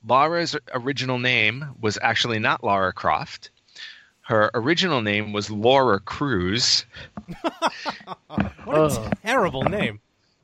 Laura's 0.07 0.55
original 0.75 1.19
name 1.19 1.65
was 1.81 1.99
actually 2.01 2.39
not 2.39 2.63
Laura 2.63 2.93
Croft. 2.93 3.51
Her 4.21 4.51
original 4.55 5.01
name 5.01 5.33
was 5.33 5.51
Laura 5.51 5.99
Cruz. 5.99 6.85
What 8.65 8.77
a 8.77 8.81
Oh. 9.01 9.11
terrible 9.25 9.63
name. 9.65 10.01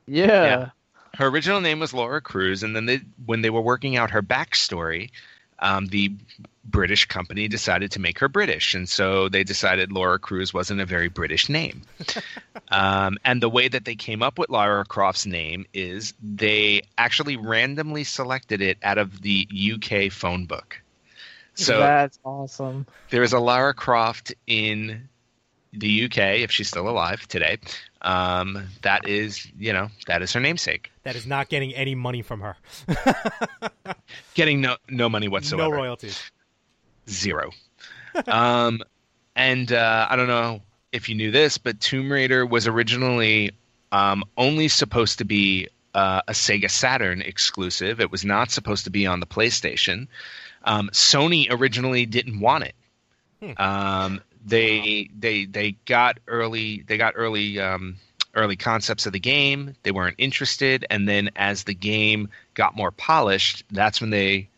yeah. 0.06 0.26
Yeah. 0.26 0.68
Her 1.16 1.26
original 1.26 1.60
name 1.60 1.78
was 1.78 1.92
Laura 1.92 2.20
Cruz, 2.22 2.62
and 2.62 2.74
then 2.74 2.86
they, 2.86 3.00
when 3.26 3.42
they 3.42 3.50
were 3.50 3.60
working 3.60 3.96
out 3.98 4.12
her 4.12 4.22
backstory, 4.22 5.10
um, 5.60 5.86
the 5.86 6.12
British 6.64 7.06
company 7.06 7.48
decided 7.48 7.92
to 7.92 8.00
make 8.00 8.18
her 8.18 8.28
British, 8.28 8.74
and 8.74 8.88
so 8.88 9.28
they 9.28 9.44
decided 9.44 9.92
Laura 9.92 10.18
Cruz 10.18 10.54
wasn't 10.54 10.80
a 10.80 10.86
very 10.86 11.08
British 11.08 11.48
name. 11.48 11.82
um, 12.68 13.18
and 13.24 13.42
the 13.42 13.48
way 13.48 13.68
that 13.68 13.84
they 13.84 13.94
came 13.94 14.22
up 14.22 14.38
with 14.38 14.50
Lara 14.50 14.84
Croft's 14.84 15.26
name 15.26 15.66
is 15.72 16.14
they 16.22 16.82
actually 16.98 17.36
randomly 17.36 18.04
selected 18.04 18.60
it 18.62 18.78
out 18.82 18.98
of 18.98 19.22
the 19.22 19.48
UK 19.74 20.12
phone 20.12 20.46
book. 20.46 20.80
So 21.54 21.78
That's 21.78 22.18
awesome. 22.24 22.86
there 23.10 23.22
is 23.22 23.32
a 23.32 23.40
Lara 23.40 23.74
Croft 23.74 24.34
in 24.46 25.08
the 25.72 26.04
UK, 26.04 26.18
if 26.40 26.50
she's 26.50 26.68
still 26.68 26.88
alive 26.88 27.26
today. 27.28 27.58
Um, 28.02 28.68
that 28.82 29.06
is, 29.06 29.46
you 29.58 29.72
know, 29.72 29.88
that 30.06 30.22
is 30.22 30.32
her 30.32 30.40
namesake. 30.40 30.90
That 31.02 31.16
is 31.16 31.26
not 31.26 31.48
getting 31.48 31.74
any 31.74 31.94
money 31.94 32.22
from 32.22 32.40
her. 32.40 32.56
Getting 34.34 34.60
no 34.60 34.76
no 34.88 35.08
money 35.08 35.28
whatsoever. 35.28 35.70
No 35.70 35.76
royalties. 35.76 36.20
Zero. 37.08 37.50
um, 38.26 38.80
and 39.36 39.72
uh, 39.72 40.06
I 40.08 40.16
don't 40.16 40.26
know 40.28 40.62
if 40.92 41.08
you 41.08 41.14
knew 41.14 41.30
this, 41.30 41.58
but 41.58 41.80
Tomb 41.80 42.10
Raider 42.10 42.44
was 42.44 42.66
originally 42.66 43.52
um, 43.92 44.24
only 44.36 44.68
supposed 44.68 45.18
to 45.18 45.24
be 45.24 45.68
uh, 45.94 46.22
a 46.26 46.32
Sega 46.32 46.70
Saturn 46.70 47.22
exclusive. 47.22 48.00
It 48.00 48.10
was 48.10 48.24
not 48.24 48.50
supposed 48.50 48.84
to 48.84 48.90
be 48.90 49.06
on 49.06 49.20
the 49.20 49.26
PlayStation. 49.26 50.08
Um, 50.64 50.90
Sony 50.92 51.46
originally 51.50 52.06
didn't 52.06 52.40
want 52.40 52.64
it. 52.64 52.74
Um, 53.58 54.20
they 54.50 55.08
they 55.18 55.46
they 55.46 55.72
got 55.86 56.18
early 56.26 56.84
they 56.86 56.98
got 56.98 57.14
early 57.16 57.58
um, 57.58 57.96
early 58.34 58.56
concepts 58.56 59.06
of 59.06 59.12
the 59.12 59.20
game. 59.20 59.74
They 59.82 59.92
weren't 59.92 60.16
interested, 60.18 60.84
and 60.90 61.08
then 61.08 61.30
as 61.36 61.64
the 61.64 61.74
game 61.74 62.28
got 62.54 62.76
more 62.76 62.90
polished, 62.90 63.64
that's 63.70 64.00
when 64.00 64.10
they 64.10 64.48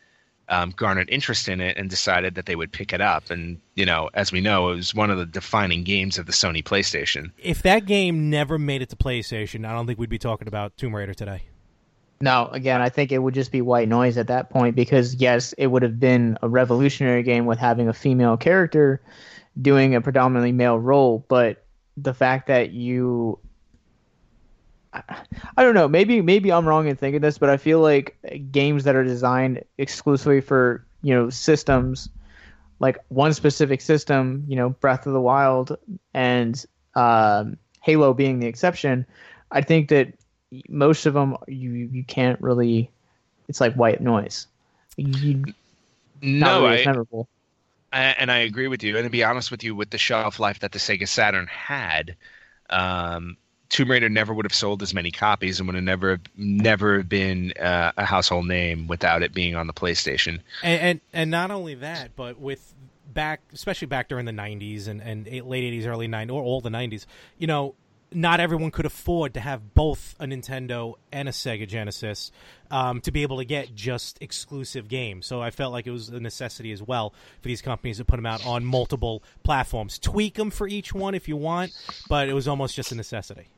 um, 0.49 0.73
garnered 0.77 1.09
interest 1.09 1.49
in 1.49 1.61
it 1.61 1.77
and 1.77 1.89
decided 1.89 2.35
that 2.35 2.47
they 2.47 2.57
would 2.57 2.73
pick 2.73 2.93
it 2.93 3.01
up. 3.01 3.31
And 3.31 3.61
you 3.75 3.87
know, 3.87 4.11
as 4.15 4.33
we 4.33 4.41
know, 4.41 4.71
it 4.71 4.77
was 4.77 4.95
one 4.95 5.11
of 5.11 5.19
the 5.19 5.27
defining 5.27 5.85
games 5.85 6.19
of 6.19 6.27
the 6.27 6.33
Sony 6.33 6.65
PlayStation. 6.65 7.31
If 7.39 7.63
that 7.63 7.87
game 7.87 8.31
never 8.31 8.59
made 8.59 8.83
it 8.83 8.91
to 8.91 8.97
PlayStation, 8.97 9.67
I 9.67 9.73
don't 9.73 9.87
think 9.87 9.99
we'd 9.99 10.11
be 10.11 10.19
talking 10.19 10.49
about 10.49 10.77
Tomb 10.77 10.95
Raider 10.97 11.15
today. 11.15 11.45
No, 12.21 12.49
again, 12.53 12.81
I 12.81 12.89
think 12.89 13.11
it 13.11 13.19
would 13.19 13.35
just 13.35 13.51
be 13.51 13.63
white 13.63 13.89
noise 13.89 14.17
at 14.17 14.29
that 14.29 14.49
point 14.49 14.77
because 14.77 15.17
yes, 15.17 15.55
it 15.55 15.67
would 15.67 15.83
have 15.83 15.99
been 15.99 16.39
a 16.41 16.49
revolutionary 16.49 17.25
game 17.25 17.47
with 17.47 17.59
having 17.59 17.89
a 17.89 17.93
female 17.93 18.37
character 18.37 19.01
doing 19.61 19.95
a 19.95 20.01
predominantly 20.01 20.53
male 20.53 20.79
role, 20.79 21.25
but 21.29 21.65
the 21.97 22.15
fact 22.15 22.47
that 22.47 22.73
you 22.73 23.39
I, 24.95 25.63
don't 25.63 25.75
know, 25.75 25.89
maybe 25.89 26.21
maybe 26.21 26.53
I'm 26.53 26.67
wrong 26.67 26.87
in 26.87 26.97
thinking 26.97 27.23
this, 27.23 27.39
but 27.39 27.49
I 27.49 27.57
feel 27.57 27.81
like 27.81 28.17
games 28.51 28.85
that 28.85 28.95
are 28.95 29.05
designed 29.05 29.65
exclusively 29.79 30.43
for, 30.43 30.85
you 31.03 31.15
know, 31.15 31.31
systems 31.31 32.11
like 32.83 32.99
one 33.09 33.33
specific 33.33 33.81
system, 33.81 34.45
you 34.49 34.57
know, 34.57 34.71
Breath 34.71 35.07
of 35.07 35.13
the 35.13 35.21
Wild 35.21 35.79
and 36.15 36.63
um, 36.97 37.57
Halo 37.81 38.13
being 38.13 38.41
the 38.41 38.49
exception, 38.49 39.07
I 39.53 39.63
think 39.63 39.89
that 39.91 40.13
most 40.69 41.07
of 41.07 41.15
them 41.15 41.37
you 41.47 41.71
you 41.71 42.05
can't 42.05 42.41
really. 42.43 42.91
It's 43.49 43.61
like 43.61 43.75
white 43.75 44.01
noise. 44.01 44.47
You, 44.97 45.45
No, 46.23 46.65
really 46.65 46.83
I, 46.83 46.87
memorable. 46.87 47.29
And 47.93 48.31
I 48.33 48.39
agree 48.39 48.69
with 48.69 48.83
you. 48.83 48.97
And 48.97 49.05
to 49.05 49.11
be 49.11 49.23
honest 49.23 49.51
with 49.51 49.63
you, 49.63 49.75
with 49.75 49.91
the 49.91 49.99
shelf 49.99 50.41
life 50.41 50.61
that 50.61 50.73
the 50.73 50.79
Sega 50.79 51.07
Saturn 51.07 51.47
had, 51.47 52.17
um, 52.71 53.37
Tomb 53.69 53.91
Raider 53.91 54.09
never 54.09 54.35
would 54.35 54.45
have 54.45 54.55
sold 54.55 54.83
as 54.83 54.93
many 54.93 55.11
copies 55.11 55.59
and 55.59 55.67
would 55.67 55.75
have 55.75 55.85
never 55.85 56.21
never 56.37 57.03
been 57.03 57.53
uh, 57.59 57.93
a 57.97 58.05
household 58.05 58.47
name 58.47 58.87
without 58.87 59.23
it 59.23 59.33
being 59.33 59.57
on 59.57 59.67
the 59.67 59.73
PlayStation. 59.73 60.41
And, 60.63 60.81
and 60.81 61.01
and 61.13 61.31
not 61.31 61.51
only 61.51 61.75
that, 61.77 62.15
but 62.15 62.39
with 62.39 62.75
back, 63.13 63.41
especially 63.53 63.87
back 63.87 64.09
during 64.09 64.27
the 64.27 64.33
'90s 64.33 64.89
and 64.89 65.01
and 65.01 65.27
late 65.27 65.73
'80s, 65.73 65.87
early 65.87 66.07
'90s, 66.07 66.33
or 66.33 66.43
all 66.43 66.61
the 66.61 66.69
'90s, 66.69 67.07
you 67.39 67.47
know, 67.47 67.75
not 68.15 68.41
everyone 68.41 68.71
could 68.71 68.87
afford 68.87 69.35
to 69.35 69.41
have 69.41 69.75
both 69.75 70.15
a 70.19 70.27
Nintendo 70.27 70.95
and 71.13 71.29
a 71.29 71.33
Sega 71.33 71.67
Genesis 71.67 72.31
um, 72.71 73.01
to 73.03 73.11
be 73.11 73.23
able 73.23 73.39
to 73.39 73.45
get 73.45 73.75
just 73.75 74.19
exclusive 74.21 74.89
games. 74.89 75.27
So 75.27 75.41
I 75.41 75.51
felt 75.51 75.73
like 75.73 75.87
it 75.87 75.91
was 75.91 76.09
a 76.09 76.21
necessity 76.21 76.73
as 76.73 76.83
well 76.83 77.15
for 77.41 77.49
these 77.49 77.63
companies 77.63 77.99
to 77.99 78.05
put 78.05 78.17
them 78.17 78.27
out 78.27 78.47
on 78.47 78.65
multiple 78.65 79.23
platforms. 79.43 79.99
Tweak 79.99 80.35
them 80.35 80.51
for 80.51 80.67
each 80.69 80.93
one 80.93 81.15
if 81.15 81.29
you 81.29 81.37
want, 81.37 81.73
but 82.09 82.29
it 82.29 82.35
was 82.35 82.49
almost 82.49 82.75
just 82.75 82.93
a 82.93 82.95
necessity. 82.95 83.49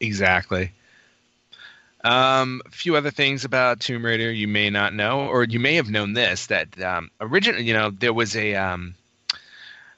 Exactly. 0.00 0.72
Um, 2.04 2.60
a 2.66 2.70
few 2.70 2.96
other 2.96 3.10
things 3.10 3.46
about 3.46 3.80
Tomb 3.80 4.04
Raider 4.04 4.30
you 4.30 4.46
may 4.46 4.68
not 4.68 4.92
know, 4.92 5.20
or 5.20 5.44
you 5.44 5.58
may 5.58 5.76
have 5.76 5.88
known 5.88 6.12
this 6.12 6.48
that 6.48 6.78
um, 6.82 7.10
originally, 7.18 7.64
you 7.64 7.72
know, 7.72 7.90
there 7.90 8.12
was 8.12 8.36
a 8.36 8.54
um, 8.54 8.94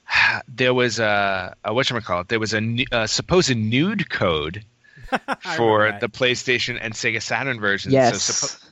there 0.47 0.73
was 0.73 0.99
a, 0.99 1.55
a 1.63 1.73
what 1.73 1.87
call 2.03 2.21
it? 2.21 2.27
There 2.29 2.39
was 2.39 2.53
a, 2.53 2.85
a 2.91 3.07
supposed 3.07 3.55
nude 3.55 4.09
code 4.09 4.63
for 5.55 5.97
the 5.99 6.09
PlayStation 6.09 6.77
and 6.81 6.93
Sega 6.93 7.21
Saturn 7.21 7.59
versions. 7.59 7.93
Yes. 7.93 8.23
So, 8.23 8.47
suppo- 8.47 8.71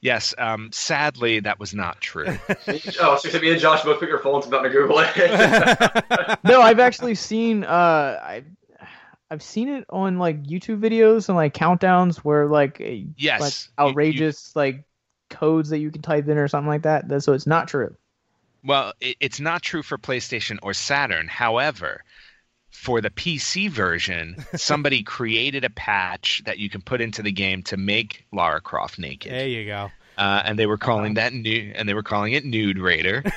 yes. 0.00 0.34
Um, 0.36 0.70
sadly, 0.72 1.40
that 1.40 1.60
was 1.60 1.74
not 1.74 2.00
true. 2.00 2.26
oh, 3.00 3.16
so 3.16 3.38
me 3.40 3.50
and 3.52 3.60
Josh 3.60 3.82
both 3.82 4.00
put 4.00 4.08
your 4.08 4.18
phones 4.18 4.46
about 4.46 4.62
to 4.62 4.70
Google 4.70 4.98
it. 5.00 6.38
no, 6.44 6.60
I've 6.60 6.80
actually 6.80 7.14
seen. 7.14 7.64
Uh, 7.64 8.18
I 8.22 8.44
I've 9.30 9.42
seen 9.42 9.68
it 9.68 9.84
on 9.90 10.18
like 10.18 10.44
YouTube 10.44 10.80
videos 10.80 11.28
and 11.28 11.36
like 11.36 11.52
countdowns 11.54 12.18
where 12.18 12.46
like 12.46 12.78
Yes. 13.16 13.40
like 13.40 13.52
You- 13.52 13.84
you- 13.84 13.90
outrageous 13.90 14.54
like 14.56 14.84
codes 15.30 15.70
that 15.70 15.78
you 15.78 15.90
can 15.90 16.02
type 16.02 16.28
in 16.28 16.38
or 16.38 16.46
something 16.48 16.68
like 16.68 16.82
that. 16.82 17.08
That- 17.08 17.22
So 17.22 17.32
it's 17.32 17.46
not 17.46 17.66
true. 17.68 17.96
Well, 18.66 18.92
it, 19.00 19.16
it's 19.20 19.38
not 19.40 19.62
true 19.62 19.82
for 19.82 19.96
PlayStation 19.96 20.58
or 20.62 20.74
Saturn. 20.74 21.28
However, 21.28 22.02
for 22.70 23.00
the 23.00 23.10
PC 23.10 23.70
version, 23.70 24.44
somebody 24.56 25.02
created 25.02 25.64
a 25.64 25.70
patch 25.70 26.42
that 26.44 26.58
you 26.58 26.68
can 26.68 26.82
put 26.82 27.00
into 27.00 27.22
the 27.22 27.32
game 27.32 27.62
to 27.64 27.76
make 27.76 28.26
Lara 28.32 28.60
Croft 28.60 28.98
naked, 28.98 29.32
There 29.32 29.46
you 29.48 29.66
go. 29.66 29.90
uh, 30.18 30.42
and 30.44 30.58
they 30.58 30.66
were 30.66 30.76
calling 30.78 31.14
that 31.14 31.32
new, 31.32 31.72
and 31.74 31.88
they 31.88 31.94
were 31.94 32.02
calling 32.02 32.32
it 32.32 32.44
Nude 32.44 32.78
Raider. 32.78 33.22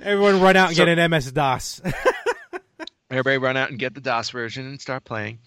Everyone 0.00 0.40
run 0.40 0.56
out 0.56 0.68
and 0.68 0.76
So- 0.76 0.84
get 0.84 0.98
an 0.98 1.10
MS 1.10 1.32
DOS. 1.32 1.80
Everybody 3.10 3.38
run 3.38 3.56
out 3.56 3.70
and 3.70 3.78
get 3.78 3.94
the 3.94 4.00
DOS 4.02 4.30
version 4.30 4.66
and 4.66 4.80
start 4.80 5.04
playing. 5.04 5.38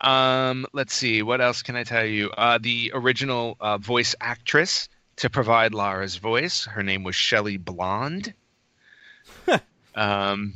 Um, 0.00 0.66
let's 0.72 0.94
see, 0.94 1.22
what 1.22 1.40
else 1.40 1.62
can 1.62 1.74
I 1.76 1.84
tell 1.84 2.04
you? 2.04 2.30
Uh, 2.30 2.58
the 2.60 2.92
original 2.94 3.56
uh, 3.60 3.78
voice 3.78 4.14
actress 4.20 4.88
to 5.16 5.28
provide 5.30 5.74
Lara's 5.74 6.16
voice, 6.16 6.64
her 6.66 6.82
name 6.82 7.02
was 7.02 7.16
Shelley 7.16 7.56
Blond. 7.56 8.32
um, 9.94 10.54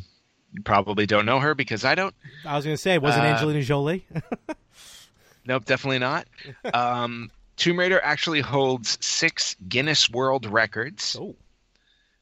you 0.53 0.62
probably 0.62 1.07
don't 1.07 1.26
know 1.26 1.40
her 1.40 1.55
because 1.55 1.84
I 1.84 1.95
don't. 1.95 2.14
I 2.47 2.55
was 2.57 2.64
going 2.64 2.74
to 2.76 2.80
say, 2.80 2.99
wasn't 2.99 3.24
Uh, 3.24 3.28
Angelina 3.28 3.62
Jolie? 3.62 4.07
Nope, 5.45 5.64
definitely 5.64 5.99
not. 5.99 6.26
Um, 6.74 7.30
Tomb 7.57 7.78
Raider 7.78 8.01
actually 8.03 8.40
holds 8.40 8.97
six 9.05 9.57
Guinness 9.68 10.09
World 10.09 10.47
Records. 10.47 11.16
oh, 11.20 11.34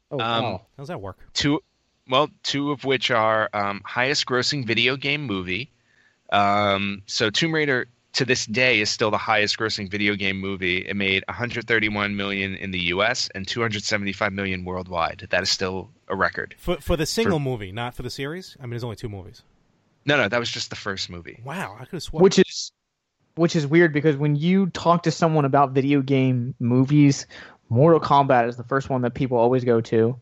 oh 0.09 0.19
Um, 0.19 0.43
wow. 0.43 0.61
how's 0.77 0.87
that 0.87 0.99
work? 1.01 1.17
two 1.33 1.61
well 2.09 2.29
two 2.41 2.71
of 2.71 2.83
which 2.83 3.11
are 3.11 3.47
um, 3.53 3.81
highest 3.85 4.25
grossing 4.25 4.65
video 4.65 4.95
game 4.97 5.21
movie 5.27 5.69
um, 6.31 7.01
so 7.05 7.29
tomb 7.29 7.53
raider 7.53 7.87
to 8.13 8.25
this 8.25 8.45
day 8.45 8.81
is 8.81 8.89
still 8.89 9.09
the 9.11 9.17
highest 9.17 9.57
grossing 9.57 9.89
video 9.89 10.15
game 10.15 10.37
movie 10.39 10.79
it 10.79 10.95
made 10.95 11.23
131 11.29 12.15
million 12.15 12.55
in 12.55 12.71
the 12.71 12.79
us 12.79 13.29
and 13.33 13.47
275 13.47 14.33
million 14.33 14.65
worldwide 14.65 15.25
that 15.29 15.43
is 15.43 15.49
still 15.49 15.89
a 16.09 16.15
record 16.15 16.53
For 16.57 16.75
for 16.81 16.97
the 16.97 17.05
single 17.05 17.39
movie, 17.39 17.71
not 17.71 17.93
for 17.95 18.03
the 18.03 18.09
series. 18.09 18.57
I 18.59 18.63
mean, 18.63 18.71
there's 18.71 18.83
only 18.83 18.97
two 18.97 19.07
movies. 19.09 19.43
no 20.05 20.17
no 20.17 20.27
that 20.27 20.39
was 20.39 20.49
just 20.49 20.69
the 20.69 20.75
first 20.75 21.09
movie 21.09 21.39
Wow, 21.45 21.75
I 21.79 21.85
could 21.85 21.93
have 21.93 22.03
sworn. 22.03 22.21
Which 22.23 22.39
is 22.39 22.71
which 23.35 23.55
is 23.55 23.65
weird 23.65 23.93
because 23.93 24.17
when 24.17 24.35
you 24.35 24.67
talk 24.71 25.03
to 25.03 25.11
someone 25.11 25.45
about 25.45 25.71
video 25.71 26.01
game 26.01 26.53
movies, 26.59 27.27
Mortal 27.69 28.01
Kombat 28.01 28.49
is 28.49 28.57
the 28.57 28.65
first 28.65 28.89
one 28.89 29.03
that 29.03 29.13
people 29.13 29.37
always 29.37 29.63
go 29.63 29.79
to, 29.79 30.19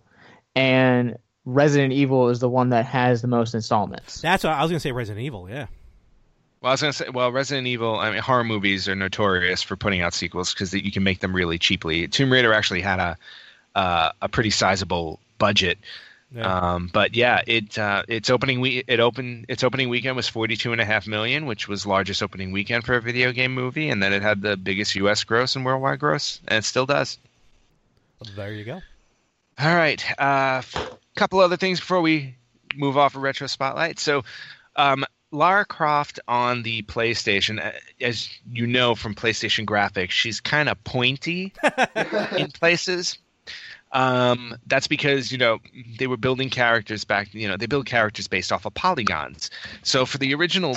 and 0.55 1.17
Resident 1.43 1.91
Evil 1.91 2.29
is 2.29 2.37
the 2.39 2.47
one 2.49 2.69
that 2.69 2.85
has 2.85 3.23
the 3.23 3.27
most 3.27 3.55
installments. 3.55 4.21
That's 4.21 4.43
what 4.43 4.53
I 4.53 4.61
was 4.61 4.69
going 4.69 4.77
to 4.77 4.79
say. 4.81 4.91
Resident 4.91 5.25
Evil. 5.25 5.49
Yeah. 5.49 5.65
Well 6.61 6.69
i 6.69 6.73
was 6.73 6.81
going 6.81 6.91
to 6.91 6.97
say 6.97 7.09
well 7.09 7.31
resident 7.31 7.67
evil 7.67 7.97
i 7.99 8.11
mean 8.11 8.19
horror 8.19 8.43
movies 8.43 8.87
are 8.87 8.95
notorious 8.95 9.61
for 9.61 9.75
putting 9.75 10.01
out 10.01 10.13
sequels 10.13 10.53
because 10.53 10.73
you 10.73 10.91
can 10.91 11.03
make 11.03 11.19
them 11.19 11.35
really 11.35 11.57
cheaply 11.57 12.07
tomb 12.07 12.31
raider 12.31 12.53
actually 12.53 12.81
had 12.81 12.99
a 12.99 13.17
uh, 13.75 14.11
a 14.21 14.27
pretty 14.27 14.49
sizable 14.49 15.19
budget 15.37 15.77
Yeah. 16.31 16.73
Um, 16.73 16.89
but 16.93 17.15
yeah, 17.15 17.41
it 17.47 17.77
uh, 17.77 18.03
its 18.07 18.29
opening 18.29 18.59
week 18.61 18.85
it 18.87 18.99
opened 18.99 19.45
its 19.49 19.63
opening 19.63 19.89
weekend 19.89 20.15
was 20.15 20.27
forty 20.27 20.55
two 20.55 20.71
and 20.71 20.79
a 20.79 20.85
half 20.85 21.07
million, 21.07 21.47
which 21.47 21.67
was 21.67 21.87
largest 21.87 22.21
opening 22.21 22.51
weekend 22.51 22.85
for 22.85 22.93
a 22.93 23.01
video 23.01 23.31
game 23.31 23.53
movie, 23.53 23.89
and 23.89 24.01
then 24.03 24.13
it 24.13 24.21
had 24.21 24.41
the 24.41 24.55
biggest 24.55 24.95
U.S. 24.95 25.23
gross 25.23 25.55
and 25.55 25.65
worldwide 25.65 25.99
gross, 25.99 26.39
and 26.47 26.59
it 26.59 26.65
still 26.65 26.85
does. 26.85 27.17
there 28.35 28.53
you 28.53 28.63
go. 28.63 28.81
All 29.59 29.75
right, 29.75 30.03
a 30.19 30.23
uh, 30.23 30.61
couple 31.15 31.39
other 31.39 31.57
things 31.57 31.79
before 31.79 32.01
we 32.01 32.35
move 32.75 32.95
off 32.95 33.15
of 33.15 33.23
retro 33.23 33.47
spotlight. 33.47 33.97
So, 33.99 34.23
um, 34.75 35.05
Lara 35.31 35.65
Croft 35.65 36.19
on 36.27 36.63
the 36.63 36.81
PlayStation, 36.83 37.63
uh, 37.63 37.71
as 38.01 38.29
you 38.51 38.65
know 38.65 38.95
from 38.95 39.13
PlayStation 39.13 39.65
graphics, 39.65 40.11
she's 40.11 40.41
kind 40.41 40.69
of 40.69 40.83
pointy 40.83 41.53
in 42.37 42.51
places. 42.51 43.17
Um, 43.91 44.55
that's 44.67 44.87
because 44.87 45.31
you 45.31 45.37
know 45.37 45.59
they 45.97 46.07
were 46.07 46.17
building 46.17 46.49
characters 46.49 47.03
back. 47.03 47.33
You 47.33 47.47
know 47.47 47.57
they 47.57 47.67
build 47.67 47.85
characters 47.85 48.27
based 48.27 48.51
off 48.51 48.65
of 48.65 48.73
polygons. 48.73 49.49
So 49.83 50.05
for 50.05 50.17
the 50.17 50.33
original, 50.33 50.75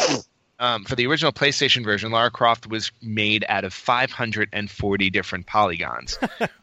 um, 0.59 0.85
for 0.85 0.97
the 0.97 1.07
original 1.07 1.33
PlayStation 1.33 1.85
version, 1.85 2.11
Lara 2.11 2.31
Croft 2.31 2.67
was 2.67 2.93
made 3.03 3.45
out 3.49 3.65
of 3.65 3.73
540 3.73 5.11
different 5.11 5.47
polygons, 5.47 6.19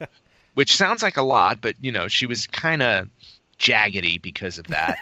which 0.53 0.75
sounds 0.75 1.01
like 1.01 1.17
a 1.17 1.23
lot, 1.23 1.59
but 1.61 1.75
you 1.81 1.91
know 1.91 2.07
she 2.07 2.25
was 2.25 2.45
kind 2.47 2.81
of 2.81 3.09
jaggedy 3.59 4.21
because 4.21 4.57
of 4.57 4.67
that. 4.67 4.97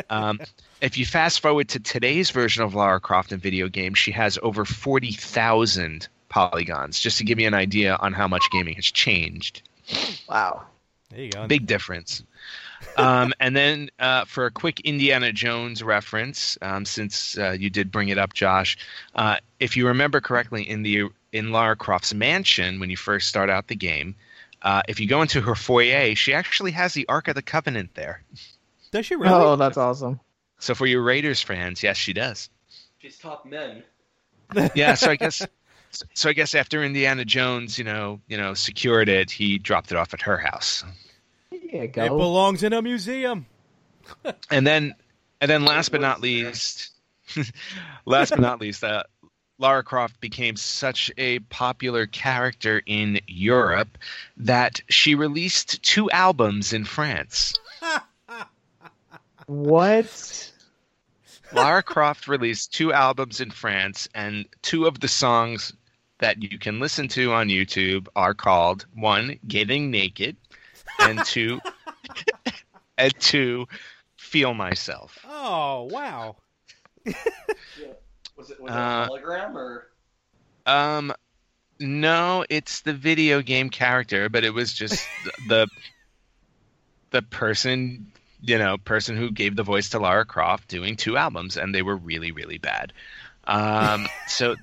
um, 0.10 0.40
if 0.80 0.98
you 0.98 1.06
fast 1.06 1.40
forward 1.40 1.68
to 1.70 1.80
today's 1.80 2.30
version 2.30 2.62
of 2.62 2.74
Lara 2.74 3.00
Croft 3.00 3.32
in 3.32 3.38
video 3.38 3.68
games, 3.68 3.98
she 3.98 4.10
has 4.12 4.38
over 4.42 4.64
40,000 4.64 6.08
polygons. 6.28 7.00
Just 7.00 7.18
to 7.18 7.24
give 7.24 7.38
you 7.38 7.46
an 7.46 7.54
idea 7.54 7.96
on 8.00 8.12
how 8.12 8.28
much 8.28 8.42
gaming 8.50 8.74
has 8.74 8.86
changed 8.86 9.62
Wow. 10.28 10.62
There 11.10 11.20
you 11.20 11.30
go. 11.30 11.46
big 11.46 11.66
difference. 11.66 12.22
um, 12.96 13.34
and 13.40 13.56
then 13.56 13.90
uh, 13.98 14.24
for 14.24 14.46
a 14.46 14.50
quick 14.50 14.80
Indiana 14.80 15.32
Jones 15.32 15.82
reference, 15.82 16.56
um, 16.62 16.84
since 16.84 17.36
uh, 17.36 17.56
you 17.58 17.68
did 17.68 17.90
bring 17.90 18.08
it 18.08 18.18
up, 18.18 18.32
Josh, 18.32 18.78
uh, 19.16 19.36
if 19.58 19.76
you 19.76 19.88
remember 19.88 20.20
correctly, 20.20 20.68
in 20.68 20.82
the 20.82 21.08
in 21.32 21.52
Lara 21.52 21.76
Croft's 21.76 22.14
mansion 22.14 22.80
when 22.80 22.90
you 22.90 22.96
first 22.96 23.28
start 23.28 23.50
out 23.50 23.68
the 23.68 23.76
game, 23.76 24.14
uh, 24.62 24.82
if 24.88 25.00
you 25.00 25.06
go 25.06 25.22
into 25.22 25.40
her 25.40 25.54
foyer, 25.54 26.14
she 26.14 26.34
actually 26.34 26.72
has 26.72 26.94
the 26.94 27.06
Ark 27.08 27.28
of 27.28 27.34
the 27.34 27.42
Covenant 27.42 27.94
there. 27.94 28.22
Does 28.92 29.06
she 29.06 29.14
really? 29.14 29.32
Oh, 29.32 29.56
that's 29.56 29.76
awesome. 29.76 30.20
So 30.58 30.74
for 30.74 30.86
your 30.86 31.02
Raiders 31.02 31.40
fans, 31.42 31.82
yes, 31.82 31.96
she 31.96 32.12
does. 32.12 32.50
She's 32.98 33.18
top 33.18 33.46
men. 33.46 33.82
Yeah, 34.74 34.94
so 34.94 35.10
I 35.12 35.16
guess. 35.16 35.46
So 36.14 36.28
I 36.28 36.32
guess 36.32 36.54
after 36.56 36.82
Indiana 36.82 37.24
Jones, 37.24 37.78
you 37.78 37.84
know, 37.84 38.20
you 38.28 38.36
know, 38.36 38.54
secured 38.54 39.08
it, 39.08 39.30
he 39.30 39.58
dropped 39.58 39.92
it 39.92 39.96
off 39.96 40.12
at 40.12 40.22
her 40.22 40.36
house. 40.38 40.84
Yeah, 41.52 41.82
it 41.82 41.92
go. 41.92 42.08
belongs 42.16 42.64
in 42.64 42.72
a 42.72 42.82
museum. 42.82 43.46
and 44.50 44.66
then 44.66 44.94
and 45.40 45.48
then 45.50 45.64
last 45.64 45.92
but 45.92 46.00
not 46.00 46.20
least 46.20 46.90
last 48.06 48.30
but 48.30 48.40
not 48.40 48.60
least 48.60 48.82
uh, 48.82 49.04
lara 49.60 49.84
croft 49.84 50.18
became 50.20 50.56
such 50.56 51.12
a 51.18 51.38
popular 51.40 52.06
character 52.06 52.82
in 52.86 53.20
europe 53.26 53.98
that 54.38 54.80
she 54.88 55.14
released 55.14 55.82
two 55.82 56.10
albums 56.10 56.72
in 56.72 56.84
france 56.84 57.54
What? 59.46 60.52
lara 61.52 61.82
croft 61.82 62.26
released 62.26 62.72
two 62.72 62.92
albums 62.92 63.40
in 63.40 63.50
france 63.50 64.08
and 64.14 64.46
two 64.62 64.86
of 64.86 65.00
the 65.00 65.08
songs 65.08 65.72
that 66.18 66.42
you 66.42 66.58
can 66.58 66.80
listen 66.80 67.06
to 67.08 67.32
on 67.32 67.48
youtube 67.48 68.08
are 68.16 68.34
called 68.34 68.86
one 68.94 69.38
getting 69.46 69.90
naked 69.90 70.36
and 71.00 71.22
two 71.24 71.60
and 72.98 73.14
two 73.20 73.66
feel 74.16 74.54
myself 74.54 75.18
Oh 75.28 75.88
wow. 75.90 76.36
Was 78.40 78.50
it 78.50 78.60
was 78.60 78.70
it 78.70 78.74
Uh, 78.74 79.06
a 79.06 79.12
hologram 79.12 79.54
or? 79.54 79.90
Um, 80.64 81.12
no, 81.78 82.44
it's 82.48 82.80
the 82.80 82.94
video 82.94 83.42
game 83.42 83.68
character, 83.68 84.30
but 84.30 84.44
it 84.44 84.54
was 84.54 84.72
just 84.72 85.06
the 85.24 85.32
the, 85.48 85.66
the 87.10 87.22
person, 87.22 88.12
you 88.40 88.56
know, 88.56 88.78
person 88.78 89.16
who 89.16 89.30
gave 89.30 89.56
the 89.56 89.62
voice 89.62 89.90
to 89.90 89.98
Lara 89.98 90.24
Croft 90.24 90.68
doing 90.68 90.96
two 90.96 91.18
albums, 91.18 91.58
and 91.58 91.74
they 91.74 91.82
were 91.82 91.96
really, 91.96 92.32
really 92.32 92.56
bad. 92.56 92.94
Um, 93.44 94.06
so 94.26 94.56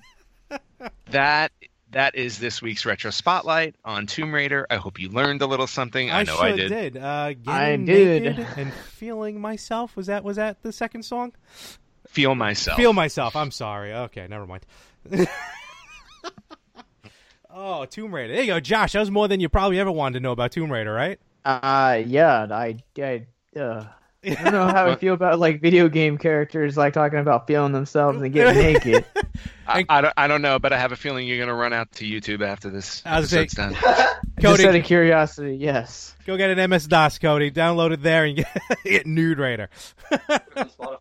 that 1.11 1.51
that 1.91 2.15
is 2.15 2.39
this 2.39 2.63
week's 2.63 2.83
retro 2.83 3.11
spotlight 3.11 3.75
on 3.85 4.07
Tomb 4.07 4.33
Raider. 4.33 4.65
I 4.71 4.77
hope 4.77 4.99
you 4.99 5.09
learned 5.09 5.43
a 5.43 5.47
little 5.47 5.67
something. 5.67 6.09
I, 6.09 6.23
know 6.23 6.35
sure 6.35 6.45
I 6.45 6.51
did. 6.55 6.97
Uh, 6.97 7.33
getting 7.33 7.49
I 7.49 7.75
did. 7.75 8.23
naked 8.23 8.47
and 8.57 8.73
feeling 8.73 9.39
myself. 9.39 9.95
Was 9.95 10.07
that 10.07 10.23
was 10.23 10.37
that 10.37 10.63
the 10.63 10.71
second 10.71 11.03
song? 11.03 11.33
Feel 12.17 12.33
myself. 12.33 12.77
Feel 12.77 12.93
myself. 12.93 13.35
I'm 13.35 13.51
sorry. 13.51 13.93
Okay, 13.93 14.25
never 14.27 14.47
mind. 14.47 14.65
oh, 17.53 17.85
Tomb 17.85 18.11
Raider. 18.11 18.33
There 18.33 18.41
you 18.41 18.53
go, 18.53 18.59
Josh. 18.59 18.93
That 18.93 19.01
was 19.01 19.11
more 19.11 19.27
than 19.27 19.39
you 19.39 19.49
probably 19.49 19.79
ever 19.79 19.91
wanted 19.91 20.17
to 20.17 20.23
know 20.23 20.31
about 20.31 20.51
Tomb 20.51 20.71
Raider, 20.71 20.91
right? 20.91 21.19
Uh, 21.45 22.01
yeah, 22.07 22.47
I, 22.49 22.77
I, 22.97 23.27
uh, 23.55 23.85
I 24.25 24.29
don't 24.29 24.51
know 24.51 24.67
how 24.67 24.89
I 24.89 24.95
feel 24.99 25.13
about 25.13 25.37
like 25.37 25.61
video 25.61 25.89
game 25.89 26.17
characters 26.17 26.75
like 26.75 26.93
talking 26.93 27.19
about 27.19 27.45
feeling 27.45 27.71
themselves 27.71 28.19
and 28.19 28.33
getting 28.33 28.63
naked. 28.73 29.05
I, 29.67 29.85
I, 29.89 30.01
don't, 30.01 30.13
I 30.17 30.27
don't 30.27 30.41
know, 30.41 30.59
but 30.59 30.73
I 30.73 30.77
have 30.77 30.91
a 30.91 30.95
feeling 30.95 31.27
you're 31.27 31.37
going 31.37 31.49
to 31.49 31.55
run 31.55 31.73
out 31.73 31.91
to 31.93 32.05
YouTube 32.05 32.41
after 32.45 32.69
this 32.69 33.01
I 33.05 33.19
was 33.19 33.33
episode's 33.33 33.53
done. 33.53 33.73
Just 34.39 34.59
out 34.61 34.65
Cody, 34.67 34.79
of 34.79 34.85
curiosity, 34.85 35.57
yes. 35.57 36.15
go 36.27 36.37
get 36.37 36.55
an 36.55 36.69
MS 36.69 36.87
DOS, 36.87 37.17
Cody. 37.17 37.49
Download 37.49 37.91
it 37.91 38.03
there 38.03 38.25
and 38.25 38.37
get, 38.37 38.61
get 38.83 39.07
Nude 39.07 39.39
Raider. 39.39 39.69
on 40.11 40.39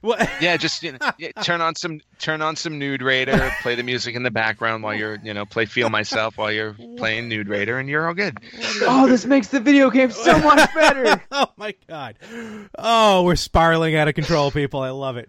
What? 0.00 0.30
Yeah, 0.40 0.56
just 0.56 0.84
you 0.84 0.92
know, 0.92 0.98
yeah, 1.18 1.32
turn 1.42 1.60
on 1.60 1.74
some 1.74 2.00
turn 2.20 2.40
on 2.40 2.54
some 2.54 2.78
Nude 2.78 3.02
Raider, 3.02 3.52
play 3.62 3.74
the 3.74 3.82
music 3.82 4.14
in 4.14 4.22
the 4.22 4.30
background 4.30 4.84
while 4.84 4.94
you're 4.94 5.18
you 5.24 5.34
know 5.34 5.44
play 5.44 5.66
Feel 5.66 5.90
Myself 5.90 6.38
while 6.38 6.52
you're 6.52 6.76
playing 6.96 7.28
Nude 7.28 7.48
Raider, 7.48 7.80
and 7.80 7.88
you're 7.88 8.06
all 8.06 8.14
good. 8.14 8.38
Oh, 8.82 9.08
this 9.08 9.24
makes 9.26 9.48
the 9.48 9.58
video 9.58 9.90
game 9.90 10.12
so 10.12 10.38
much 10.38 10.72
better. 10.72 11.20
Oh 11.32 11.48
my 11.56 11.74
god. 11.88 12.16
Oh, 12.78 13.24
we're 13.24 13.34
spiraling 13.34 13.96
out 13.96 14.06
of 14.06 14.14
control, 14.14 14.52
people. 14.52 14.80
I 14.80 14.90
love 14.90 15.16
it. 15.16 15.28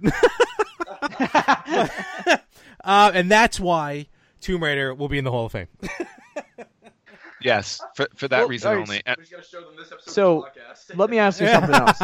Uh, 2.84 3.12
and 3.14 3.30
that's 3.30 3.60
why 3.60 4.08
Tomb 4.42 4.64
Raider 4.64 4.94
will 4.94 5.10
be 5.10 5.18
in 5.18 5.24
the 5.24 5.32
Hall 5.32 5.46
of 5.46 5.52
Fame. 5.52 5.68
Yes, 7.42 7.82
for 7.96 8.06
for 8.16 8.28
that 8.28 8.40
Well, 8.40 8.48
reason 8.50 8.70
alright, 8.70 8.82
only. 8.82 9.02
We 9.08 9.16
just 9.24 9.32
gotta 9.32 9.44
show 9.44 9.62
them 9.62 9.76
this 9.78 9.92
episode 9.94 10.12
So, 10.12 10.46
of 10.46 10.54
the 10.54 10.60
podcast. 10.60 10.98
Let 11.00 11.10
me 11.10 11.20
ask 11.20 11.40
you 11.40 11.48
something 11.52 11.74
else. 11.74 12.00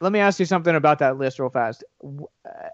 Let 0.00 0.10
me 0.12 0.18
ask 0.18 0.40
you 0.40 0.44
something 0.44 0.74
about 0.74 0.98
that 0.98 1.18
list 1.18 1.38
real 1.38 1.50
fast. 1.50 1.84
Uh, 2.04 2.08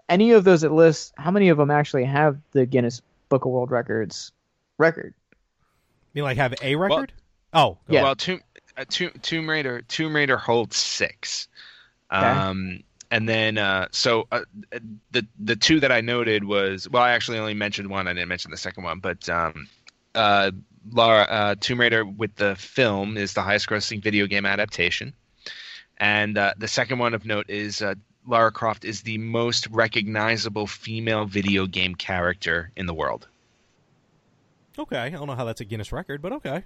Any 0.09 0.31
of 0.31 0.43
those 0.43 0.61
that 0.61 0.71
list, 0.71 1.13
how 1.17 1.29
many 1.29 1.49
of 1.49 1.57
them 1.57 1.69
actually 1.69 2.05
have 2.05 2.39
the 2.51 2.65
Guinness 2.65 3.01
Book 3.29 3.45
of 3.45 3.51
World 3.51 3.69
Records 3.69 4.31
record? 4.79 5.13
You 6.13 6.23
like 6.23 6.37
have 6.37 6.55
a 6.63 6.75
record? 6.75 7.13
oh, 7.53 7.77
Yeah. 7.87 8.01
Well, 8.03 8.15
Tomb, 8.15 8.41
uh, 8.75 8.85
Tomb, 8.89 9.11
Tomb 9.21 9.47
Raider, 9.47 9.83
Tomb 9.83 10.15
Raider 10.15 10.37
holds 10.37 10.75
six. 10.75 11.47
Okay. 12.11 12.25
Um, 12.25 12.79
and 13.13 13.29
then 13.29 13.59
uh, 13.59 13.87
so 13.91 14.27
uh, 14.31 14.41
the 15.11 15.23
the 15.39 15.55
two 15.55 15.79
that 15.81 15.91
I 15.91 16.01
noted 16.01 16.45
was 16.45 16.89
well, 16.89 17.03
I 17.03 17.11
actually 17.11 17.37
only 17.37 17.53
mentioned 17.53 17.91
one. 17.91 18.07
I 18.07 18.13
didn't 18.13 18.27
mention 18.27 18.49
the 18.49 18.57
second 18.57 18.83
one, 18.83 18.99
but 18.99 19.29
um, 19.29 19.67
uh, 20.15 20.49
Laura 20.91 21.21
uh, 21.21 21.55
Tomb 21.59 21.79
Raider 21.79 22.03
with 22.03 22.33
the 22.35 22.55
film 22.55 23.15
is 23.15 23.33
the 23.33 23.43
highest 23.43 23.69
grossing 23.69 24.01
video 24.01 24.25
game 24.25 24.47
adaptation, 24.47 25.13
and 25.99 26.39
uh, 26.39 26.55
the 26.57 26.67
second 26.67 26.97
one 26.97 27.13
of 27.13 27.23
note 27.23 27.49
is. 27.49 27.81
Uh, 27.81 27.95
Lara 28.25 28.53
Croft 28.53 28.85
is 28.85 29.01
the 29.01 29.17
most 29.17 29.67
recognizable 29.67 30.65
female 30.65 31.25
video 31.25 31.67
game 31.67 31.93
character 31.93 32.71
in 32.77 32.85
the 32.85 32.93
world. 32.93 33.27
Okay, 34.79 34.95
I 34.95 35.09
don't 35.09 35.27
know 35.27 35.35
how 35.35 35.43
that's 35.43 35.59
a 35.59 35.65
Guinness 35.65 35.91
record, 35.91 36.21
but 36.21 36.31
okay. 36.31 36.63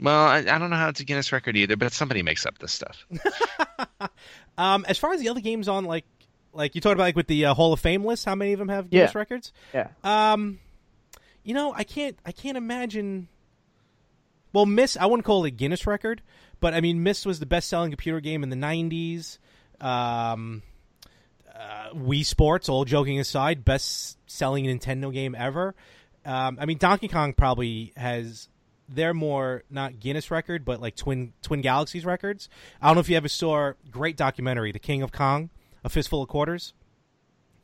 Well, 0.00 0.24
I, 0.26 0.38
I 0.38 0.58
don't 0.58 0.70
know 0.70 0.76
how 0.76 0.88
it's 0.88 1.00
a 1.00 1.04
Guinness 1.04 1.30
record 1.32 1.56
either, 1.56 1.76
but 1.76 1.92
somebody 1.92 2.22
makes 2.22 2.46
up 2.46 2.58
this 2.58 2.72
stuff. 2.72 3.06
Um, 4.56 4.84
as 4.88 4.98
far 4.98 5.12
as 5.12 5.20
the 5.20 5.30
other 5.30 5.40
games 5.40 5.66
on, 5.66 5.84
like, 5.84 6.04
like 6.52 6.76
you 6.76 6.80
talked 6.80 6.94
about, 6.94 7.02
like 7.02 7.16
with 7.16 7.26
the 7.26 7.46
uh, 7.46 7.54
Hall 7.54 7.72
of 7.72 7.80
Fame 7.80 8.04
list, 8.04 8.24
how 8.24 8.36
many 8.36 8.52
of 8.52 8.60
them 8.60 8.68
have 8.68 8.88
Guinness 8.88 9.12
Yeah. 9.12 9.18
records? 9.18 9.52
Yeah. 9.72 9.88
Um, 10.04 10.60
you 11.42 11.54
know, 11.54 11.72
I 11.74 11.82
can't, 11.82 12.16
I 12.24 12.30
can't 12.30 12.56
imagine. 12.56 13.26
Well, 14.52 14.64
Myst, 14.64 14.96
I 15.00 15.06
wouldn't 15.06 15.24
call 15.24 15.44
it 15.44 15.48
a 15.48 15.50
Guinness 15.50 15.88
record, 15.88 16.22
but 16.60 16.72
I 16.72 16.80
mean, 16.80 17.02
Myst 17.02 17.26
was 17.26 17.40
the 17.40 17.46
best-selling 17.46 17.90
computer 17.90 18.20
game 18.20 18.44
in 18.44 18.50
the 18.50 18.56
'90s. 18.56 19.38
Um, 19.80 20.62
uh, 21.52 21.90
Wii 21.92 22.24
Sports, 22.24 22.68
all 22.68 22.84
joking 22.84 23.18
aside, 23.18 23.64
best-selling 23.64 24.66
Nintendo 24.66 25.12
game 25.12 25.34
ever. 25.36 25.74
Um, 26.24 26.58
I 26.60 26.66
mean, 26.66 26.78
Donkey 26.78 27.08
Kong 27.08 27.32
probably 27.32 27.92
has 27.96 28.48
they're 28.88 29.14
more 29.14 29.64
not 29.70 29.98
Guinness 30.00 30.30
record, 30.30 30.64
but 30.64 30.80
like 30.80 30.96
Twin 30.96 31.32
Twin 31.42 31.60
Galaxies 31.60 32.04
records. 32.04 32.48
I 32.82 32.86
don't 32.88 32.96
know 32.96 33.00
if 33.00 33.08
you 33.08 33.16
ever 33.16 33.28
saw 33.28 33.72
great 33.90 34.16
documentary, 34.16 34.72
The 34.72 34.78
King 34.78 35.02
of 35.02 35.12
Kong, 35.12 35.50
A 35.84 35.88
Fistful 35.88 36.22
of 36.22 36.28
Quarters. 36.28 36.74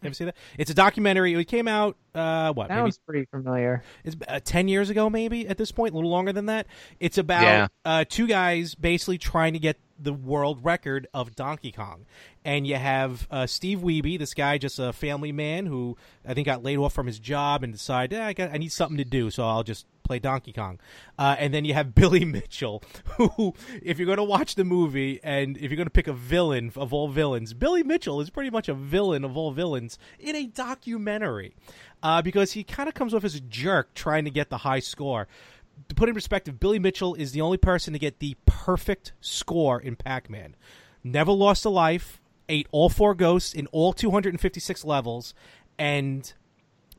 You 0.02 0.06
ever 0.06 0.14
see 0.14 0.24
that? 0.24 0.36
It's 0.56 0.70
a 0.70 0.74
documentary. 0.74 1.34
It 1.34 1.44
came 1.44 1.68
out 1.68 1.94
uh, 2.14 2.54
what 2.54 2.70
maybe 2.70 2.80
Sounds 2.80 2.98
pretty 3.06 3.26
familiar. 3.30 3.82
it's 4.02 4.16
uh, 4.26 4.40
10 4.42 4.66
years 4.68 4.88
ago 4.88 5.10
maybe 5.10 5.46
at 5.46 5.58
this 5.58 5.70
point 5.72 5.92
a 5.92 5.96
little 5.96 6.10
longer 6.10 6.32
than 6.32 6.46
that 6.46 6.66
it's 7.00 7.18
about 7.18 7.42
Yeah. 7.42 7.68
uh, 7.84 8.04
two 8.08 8.26
guys 8.26 8.74
basically 8.74 9.18
trying 9.18 9.52
to 9.52 9.58
get 9.58 9.76
the 10.02 10.12
world 10.12 10.64
record 10.64 11.06
of 11.12 11.34
donkey 11.34 11.72
kong. 11.72 12.06
And 12.44 12.66
you 12.66 12.76
have 12.76 13.28
uh, 13.30 13.46
steve 13.46 13.80
wiebe 13.80 14.18
this 14.18 14.34
guy 14.34 14.56
just 14.58 14.78
a 14.78 14.92
family 14.92 15.30
man 15.30 15.66
who 15.66 15.96
i 16.26 16.32
think 16.32 16.46
got 16.46 16.62
laid 16.62 16.78
off 16.78 16.92
from 16.94 17.06
his 17.06 17.18
job 17.18 17.62
and 17.62 17.72
decided 17.72 18.18
eh, 18.18 18.26
I, 18.26 18.32
got, 18.32 18.50
I 18.52 18.56
need 18.56 18.72
something 18.72 18.96
to 18.96 19.04
do 19.04 19.30
so 19.30 19.46
i'll 19.46 19.62
just 19.62 19.86
play 20.10 20.18
donkey 20.18 20.52
kong. 20.52 20.80
Uh, 21.20 21.36
and 21.38 21.54
then 21.54 21.64
you 21.64 21.72
have 21.74 21.94
billy 21.94 22.24
mitchell 22.24 22.82
who 23.16 23.54
if 23.82 23.98
you're 23.98 24.06
going 24.06 24.16
to 24.16 24.24
watch 24.24 24.56
the 24.56 24.64
movie 24.64 25.20
and 25.22 25.56
if 25.56 25.70
you're 25.70 25.76
going 25.76 25.86
to 25.86 25.90
pick 25.90 26.08
a 26.08 26.12
villain 26.12 26.72
of 26.74 26.92
all 26.92 27.08
villains 27.08 27.52
billy 27.54 27.82
mitchell 27.82 28.20
is 28.20 28.30
pretty 28.30 28.50
much 28.50 28.68
a 28.68 28.74
villain 28.74 29.24
of 29.24 29.36
all 29.36 29.52
villains 29.52 29.98
in 30.18 30.34
a 30.34 30.46
documentary. 30.46 31.54
Uh, 32.02 32.22
because 32.22 32.52
he 32.52 32.64
kind 32.64 32.88
of 32.88 32.94
comes 32.94 33.12
off 33.12 33.24
as 33.24 33.34
a 33.34 33.40
jerk 33.40 33.92
trying 33.94 34.24
to 34.24 34.30
get 34.30 34.48
the 34.48 34.58
high 34.58 34.80
score. 34.80 35.28
To 35.88 35.94
put 35.94 36.08
in 36.08 36.14
perspective, 36.14 36.60
Billy 36.60 36.78
Mitchell 36.78 37.14
is 37.14 37.32
the 37.32 37.40
only 37.40 37.56
person 37.56 37.92
to 37.92 37.98
get 37.98 38.18
the 38.18 38.36
perfect 38.46 39.12
score 39.20 39.80
in 39.80 39.96
Pac 39.96 40.28
Man. 40.28 40.56
Never 41.02 41.32
lost 41.32 41.64
a 41.64 41.70
life, 41.70 42.20
ate 42.48 42.68
all 42.70 42.88
four 42.88 43.14
ghosts 43.14 43.54
in 43.54 43.66
all 43.68 43.92
256 43.92 44.84
levels, 44.84 45.34
and 45.78 46.32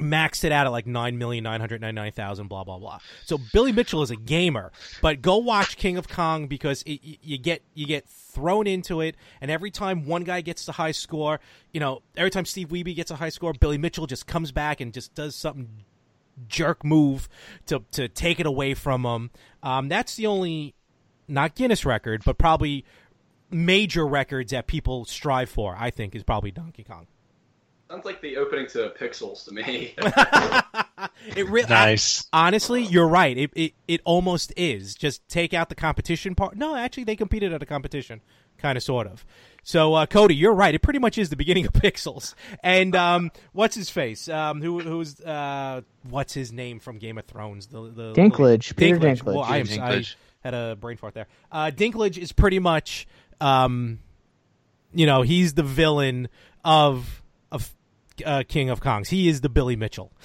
maxed 0.02 0.44
it 0.44 0.52
out 0.52 0.66
at 0.66 0.72
like 0.72 0.86
9,999,000, 0.86 2.50
blah, 2.50 2.64
blah, 2.64 2.80
blah. 2.80 3.00
So 3.26 3.38
Billy 3.54 3.72
Mitchell 3.72 4.02
is 4.02 4.12
a 4.12 4.16
gamer, 4.16 4.72
but 5.02 5.22
go 5.22 5.38
watch 5.38 5.78
King 5.78 5.98
of 5.98 6.08
Kong 6.08 6.48
because 6.48 6.82
it, 6.84 7.00
you 7.04 7.38
get 7.38 7.62
you 7.74 7.86
get 7.86 8.08
thrown 8.08 8.68
into 8.68 9.02
it, 9.02 9.16
and 9.40 9.52
every 9.52 9.72
time 9.72 10.06
one 10.06 10.24
guy 10.24 10.42
gets 10.42 10.66
the 10.66 10.74
high 10.74 10.92
score, 10.92 11.40
you 11.72 11.80
know, 11.80 12.02
every 12.18 12.32
time 12.32 12.46
Steve 12.46 12.70
Wiebe 12.70 12.96
gets 12.96 13.12
a 13.12 13.16
high 13.16 13.30
score, 13.30 13.54
Billy 13.54 13.78
Mitchell 13.78 14.08
just 14.08 14.28
comes 14.28 14.52
back 14.52 14.82
and 14.82 14.94
just 14.94 15.14
does 15.14 15.36
something 15.36 15.70
jerk 16.48 16.84
move 16.84 17.28
to 17.68 17.84
to 17.92 18.08
take 18.08 18.40
it 18.40 18.46
away 18.46 18.74
from 18.74 19.06
him. 19.06 19.32
Um, 19.64 19.88
that's 19.90 20.16
the 20.16 20.28
only 20.28 20.76
not 21.28 21.56
Guinness 21.56 21.86
record, 21.86 22.24
but 22.26 22.38
probably 22.38 22.86
major 23.50 24.06
records 24.08 24.52
that 24.52 24.68
people 24.68 25.06
strive 25.06 25.50
for. 25.50 25.76
I 25.78 25.90
think 25.92 26.16
is 26.16 26.24
probably 26.24 26.52
Donkey 26.52 26.84
Kong. 26.84 27.08
Sounds 27.90 28.06
like 28.06 28.22
the 28.22 28.38
opening 28.38 28.68
to 28.68 28.94
Pixels 29.00 29.44
to 29.46 29.54
me. 29.54 29.96
It 31.36 31.48
really 31.50 31.68
Nice. 31.70 32.26
honestly, 32.34 32.84
you're 32.84 33.08
right. 33.08 33.38
It, 33.38 33.52
it 33.56 33.74
it 33.88 34.02
almost 34.06 34.54
is. 34.56 34.96
Just 34.96 35.28
take 35.28 35.54
out 35.54 35.70
the 35.70 35.76
competition 35.76 36.36
part. 36.36 36.56
No, 36.56 36.76
actually, 36.76 37.04
they 37.04 37.16
competed 37.16 37.54
at 37.54 37.62
a 37.62 37.66
competition, 37.66 38.22
kind 38.62 38.78
of, 38.78 38.84
sort 38.84 39.08
of. 39.08 39.26
So, 39.64 39.94
uh, 39.94 40.06
Cody, 40.08 40.36
you're 40.36 40.54
right. 40.54 40.74
It 40.74 40.82
pretty 40.82 41.00
much 41.00 41.18
is 41.18 41.30
the 41.30 41.36
beginning 41.36 41.66
of 41.66 41.74
Pixels. 41.74 42.34
And 42.64 42.96
um, 42.96 43.32
what's 43.54 43.76
his 43.76 43.90
face? 43.90 44.28
Um, 44.28 44.62
who 44.62 44.80
who's 44.80 45.20
uh, 45.22 45.82
what's 46.10 46.34
his 46.34 46.52
name 46.52 46.80
from 46.80 46.98
Game 46.98 47.18
of 47.18 47.26
Thrones? 47.26 47.68
The, 47.68 47.82
the 47.90 48.14
Dinklage, 48.14 48.76
Peter 48.76 48.98
Dinklage. 48.98 49.24
Well, 49.24 49.42
I, 49.42 49.58
am, 49.58 49.68
Peter 49.68 49.82
I 49.82 50.04
had 50.44 50.54
a 50.54 50.76
brain 50.76 50.98
fart 50.98 51.14
there. 51.14 51.28
Uh, 51.52 51.72
Dinklage 51.74 52.18
is 52.18 52.32
pretty 52.32 52.60
much, 52.60 53.08
um, 53.40 54.00
you 54.94 55.06
know, 55.06 55.22
he's 55.22 55.54
the 55.54 55.64
villain 55.64 56.28
of 56.66 57.22
of 57.52 57.72
uh, 58.26 58.44
King 58.48 58.72
of 58.72 58.82
Kongs. 58.82 59.08
He 59.08 59.28
is 59.28 59.42
the 59.42 59.50
Billy 59.50 59.76
Mitchell. 59.76 60.12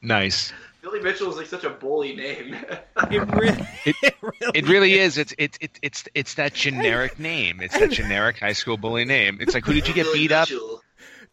Nice. 0.00 0.52
Billy 0.90 1.02
Mitchell 1.02 1.30
is 1.30 1.36
like 1.36 1.46
such 1.46 1.64
a 1.64 1.70
bully 1.70 2.14
name. 2.16 2.56
It 3.10 3.20
really, 3.32 3.66
It- 3.84 3.96
it 4.02 4.14
really 4.22 4.58
It 4.58 4.68
really 4.68 4.94
is. 4.94 5.18
It's 5.18 5.34
it's 5.38 5.56
it's 5.60 5.78
it's 5.82 6.04
it's 6.14 6.34
that 6.34 6.52
generic 6.54 7.18
name. 7.18 7.60
It's 7.60 7.78
that 7.78 7.90
generic 7.90 8.38
high 8.38 8.52
school 8.52 8.76
bully 8.76 9.04
name. 9.04 9.38
It's 9.40 9.54
like 9.54 9.64
who 9.64 9.72
did 9.72 9.86
you 9.88 9.94
get 9.94 10.04
Billy 10.04 10.18
beat 10.20 10.32
up? 10.32 10.48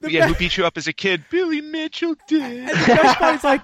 The 0.02 0.12
Yeah, 0.12 0.28
be- 0.28 0.34
who 0.34 0.40
beat 0.40 0.58
you 0.58 0.66
up 0.66 0.78
as 0.78 0.88
a 0.88 0.94
kid? 0.94 1.24
Billy 1.32 1.62
Mitchell 1.62 2.16
did. 2.28 2.42
And 2.42 2.68
the 2.70 2.96
best 2.96 3.18
part 3.18 3.36
is 3.36 3.44
like, 3.44 3.62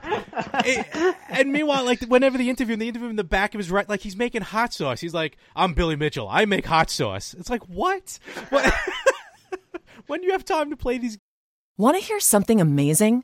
it- 0.65 1.15
and 1.29 1.51
meanwhile, 1.51 1.83
like 1.85 2.01
whenever 2.05 2.37
the 2.37 2.49
interview, 2.49 2.73
and 2.73 2.81
the 2.81 2.87
interview 2.87 3.09
in 3.09 3.17
the 3.17 3.23
back 3.23 3.53
of 3.53 3.59
his 3.59 3.69
right, 3.69 3.87
like 3.87 3.99
he's 4.01 4.15
making 4.15 4.41
hot 4.41 4.73
sauce. 4.73 4.99
He's 5.01 5.13
like, 5.13 5.37
"I'm 5.55 5.73
Billy 5.73 5.95
Mitchell. 5.95 6.27
I 6.29 6.45
make 6.45 6.65
hot 6.65 6.89
sauce." 6.89 7.33
It's 7.37 7.49
like, 7.49 7.63
what? 7.67 8.17
what? 8.49 8.73
when 10.07 10.21
do 10.21 10.25
you 10.25 10.31
have 10.31 10.45
time 10.45 10.69
to 10.69 10.77
play 10.77 10.97
these? 10.97 11.17
Want 11.77 11.97
to 11.97 12.03
hear 12.03 12.19
something 12.19 12.59
amazing? 12.61 13.23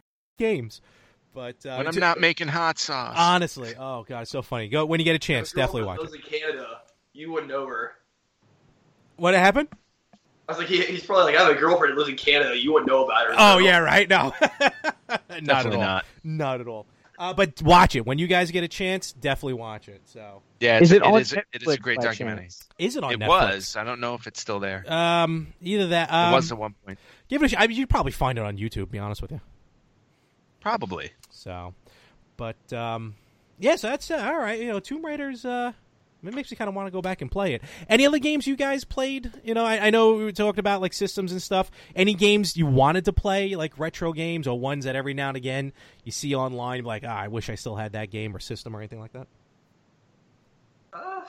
Games. 0.41 0.81
But 1.33 1.65
uh, 1.65 1.75
when 1.77 1.87
I'm 1.87 1.95
not 1.95 2.19
making 2.19 2.47
hot 2.49 2.77
sauce. 2.79 3.15
honestly, 3.17 3.73
oh 3.79 4.03
god, 4.03 4.23
it's 4.23 4.31
so 4.31 4.41
funny. 4.41 4.67
Go 4.67 4.85
when 4.85 4.99
you 4.99 5.03
get 5.05 5.15
a 5.15 5.19
chance, 5.19 5.53
Girl 5.53 5.61
definitely 5.63 5.81
that 5.93 6.01
watch 6.01 6.13
it. 6.13 6.15
in 6.15 6.39
Canada. 6.39 6.67
You 7.13 7.31
wouldn't 7.31 7.51
know 7.51 7.65
her. 7.67 7.93
What 9.17 9.33
happened? 9.35 9.67
I 10.49 10.51
was 10.53 10.57
like, 10.57 10.67
he, 10.67 10.81
he's 10.81 11.05
probably 11.05 11.25
like, 11.31 11.35
I 11.41 11.45
have 11.47 11.55
a 11.55 11.59
girlfriend 11.59 11.93
who 11.93 11.99
lives 11.99 12.09
in 12.09 12.17
Canada. 12.17 12.57
You 12.57 12.73
wouldn't 12.73 12.89
know 12.89 13.05
about 13.05 13.27
her. 13.27 13.33
Oh 13.37 13.57
yeah, 13.59 13.77
right. 13.77 14.09
No, 14.09 14.33
not 15.41 15.65
at 15.65 15.73
all. 15.73 15.79
not. 15.79 16.05
Not 16.23 16.59
at 16.61 16.67
all. 16.67 16.85
Uh, 17.19 17.33
but 17.33 17.61
watch 17.61 17.95
it 17.95 18.03
when 18.05 18.17
you 18.17 18.25
guys 18.27 18.49
get 18.49 18.63
a 18.63 18.67
chance. 18.67 19.13
Definitely 19.13 19.53
watch 19.53 19.87
it. 19.87 20.01
So, 20.05 20.41
Yeah, 20.59 20.79
Is 20.79 20.91
it's, 20.91 20.97
it 20.97 21.03
on 21.03 21.21
is, 21.21 21.33
it 21.33 21.45
is 21.53 21.67
a 21.67 21.77
great 21.77 21.99
documentary. 21.99 22.45
chance? 22.45 22.67
is 22.79 22.95
it 22.95 23.03
on 23.03 23.13
It 23.13 23.19
Netflix? 23.19 23.27
was. 23.27 23.75
I 23.75 23.83
don't 23.83 23.99
know 23.99 24.15
if 24.15 24.25
it's 24.25 24.41
still 24.41 24.59
there. 24.59 24.83
Um, 24.91 25.53
either 25.61 25.87
that. 25.89 26.11
Um, 26.11 26.33
it 26.33 26.35
was 26.37 26.51
at 26.51 26.57
one 26.57 26.73
point. 26.83 26.97
Give 27.29 27.43
it 27.43 27.45
a 27.45 27.49
shot. 27.49 27.69
Mean, 27.69 27.77
you'd 27.77 27.89
probably 27.91 28.11
find 28.11 28.39
it 28.39 28.43
on 28.43 28.57
YouTube. 28.57 28.89
Be 28.89 28.97
honest 28.97 29.21
with 29.21 29.31
you. 29.31 29.39
Probably. 30.61 31.11
So, 31.29 31.73
but 32.37 32.71
um, 32.71 33.15
yeah. 33.59 33.75
So 33.75 33.89
that's 33.89 34.09
uh, 34.09 34.17
all 34.17 34.37
right. 34.37 34.59
You 34.59 34.67
know, 34.67 34.79
Tomb 34.79 35.03
Raider's. 35.05 35.43
Uh, 35.43 35.73
it 36.23 36.35
makes 36.35 36.51
me 36.51 36.57
kind 36.57 36.69
of 36.69 36.75
want 36.75 36.85
to 36.85 36.91
go 36.91 37.01
back 37.01 37.21
and 37.21 37.31
play 37.31 37.55
it. 37.55 37.63
Any 37.89 38.05
other 38.05 38.19
games 38.19 38.45
you 38.45 38.55
guys 38.55 38.83
played? 38.83 39.31
You 39.43 39.55
know, 39.55 39.65
I, 39.65 39.87
I 39.87 39.89
know 39.89 40.13
we 40.13 40.31
talked 40.31 40.59
about 40.59 40.79
like 40.79 40.93
systems 40.93 41.31
and 41.31 41.41
stuff. 41.41 41.71
Any 41.95 42.13
games 42.13 42.55
you 42.55 42.67
wanted 42.67 43.05
to 43.05 43.13
play, 43.13 43.55
like 43.55 43.79
retro 43.79 44.13
games 44.13 44.47
or 44.47 44.59
ones 44.59 44.85
that 44.85 44.95
every 44.95 45.15
now 45.15 45.29
and 45.29 45.37
again 45.37 45.73
you 46.03 46.11
see 46.11 46.35
online, 46.35 46.83
like, 46.83 47.03
ah, 47.07 47.17
I 47.17 47.27
wish 47.27 47.49
I 47.49 47.55
still 47.55 47.75
had 47.75 47.93
that 47.93 48.11
game 48.11 48.35
or 48.35 48.39
system 48.39 48.75
or 48.75 48.79
anything 48.79 48.99
like 48.99 49.13
that. 49.13 49.27
Uh, 50.93 51.21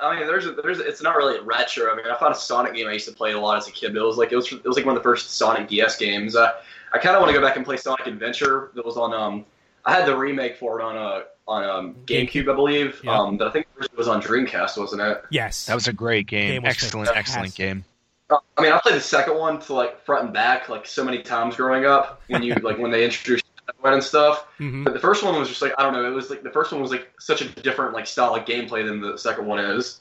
I 0.00 0.18
mean, 0.18 0.26
there's 0.26 0.46
a, 0.46 0.52
there's 0.52 0.80
a, 0.80 0.88
it's 0.88 1.02
not 1.02 1.16
really 1.16 1.40
retro. 1.40 1.92
I 1.92 1.96
mean, 1.96 2.06
I 2.06 2.18
found 2.18 2.34
a 2.34 2.38
Sonic 2.38 2.74
game 2.74 2.88
I 2.88 2.92
used 2.92 3.06
to 3.08 3.14
play 3.14 3.32
a 3.32 3.38
lot 3.38 3.58
as 3.58 3.68
a 3.68 3.72
kid. 3.72 3.94
But 3.94 4.00
it 4.00 4.06
was 4.06 4.18
like 4.18 4.32
it 4.32 4.36
was 4.36 4.50
it 4.52 4.64
was 4.64 4.76
like 4.76 4.86
one 4.86 4.96
of 4.96 5.02
the 5.02 5.08
first 5.08 5.36
Sonic 5.36 5.68
DS 5.68 5.96
games. 5.98 6.34
Uh, 6.34 6.52
I 6.94 6.98
kind 6.98 7.16
of 7.16 7.20
want 7.20 7.34
to 7.34 7.38
go 7.38 7.44
back 7.44 7.56
and 7.56 7.64
play 7.64 7.76
Sonic 7.76 8.06
Adventure. 8.06 8.70
That 8.74 8.86
was 8.86 8.96
on 8.96 9.12
um, 9.12 9.44
I 9.84 9.92
had 9.92 10.06
the 10.06 10.16
remake 10.16 10.56
for 10.56 10.80
it 10.80 10.84
on 10.84 10.96
a 10.96 11.24
on 11.46 11.64
um 11.64 11.94
GameCube, 12.06 12.50
I 12.50 12.54
believe. 12.54 13.00
Yeah. 13.04 13.18
Um, 13.18 13.36
but 13.36 13.48
I 13.48 13.50
think 13.50 13.66
it 13.82 13.96
was 13.96 14.08
on 14.08 14.22
Dreamcast, 14.22 14.78
wasn't 14.78 15.02
it? 15.02 15.22
Yes, 15.30 15.66
That 15.66 15.74
was 15.74 15.88
a 15.88 15.92
great 15.92 16.26
game. 16.26 16.62
Game 16.62 16.64
excellent, 16.64 17.08
fantastic. 17.08 17.16
excellent 17.18 17.54
game. 17.54 17.84
Uh, 18.30 18.38
I 18.56 18.62
mean, 18.62 18.72
I 18.72 18.78
played 18.78 18.94
the 18.94 19.00
second 19.00 19.36
one 19.36 19.60
to 19.62 19.74
like 19.74 20.02
front 20.06 20.24
and 20.24 20.32
back 20.32 20.68
like 20.70 20.86
so 20.86 21.04
many 21.04 21.22
times 21.22 21.56
growing 21.56 21.84
up 21.84 22.22
when 22.28 22.42
you 22.42 22.54
like 22.54 22.78
when 22.78 22.90
they 22.90 23.04
introduced 23.04 23.44
it 23.68 23.74
and 23.84 24.02
stuff. 24.02 24.46
hmm 24.58 24.84
But 24.84 24.94
the 24.94 25.00
first 25.00 25.22
one 25.22 25.38
was 25.38 25.48
just 25.48 25.60
like 25.60 25.74
I 25.76 25.82
don't 25.82 25.92
know. 25.92 26.06
It 26.06 26.14
was 26.14 26.30
like 26.30 26.42
the 26.42 26.50
first 26.50 26.72
one 26.72 26.80
was 26.80 26.90
like 26.90 27.10
such 27.18 27.42
a 27.42 27.48
different 27.48 27.92
like 27.92 28.06
style 28.06 28.34
of 28.34 28.44
gameplay 28.46 28.86
than 28.86 29.00
the 29.00 29.18
second 29.18 29.46
one 29.46 29.58
is. 29.58 30.00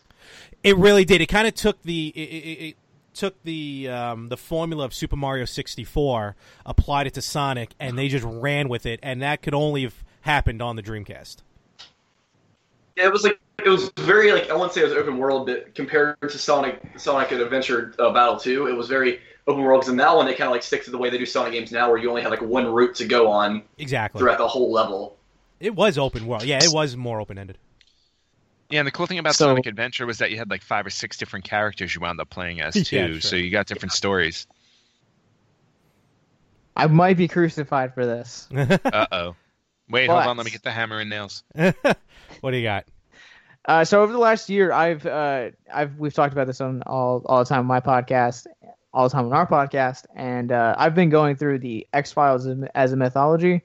It 0.64 0.78
really 0.78 1.04
did. 1.04 1.20
It 1.20 1.26
kind 1.28 1.48
of 1.48 1.56
took 1.56 1.82
the 1.84 2.08
it, 2.16 2.20
it, 2.22 2.66
it 2.70 2.76
took 3.14 3.42
the 3.44 3.90
um, 3.90 4.30
the 4.30 4.38
formula 4.38 4.86
of 4.86 4.94
Super 4.94 5.16
Mario 5.16 5.46
64, 5.46 6.36
applied 6.66 7.08
it 7.08 7.14
to 7.16 7.22
Sonic, 7.22 7.72
and 7.80 7.98
they 7.98 8.08
just 8.08 8.26
ran 8.26 8.70
with 8.70 8.86
it. 8.86 9.00
And 9.04 9.22
that 9.22 9.42
could 9.42 9.54
only 9.54 9.84
have 9.84 10.04
happened 10.22 10.62
on 10.62 10.76
the 10.76 10.84
Dreamcast. 10.84 11.38
Yeah, 12.96 13.06
it 13.06 13.12
was 13.12 13.24
like 13.24 13.40
it 13.64 13.70
was 13.70 13.92
very 13.98 14.32
like 14.32 14.50
I 14.50 14.54
wouldn't 14.54 14.74
say 14.74 14.82
it 14.82 14.86
was 14.86 14.94
open 14.94 15.18
world, 15.18 15.48
but 15.48 15.74
compared 15.76 16.20
to 16.22 16.38
Sonic 16.38 16.82
Sonic 16.98 17.32
and 17.32 17.42
Adventure 17.42 17.94
uh, 18.00 18.12
Battle 18.12 18.38
Two, 18.38 18.68
it 18.68 18.74
was 18.74 18.88
very 18.88 19.20
open 19.48 19.64
world. 19.64 19.82
Because 19.82 19.92
in 19.92 19.98
that 19.98 20.16
one, 20.16 20.26
they 20.26 20.34
kind 20.34 20.48
of 20.48 20.52
like 20.52 20.64
stick 20.64 20.84
to 20.86 20.92
the 20.92 20.98
way 20.98 21.10
they 21.10 21.18
do 21.18 21.26
Sonic 21.26 21.54
games 21.54 21.72
now, 21.72 21.90
where 21.90 21.98
you 21.98 22.10
only 22.10 22.22
have 22.22 22.32
like 22.32 22.42
one 22.42 22.66
route 22.68 22.96
to 22.96 23.06
go 23.06 23.30
on 23.30 23.64
Exactly. 23.78 24.20
throughout 24.20 24.38
the 24.38 24.48
whole 24.48 24.72
level. 24.72 25.18
It 25.60 25.76
was 25.76 25.98
open 25.98 26.28
world. 26.28 26.44
Yeah, 26.44 26.60
it 26.62 26.74
was 26.74 26.98
more 26.98 27.22
open 27.22 27.38
ended. 27.38 27.58
Yeah, 28.74 28.80
and 28.80 28.88
the 28.88 28.92
cool 28.92 29.06
thing 29.06 29.20
about 29.20 29.36
So- 29.36 29.46
Sonic 29.50 29.68
Adventure 29.68 30.06
was 30.08 30.18
that 30.18 30.32
you 30.32 30.38
had 30.38 30.50
like 30.50 30.64
five 30.64 30.84
or 30.86 30.90
six 30.90 31.16
different 31.16 31.46
characters 31.46 31.94
you 31.94 32.02
wound 32.02 32.20
up 32.20 32.30
playing 32.32 32.60
as 32.62 32.74
too, 32.88 32.96
Yeah, 32.96 33.08
sure. 33.12 33.22
so 33.22 33.36
you 33.36 33.52
got 33.52 33.68
different 33.68 33.92
stories. 33.92 34.48
I 36.76 36.88
might 36.88 37.18
be 37.18 37.28
crucified 37.28 37.94
for 37.94 38.06
this. 38.06 38.48
Uh 38.56 39.06
oh. 39.12 39.36
Wait, 39.90 40.10
hold 40.10 40.24
on. 40.24 40.38
Let 40.38 40.46
me 40.46 40.52
get 40.52 40.64
the 40.64 40.72
hammer 40.72 41.00
and 41.00 41.10
nails. 41.10 41.44
what 41.54 42.52
do 42.52 42.58
you 42.58 42.64
got? 42.64 42.86
Uh, 43.66 43.84
so 43.86 44.02
over 44.02 44.12
the 44.12 44.18
last 44.18 44.50
year, 44.50 44.72
I've 44.72 45.06
uh, 45.06 45.50
I've 45.72 45.98
we've 46.00 46.14
talked 46.14 46.34
about 46.34 46.48
this 46.48 46.60
on 46.62 46.82
all 46.88 47.22
all 47.28 47.40
the 47.40 47.46
time 47.46 47.60
on 47.60 47.66
my 47.68 47.80
podcast, 47.80 48.48
all 48.94 49.08
the 49.08 49.14
time 49.14 49.26
on 49.26 49.34
our 49.34 49.46
podcast, 49.48 50.06
and 50.16 50.52
uh, 50.52 50.74
I've 50.78 50.96
been 50.96 51.10
going 51.10 51.36
through 51.36 51.60
the 51.60 51.86
X 51.94 52.12
Files 52.12 52.48
as 52.74 52.92
a 52.92 52.96
mythology, 52.98 53.62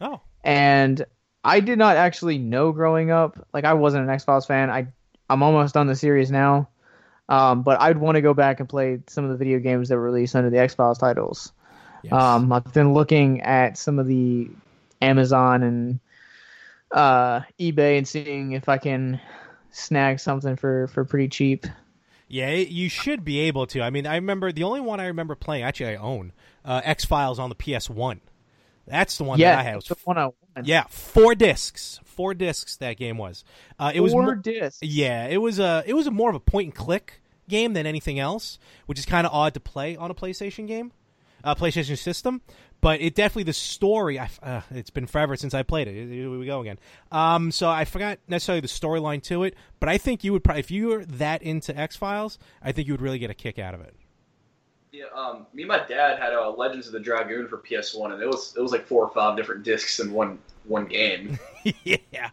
Oh, 0.00 0.20
and 0.44 1.04
I 1.44 1.60
did 1.60 1.78
not 1.78 1.96
actually 1.96 2.38
know 2.38 2.72
growing 2.72 3.10
up. 3.10 3.46
Like 3.52 3.64
I 3.64 3.74
wasn't 3.74 4.04
an 4.04 4.10
X 4.10 4.24
Files 4.24 4.46
fan. 4.46 4.70
I 4.70 4.86
I'm 5.28 5.42
almost 5.42 5.74
done 5.74 5.86
the 5.86 5.96
series 5.96 6.30
now, 6.30 6.68
um, 7.28 7.62
but 7.62 7.80
I'd 7.80 7.98
want 7.98 8.16
to 8.16 8.20
go 8.20 8.34
back 8.34 8.60
and 8.60 8.68
play 8.68 9.00
some 9.08 9.24
of 9.24 9.30
the 9.30 9.36
video 9.36 9.58
games 9.58 9.88
that 9.88 9.96
were 9.96 10.02
released 10.02 10.36
under 10.36 10.50
the 10.50 10.58
X 10.58 10.74
Files 10.74 10.98
titles. 10.98 11.52
yes. 12.02 12.12
Um, 12.12 12.52
I've 12.52 12.72
been 12.72 12.94
looking 12.94 13.40
at 13.40 13.78
some 13.78 13.98
of 13.98 14.06
the 14.06 14.50
Amazon 15.00 15.62
and 15.62 16.00
uh, 16.90 17.40
eBay 17.58 17.98
and 17.98 18.06
seeing 18.06 18.52
if 18.52 18.68
I 18.68 18.78
can 18.78 19.20
snag 19.70 20.20
something 20.20 20.56
for, 20.56 20.86
for 20.88 21.04
pretty 21.04 21.28
cheap. 21.28 21.66
yeah, 22.28 22.48
it- 22.48 22.68
you 22.68 22.88
should 22.88 23.24
be 23.24 23.40
able 23.40 23.66
to. 23.68 23.80
I 23.80 23.90
mean, 23.90 24.06
I 24.06 24.16
remember 24.16 24.52
the 24.52 24.64
only 24.64 24.80
one 24.80 25.00
I 25.00 25.06
remember 25.06 25.34
playing. 25.34 25.64
Actually, 25.64 25.96
I 25.96 25.96
own 25.96 26.32
uh, 26.64 26.82
X 26.84 27.04
Files 27.04 27.38
on 27.38 27.48
the 27.48 27.54
PS 27.54 27.88
One. 27.88 28.20
That's 28.86 29.16
the 29.16 29.24
one 29.24 29.38
yeah, 29.38 29.52
that 29.56 29.60
I 29.60 29.62
had. 29.62 29.72
It 29.72 29.76
was 29.76 29.84
the 29.86 29.96
one 30.04 30.18
I. 30.18 30.28
Yeah, 30.62 30.84
four 30.88 31.34
discs. 31.34 32.00
Four 32.04 32.34
discs. 32.34 32.76
That 32.76 32.96
game 32.96 33.18
was. 33.18 33.44
Uh, 33.78 33.92
it 33.94 34.00
was 34.00 34.12
Four 34.12 34.34
discs. 34.34 34.82
Yeah, 34.82 35.26
it 35.26 35.38
was 35.38 35.58
a 35.58 35.82
it 35.86 35.94
was 35.94 36.06
a 36.06 36.10
more 36.10 36.28
of 36.30 36.36
a 36.36 36.40
point 36.40 36.66
and 36.66 36.74
click 36.74 37.22
game 37.48 37.72
than 37.72 37.86
anything 37.86 38.18
else, 38.18 38.58
which 38.86 38.98
is 38.98 39.06
kind 39.06 39.26
of 39.26 39.32
odd 39.32 39.54
to 39.54 39.60
play 39.60 39.96
on 39.96 40.10
a 40.10 40.14
PlayStation 40.14 40.66
game, 40.66 40.92
uh, 41.44 41.54
PlayStation 41.54 41.96
system. 41.98 42.42
But 42.80 43.00
it 43.00 43.14
definitely 43.14 43.44
the 43.44 43.52
story. 43.52 44.18
I, 44.18 44.28
uh, 44.42 44.62
it's 44.72 44.90
been 44.90 45.06
forever 45.06 45.36
since 45.36 45.54
I 45.54 45.62
played 45.62 45.86
it. 45.86 46.08
Here 46.08 46.28
we 46.28 46.46
go 46.46 46.60
again. 46.60 46.80
Um, 47.12 47.52
so 47.52 47.68
I 47.70 47.84
forgot 47.84 48.18
necessarily 48.26 48.60
the 48.60 48.66
storyline 48.66 49.22
to 49.24 49.44
it, 49.44 49.54
but 49.78 49.88
I 49.88 49.98
think 49.98 50.24
you 50.24 50.32
would 50.32 50.42
probably 50.42 50.60
if 50.60 50.70
you 50.72 50.88
were 50.88 51.04
that 51.04 51.42
into 51.42 51.76
X 51.78 51.94
Files, 51.94 52.38
I 52.60 52.72
think 52.72 52.88
you 52.88 52.94
would 52.94 53.00
really 53.00 53.20
get 53.20 53.30
a 53.30 53.34
kick 53.34 53.60
out 53.60 53.74
of 53.74 53.80
it. 53.82 53.94
Yeah, 54.92 55.04
um, 55.14 55.46
me 55.54 55.62
and 55.62 55.68
my 55.68 55.78
dad 55.88 56.18
had 56.18 56.34
uh, 56.34 56.50
Legends 56.50 56.86
of 56.86 56.92
the 56.92 57.00
Dragoon 57.00 57.48
for 57.48 57.56
PS 57.58 57.94
One, 57.94 58.12
and 58.12 58.22
it 58.22 58.26
was 58.26 58.54
it 58.56 58.60
was 58.60 58.72
like 58.72 58.86
four 58.86 59.04
or 59.04 59.10
five 59.10 59.36
different 59.36 59.62
discs 59.62 60.00
in 60.00 60.12
one 60.12 60.38
one 60.64 60.84
game. 60.86 61.38
yeah, 61.84 62.28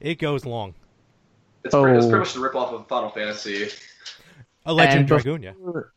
it 0.00 0.16
goes 0.18 0.44
long. 0.44 0.74
It's, 1.64 1.74
pretty, 1.74 1.96
it's 1.96 2.06
Oh. 2.06 2.10
pretty 2.10 2.20
much 2.24 2.34
the 2.34 2.40
rip 2.40 2.54
off 2.54 2.72
of 2.72 2.86
Final 2.86 3.08
Fantasy. 3.10 3.68
A 4.66 4.72
Legend 4.74 4.98
And 5.00 5.08
Dragoon. 5.08 5.42
Yeah. 5.42 5.52
before, 5.52 5.92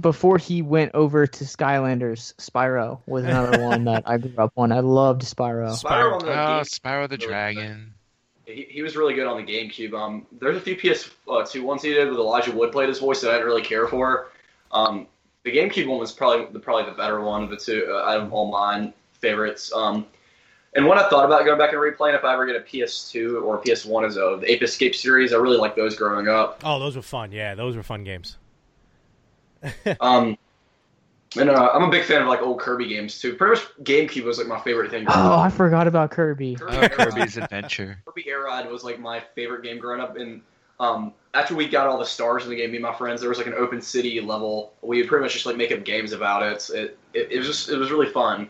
before 0.00 0.38
he 0.38 0.62
went 0.62 0.92
over 0.94 1.26
to 1.26 1.44
Skylanders, 1.44 2.34
Spyro 2.36 3.00
was 3.06 3.24
another 3.24 3.62
one 3.62 3.84
that 3.84 4.04
I 4.06 4.16
grew 4.16 4.32
up 4.38 4.52
on. 4.56 4.72
I 4.72 4.80
loved 4.80 5.22
Spyro. 5.22 5.70
Spyro 5.80 6.14
on 6.14 6.24
the 6.24 6.32
Oh, 6.32 6.56
Game- 6.56 6.64
Spyro 6.64 7.08
the 7.08 7.16
really 7.16 7.26
Dragon. 7.26 7.94
he, 8.46 8.62
he 8.70 8.80
was 8.82 8.96
really 8.96 9.12
good 9.14 9.26
on 9.26 9.44
the 9.44 9.52
GameCube. 9.52 9.92
Um, 9.92 10.26
there's 10.40 10.56
a 10.56 10.60
few 10.60 10.76
PS 10.76 11.10
uh, 11.30 11.44
two 11.44 11.62
ones 11.64 11.82
he 11.82 11.92
did 11.92 12.08
with 12.08 12.18
Elijah 12.18 12.52
Wood 12.52 12.72
played 12.72 12.88
his 12.88 13.00
voice 13.00 13.20
that 13.20 13.30
I 13.30 13.34
didn't 13.34 13.46
really 13.48 13.62
care 13.62 13.86
for. 13.86 14.28
Um, 14.72 15.06
the 15.44 15.52
GameCube 15.52 15.86
one 15.86 15.98
was 15.98 16.12
probably 16.12 16.46
the 16.52 16.58
probably 16.58 16.90
the 16.90 16.96
better 16.96 17.20
one 17.20 17.42
of 17.42 17.50
the 17.50 17.56
two 17.56 17.86
uh, 17.90 18.10
out 18.10 18.20
of 18.20 18.32
all 18.32 18.50
mine 18.50 18.92
favorites. 19.20 19.72
Um, 19.72 20.06
and 20.74 20.86
when 20.86 20.98
I 20.98 21.08
thought 21.08 21.24
about 21.24 21.44
going 21.44 21.58
back 21.58 21.72
and 21.72 21.80
replaying, 21.80 22.14
if 22.14 22.24
I 22.24 22.34
ever 22.34 22.46
get 22.46 22.56
a 22.56 22.60
PS2 22.60 23.42
or 23.42 23.56
a 23.56 23.60
PS1 23.62 24.06
as 24.06 24.16
a 24.16 24.38
the 24.40 24.50
Ape 24.50 24.62
Escape 24.62 24.94
series, 24.94 25.32
I 25.32 25.36
really 25.36 25.56
like 25.56 25.74
those 25.74 25.96
growing 25.96 26.28
up. 26.28 26.60
Oh, 26.64 26.78
those 26.78 26.94
were 26.96 27.02
fun. 27.02 27.32
Yeah, 27.32 27.54
those 27.54 27.76
were 27.76 27.82
fun 27.82 28.04
games. 28.04 28.36
Um, 30.00 30.38
and 31.36 31.50
uh, 31.50 31.70
I'm 31.74 31.82
a 31.82 31.90
big 31.90 32.04
fan 32.04 32.22
of 32.22 32.28
like 32.28 32.40
old 32.40 32.60
Kirby 32.60 32.88
games 32.88 33.20
too. 33.20 33.34
Pretty 33.34 33.60
much 33.60 33.68
GameCube 33.82 34.24
was 34.24 34.38
like 34.38 34.46
my 34.46 34.60
favorite 34.60 34.90
thing. 34.90 35.04
Oh, 35.08 35.32
up. 35.32 35.40
I 35.40 35.50
forgot 35.50 35.86
about 35.86 36.10
Kirby. 36.10 36.56
Oh, 36.60 36.88
Kirby's 36.88 37.36
Adventure. 37.36 38.00
Kirby 38.06 38.28
Air 38.28 38.44
Ride 38.44 38.70
was 38.70 38.82
like 38.82 38.98
my 38.98 39.20
favorite 39.34 39.62
game 39.62 39.78
growing 39.78 40.00
up. 40.00 40.16
And 40.16 40.40
um, 40.80 41.12
after 41.34 41.54
we 41.54 41.68
got 41.68 41.86
all 41.86 41.98
the 41.98 42.06
stars 42.06 42.44
in 42.44 42.50
the 42.50 42.56
game, 42.56 42.70
me 42.70 42.76
and 42.76 42.84
my 42.84 42.94
friends, 42.94 43.20
there 43.20 43.28
was 43.28 43.38
like 43.38 43.46
an 43.46 43.54
open 43.54 43.80
city 43.80 44.20
level. 44.20 44.72
We 44.82 45.00
would 45.00 45.08
pretty 45.08 45.22
much 45.22 45.34
just 45.34 45.46
like 45.46 45.56
make 45.56 45.72
up 45.72 45.84
games 45.84 46.12
about 46.12 46.42
it. 46.42 46.70
It, 46.74 46.98
it, 47.14 47.32
it 47.32 47.38
was 47.38 47.46
just 47.46 47.68
it 47.68 47.76
was 47.76 47.90
really 47.90 48.10
fun. 48.10 48.48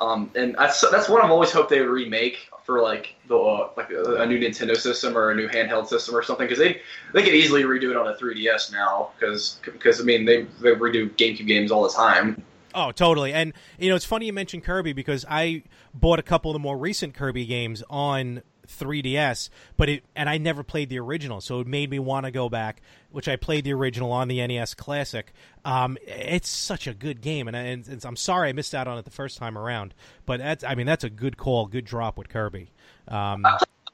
Um, 0.00 0.30
and 0.36 0.54
that's 0.56 0.80
that's 0.90 1.08
one 1.08 1.22
I've 1.22 1.30
always 1.30 1.50
hoped 1.50 1.70
they 1.70 1.80
would 1.80 1.88
remake 1.88 2.48
for 2.64 2.80
like 2.82 3.16
the 3.26 3.36
uh, 3.36 3.70
like 3.76 3.90
a, 3.90 4.16
a 4.16 4.26
new 4.26 4.38
Nintendo 4.38 4.76
system 4.76 5.16
or 5.16 5.30
a 5.30 5.34
new 5.34 5.48
handheld 5.48 5.88
system 5.88 6.14
or 6.14 6.22
something 6.22 6.46
because 6.46 6.58
they 6.58 6.80
they 7.14 7.22
could 7.22 7.34
easily 7.34 7.64
redo 7.64 7.90
it 7.90 7.96
on 7.96 8.06
a 8.06 8.14
3DS 8.14 8.72
now 8.72 9.10
because 9.18 9.58
because 9.64 10.00
I 10.00 10.04
mean 10.04 10.24
they 10.24 10.42
they 10.60 10.70
redo 10.70 11.10
GameCube 11.16 11.46
games 11.46 11.70
all 11.70 11.82
the 11.82 11.94
time. 11.94 12.44
Oh, 12.74 12.92
totally. 12.92 13.32
And 13.32 13.54
you 13.78 13.88
know, 13.88 13.96
it's 13.96 14.04
funny 14.04 14.26
you 14.26 14.32
mentioned 14.32 14.62
Kirby 14.62 14.92
because 14.92 15.24
I 15.28 15.64
bought 15.94 16.18
a 16.18 16.22
couple 16.22 16.50
of 16.50 16.54
the 16.54 16.60
more 16.60 16.76
recent 16.78 17.14
Kirby 17.14 17.46
games 17.46 17.82
on 17.90 18.42
3DS, 18.68 19.50
but 19.76 19.88
it 19.88 20.04
and 20.14 20.28
I 20.28 20.38
never 20.38 20.62
played 20.62 20.88
the 20.88 20.98
original, 20.98 21.40
so 21.40 21.60
it 21.60 21.66
made 21.66 21.90
me 21.90 21.98
want 21.98 22.26
to 22.26 22.30
go 22.30 22.48
back. 22.48 22.80
Which 23.10 23.26
I 23.26 23.36
played 23.36 23.64
the 23.64 23.72
original 23.72 24.12
on 24.12 24.28
the 24.28 24.46
NES 24.46 24.74
Classic. 24.74 25.32
Um, 25.64 25.96
it's 26.06 26.48
such 26.48 26.86
a 26.86 26.92
good 26.92 27.22
game, 27.22 27.48
and, 27.48 27.56
I, 27.56 27.62
and 27.62 28.04
I'm 28.04 28.16
sorry 28.16 28.50
I 28.50 28.52
missed 28.52 28.74
out 28.74 28.86
on 28.86 28.98
it 28.98 29.06
the 29.06 29.10
first 29.10 29.38
time 29.38 29.56
around. 29.56 29.94
But 30.26 30.40
that's, 30.40 30.62
I 30.62 30.74
mean, 30.74 30.84
that's 30.84 31.04
a 31.04 31.10
good 31.10 31.38
call, 31.38 31.64
good 31.66 31.86
drop 31.86 32.18
with 32.18 32.28
Kirby. 32.28 32.70
Um, 33.08 33.46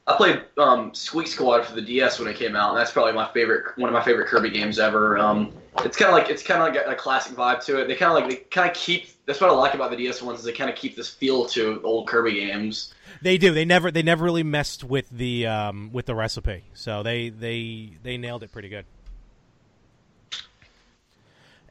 I 0.07 0.17
played 0.17 0.43
um, 0.59 0.93
Squeak 0.93 1.27
Squad 1.27 1.65
for 1.65 1.75
the 1.75 1.81
DS 1.81 2.19
when 2.19 2.29
it 2.29 2.37
came 2.37 2.55
out, 2.55 2.71
and 2.71 2.79
that's 2.79 2.91
probably 2.91 3.13
my 3.15 3.27
favorite, 3.33 3.77
one 3.79 3.89
of 3.89 3.95
my 3.95 4.05
favorite 4.05 4.29
Kirby 4.29 4.51
games 4.51 4.79
ever. 4.79 5.17
Um, 5.17 5.51
it's 5.83 5.97
kind 5.97 6.11
of 6.11 6.15
like 6.15 6.29
it's 6.29 6.43
kind 6.43 6.61
of 6.63 6.75
like 6.75 6.87
a, 6.87 6.91
a 6.91 6.95
classic 6.95 7.35
vibe 7.35 7.65
to 7.65 7.81
it. 7.81 7.89
They 7.89 7.95
kind 7.95 8.13
of 8.13 8.23
like 8.23 8.29
they 8.29 8.45
kind 8.51 8.69
of 8.71 8.77
keep. 8.77 9.09
That's 9.25 9.41
what 9.41 9.49
I 9.49 9.55
like 9.55 9.73
about 9.73 9.91
the 9.91 9.97
DS 9.97 10.21
ones 10.21 10.41
is 10.41 10.45
they 10.45 10.53
kind 10.53 10.69
of 10.69 10.77
keep 10.77 10.95
this 10.95 11.09
feel 11.09 11.47
to 11.47 11.81
old 11.85 12.07
Kirby 12.07 12.35
games. 12.35 12.93
They 13.23 13.39
do. 13.39 13.55
They 13.55 13.65
never. 13.65 13.91
They 13.91 14.03
never 14.03 14.25
really 14.25 14.43
messed 14.43 14.85
with 14.85 15.09
the 15.09 15.47
um, 15.47 15.89
with 15.91 16.05
the 16.05 16.15
recipe. 16.15 16.65
So 16.75 17.03
they 17.03 17.31
they 17.31 17.93
they 18.03 18.19
nailed 18.19 18.43
it 18.43 18.53
pretty 18.53 18.69
good. 18.69 18.85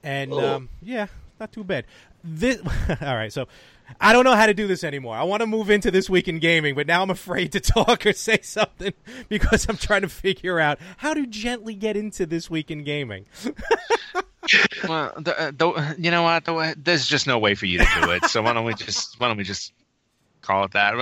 And 0.01 0.33
Oh. 0.33 0.55
um, 0.55 0.69
yeah, 0.81 1.05
not 1.39 1.51
too 1.53 1.63
bad. 1.63 1.85
This. 2.23 2.59
all 3.01 3.15
right. 3.15 3.31
So 3.31 3.47
I 3.99 4.13
don't 4.13 4.23
know 4.23 4.35
how 4.35 4.45
to 4.45 4.53
do 4.53 4.67
this 4.67 4.83
anymore. 4.83 5.15
I 5.15 5.23
want 5.23 5.41
to 5.41 5.47
move 5.47 5.69
into 5.69 5.91
this 5.91 6.09
week 6.09 6.27
in 6.27 6.39
gaming, 6.39 6.75
but 6.75 6.87
now 6.87 7.01
I'm 7.01 7.09
afraid 7.09 7.51
to 7.53 7.59
talk 7.59 8.05
or 8.05 8.13
say 8.13 8.39
something 8.41 8.93
because 9.29 9.67
I'm 9.69 9.77
trying 9.77 10.01
to 10.01 10.09
figure 10.09 10.59
out 10.59 10.79
how 10.97 11.13
to 11.13 11.25
gently 11.25 11.75
get 11.75 11.95
into 11.97 12.25
this 12.25 12.49
week 12.49 12.71
in 12.71 12.83
gaming. 12.83 13.25
Well, 14.87 15.13
the, 15.17 15.39
uh, 15.39 15.51
the, 15.55 15.95
you 15.97 16.11
know 16.11 16.23
what? 16.23 16.43
The, 16.43 16.75
there's 16.77 17.07
just 17.07 17.27
no 17.27 17.39
way 17.39 17.55
for 17.55 17.65
you 17.65 17.79
to 17.79 17.87
do 18.01 18.11
it. 18.11 18.25
So 18.25 18.41
why 18.41 18.51
don't 18.51 18.65
we 18.65 18.73
just 18.73 19.17
why 19.19 19.29
don't 19.29 19.37
we 19.37 19.45
just 19.45 19.71
call 20.41 20.65
it 20.65 20.71
that? 20.71 20.95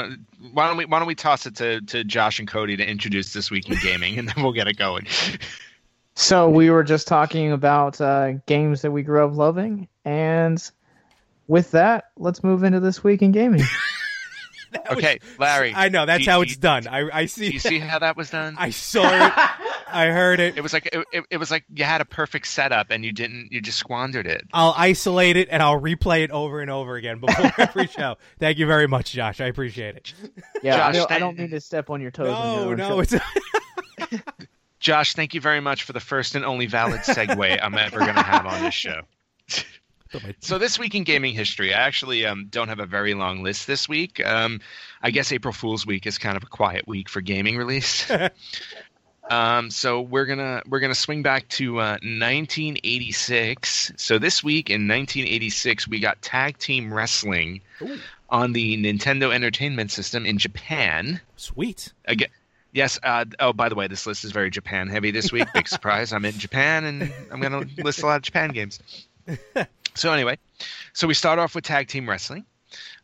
Why 0.53 0.67
don't 0.67 0.77
we 0.77 0.85
why 0.85 0.99
don't 0.99 1.07
we 1.07 1.15
toss 1.15 1.47
it 1.47 1.55
to, 1.55 1.81
to 1.81 2.03
Josh 2.03 2.37
and 2.37 2.47
Cody 2.47 2.77
to 2.77 2.87
introduce 2.87 3.33
this 3.33 3.49
week 3.49 3.67
in 3.67 3.77
gaming, 3.81 4.19
and 4.19 4.27
then 4.27 4.43
we'll 4.43 4.53
get 4.53 4.67
it 4.67 4.77
going. 4.77 5.07
So 6.13 6.49
we 6.49 6.69
were 6.69 6.83
just 6.83 7.07
talking 7.07 7.51
about 7.51 7.99
uh, 7.99 8.33
games 8.45 8.83
that 8.83 8.91
we 8.91 9.01
grew 9.01 9.25
up 9.25 9.35
loving, 9.35 9.87
and 10.05 10.71
with 11.51 11.71
that, 11.71 12.05
let's 12.17 12.43
move 12.43 12.63
into 12.63 12.79
this 12.79 13.03
week 13.03 13.21
in 13.21 13.31
gaming. 13.31 13.61
That 14.73 14.87
was- 14.95 14.97
Okay, 14.99 15.19
Larry. 15.37 15.73
I 15.75 15.89
know 15.89 16.05
that's 16.05 16.23
do- 16.23 16.31
how 16.31 16.37
do 16.37 16.43
it's 16.43 16.51
you- 16.53 16.57
done. 16.59 16.87
I 16.87 17.09
I 17.11 17.25
see. 17.25 17.51
you 17.51 17.59
see 17.59 17.77
how 17.77 17.99
that 17.99 18.15
was 18.15 18.29
done? 18.29 18.55
I 18.57 18.69
saw 18.69 19.01
it. 19.03 19.33
I 19.93 20.05
heard 20.11 20.39
it. 20.39 20.55
It 20.57 20.61
was 20.61 20.71
like 20.71 20.85
it, 20.93 21.05
it, 21.11 21.25
it 21.29 21.35
was 21.37 21.51
like 21.51 21.65
you 21.75 21.83
had 21.83 21.99
a 21.99 22.05
perfect 22.05 22.47
setup 22.47 22.87
and 22.89 23.03
you 23.03 23.11
didn't. 23.11 23.51
You 23.51 23.59
just 23.59 23.77
squandered 23.79 24.27
it. 24.27 24.47
I'll 24.53 24.73
isolate 24.77 25.35
it 25.35 25.49
and 25.51 25.61
I'll 25.61 25.81
replay 25.81 26.23
it 26.23 26.31
over 26.31 26.61
and 26.61 26.71
over 26.71 26.95
again 26.95 27.19
before 27.19 27.51
every 27.57 27.87
show. 27.87 28.15
Thank 28.39 28.59
you 28.59 28.65
very 28.65 28.87
much, 28.87 29.11
Josh. 29.11 29.41
I 29.41 29.47
appreciate 29.47 29.97
it. 29.97 30.13
Yeah, 30.63 30.75
I, 30.87 30.93
Josh, 30.93 30.95
don't, 30.95 31.11
I 31.11 31.19
don't 31.19 31.37
mean 31.37 31.49
to 31.49 31.59
step 31.59 31.89
on 31.89 31.99
your 31.99 32.11
toes. 32.11 32.29
on 32.29 32.55
No, 32.61 32.67
your 32.69 32.77
no, 32.77 32.87
show. 32.87 32.99
it's 33.01 33.15
Josh, 34.79 35.15
thank 35.15 35.33
you 35.33 35.41
very 35.41 35.59
much 35.59 35.83
for 35.83 35.91
the 35.91 35.99
first 35.99 36.33
and 36.35 36.45
only 36.45 36.67
valid 36.67 37.01
segue 37.01 37.59
I'm 37.61 37.75
ever 37.77 37.99
going 37.99 38.15
to 38.15 38.23
have 38.23 38.45
on 38.45 38.63
this 38.63 38.73
show. 38.73 39.01
So 40.39 40.57
this 40.57 40.77
week 40.79 40.95
in 40.95 41.03
gaming 41.03 41.33
history, 41.33 41.73
I 41.73 41.79
actually 41.79 42.25
um, 42.25 42.47
don't 42.49 42.67
have 42.67 42.79
a 42.79 42.85
very 42.85 43.13
long 43.13 43.43
list 43.43 43.67
this 43.67 43.87
week. 43.87 44.25
Um, 44.25 44.59
I 45.01 45.11
guess 45.11 45.31
April 45.31 45.53
Fool's 45.53 45.85
week 45.85 46.05
is 46.05 46.17
kind 46.17 46.35
of 46.37 46.43
a 46.43 46.47
quiet 46.47 46.87
week 46.87 47.09
for 47.09 47.21
gaming 47.21 47.57
release. 47.57 48.11
um, 49.29 49.69
so 49.69 50.01
we're 50.01 50.25
gonna 50.25 50.61
we're 50.67 50.79
gonna 50.79 50.95
swing 50.95 51.23
back 51.23 51.47
to 51.49 51.79
uh, 51.79 51.97
1986. 52.01 53.93
So 53.97 54.19
this 54.19 54.43
week 54.43 54.69
in 54.69 54.87
1986, 54.87 55.87
we 55.87 55.99
got 55.99 56.21
tag 56.21 56.57
team 56.57 56.93
wrestling 56.93 57.61
on 58.29 58.53
the 58.53 58.77
Nintendo 58.77 59.33
Entertainment 59.33 59.91
System 59.91 60.25
in 60.25 60.37
Japan. 60.37 61.21
sweet. 61.35 61.93
Again, 62.05 62.29
yes. 62.73 62.99
Uh, 63.03 63.25
oh, 63.39 63.53
by 63.53 63.69
the 63.69 63.75
way, 63.75 63.87
this 63.87 64.05
list 64.05 64.23
is 64.23 64.31
very 64.31 64.49
Japan 64.49 64.87
heavy 64.87 65.11
this 65.11 65.31
week. 65.31 65.47
Big 65.53 65.67
surprise! 65.67 66.13
I'm 66.13 66.25
in 66.25 66.37
Japan, 66.37 66.85
and 66.85 67.13
I'm 67.31 67.39
going 67.41 67.67
to 67.67 67.83
list 67.83 68.01
a 68.03 68.05
lot 68.05 68.17
of 68.17 68.21
Japan 68.23 68.49
games. 68.49 68.79
So 69.95 70.11
anyway, 70.11 70.37
so 70.93 71.07
we 71.07 71.13
start 71.13 71.39
off 71.39 71.55
with 71.55 71.63
tag 71.63 71.87
team 71.87 72.09
wrestling. 72.09 72.45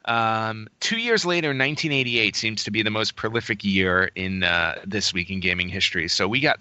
Um, 0.05 0.67
two 0.79 0.97
years 0.97 1.25
later, 1.25 1.49
1988 1.49 2.35
seems 2.35 2.63
to 2.63 2.71
be 2.71 2.81
the 2.81 2.89
most 2.89 3.15
prolific 3.15 3.63
year 3.63 4.09
in 4.15 4.43
uh, 4.43 4.75
this 4.85 5.13
week 5.13 5.29
in 5.29 5.41
gaming 5.41 5.67
history. 5.67 6.07
So 6.07 6.27
we 6.27 6.39
got 6.39 6.59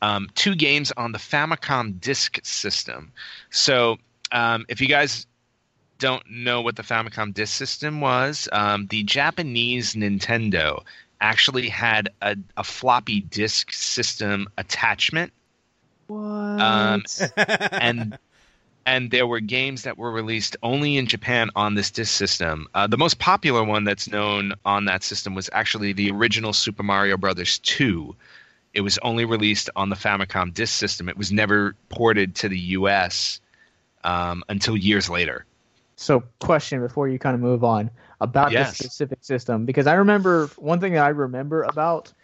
um, 0.00 0.28
two 0.34 0.54
games 0.54 0.90
on 0.96 1.12
the 1.12 1.18
Famicom 1.18 2.00
Disk 2.00 2.38
System. 2.44 3.12
So 3.50 3.98
um, 4.32 4.64
if 4.68 4.80
you 4.80 4.88
guys 4.88 5.26
don't 5.98 6.22
know 6.30 6.62
what 6.62 6.76
the 6.76 6.82
Famicom 6.82 7.34
Disk 7.34 7.54
System 7.54 8.00
was, 8.00 8.48
um, 8.52 8.86
the 8.86 9.02
Japanese 9.02 9.94
Nintendo 9.94 10.82
actually 11.20 11.68
had 11.68 12.08
a, 12.22 12.36
a 12.56 12.64
floppy 12.64 13.20
disk 13.22 13.72
system 13.72 14.48
attachment 14.56 15.32
What? 16.06 16.18
Um, 16.60 17.02
and 17.72 18.18
and 18.88 19.10
there 19.10 19.26
were 19.26 19.40
games 19.40 19.82
that 19.82 19.98
were 19.98 20.10
released 20.10 20.56
only 20.62 20.96
in 20.96 21.06
Japan 21.06 21.50
on 21.54 21.74
this 21.74 21.90
disc 21.90 22.16
system. 22.16 22.66
Uh, 22.74 22.86
the 22.86 22.96
most 22.96 23.18
popular 23.18 23.62
one 23.62 23.84
that's 23.84 24.08
known 24.08 24.54
on 24.64 24.86
that 24.86 25.02
system 25.04 25.34
was 25.34 25.50
actually 25.52 25.92
the 25.92 26.10
original 26.10 26.54
Super 26.54 26.82
Mario 26.82 27.18
Brothers 27.18 27.58
2. 27.58 28.16
It 28.72 28.80
was 28.80 28.96
only 29.02 29.26
released 29.26 29.68
on 29.76 29.90
the 29.90 29.96
Famicom 29.96 30.54
disc 30.54 30.74
system. 30.78 31.06
It 31.06 31.18
was 31.18 31.30
never 31.30 31.76
ported 31.90 32.34
to 32.36 32.48
the 32.48 32.58
US 32.78 33.42
um, 34.04 34.42
until 34.48 34.74
years 34.74 35.10
later. 35.10 35.44
So, 35.96 36.22
question 36.40 36.80
before 36.80 37.08
you 37.08 37.18
kind 37.18 37.34
of 37.34 37.40
move 37.40 37.64
on 37.64 37.90
about 38.22 38.52
Yes. 38.52 38.70
the 38.70 38.88
specific 38.88 39.18
system, 39.22 39.66
because 39.66 39.86
I 39.86 39.94
remember 39.94 40.50
one 40.56 40.80
thing 40.80 40.94
that 40.94 41.04
I 41.04 41.10
remember 41.10 41.64
about 41.64 42.14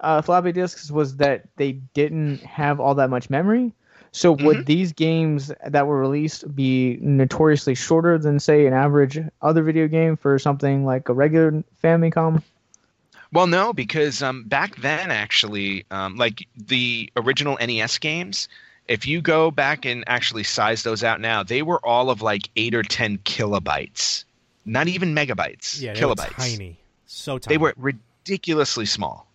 uh, 0.00 0.20
floppy 0.20 0.52
disks 0.52 0.90
was 0.90 1.16
that 1.16 1.44
they 1.56 1.72
didn't 1.94 2.44
have 2.44 2.78
all 2.78 2.94
that 2.96 3.08
much 3.08 3.30
memory. 3.30 3.74
So, 4.12 4.34
Mm-hmm. 4.34 4.44
would 4.44 4.66
these 4.66 4.92
games 4.92 5.52
that 5.66 5.86
were 5.86 5.98
released 5.98 6.54
be 6.54 6.98
notoriously 7.00 7.74
shorter 7.74 8.18
than, 8.18 8.40
say, 8.40 8.66
an 8.66 8.72
average 8.72 9.20
other 9.40 9.62
video 9.62 9.86
game 9.86 10.16
for 10.16 10.38
something 10.38 10.84
like 10.84 11.08
a 11.08 11.12
regular 11.12 11.62
Famicom? 11.82 12.42
Well, 13.32 13.46
no, 13.46 13.72
because 13.72 14.22
um, 14.22 14.44
back 14.44 14.76
then, 14.76 15.10
actually, 15.12 15.84
um, 15.92 16.16
like 16.16 16.46
the 16.56 17.10
original 17.16 17.56
NES 17.60 17.98
games, 17.98 18.48
if 18.88 19.06
you 19.06 19.20
go 19.20 19.52
back 19.52 19.84
and 19.84 20.02
actually 20.08 20.42
size 20.42 20.82
those 20.82 21.04
out 21.04 21.20
now, 21.20 21.44
they 21.44 21.62
were 21.62 21.84
all 21.86 22.10
of 22.10 22.22
like 22.22 22.50
eight 22.56 22.74
or 22.74 22.82
ten 22.82 23.18
kilobytes, 23.18 24.24
not 24.64 24.88
even 24.88 25.14
megabytes, 25.14 25.80
Yeah, 25.80 25.94
kilobytes. 25.94 26.32
tiny. 26.32 26.80
So 27.06 27.38
tiny. 27.38 27.54
They 27.54 27.58
were 27.58 27.74
ridiculously 27.76 28.86
small. 28.86 29.29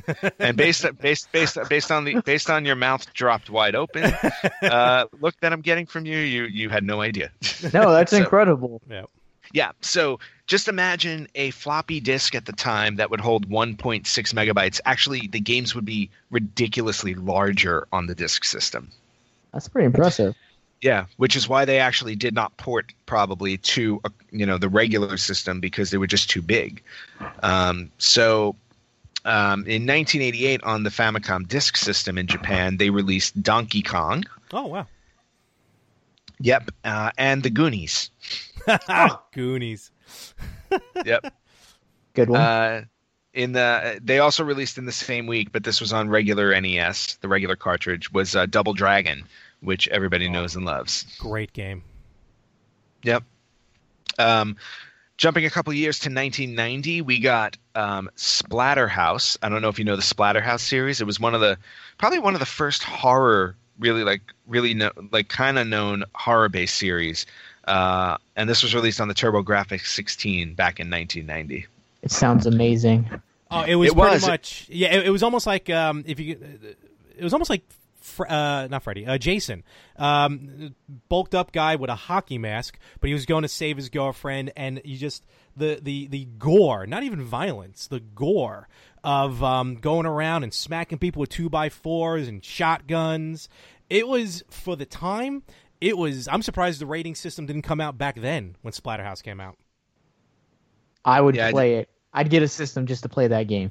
and 0.38 0.56
based 0.56 0.84
based 1.00 1.30
based 1.32 1.58
based 1.68 1.90
on 1.90 2.04
the 2.04 2.20
based 2.20 2.50
on 2.50 2.64
your 2.64 2.76
mouth 2.76 3.12
dropped 3.12 3.50
wide 3.50 3.74
open, 3.74 4.12
uh, 4.62 5.06
look 5.20 5.38
that 5.40 5.52
I'm 5.52 5.60
getting 5.60 5.86
from 5.86 6.06
you, 6.06 6.18
you 6.18 6.44
you 6.44 6.68
had 6.68 6.84
no 6.84 7.00
idea. 7.00 7.30
No, 7.72 7.92
that's 7.92 8.10
So- 8.10 8.18
incredible. 8.18 8.80
Yeah. 8.90 9.04
Yeah. 9.52 9.72
So 9.82 10.18
just 10.46 10.66
imagine 10.68 11.28
a 11.34 11.50
floppy 11.50 12.00
disk 12.00 12.34
at 12.34 12.46
the 12.46 12.52
time 12.52 12.96
that 12.96 13.10
would 13.10 13.20
hold 13.20 13.50
1.6 13.50 14.02
megabytes. 14.06 14.80
Actually, 14.86 15.26
the 15.26 15.40
games 15.40 15.74
would 15.74 15.84
be 15.84 16.08
ridiculously 16.30 17.14
larger 17.14 17.86
on 17.92 18.06
the 18.06 18.14
disk 18.14 18.44
system. 18.44 18.90
That's 19.52 19.68
pretty 19.68 19.86
impressive. 19.86 20.34
Yeah, 20.80 21.04
which 21.16 21.36
is 21.36 21.48
why 21.48 21.64
they 21.64 21.78
actually 21.78 22.16
did 22.16 22.34
not 22.34 22.56
port 22.56 22.92
probably 23.06 23.58
to 23.58 24.00
uh, 24.04 24.08
you 24.30 24.46
know 24.46 24.58
the 24.58 24.68
regular 24.68 25.16
system 25.16 25.60
because 25.60 25.90
they 25.90 25.98
were 25.98 26.08
just 26.08 26.28
too 26.30 26.42
big. 26.42 26.82
Um, 27.42 27.90
so 27.98 28.56
um, 29.24 29.60
in 29.66 29.86
1988 29.86 30.62
on 30.64 30.82
the 30.82 30.90
Famicom 30.90 31.46
disk 31.46 31.76
system 31.76 32.18
in 32.18 32.26
Japan, 32.26 32.76
they 32.76 32.90
released 32.90 33.40
Donkey 33.42 33.82
Kong. 33.82 34.24
Oh 34.52 34.66
wow. 34.66 34.86
Yep, 36.40 36.70
uh, 36.84 37.10
and 37.16 37.42
the 37.42 37.50
Goonies. 37.50 38.10
Goonies. 39.32 39.90
Yep. 41.04 41.34
Good 42.14 42.30
one. 42.30 42.40
Uh, 42.40 42.84
in 43.34 43.52
the 43.52 44.00
they 44.02 44.20
also 44.20 44.42
released 44.42 44.78
in 44.78 44.86
the 44.86 44.92
same 44.92 45.26
week, 45.26 45.52
but 45.52 45.64
this 45.64 45.80
was 45.82 45.92
on 45.92 46.08
regular 46.08 46.58
NES. 46.58 47.16
The 47.20 47.28
regular 47.28 47.56
cartridge 47.56 48.10
was 48.10 48.34
uh, 48.34 48.46
Double 48.46 48.72
Dragon, 48.72 49.24
which 49.60 49.86
everybody 49.88 50.30
knows 50.30 50.56
and 50.56 50.64
loves. 50.64 51.04
Great 51.18 51.52
game. 51.52 51.82
Yep. 53.02 53.24
Um, 54.18 54.56
jumping 55.22 55.46
a 55.46 55.50
couple 55.50 55.72
years 55.72 56.00
to 56.00 56.08
1990, 56.08 57.00
we 57.02 57.20
got 57.20 57.56
um, 57.76 58.10
Splatterhouse. 58.16 59.36
I 59.40 59.48
don't 59.48 59.62
know 59.62 59.68
if 59.68 59.78
you 59.78 59.84
know 59.84 59.94
the 59.94 60.02
Splatterhouse 60.02 60.58
series. 60.58 61.00
It 61.00 61.04
was 61.04 61.20
one 61.20 61.32
of 61.32 61.40
the 61.40 61.56
probably 61.96 62.18
one 62.18 62.34
of 62.34 62.40
the 62.40 62.46
first 62.46 62.82
horror, 62.82 63.54
really 63.78 64.02
like 64.02 64.20
really 64.48 64.74
no, 64.74 64.90
like 65.12 65.28
kind 65.28 65.60
of 65.60 65.68
known 65.68 66.02
horror 66.12 66.48
based 66.48 66.74
series. 66.74 67.24
Uh, 67.68 68.16
and 68.34 68.50
this 68.50 68.64
was 68.64 68.74
released 68.74 69.00
on 69.00 69.06
the 69.06 69.14
TurboGrafx 69.14 69.86
16 69.86 70.54
back 70.54 70.80
in 70.80 70.90
1990. 70.90 71.66
It 72.02 72.10
sounds 72.10 72.44
amazing. 72.44 73.08
Oh, 73.48 73.62
it 73.62 73.76
was 73.76 73.92
It 73.92 73.94
pretty 73.94 74.14
was. 74.14 74.26
much 74.26 74.66
yeah. 74.70 74.92
It, 74.92 75.06
it 75.06 75.10
was 75.10 75.22
almost 75.22 75.46
like 75.46 75.70
um, 75.70 76.02
if 76.04 76.18
you, 76.18 76.36
it 77.16 77.22
was 77.22 77.32
almost 77.32 77.48
like 77.48 77.62
Fr- 78.02 78.26
uh, 78.28 78.66
not 78.68 78.82
Freddy, 78.82 79.06
uh, 79.06 79.18
Jason, 79.18 79.62
um, 79.96 80.74
bulked 81.08 81.34
up 81.34 81.52
guy 81.52 81.76
with 81.76 81.90
a 81.90 81.94
hockey 81.94 82.38
mask, 82.38 82.78
but 83.00 83.08
he 83.08 83.14
was 83.14 83.26
going 83.26 83.42
to 83.42 83.48
save 83.48 83.76
his 83.76 83.88
girlfriend, 83.88 84.52
and 84.56 84.80
you 84.84 84.96
just 84.96 85.24
the 85.56 85.78
the 85.80 86.08
the 86.08 86.24
gore, 86.38 86.86
not 86.86 87.02
even 87.02 87.22
violence, 87.22 87.86
the 87.86 88.00
gore 88.00 88.68
of 89.04 89.42
um, 89.42 89.76
going 89.76 90.06
around 90.06 90.42
and 90.42 90.52
smacking 90.52 90.98
people 90.98 91.20
with 91.20 91.30
two 91.30 91.48
by 91.48 91.68
fours 91.68 92.28
and 92.28 92.44
shotguns. 92.44 93.48
It 93.90 94.08
was 94.08 94.42
for 94.50 94.76
the 94.76 94.86
time. 94.86 95.42
It 95.80 95.98
was. 95.98 96.28
I'm 96.28 96.42
surprised 96.42 96.80
the 96.80 96.86
rating 96.86 97.14
system 97.14 97.46
didn't 97.46 97.62
come 97.62 97.80
out 97.80 97.98
back 97.98 98.20
then 98.20 98.56
when 98.62 98.72
Splatterhouse 98.72 99.22
came 99.22 99.40
out. 99.40 99.56
I 101.04 101.20
would 101.20 101.34
Yeah, 101.34 101.48
I 101.48 101.52
play 101.52 101.74
it. 101.76 101.88
I'd 102.12 102.30
get 102.30 102.42
a 102.42 102.48
system 102.48 102.86
just 102.86 103.02
to 103.02 103.08
play 103.08 103.28
that 103.28 103.48
game. 103.48 103.70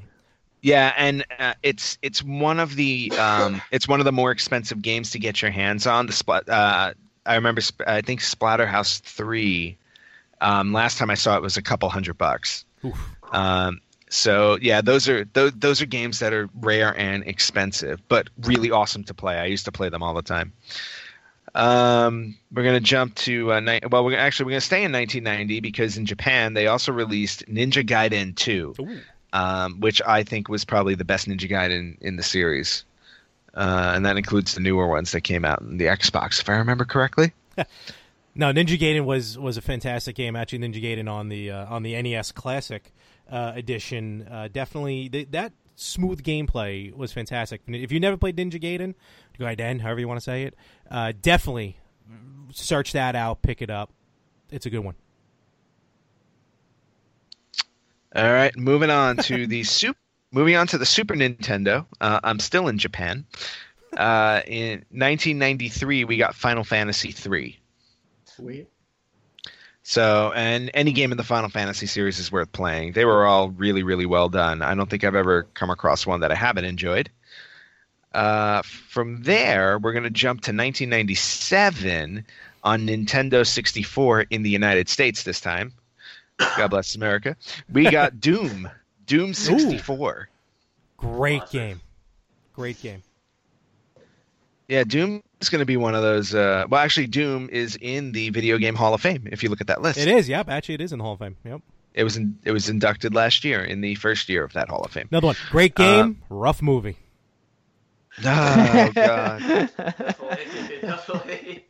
Yeah, 0.61 0.93
and 0.95 1.25
uh, 1.39 1.53
it's 1.63 1.97
it's 2.01 2.23
one 2.23 2.59
of 2.59 2.75
the 2.75 3.11
um, 3.17 3.61
it's 3.71 3.87
one 3.87 3.99
of 3.99 4.05
the 4.05 4.11
more 4.11 4.31
expensive 4.31 4.81
games 4.81 5.11
to 5.11 5.19
get 5.19 5.41
your 5.41 5.51
hands 5.51 5.87
on. 5.87 6.05
The 6.05 6.13
splat. 6.13 6.47
Uh, 6.47 6.93
I 7.25 7.35
remember. 7.35 7.61
Sp- 7.65 7.87
I 7.87 8.01
think 8.01 8.19
Splatterhouse 8.21 8.99
three. 9.01 9.77
Um, 10.39 10.73
last 10.73 10.97
time 10.97 11.09
I 11.09 11.15
saw 11.15 11.35
it 11.35 11.41
was 11.41 11.57
a 11.57 11.61
couple 11.61 11.89
hundred 11.89 12.17
bucks. 12.17 12.65
Um, 13.31 13.79
so 14.09 14.57
yeah, 14.61 14.81
those 14.81 15.07
are 15.07 15.25
those, 15.33 15.51
those 15.53 15.81
are 15.81 15.85
games 15.85 16.19
that 16.19 16.33
are 16.33 16.49
rare 16.59 16.95
and 16.97 17.23
expensive, 17.25 18.01
but 18.07 18.29
really 18.41 18.69
awesome 18.69 19.03
to 19.05 19.13
play. 19.13 19.37
I 19.37 19.45
used 19.45 19.65
to 19.65 19.71
play 19.71 19.89
them 19.89 20.03
all 20.03 20.13
the 20.13 20.21
time. 20.21 20.53
Um, 21.53 22.35
we're 22.53 22.63
gonna 22.63 22.79
jump 22.79 23.15
to 23.15 23.53
uh, 23.53 23.59
ni- 23.59 23.81
well, 23.91 24.05
we're 24.05 24.17
actually 24.17 24.45
we're 24.45 24.51
gonna 24.51 24.61
stay 24.61 24.83
in 24.83 24.91
1990 24.91 25.59
because 25.59 25.97
in 25.97 26.05
Japan 26.05 26.53
they 26.53 26.67
also 26.67 26.91
released 26.91 27.45
Ninja 27.47 27.85
Gaiden 27.85 28.35
2 28.35 28.73
um, 29.33 29.79
which 29.79 30.01
I 30.05 30.23
think 30.23 30.49
was 30.49 30.65
probably 30.65 30.95
the 30.95 31.05
best 31.05 31.27
Ninja 31.27 31.49
Gaiden 31.49 31.99
in 32.01 32.15
the 32.15 32.23
series. 32.23 32.85
Uh, 33.53 33.93
and 33.95 34.05
that 34.05 34.17
includes 34.17 34.55
the 34.55 34.61
newer 34.61 34.87
ones 34.87 35.11
that 35.11 35.21
came 35.21 35.43
out 35.43 35.61
in 35.61 35.77
the 35.77 35.85
Xbox, 35.85 36.39
if 36.39 36.47
I 36.49 36.53
remember 36.53 36.85
correctly. 36.85 37.33
No, 38.33 38.53
Ninja 38.53 38.79
Gaiden 38.79 39.03
was 39.03 39.37
was 39.37 39.57
a 39.57 39.61
fantastic 39.61 40.15
game. 40.15 40.35
Actually, 40.35 40.59
Ninja 40.59 40.81
Gaiden 40.81 41.11
on 41.11 41.27
the 41.27 41.51
uh, 41.51 41.65
on 41.65 41.83
the 41.83 42.01
NES 42.01 42.31
Classic 42.31 42.93
uh, 43.29 43.51
edition, 43.55 44.25
uh, 44.31 44.47
definitely 44.51 45.09
th- 45.09 45.27
that 45.31 45.51
smooth 45.75 46.23
gameplay 46.23 46.95
was 46.95 47.11
fantastic. 47.11 47.61
If 47.67 47.91
you 47.91 47.99
never 47.99 48.15
played 48.15 48.37
Ninja 48.37 48.61
Gaiden, 48.61 48.95
Gaiden, 49.37 49.81
however 49.81 49.99
you 49.99 50.07
want 50.07 50.19
to 50.19 50.23
say 50.23 50.43
it, 50.43 50.55
uh, 50.89 51.11
definitely 51.21 51.77
search 52.53 52.93
that 52.93 53.15
out, 53.15 53.41
pick 53.41 53.61
it 53.61 53.69
up. 53.69 53.91
It's 54.49 54.65
a 54.65 54.69
good 54.69 54.79
one. 54.79 54.95
All 58.15 58.31
right, 58.31 58.55
moving 58.57 58.89
on 58.89 59.17
to 59.17 59.47
the 59.47 59.63
soup. 59.63 59.97
Moving 60.33 60.55
on 60.55 60.67
to 60.67 60.77
the 60.77 60.85
Super 60.85 61.13
Nintendo. 61.13 61.85
Uh, 61.99 62.19
I'm 62.23 62.39
still 62.39 62.67
in 62.67 62.77
Japan. 62.77 63.25
Uh, 63.95 64.41
in 64.47 64.85
1993, 64.91 66.05
we 66.05 66.17
got 66.17 66.35
Final 66.35 66.63
Fantasy 66.63 67.13
III. 67.13 67.59
Sweet. 68.25 68.67
So, 69.83 70.31
and 70.35 70.71
any 70.73 70.91
game 70.91 71.11
in 71.11 71.17
the 71.17 71.23
Final 71.23 71.49
Fantasy 71.49 71.87
series 71.87 72.19
is 72.19 72.31
worth 72.31 72.51
playing. 72.51 72.93
They 72.93 73.03
were 73.03 73.25
all 73.25 73.49
really, 73.49 73.83
really 73.83 74.05
well 74.05 74.29
done. 74.29 74.61
I 74.61 74.75
don't 74.75 74.89
think 74.89 75.03
I've 75.03 75.15
ever 75.15 75.43
come 75.53 75.69
across 75.69 76.05
one 76.05 76.21
that 76.21 76.31
I 76.31 76.35
haven't 76.35 76.65
enjoyed. 76.65 77.09
Uh, 78.13 78.61
from 78.61 79.23
there, 79.23 79.79
we're 79.79 79.93
going 79.93 80.03
to 80.03 80.09
jump 80.09 80.41
to 80.41 80.51
1997 80.51 82.25
on 82.63 82.87
Nintendo 82.87 83.45
64 83.45 84.25
in 84.29 84.43
the 84.43 84.49
United 84.49 84.87
States 84.87 85.23
this 85.23 85.41
time. 85.41 85.73
God 86.57 86.67
bless 86.69 86.95
America. 86.95 87.35
We 87.71 87.89
got 87.89 88.19
Doom. 88.21 88.69
Doom 89.05 89.33
64. 89.33 90.29
Great 90.97 91.49
game. 91.49 91.81
Great 92.53 92.81
game. 92.81 93.01
Yeah, 94.67 94.83
Doom 94.83 95.21
is 95.41 95.49
going 95.49 95.59
to 95.59 95.65
be 95.65 95.75
one 95.77 95.95
of 95.95 96.01
those. 96.01 96.33
Uh, 96.33 96.65
well, 96.69 96.79
actually, 96.81 97.07
Doom 97.07 97.49
is 97.51 97.77
in 97.81 98.11
the 98.13 98.29
Video 98.29 98.57
Game 98.57 98.75
Hall 98.75 98.93
of 98.93 99.01
Fame. 99.01 99.27
If 99.31 99.43
you 99.43 99.49
look 99.49 99.59
at 99.61 99.67
that 99.67 99.81
list, 99.81 99.97
It 99.99 100.07
is. 100.07 100.29
Yep. 100.29 100.47
Actually, 100.49 100.75
it 100.75 100.81
is 100.81 100.93
in 100.93 100.99
the 100.99 101.03
Hall 101.03 101.13
of 101.13 101.19
Fame. 101.19 101.35
Yep. 101.43 101.61
It 101.93 102.05
was 102.05 102.15
in, 102.15 102.37
it 102.45 102.51
was 102.51 102.69
inducted 102.69 103.13
last 103.13 103.43
year 103.43 103.61
in 103.63 103.81
the 103.81 103.95
first 103.95 104.29
year 104.29 104.45
of 104.45 104.53
that 104.53 104.69
Hall 104.69 104.81
of 104.83 104.91
Fame. 104.91 105.09
Another 105.11 105.27
one. 105.27 105.35
Great 105.49 105.75
game. 105.75 106.21
rough 106.29 106.61
movie. 106.61 106.95
Oh 108.25 108.91
god, 108.93 109.41
Definitely. 110.81 111.65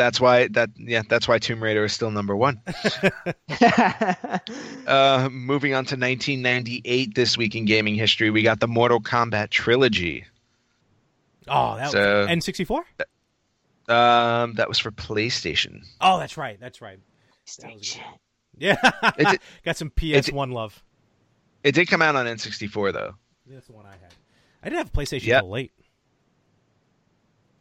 That's 0.00 0.20
why 0.20 0.48
that 0.48 0.70
yeah 0.76 1.02
that's 1.08 1.28
why 1.28 1.38
Tomb 1.38 1.62
Raider 1.62 1.84
is 1.84 1.92
still 1.92 2.10
number 2.10 2.34
one. 2.34 2.60
Uh, 4.86 5.28
moving 5.30 5.72
on 5.74 5.84
to 5.84 5.94
1998, 5.94 7.14
this 7.14 7.36
week 7.38 7.54
in 7.54 7.64
gaming 7.64 7.94
history, 7.94 8.30
we 8.30 8.42
got 8.42 8.58
the 8.58 8.66
Mortal 8.66 9.00
Kombat 9.00 9.50
trilogy. 9.50 10.24
Oh, 11.46 11.76
that 11.76 11.90
So- 11.92 12.20
was 12.22 12.28
N 12.28 12.40
sixty 12.40 12.64
four. 12.64 12.84
Um, 13.88 14.54
that 14.54 14.68
was 14.68 14.78
for 14.78 14.90
PlayStation. 14.90 15.84
Oh, 16.00 16.18
that's 16.18 16.36
right. 16.36 16.58
That's 16.60 16.80
right. 16.80 16.98
That 17.60 17.68
good. 17.74 18.00
Yeah, 18.58 18.76
It 19.18 19.26
did- 19.28 19.40
got 19.64 19.76
some 19.76 19.90
PS 19.90 20.32
One 20.32 20.50
love. 20.50 20.82
It 21.62 21.72
did 21.72 21.88
come 21.88 22.02
out 22.02 22.16
on 22.16 22.26
N64 22.26 22.92
though. 22.92 23.14
That's 23.46 23.66
the 23.66 23.72
one 23.72 23.86
I 23.86 23.90
had. 23.92 24.14
I 24.62 24.68
didn't 24.70 24.78
have 24.78 24.88
a 24.88 24.98
PlayStation 24.98 25.26
Yep. 25.26 25.42
till 25.42 25.50
late. 25.50 25.72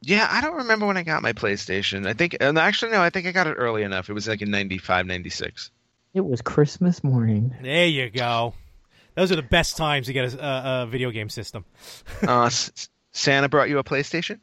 Yeah, 0.01 0.27
I 0.29 0.41
don't 0.41 0.55
remember 0.57 0.85
when 0.85 0.97
I 0.97 1.03
got 1.03 1.21
my 1.21 1.33
PlayStation. 1.33 2.07
I 2.07 2.13
think, 2.13 2.37
uh, 2.41 2.51
no, 2.51 2.61
actually, 2.61 2.91
no, 2.91 3.01
I 3.01 3.09
think 3.09 3.27
I 3.27 3.31
got 3.31 3.47
it 3.47 3.55
early 3.55 3.83
enough. 3.83 4.09
It 4.09 4.13
was 4.13 4.27
like 4.27 4.41
in 4.41 4.49
95, 4.49 5.05
96. 5.05 5.71
it 6.13 6.21
was 6.25 6.41
Christmas 6.41 7.03
morning. 7.03 7.53
There 7.61 7.85
you 7.85 8.09
go. 8.09 8.53
Those 9.15 9.31
are 9.31 9.35
the 9.35 9.41
best 9.41 9.75
times 9.75 10.07
to 10.07 10.13
get 10.13 10.33
a, 10.33 10.45
a, 10.45 10.83
a 10.83 10.85
video 10.87 11.11
game 11.11 11.29
system. 11.29 11.65
Uh, 12.25 12.43
S- 12.45 12.87
Santa 13.11 13.49
brought 13.49 13.67
you 13.69 13.79
a 13.79 13.83
PlayStation? 13.83 14.39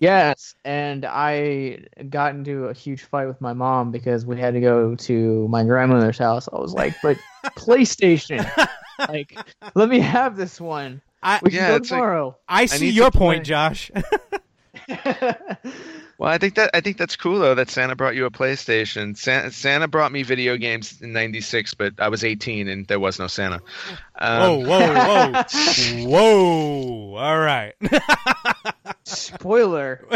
Yes, 0.00 0.54
and 0.64 1.04
I 1.04 1.84
got 2.08 2.34
into 2.34 2.66
a 2.66 2.72
huge 2.74 3.02
fight 3.02 3.26
with 3.26 3.40
my 3.40 3.52
mom 3.52 3.90
because 3.90 4.24
we 4.24 4.38
had 4.38 4.54
to 4.54 4.60
go 4.60 4.94
to 4.94 5.48
my 5.48 5.64
grandmother's 5.64 6.18
house. 6.18 6.48
I 6.52 6.58
was 6.58 6.72
like, 6.72 6.94
"But 7.02 7.18
PlayStation, 7.56 8.48
like, 9.08 9.36
let 9.74 9.88
me 9.88 9.98
have 10.00 10.36
this 10.36 10.60
one. 10.60 11.02
I 11.22 11.40
We 11.42 11.50
can 11.50 11.58
Yeah, 11.58 11.68
go 11.68 11.76
it's 11.76 11.90
like- 11.90 11.98
tomorrow." 11.98 12.38
I 12.48 12.66
see 12.66 12.86
need 12.86 12.94
your 12.94 13.10
point, 13.10 13.40
play. 13.44 13.48
Josh. 13.50 13.90
Well, 16.20 16.28
I 16.28 16.36
think 16.36 16.56
that 16.56 16.72
I 16.74 16.82
think 16.82 16.98
that's 16.98 17.16
cool 17.16 17.38
though 17.38 17.54
that 17.54 17.70
Santa 17.70 17.96
brought 17.96 18.14
you 18.14 18.26
a 18.26 18.30
PlayStation. 18.30 19.16
Santa, 19.16 19.50
Santa 19.52 19.88
brought 19.88 20.12
me 20.12 20.22
video 20.22 20.58
games 20.58 21.00
in 21.00 21.14
'96, 21.14 21.72
but 21.72 21.94
I 21.98 22.08
was 22.08 22.24
18 22.24 22.68
and 22.68 22.86
there 22.88 23.00
was 23.00 23.18
no 23.18 23.26
Santa. 23.26 23.60
Um, 24.16 24.66
whoa, 24.66 24.92
whoa, 24.92 25.32
whoa, 25.32 26.04
whoa! 27.14 27.16
All 27.16 27.38
right. 27.38 27.72
Spoiler. 29.04 30.06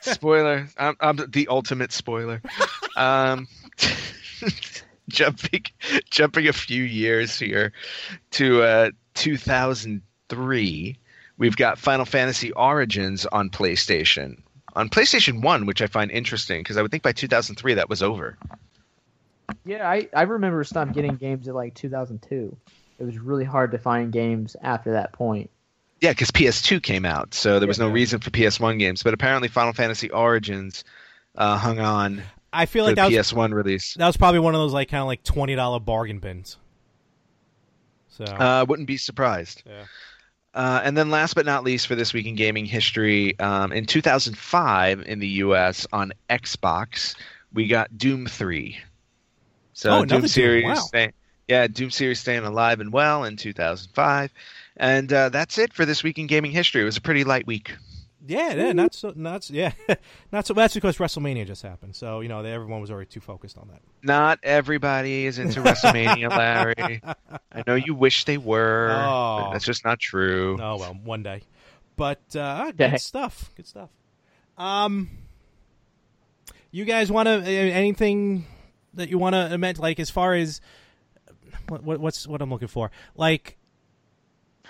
spoiler! 0.00 0.66
I'm, 0.76 0.96
I'm 0.98 1.20
the 1.30 1.46
ultimate 1.46 1.92
spoiler. 1.92 2.42
Um, 2.96 3.46
jumping, 5.08 5.66
jumping 6.10 6.48
a 6.48 6.52
few 6.52 6.82
years 6.82 7.38
here 7.38 7.72
to 8.32 8.62
uh, 8.64 8.90
2003, 9.14 10.98
we've 11.42 11.56
got 11.56 11.76
Final 11.78 12.04
Fantasy 12.04 12.52
Origins 12.52 13.26
on 13.26 13.50
PlayStation. 13.50 14.38
On 14.74 14.88
PlayStation 14.88 15.42
One, 15.42 15.66
which 15.66 15.82
I 15.82 15.88
find 15.88 16.10
interesting 16.10 16.60
because 16.60 16.76
I 16.76 16.82
would 16.82 16.90
think 16.92 17.02
by 17.02 17.10
2003 17.12 17.74
that 17.74 17.88
was 17.90 18.02
over. 18.02 18.38
Yeah, 19.64 19.86
I, 19.88 20.08
I 20.14 20.22
remember 20.22 20.62
stopped 20.64 20.92
getting 20.92 21.16
games 21.16 21.48
at 21.48 21.54
like 21.54 21.74
2002. 21.74 22.56
It 22.98 23.04
was 23.04 23.18
really 23.18 23.44
hard 23.44 23.72
to 23.72 23.78
find 23.78 24.12
games 24.12 24.56
after 24.62 24.92
that 24.92 25.12
point. 25.12 25.50
Yeah, 26.00 26.12
because 26.12 26.30
PS2 26.30 26.80
came 26.82 27.04
out, 27.04 27.34
so 27.34 27.58
there 27.58 27.68
was 27.68 27.78
no 27.78 27.88
Yeah. 27.88 27.92
reason 27.94 28.20
for 28.20 28.30
PS1 28.30 28.78
games. 28.78 29.02
But 29.02 29.12
apparently, 29.14 29.48
Final 29.48 29.72
Fantasy 29.72 30.10
Origins 30.10 30.84
uh, 31.36 31.56
hung 31.58 31.80
on 31.80 32.22
I 32.52 32.66
feel 32.66 32.84
for 32.84 32.90
like 32.90 32.96
the 32.96 33.02
that 33.10 33.16
was 33.18 33.32
PS1 33.32 33.52
release. 33.52 33.94
that 33.94 34.06
was 34.06 34.16
probably 34.16 34.40
one 34.40 34.54
of 34.54 34.60
those 34.60 34.72
like 34.72 34.88
kind 34.90 35.00
of 35.00 35.06
like 35.08 35.22
twenty 35.24 35.54
dollar 35.54 35.80
bargain 35.80 36.18
bins. 36.18 36.56
So 38.08 38.24
Uh, 38.24 38.64
wouldn't 38.68 38.88
be 38.88 38.96
surprised. 38.96 39.62
yeah. 39.66 39.84
Uh, 40.54 40.80
and 40.84 40.96
then, 40.96 41.10
last 41.10 41.34
but 41.34 41.46
not 41.46 41.64
least, 41.64 41.86
for 41.86 41.94
this 41.94 42.12
week 42.12 42.26
in 42.26 42.34
gaming 42.34 42.66
history, 42.66 43.38
um, 43.38 43.72
in 43.72 43.86
2005 43.86 45.00
in 45.06 45.18
the 45.18 45.28
U.S. 45.28 45.86
on 45.92 46.12
Xbox, 46.28 47.16
we 47.52 47.66
got 47.66 47.96
Doom 47.96 48.26
3. 48.26 48.78
So 49.72 50.00
Oh, 50.00 50.04
Doom, 50.04 50.28
series, 50.28 50.64
wow. 50.64 50.74
stay- 50.74 51.12
yeah, 51.48 51.66
Doom 51.66 51.90
series 51.90 52.20
staying 52.20 52.44
alive 52.44 52.80
and 52.80 52.92
well 52.92 53.24
in 53.24 53.36
2005, 53.36 54.30
and 54.76 55.12
uh, 55.12 55.28
that's 55.30 55.58
it 55.58 55.72
for 55.72 55.84
this 55.86 56.02
week 56.02 56.18
in 56.18 56.26
gaming 56.26 56.52
history. 56.52 56.82
It 56.82 56.86
was 56.86 56.96
a 56.98 57.02
pretty 57.02 57.24
light 57.24 57.46
week. 57.46 57.74
Yeah, 58.24 58.54
yeah, 58.54 58.72
not 58.72 58.94
so, 58.94 59.12
not 59.16 59.42
so, 59.44 59.54
yeah, 59.54 59.72
not 60.32 60.46
so. 60.46 60.54
That's 60.54 60.74
because 60.74 60.96
WrestleMania 60.98 61.44
just 61.46 61.62
happened, 61.62 61.96
so 61.96 62.20
you 62.20 62.28
know 62.28 62.40
everyone 62.44 62.80
was 62.80 62.90
already 62.90 63.08
too 63.10 63.18
focused 63.20 63.58
on 63.58 63.68
that. 63.68 63.80
Not 64.02 64.38
everybody 64.44 65.26
is 65.26 65.38
into 65.40 65.60
WrestleMania, 65.60 66.30
Larry. 66.36 67.02
I 67.52 67.64
know 67.66 67.74
you 67.74 67.94
wish 67.94 68.24
they 68.24 68.38
were. 68.38 68.88
but 68.90 69.08
Oh. 69.08 69.50
that's 69.52 69.64
just 69.64 69.84
not 69.84 69.98
true. 69.98 70.56
Oh 70.60 70.76
well, 70.76 70.96
one 71.02 71.22
day. 71.24 71.42
But 71.96 72.20
uh, 72.36 72.72
Yeah. 72.78 72.90
good 72.90 73.00
stuff. 73.00 73.50
Good 73.56 73.66
stuff. 73.66 73.90
Um, 74.56 75.10
you 76.70 76.84
guys 76.84 77.10
want 77.10 77.26
to 77.26 77.42
anything 77.44 78.46
that 78.94 79.08
you 79.08 79.18
want 79.18 79.34
to 79.34 79.52
amend, 79.52 79.78
like 79.78 79.98
as 79.98 80.10
far 80.10 80.34
as 80.34 80.60
what, 81.68 81.82
what 81.82 81.98
what's 82.00 82.26
what 82.28 82.40
I'm 82.40 82.50
looking 82.50 82.68
for? 82.68 82.90
Like 83.16 83.56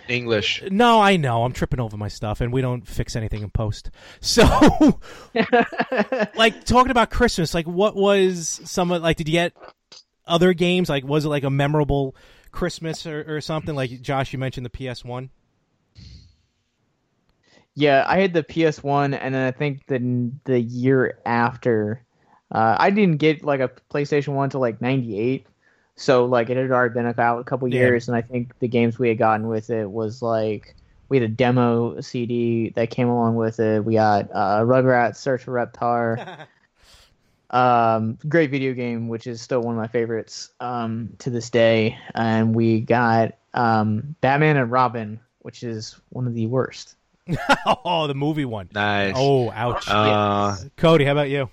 English. 0.08 0.62
no, 0.70 1.00
I 1.00 1.16
know 1.16 1.44
I'm 1.44 1.52
tripping 1.52 1.80
over 1.80 1.96
my 1.96 2.08
stuff, 2.08 2.40
and 2.40 2.52
we 2.52 2.60
don't 2.60 2.86
fix 2.86 3.16
anything 3.16 3.42
in 3.42 3.50
post. 3.50 3.90
So, 4.20 5.00
like 6.36 6.64
talking 6.64 6.90
about 6.90 7.10
Christmas, 7.10 7.54
like 7.54 7.66
what 7.66 7.94
was 7.94 8.60
some 8.64 8.90
of 8.90 9.02
like? 9.02 9.16
Did 9.16 9.28
you 9.28 9.32
get 9.32 9.52
other 10.26 10.52
games? 10.52 10.88
Like, 10.88 11.04
was 11.04 11.24
it 11.24 11.28
like 11.28 11.44
a 11.44 11.50
memorable 11.50 12.14
Christmas 12.50 13.06
or, 13.06 13.36
or 13.36 13.40
something? 13.40 13.74
Like 13.74 14.02
Josh, 14.02 14.32
you 14.32 14.38
mentioned 14.38 14.66
the 14.66 14.90
PS 14.90 15.04
One. 15.04 15.30
Yeah, 17.74 18.04
I 18.06 18.20
had 18.20 18.34
the 18.34 18.42
PS1, 18.42 19.18
and 19.18 19.34
then 19.34 19.46
I 19.46 19.50
think 19.50 19.86
the 19.86 20.30
the 20.44 20.60
year 20.60 21.18
after, 21.24 22.04
uh, 22.50 22.76
I 22.78 22.90
didn't 22.90 23.16
get 23.16 23.44
like 23.44 23.60
a 23.60 23.70
PlayStation 23.90 24.34
One 24.34 24.50
till 24.50 24.60
like 24.60 24.80
'98, 24.82 25.46
so 26.02 26.24
like 26.24 26.50
it 26.50 26.56
had 26.56 26.70
already 26.70 26.94
been 26.94 27.06
out 27.06 27.38
a 27.38 27.44
couple 27.44 27.68
Yeah. 27.68 27.80
years, 27.80 28.08
and 28.08 28.16
I 28.16 28.22
think 28.22 28.58
the 28.58 28.68
games 28.68 28.98
we 28.98 29.08
had 29.08 29.18
gotten 29.18 29.46
with 29.46 29.70
it 29.70 29.88
was 29.90 30.20
like 30.20 30.74
we 31.08 31.16
had 31.18 31.24
a 31.24 31.32
demo 31.32 32.00
CD 32.00 32.70
that 32.70 32.90
came 32.90 33.08
along 33.08 33.36
with 33.36 33.60
it. 33.60 33.84
We 33.84 33.94
got 33.94 34.28
uh, 34.32 34.62
Rugrats, 34.62 35.16
Search 35.16 35.44
for 35.44 35.52
Reptar, 35.52 36.46
um, 37.50 38.18
great 38.28 38.50
video 38.50 38.72
game, 38.72 39.08
which 39.08 39.26
is 39.26 39.40
still 39.40 39.60
one 39.60 39.74
of 39.74 39.80
my 39.80 39.86
favorites 39.86 40.50
um, 40.60 41.10
to 41.18 41.30
this 41.30 41.50
day, 41.50 41.98
and 42.14 42.54
we 42.54 42.80
got 42.80 43.34
um, 43.54 44.16
Batman 44.20 44.56
and 44.56 44.70
Robin, 44.70 45.20
which 45.40 45.62
is 45.62 45.96
one 46.08 46.26
of 46.26 46.34
the 46.34 46.46
worst. 46.46 46.96
oh, 47.84 48.06
the 48.08 48.14
movie 48.14 48.44
one. 48.44 48.68
Nice. 48.72 49.14
Oh, 49.16 49.50
ouch. 49.52 49.84
Uh, 49.88 50.56
Cody, 50.76 51.04
how 51.04 51.12
about 51.12 51.30
you? 51.30 51.48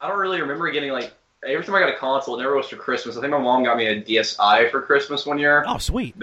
I 0.00 0.08
don't 0.08 0.18
really 0.18 0.40
remember 0.40 0.70
getting 0.70 0.92
like 0.92 1.12
every 1.46 1.64
time 1.64 1.74
I 1.74 1.80
got 1.80 1.90
a 1.90 1.96
console, 1.96 2.38
it 2.38 2.42
never 2.42 2.56
was 2.56 2.68
for 2.68 2.76
Christmas. 2.76 3.16
I 3.16 3.20
think 3.20 3.30
my 3.30 3.38
mom 3.38 3.64
got 3.64 3.76
me 3.76 3.86
a 3.86 4.02
DSi 4.02 4.70
for 4.70 4.82
Christmas 4.82 5.26
one 5.26 5.38
year. 5.38 5.64
Oh, 5.66 5.78
sweet. 5.78 6.14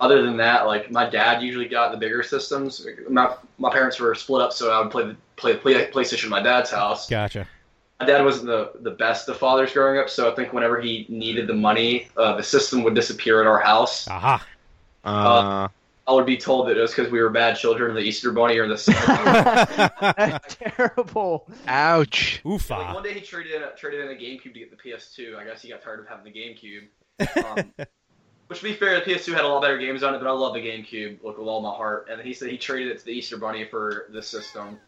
Other 0.00 0.22
than 0.22 0.36
that, 0.36 0.66
like 0.66 0.90
my 0.90 1.08
dad 1.08 1.42
usually 1.42 1.68
got 1.68 1.92
the 1.92 1.96
bigger 1.96 2.22
systems. 2.22 2.86
My, 3.08 3.34
my 3.58 3.72
parents 3.72 3.98
were 3.98 4.14
split 4.14 4.42
up, 4.42 4.52
so 4.52 4.70
I 4.70 4.80
would 4.82 4.90
play 4.90 5.06
the 5.06 5.16
play 5.36 5.52
the 5.52 5.58
play, 5.58 5.86
PlayStation 5.86 6.24
at 6.24 6.30
my 6.30 6.42
dad's 6.42 6.70
house. 6.70 7.08
Gotcha. 7.08 7.46
My 8.00 8.06
dad 8.06 8.24
wasn't 8.24 8.46
the 8.46 8.72
the 8.80 8.90
best 8.90 9.28
of 9.28 9.36
fathers 9.36 9.72
growing 9.72 9.98
up, 9.98 10.10
so 10.10 10.30
I 10.30 10.34
think 10.34 10.52
whenever 10.52 10.80
he 10.80 11.06
needed 11.08 11.46
the 11.46 11.54
money, 11.54 12.08
uh, 12.16 12.36
the 12.36 12.42
system 12.42 12.82
would 12.82 12.94
disappear 12.94 13.40
at 13.40 13.46
our 13.46 13.60
house. 13.60 14.08
Aha. 14.08 14.44
uh, 15.04 15.68
I 16.06 16.12
would 16.12 16.26
be 16.26 16.36
told 16.36 16.68
that 16.68 16.76
it 16.76 16.80
was 16.80 16.94
because 16.94 17.10
we 17.10 17.20
were 17.22 17.30
bad 17.30 17.56
children, 17.56 17.90
of 17.90 17.96
the 17.96 18.02
Easter 18.02 18.30
Bunny 18.30 18.58
or 18.58 18.68
the 18.68 18.76
Santa. 18.76 19.94
That's 20.16 20.56
terrible. 20.76 21.48
ouch. 21.66 22.42
Like, 22.44 22.60
Oofa. 22.60 22.94
one 22.94 23.02
day 23.02 23.14
he 23.14 23.20
traded 23.20 23.52
in 23.52 23.62
a, 23.62 23.70
traded 23.70 24.04
in 24.04 24.10
a 24.10 24.20
GameCube 24.20 24.52
to 24.52 24.58
get 24.58 24.70
the 24.70 24.76
PS2. 24.76 25.36
I 25.36 25.44
guess 25.44 25.62
he 25.62 25.70
got 25.70 25.82
tired 25.82 26.00
of 26.00 26.06
having 26.06 26.24
the 26.24 26.38
GameCube. 26.38 26.88
Um, 27.44 27.72
which, 28.48 28.58
to 28.58 28.64
be 28.64 28.74
fair, 28.74 29.00
the 29.00 29.06
PS2 29.10 29.32
had 29.32 29.44
a 29.44 29.48
lot 29.48 29.62
better 29.62 29.78
games 29.78 30.02
on 30.02 30.14
it, 30.14 30.18
but 30.18 30.26
I 30.26 30.32
love 30.32 30.52
the 30.52 30.60
GameCube 30.60 31.22
like, 31.22 31.38
with 31.38 31.48
all 31.48 31.62
my 31.62 31.74
heart. 31.74 32.08
And 32.10 32.20
he 32.20 32.34
said 32.34 32.50
he 32.50 32.58
traded 32.58 32.92
it 32.92 32.98
to 32.98 33.04
the 33.06 33.12
Easter 33.12 33.38
Bunny 33.38 33.64
for 33.64 34.06
the 34.10 34.22
system. 34.22 34.78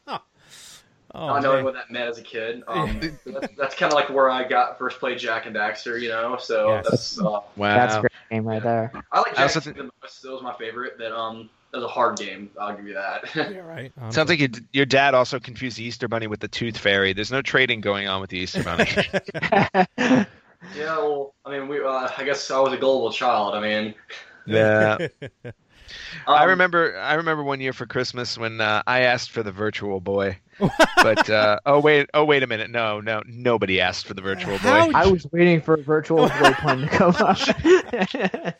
Oh, 1.18 1.28
Not 1.28 1.42
knowing 1.42 1.56
man. 1.56 1.64
what 1.64 1.74
that 1.74 1.90
meant 1.90 2.10
as 2.10 2.18
a 2.18 2.22
kid. 2.22 2.62
Um, 2.68 3.00
that's 3.24 3.54
that's 3.56 3.74
kind 3.74 3.90
of 3.92 3.96
like 3.96 4.10
where 4.10 4.28
I 4.30 4.46
got 4.46 4.78
first 4.78 4.98
played 4.98 5.18
Jak 5.18 5.46
and 5.46 5.56
Daxter, 5.56 6.00
you 6.00 6.10
know. 6.10 6.36
So 6.38 6.68
Yes. 6.74 6.86
that's 6.90 7.20
uh, 7.20 7.22
Wow. 7.24 7.42
That's 7.56 7.94
a 7.96 8.00
great 8.00 8.12
game 8.30 8.44
right 8.44 8.62
there. 8.62 8.92
I 9.12 9.18
like 9.20 9.32
I 9.32 9.46
Jack 9.46 9.56
also 9.56 9.60
the 9.72 9.90
most. 10.02 10.22
That 10.22 10.32
was 10.32 10.42
my 10.42 10.52
favorite, 10.54 10.98
but 10.98 11.12
um, 11.12 11.48
it 11.72 11.76
was 11.76 11.84
a 11.84 11.88
hard 11.88 12.18
game. 12.18 12.50
I'll 12.60 12.76
give 12.76 12.86
you 12.86 12.94
that. 12.94 13.24
Yeah, 13.34 13.60
right. 13.60 13.92
Um, 14.00 14.12
Sounds 14.12 14.28
like 14.28 14.40
your, 14.40 14.48
your 14.72 14.86
dad 14.86 15.14
also 15.14 15.38
confused 15.40 15.78
the 15.78 15.84
Easter 15.84 16.06
Bunny 16.08 16.26
with 16.26 16.40
the 16.40 16.48
Tooth 16.48 16.76
Fairy. 16.76 17.12
There's 17.14 17.32
no 17.32 17.40
trading 17.42 17.80
going 17.80 18.08
on 18.08 18.20
with 18.20 18.30
the 18.30 18.38
Easter 18.38 18.62
Bunny. 18.62 18.88
yeah, 19.98 20.26
well, 20.98 21.34
I 21.44 21.50
mean, 21.58 21.68
we. 21.68 21.80
Uh, 21.82 22.08
I 22.16 22.24
guess 22.24 22.50
I 22.50 22.58
was 22.60 22.72
a 22.72 22.76
gullible 22.76 23.12
child. 23.12 23.54
I 23.54 23.60
mean, 23.60 23.94
yeah. 24.46 25.08
Um, 26.26 26.34
I 26.34 26.44
remember. 26.44 26.96
I 26.98 27.14
remember 27.14 27.42
one 27.42 27.60
year 27.60 27.72
for 27.72 27.86
Christmas 27.86 28.36
when 28.38 28.60
uh, 28.60 28.82
I 28.86 29.00
asked 29.02 29.30
for 29.30 29.42
the 29.42 29.52
Virtual 29.52 30.00
Boy, 30.00 30.38
but 30.96 31.28
uh, 31.30 31.60
oh 31.66 31.80
wait, 31.80 32.08
oh 32.14 32.24
wait 32.24 32.42
a 32.42 32.46
minute, 32.46 32.70
no, 32.70 33.00
no, 33.00 33.22
nobody 33.26 33.80
asked 33.80 34.06
for 34.06 34.14
the 34.14 34.22
Virtual 34.22 34.56
How- 34.58 34.86
Boy. 34.86 34.92
I 34.94 35.06
was 35.06 35.26
waiting 35.32 35.60
for 35.60 35.74
a 35.74 35.82
Virtual 35.82 36.28
Boy 36.40 36.52
Pun 36.52 36.80
to 36.82 36.88
come 36.88 37.16
up. 37.16 37.38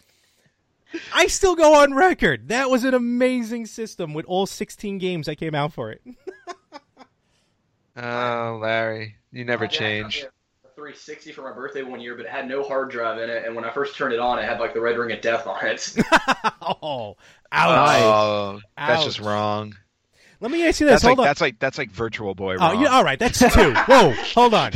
I 1.12 1.26
still 1.26 1.56
go 1.56 1.82
on 1.82 1.94
record. 1.94 2.48
That 2.48 2.70
was 2.70 2.84
an 2.84 2.94
amazing 2.94 3.66
system 3.66 4.14
with 4.14 4.24
all 4.26 4.46
16 4.46 4.98
games 4.98 5.26
that 5.26 5.36
came 5.36 5.54
out 5.54 5.72
for 5.72 5.90
it. 5.90 6.00
Oh, 7.96 8.58
Larry, 8.62 9.16
you 9.32 9.44
never 9.44 9.64
my 9.64 9.70
dad 9.70 9.78
change. 9.78 10.26
A 10.76 10.80
360 10.80 11.32
for 11.32 11.42
my 11.42 11.52
birthday 11.52 11.82
one 11.82 12.00
year, 12.00 12.14
but 12.16 12.26
it 12.26 12.30
had 12.30 12.48
no 12.48 12.62
hard 12.62 12.90
drive 12.90 13.18
in 13.18 13.30
it. 13.30 13.44
And 13.44 13.54
when 13.54 13.64
I 13.64 13.70
first 13.70 13.96
turned 13.96 14.12
it 14.12 14.20
on, 14.20 14.38
it 14.38 14.44
had 14.44 14.60
like 14.60 14.74
the 14.74 14.80
red 14.80 14.96
ring 14.98 15.12
of 15.12 15.20
death 15.20 15.46
on 15.46 15.64
it. 15.66 15.94
oh, 16.62 17.16
ouch. 17.52 18.00
Oh, 18.02 18.60
that's 18.76 19.04
just 19.04 19.20
wrong. 19.20 19.74
Let 20.40 20.50
me 20.50 20.66
ask 20.66 20.80
you 20.80 20.86
this. 20.86 20.96
That's 21.00 21.04
like 21.04 21.10
Hold 21.16 21.20
on. 21.20 21.24
that's 21.24 21.40
like 21.40 21.58
that's 21.58 21.78
like 21.78 21.90
Virtual 21.90 22.34
Boy 22.34 22.56
Oh, 22.60 22.72
yeah, 22.80 22.88
all 22.88 23.04
right. 23.04 23.18
That's 23.18 23.38
two. 23.38 23.72
Whoa, 23.88 24.10
hold 24.34 24.52
on. 24.52 24.72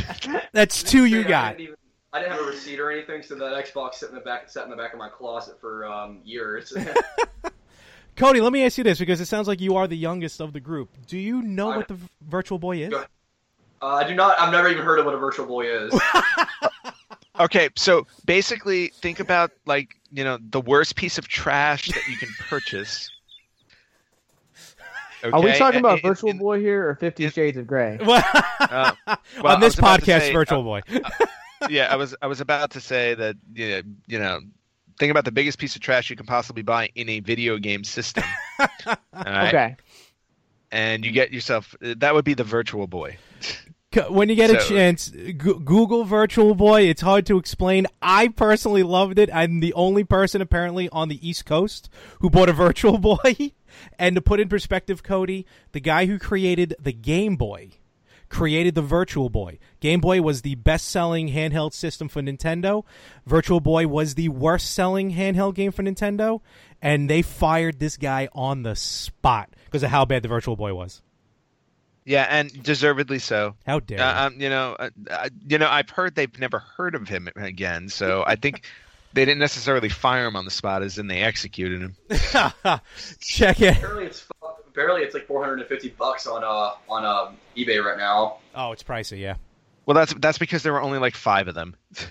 That's 0.53 0.81
two 0.91 1.05
you 1.05 1.19
I 1.19 1.23
got. 1.23 1.49
didn't, 1.57 1.61
even, 1.61 1.75
I 2.11 2.19
didn't 2.19 2.31
have 2.33 2.41
a 2.41 2.45
receipt 2.45 2.79
or 2.79 2.91
anything, 2.91 3.21
so 3.21 3.35
that 3.35 3.65
Xbox 3.65 3.95
sat 3.95 4.09
in 4.09 4.15
the 4.15 4.21
back, 4.21 4.49
sat 4.49 4.63
in 4.63 4.71
the 4.71 4.75
back 4.75 4.93
of 4.93 4.99
my 4.99 5.09
closet 5.09 5.59
for 5.61 5.85
um, 5.85 6.21
years. 6.23 6.73
Cody, 8.15 8.41
let 8.41 8.51
me 8.51 8.65
ask 8.65 8.77
you 8.77 8.83
this 8.83 8.99
because 8.99 9.21
it 9.21 9.27
sounds 9.27 9.47
like 9.47 9.61
you 9.61 9.75
are 9.77 9.87
the 9.87 9.95
youngest 9.97 10.41
of 10.41 10.51
the 10.51 10.59
group. 10.59 10.89
Do 11.07 11.17
you 11.17 11.41
know 11.43 11.71
I- 11.71 11.77
what 11.77 11.87
the 11.87 11.93
v- 11.95 12.07
Virtual 12.27 12.57
Boy 12.59 12.77
is? 12.79 12.89
Go 12.89 12.97
ahead. 12.97 13.07
Uh, 13.81 13.87
I 13.87 14.07
do 14.07 14.13
not. 14.15 14.39
I've 14.39 14.51
never 14.51 14.67
even 14.69 14.83
heard 14.85 14.99
of 14.99 15.05
what 15.05 15.13
a 15.15 15.17
Virtual 15.17 15.45
Boy 15.45 15.67
is. 15.67 15.93
Okay, 17.39 17.69
so 17.75 18.05
basically, 18.25 18.89
think 19.01 19.19
about 19.19 19.51
like 19.65 19.95
you 20.11 20.23
know 20.23 20.37
the 20.51 20.61
worst 20.61 20.95
piece 20.95 21.17
of 21.17 21.27
trash 21.27 21.87
that 21.87 22.07
you 22.07 22.15
can 22.17 22.29
purchase. 22.49 23.09
Are 25.23 25.41
we 25.41 25.53
talking 25.53 25.79
about 25.79 25.99
In- 25.99 26.05
in- 26.05 26.09
Virtual 26.11 26.33
Boy 26.33 26.59
here 26.59 26.87
or 26.87 26.95
Fifty 26.95 27.25
in- 27.25 27.31
Shades 27.31 27.57
of 27.57 27.65
Grey? 27.65 27.97
Well, 28.05 28.23
Uh, 28.59 28.91
well, 29.07 29.17
on 29.45 29.57
I 29.57 29.59
this 29.59 29.75
was 29.75 29.79
about 29.79 30.03
to 30.03 30.05
podcast, 30.11 30.19
say, 30.19 30.33
Virtual 30.33 30.59
uh, 30.59 30.63
Boy. 30.63 30.81
yeah, 31.69 31.87
I 31.91 31.95
was 31.95 32.13
I 32.21 32.27
was 32.27 32.41
about 32.41 32.69
to 32.71 32.81
say 32.81 33.15
that 33.15 33.37
you 33.55 33.69
know, 33.69 33.81
you 34.07 34.19
know 34.19 34.39
think 34.99 35.09
about 35.09 35.25
the 35.25 35.31
biggest 35.31 35.57
piece 35.57 35.75
of 35.75 35.81
trash 35.81 36.09
you 36.11 36.15
can 36.15 36.25
possibly 36.27 36.61
buy 36.63 36.89
in 36.95 37.09
a 37.09 37.21
video 37.21 37.57
game 37.57 37.83
system. 37.83 38.23
All 38.59 38.95
right? 39.15 39.47
Okay. 39.47 39.75
And 40.71 41.03
you 41.03 41.11
get 41.11 41.31
yourself 41.31 41.75
that 41.81 42.13
would 42.13 42.25
be 42.25 42.33
the 42.35 42.43
Virtual 42.43 42.85
Boy. 42.87 43.17
When 44.09 44.29
you 44.29 44.35
get 44.35 44.49
a 44.51 44.57
chance, 44.57 45.09
G- 45.09 45.33
Google 45.35 46.05
Virtual 46.05 46.55
Boy. 46.55 46.83
It's 46.83 47.01
hard 47.01 47.25
to 47.25 47.37
explain. 47.37 47.87
I 48.01 48.29
personally 48.29 48.83
loved 48.83 49.19
it. 49.19 49.29
I'm 49.33 49.59
the 49.59 49.73
only 49.73 50.03
person 50.03 50.41
apparently 50.41 50.87
on 50.89 51.09
the 51.09 51.27
East 51.27 51.45
Coast 51.45 51.89
who 52.19 52.29
bought 52.29 52.49
a 52.49 52.53
Virtual 52.67 52.97
Boy. 52.97 53.51
And 53.99 54.15
to 54.15 54.21
put 54.21 54.39
in 54.39 54.49
perspective, 54.49 55.03
Cody, 55.03 55.45
the 55.71 55.79
guy 55.79 56.05
who 56.05 56.19
created 56.19 56.75
the 56.79 56.93
Game 56.93 57.35
Boy 57.35 57.71
created 58.29 58.75
the 58.75 58.81
Virtual 58.81 59.29
Boy. 59.29 59.59
Game 59.81 59.99
Boy 59.99 60.21
was 60.21 60.41
the 60.41 60.55
best-selling 60.55 61.29
handheld 61.29 61.73
system 61.73 62.07
for 62.07 62.21
Nintendo. 62.21 62.85
Virtual 63.25 63.59
Boy 63.59 63.87
was 63.87 64.15
the 64.15 64.29
worst-selling 64.29 65.11
handheld 65.11 65.53
game 65.53 65.71
for 65.71 65.83
Nintendo, 65.83 66.39
and 66.81 67.09
they 67.09 67.21
fired 67.21 67.79
this 67.79 67.97
guy 67.97 68.29
on 68.33 68.63
the 68.63 68.75
spot 68.75 69.49
because 69.65 69.83
of 69.83 69.89
how 69.89 70.05
bad 70.05 70.23
the 70.23 70.29
Virtual 70.29 70.55
Boy 70.55 70.73
was. 70.73 71.01
Yeah, 72.05 72.25
and 72.29 72.51
deservedly 72.63 73.19
so. 73.19 73.55
How 73.65 73.79
dare 73.79 73.99
you. 73.99 74.03
Uh, 74.03 74.27
um, 74.27 74.41
you 74.41 74.49
know, 74.49 74.75
uh, 74.79 74.89
uh, 75.09 75.29
you 75.47 75.57
know, 75.57 75.67
I've 75.67 75.89
heard 75.89 76.15
they've 76.15 76.39
never 76.39 76.59
heard 76.59 76.95
of 76.95 77.07
him 77.07 77.29
again. 77.35 77.89
So 77.89 78.23
I 78.25 78.35
think 78.35 78.63
they 79.13 79.25
didn't 79.25 79.39
necessarily 79.39 79.89
fire 79.89 80.25
him 80.25 80.35
on 80.35 80.45
the 80.45 80.51
spot, 80.51 80.81
as 80.83 80.97
in 80.97 81.07
they 81.07 81.21
executed 81.21 81.81
him. 81.81 81.95
Check 83.19 83.61
it. 83.61 83.81
barely, 83.81 84.05
it's 84.05 84.27
barely 84.73 85.03
it's 85.03 85.13
like 85.13 85.27
450 85.27 85.89
bucks 85.89 86.25
on 86.27 86.43
uh 86.43 86.71
on 86.89 87.05
um, 87.05 87.37
eBay 87.55 87.83
right 87.83 87.97
now. 87.97 88.37
Oh, 88.55 88.71
it's 88.71 88.83
pricey, 88.83 89.19
yeah. 89.19 89.35
Well, 89.85 89.95
that's 89.95 90.13
that's 90.15 90.37
because 90.37 90.63
there 90.63 90.73
were 90.73 90.81
only 90.81 90.99
like 90.99 91.15
five 91.15 91.47
of 91.47 91.55
them. 91.55 91.75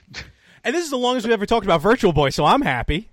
And 0.62 0.74
this 0.74 0.84
is 0.84 0.90
the 0.90 0.98
longest 0.98 1.26
we've 1.26 1.32
ever 1.32 1.46
talked 1.46 1.64
about 1.64 1.80
Virtual 1.80 2.12
Boy, 2.12 2.28
so 2.28 2.44
I'm 2.44 2.60
happy. 2.60 3.08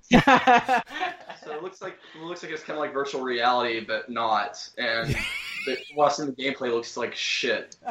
So 1.57 1.61
it 1.61 1.63
looks 1.63 1.81
like 1.81 1.97
it 2.15 2.21
looks 2.23 2.43
like 2.43 2.51
it's 2.51 2.61
kind 2.63 2.77
of 2.77 2.81
like 2.81 2.93
virtual 2.93 3.21
reality, 3.21 3.79
but 3.79 4.09
not. 4.09 4.69
And 4.77 5.09
the, 5.65 5.77
watching 5.95 6.27
the 6.27 6.31
gameplay 6.33 6.71
looks 6.71 6.95
like 6.97 7.15
shit. 7.15 7.75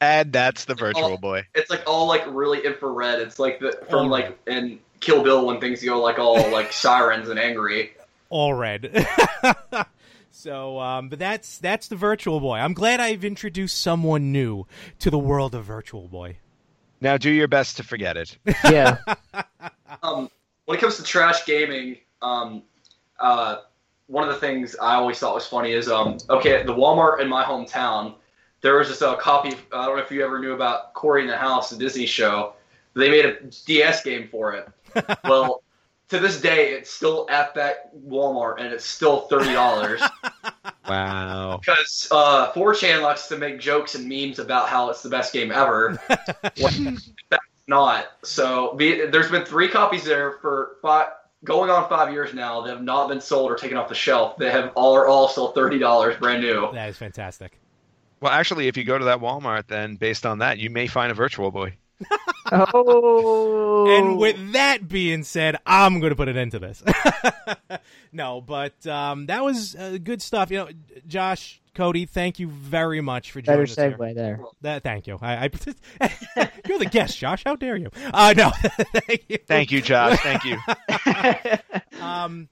And 0.00 0.32
that's 0.32 0.64
the 0.64 0.76
Virtual 0.76 1.14
Oh. 1.14 1.16
Boy. 1.16 1.44
It's 1.56 1.70
like 1.70 1.82
all 1.88 2.06
like 2.06 2.22
really 2.28 2.64
infrared. 2.64 3.18
It's 3.20 3.40
like 3.40 3.58
the 3.58 3.76
Oh, 3.80 3.84
from 3.86 4.08
like 4.10 4.38
in 4.46 4.78
Kill 5.00 5.24
Bill 5.24 5.44
when 5.44 5.60
things 5.60 5.82
go 5.82 6.00
like 6.00 6.20
all 6.20 6.52
like 6.52 6.72
sirens 6.84 7.28
and 7.28 7.36
angry. 7.38 7.94
All 8.30 8.54
red. 8.54 9.04
so, 10.30 10.78
um, 10.78 11.08
but 11.08 11.18
that's 11.18 11.58
that's 11.58 11.88
the 11.88 11.96
Virtual 11.96 12.38
Boy. 12.38 12.58
I'm 12.58 12.74
glad 12.74 13.00
I've 13.00 13.24
introduced 13.24 13.80
someone 13.80 14.30
new 14.30 14.66
to 15.00 15.10
the 15.10 15.18
world 15.18 15.56
of 15.56 15.64
Virtual 15.64 16.06
Boy. 16.06 16.36
Now 17.00 17.16
do 17.16 17.30
your 17.30 17.48
best 17.48 17.78
to 17.78 17.82
forget 17.82 18.16
it. 18.16 18.38
Yeah. 18.64 18.98
Um, 20.00 20.30
when 20.68 20.76
it 20.76 20.82
comes 20.82 20.98
to 20.98 21.02
trash 21.02 21.46
gaming, 21.46 21.96
um, 22.20 22.62
uh, 23.18 23.60
one 24.06 24.28
of 24.28 24.34
the 24.34 24.38
things 24.38 24.76
I 24.76 24.96
always 24.96 25.18
thought 25.18 25.34
was 25.34 25.46
funny 25.46 25.72
is 25.72 25.88
um, 25.88 26.18
okay, 26.28 26.62
the 26.62 26.74
Walmart 26.74 27.22
in 27.22 27.28
my 27.28 27.42
hometown, 27.42 28.16
there 28.60 28.76
was 28.76 28.88
just 28.88 29.00
a 29.00 29.16
copy. 29.16 29.56
I 29.72 29.86
don't 29.86 29.96
know 29.96 30.02
if 30.02 30.10
you 30.10 30.22
ever 30.22 30.38
knew 30.38 30.52
about 30.52 30.92
Cory 30.92 31.22
in 31.22 31.26
the 31.26 31.38
House, 31.38 31.70
the 31.70 31.78
Disney 31.78 32.04
show. 32.04 32.52
They 32.92 33.08
made 33.08 33.24
a 33.24 33.40
DS 33.64 34.02
game 34.02 34.28
for 34.30 34.52
it. 34.52 34.68
well, 35.24 35.62
to 36.10 36.18
this 36.18 36.38
day, 36.38 36.74
it's 36.74 36.90
still 36.90 37.26
at 37.30 37.54
that 37.54 37.96
Walmart, 38.06 38.56
and 38.60 38.70
it's 38.70 38.84
still 38.84 39.20
thirty 39.22 39.54
dollars. 39.54 40.02
Wow. 40.86 41.58
because 41.60 42.08
uh, 42.10 42.50
4chan 42.52 43.02
likes 43.02 43.28
to 43.28 43.36
make 43.36 43.60
jokes 43.60 43.94
and 43.94 44.08
memes 44.08 44.38
about 44.38 44.70
how 44.70 44.88
it's 44.88 45.02
the 45.02 45.10
best 45.10 45.34
game 45.34 45.52
ever. 45.52 46.00
that's 46.08 47.47
not. 47.68 48.06
So 48.22 48.74
the, 48.78 49.06
there's 49.06 49.30
been 49.30 49.44
three 49.44 49.68
copies 49.68 50.04
there 50.04 50.38
for 50.40 50.76
five, 50.82 51.08
going 51.44 51.70
on 51.70 51.88
five 51.88 52.12
years 52.12 52.34
now 52.34 52.60
that 52.62 52.70
have 52.70 52.82
not 52.82 53.08
been 53.08 53.20
sold 53.20 53.50
or 53.50 53.56
taken 53.56 53.76
off 53.76 53.88
the 53.88 53.94
shelf. 53.94 54.36
They 54.38 54.50
have 54.50 54.72
all 54.74 54.96
are 54.96 55.06
all 55.06 55.28
still 55.28 55.52
thirty 55.52 55.78
dollars, 55.78 56.16
brand 56.16 56.42
new. 56.42 56.70
That 56.72 56.88
is 56.88 56.96
fantastic. 56.96 57.58
Well, 58.20 58.32
actually, 58.32 58.66
if 58.66 58.76
you 58.76 58.84
go 58.84 58.98
to 58.98 59.04
that 59.04 59.20
Walmart, 59.20 59.68
then 59.68 59.96
based 59.96 60.26
on 60.26 60.38
that, 60.38 60.58
you 60.58 60.70
may 60.70 60.88
find 60.88 61.12
a 61.12 61.14
Virtual 61.14 61.50
Boy. 61.50 61.76
Oh. 62.50 63.86
And 63.88 64.18
with 64.18 64.52
that 64.52 64.88
being 64.88 65.22
said, 65.22 65.56
I'm 65.66 66.00
going 66.00 66.10
to 66.10 66.16
put 66.16 66.28
an 66.28 66.36
end 66.36 66.52
to 66.52 66.58
this. 66.58 66.82
no, 68.12 68.40
but 68.40 68.86
um, 68.86 69.26
that 69.26 69.44
was 69.44 69.74
uh, 69.76 69.98
good 70.02 70.22
stuff. 70.22 70.50
You 70.50 70.58
know, 70.58 70.68
Josh, 71.06 71.60
Cody, 71.74 72.06
thank 72.06 72.38
you 72.38 72.48
very 72.48 73.00
much 73.00 73.32
for 73.32 73.40
joining 73.40 73.64
better 73.64 73.70
us. 73.70 73.76
here. 73.76 73.96
segue 73.98 74.14
there. 74.14 74.40
That, 74.62 74.82
thank 74.82 75.06
you. 75.06 75.18
I, 75.20 75.44
I 75.44 76.50
you're 76.66 76.78
the 76.78 76.88
guest, 76.90 77.18
Josh. 77.18 77.42
How 77.44 77.56
dare 77.56 77.76
you? 77.76 77.90
Uh, 78.12 78.34
no, 78.36 78.50
thank 78.60 79.24
you. 79.28 79.38
Thank 79.46 79.70
you, 79.70 79.82
Josh. 79.82 80.18
Thank 80.20 80.44
you. 80.44 80.58
Um, 82.00 82.48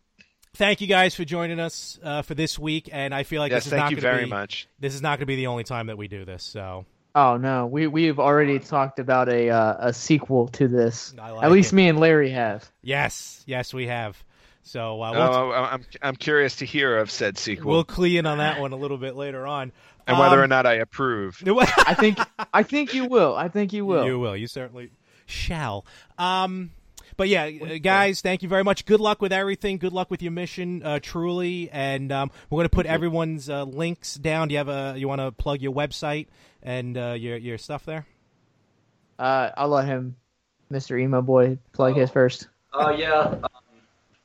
thank 0.54 0.80
you 0.80 0.86
guys 0.86 1.14
for 1.14 1.24
joining 1.24 1.60
us 1.60 1.98
uh, 2.02 2.22
for 2.22 2.34
this 2.34 2.58
week, 2.58 2.88
and 2.92 3.14
I 3.14 3.22
feel 3.22 3.40
like 3.40 3.52
yes, 3.52 3.64
this 3.64 3.66
is 3.66 3.70
thank 3.70 3.82
not 3.84 3.90
you 3.90 3.96
gonna 3.96 4.12
very 4.12 4.24
be, 4.24 4.30
much. 4.30 4.68
This 4.78 4.94
is 4.94 5.02
not 5.02 5.18
going 5.18 5.20
to 5.20 5.26
be 5.26 5.36
the 5.36 5.46
only 5.46 5.64
time 5.64 5.86
that 5.86 5.96
we 5.96 6.08
do 6.08 6.24
this. 6.24 6.42
So 6.42 6.84
Oh 7.16 7.38
no, 7.38 7.66
we 7.66 7.86
we've 7.86 8.18
already 8.18 8.58
talked 8.58 8.98
about 8.98 9.30
a 9.30 9.48
uh, 9.48 9.88
a 9.88 9.92
sequel 9.94 10.48
to 10.48 10.68
this. 10.68 11.14
Like 11.14 11.42
At 11.44 11.50
least 11.50 11.72
it. 11.72 11.76
me 11.76 11.88
and 11.88 11.98
Larry 11.98 12.28
have. 12.30 12.70
yes, 12.82 13.42
yes, 13.46 13.72
we 13.72 13.86
have. 13.86 14.22
So 14.64 15.02
uh, 15.02 15.12
we'll, 15.12 15.22
Oh, 15.22 15.50
I'm 15.52 15.84
I'm 16.02 16.16
curious 16.16 16.56
to 16.56 16.66
hear 16.66 16.98
of 16.98 17.10
said 17.10 17.38
sequel 17.38 17.72
we'll 17.72 17.84
key 17.84 18.18
in 18.18 18.26
on 18.26 18.36
that 18.38 18.60
one 18.60 18.72
a 18.72 18.76
little 18.76 18.98
bit 18.98 19.16
later 19.16 19.46
on, 19.46 19.72
and 20.06 20.18
whether 20.18 20.36
Um, 20.36 20.42
or 20.42 20.46
not 20.46 20.66
I 20.66 20.74
approve. 20.74 21.42
I 21.46 21.94
think 21.94 22.18
I 22.52 22.62
think 22.62 22.92
you 22.92 23.06
will. 23.06 23.34
I 23.34 23.48
think 23.48 23.72
you 23.72 23.86
will. 23.86 24.04
You 24.04 24.18
will. 24.18 24.36
You 24.36 24.46
certainly 24.46 24.90
shall. 25.24 25.86
Um, 26.18 26.72
but 27.16 27.28
yeah, 27.28 27.44
uh, 27.44 27.78
guys, 27.78 28.20
thank 28.20 28.42
you 28.42 28.48
very 28.50 28.62
much. 28.62 28.84
Good 28.84 29.00
luck 29.00 29.22
with 29.22 29.32
everything. 29.32 29.78
Good 29.78 29.94
luck 29.94 30.10
with 30.10 30.20
your 30.20 30.32
mission, 30.32 30.82
uh, 30.82 30.98
truly. 31.00 31.70
And 31.72 32.12
um, 32.12 32.30
we're 32.50 32.58
going 32.58 32.66
to 32.68 32.74
put 32.74 32.84
everyone's 32.84 33.48
uh, 33.48 33.64
links 33.64 34.16
down. 34.16 34.48
Do 34.48 34.52
you 34.52 34.58
have 34.58 34.68
a? 34.68 34.94
You 34.98 35.08
want 35.08 35.22
to 35.22 35.32
plug 35.32 35.62
your 35.62 35.72
website 35.72 36.26
and 36.62 36.96
uh, 36.96 37.14
your 37.18 37.36
your 37.36 37.58
stuff 37.58 37.84
there? 37.84 38.06
Uh, 39.18 39.50
I'll 39.56 39.68
let 39.68 39.86
him, 39.86 40.16
Mr. 40.70 41.00
Emo 41.00 41.22
Boy, 41.22 41.58
plug 41.72 41.96
his 41.96 42.10
first. 42.10 42.48
Uh, 42.72 42.94
yeah. 42.96 43.34
Um, 43.42 43.48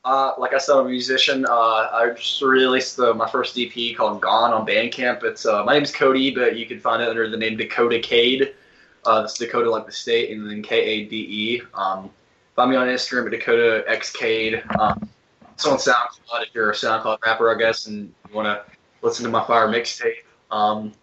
uh, 0.04 0.34
like 0.38 0.54
I 0.54 0.58
said, 0.58 0.74
I'm 0.74 0.88
a 0.88 0.90
musician. 0.90 1.46
Uh, 1.46 1.52
I 1.52 2.12
just 2.16 2.42
released 2.42 2.98
the, 2.98 3.14
my 3.14 3.30
first 3.30 3.58
EP 3.58 3.96
called 3.96 4.22
Gone 4.22 4.52
on 4.52 4.66
Bandcamp. 4.66 5.24
It's 5.24 5.46
uh, 5.46 5.64
my 5.64 5.74
name's 5.74 5.92
Cody, 5.92 6.32
but 6.34 6.58
you 6.58 6.66
can 6.66 6.80
find 6.80 7.02
it 7.02 7.08
under 7.08 7.30
the 7.30 7.38
name 7.38 7.56
Dakota 7.56 7.98
Kade. 7.98 8.54
Uh, 9.06 9.22
that's 9.22 9.38
Dakota 9.38 9.70
like 9.70 9.86
the 9.86 9.92
state, 9.92 10.32
and 10.32 10.50
then 10.50 10.64
K 10.64 10.80
A 10.80 11.06
D 11.06 11.16
E. 11.16 11.62
Um, 11.74 12.10
find 12.56 12.72
me 12.72 12.78
on 12.78 12.88
Instagram 12.88 13.26
at 13.26 13.32
Dakota 13.32 13.84
X 13.88 14.16
Kade. 14.16 14.64
Um, 14.80 15.08
it's 15.54 15.66
on 15.66 15.78
SoundCloud 15.78 16.48
if 16.48 16.50
you're 16.54 16.72
a 16.72 16.74
SoundCloud 16.74 17.20
rapper, 17.24 17.54
I 17.54 17.58
guess, 17.58 17.86
and 17.86 18.12
you 18.28 18.36
want 18.36 18.48
to 18.48 18.64
listen 19.04 19.24
to 19.26 19.32
my 19.32 19.46
Fire 19.46 19.68
mixtape. 19.68 20.24
Um, 20.50 20.94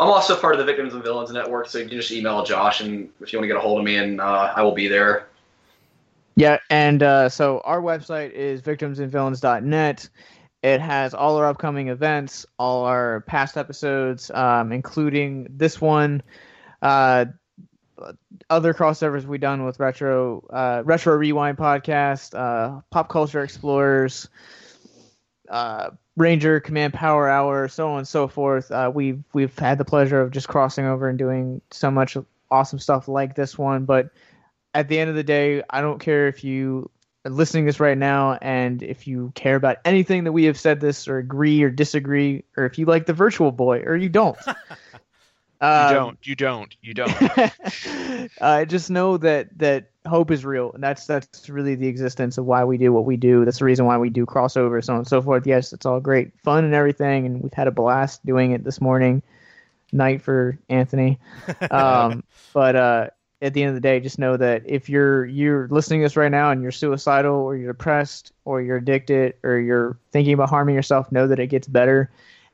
I'm 0.00 0.08
also 0.08 0.36
part 0.36 0.54
of 0.54 0.58
the 0.58 0.64
Victims 0.64 0.94
and 0.94 1.02
Villains 1.02 1.32
Network, 1.32 1.68
so 1.68 1.78
you 1.78 1.88
can 1.88 1.96
just 1.96 2.12
email 2.12 2.44
Josh, 2.44 2.80
and 2.80 3.10
if 3.20 3.32
you 3.32 3.38
want 3.38 3.44
to 3.44 3.48
get 3.48 3.56
a 3.56 3.60
hold 3.60 3.78
of 3.80 3.84
me, 3.84 3.96
and 3.96 4.20
uh, 4.20 4.52
I 4.54 4.62
will 4.62 4.74
be 4.74 4.86
there. 4.86 5.26
Yeah, 6.36 6.58
and 6.70 7.02
uh, 7.02 7.28
so 7.28 7.60
our 7.64 7.80
website 7.80 8.30
is 8.30 8.62
victimsandvillains.net. 8.62 10.08
It 10.62 10.80
has 10.80 11.14
all 11.14 11.36
our 11.36 11.46
upcoming 11.46 11.88
events, 11.88 12.46
all 12.58 12.84
our 12.84 13.22
past 13.22 13.56
episodes, 13.56 14.30
um, 14.30 14.70
including 14.70 15.48
this 15.50 15.80
one, 15.80 16.22
uh, 16.82 17.24
other 18.50 18.74
crossovers 18.74 19.24
we've 19.24 19.40
done 19.40 19.64
with 19.64 19.80
retro 19.80 20.44
uh, 20.50 20.82
retro 20.84 21.16
rewind 21.16 21.58
podcast, 21.58 22.38
uh, 22.38 22.80
pop 22.90 23.08
culture 23.08 23.42
explorers, 23.42 24.28
uh, 25.48 25.90
Ranger 26.16 26.60
Command 26.60 26.94
Power 26.94 27.28
Hour, 27.28 27.68
so 27.68 27.90
on 27.90 27.98
and 27.98 28.08
so 28.08 28.28
forth. 28.28 28.70
Uh, 28.70 28.90
we've 28.94 29.22
we've 29.32 29.56
had 29.58 29.78
the 29.78 29.84
pleasure 29.84 30.20
of 30.20 30.30
just 30.30 30.48
crossing 30.48 30.84
over 30.86 31.08
and 31.08 31.18
doing 31.18 31.60
so 31.70 31.90
much 31.90 32.16
awesome 32.50 32.78
stuff 32.78 33.08
like 33.08 33.34
this 33.34 33.56
one, 33.58 33.84
but 33.84 34.10
at 34.74 34.88
the 34.88 34.98
end 34.98 35.10
of 35.10 35.16
the 35.16 35.22
day, 35.24 35.62
I 35.70 35.80
don't 35.80 35.98
care 35.98 36.28
if 36.28 36.44
you 36.44 36.90
are 37.24 37.30
listening 37.30 37.64
to 37.64 37.68
this 37.68 37.80
right 37.80 37.98
now 37.98 38.34
and 38.34 38.82
if 38.82 39.06
you 39.06 39.32
care 39.34 39.56
about 39.56 39.78
anything 39.84 40.24
that 40.24 40.32
we 40.32 40.44
have 40.44 40.58
said 40.58 40.80
this 40.80 41.08
or 41.08 41.18
agree 41.18 41.62
or 41.62 41.70
disagree, 41.70 42.44
or 42.56 42.64
if 42.64 42.78
you 42.78 42.86
like 42.86 43.06
the 43.06 43.12
virtual 43.14 43.50
boy 43.52 43.80
or 43.80 43.96
you 43.96 44.08
don't. 44.08 44.38
You 45.60 45.66
Um, 45.66 45.92
don't. 45.94 46.18
You 46.22 46.36
don't. 46.36 46.76
You 46.82 46.94
don't. 46.94 47.12
uh, 48.40 48.64
just 48.64 48.90
know 48.90 49.16
that 49.16 49.58
that 49.58 49.90
hope 50.08 50.30
is 50.30 50.44
real, 50.44 50.72
and 50.72 50.82
that's 50.82 51.06
that's 51.06 51.48
really 51.48 51.74
the 51.74 51.86
existence 51.86 52.38
of 52.38 52.46
why 52.46 52.64
we 52.64 52.78
do 52.78 52.92
what 52.92 53.04
we 53.04 53.16
do. 53.16 53.44
That's 53.44 53.58
the 53.58 53.64
reason 53.64 53.86
why 53.86 53.98
we 53.98 54.10
do 54.10 54.26
crossovers, 54.26 54.84
so 54.84 54.94
on 54.94 55.00
and 55.00 55.08
so 55.08 55.22
forth. 55.22 55.46
Yes, 55.46 55.72
it's 55.72 55.86
all 55.86 56.00
great 56.00 56.32
fun 56.42 56.64
and 56.64 56.74
everything, 56.74 57.26
and 57.26 57.42
we've 57.42 57.52
had 57.52 57.68
a 57.68 57.70
blast 57.70 58.24
doing 58.26 58.52
it 58.52 58.64
this 58.64 58.80
morning, 58.80 59.22
night 59.92 60.22
for 60.22 60.58
Anthony. 60.68 61.18
Um, 61.70 62.24
but 62.54 62.76
uh, 62.76 63.10
at 63.42 63.54
the 63.54 63.62
end 63.62 63.70
of 63.70 63.74
the 63.74 63.80
day, 63.80 64.00
just 64.00 64.18
know 64.18 64.36
that 64.36 64.62
if 64.66 64.88
you're 64.88 65.24
you're 65.26 65.68
listening 65.68 66.00
to 66.00 66.06
this 66.06 66.16
right 66.16 66.30
now 66.30 66.50
and 66.50 66.62
you're 66.62 66.72
suicidal 66.72 67.36
or 67.36 67.56
you're 67.56 67.72
depressed 67.72 68.32
or 68.44 68.60
you're 68.60 68.78
addicted 68.78 69.34
or 69.42 69.58
you're 69.58 69.98
thinking 70.10 70.34
about 70.34 70.48
harming 70.48 70.74
yourself, 70.74 71.12
know 71.12 71.26
that 71.26 71.38
it 71.38 71.48
gets 71.48 71.68
better 71.68 72.10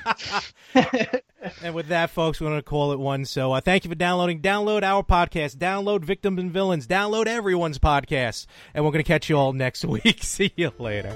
And 1.62 1.76
with 1.76 1.90
that, 1.90 2.10
folks, 2.10 2.42
we're 2.42 2.48
going 2.48 2.60
to 2.60 2.64
call 2.64 2.92
it 2.92 2.98
one. 2.98 3.24
So 3.26 3.52
uh, 3.54 3.62
thank 3.62 3.84
you 3.84 3.90
for 3.90 3.96
downloading. 3.96 4.42
Download 4.42 4.82
our 4.82 5.04
podcast. 5.04 5.58
Download 5.58 6.04
Victims 6.04 6.40
and 6.40 6.52
Villains. 6.52 6.88
Download 6.88 7.28
everyone's 7.28 7.78
podcast. 7.78 8.48
And 8.74 8.84
we're 8.84 8.92
going 8.92 9.04
to 9.04 9.08
catch 9.08 9.30
you 9.30 9.38
all 9.38 9.54
next 9.54 9.86
week. 9.86 10.24
See 10.24 10.54
you 10.56 10.72
later. 10.80 11.16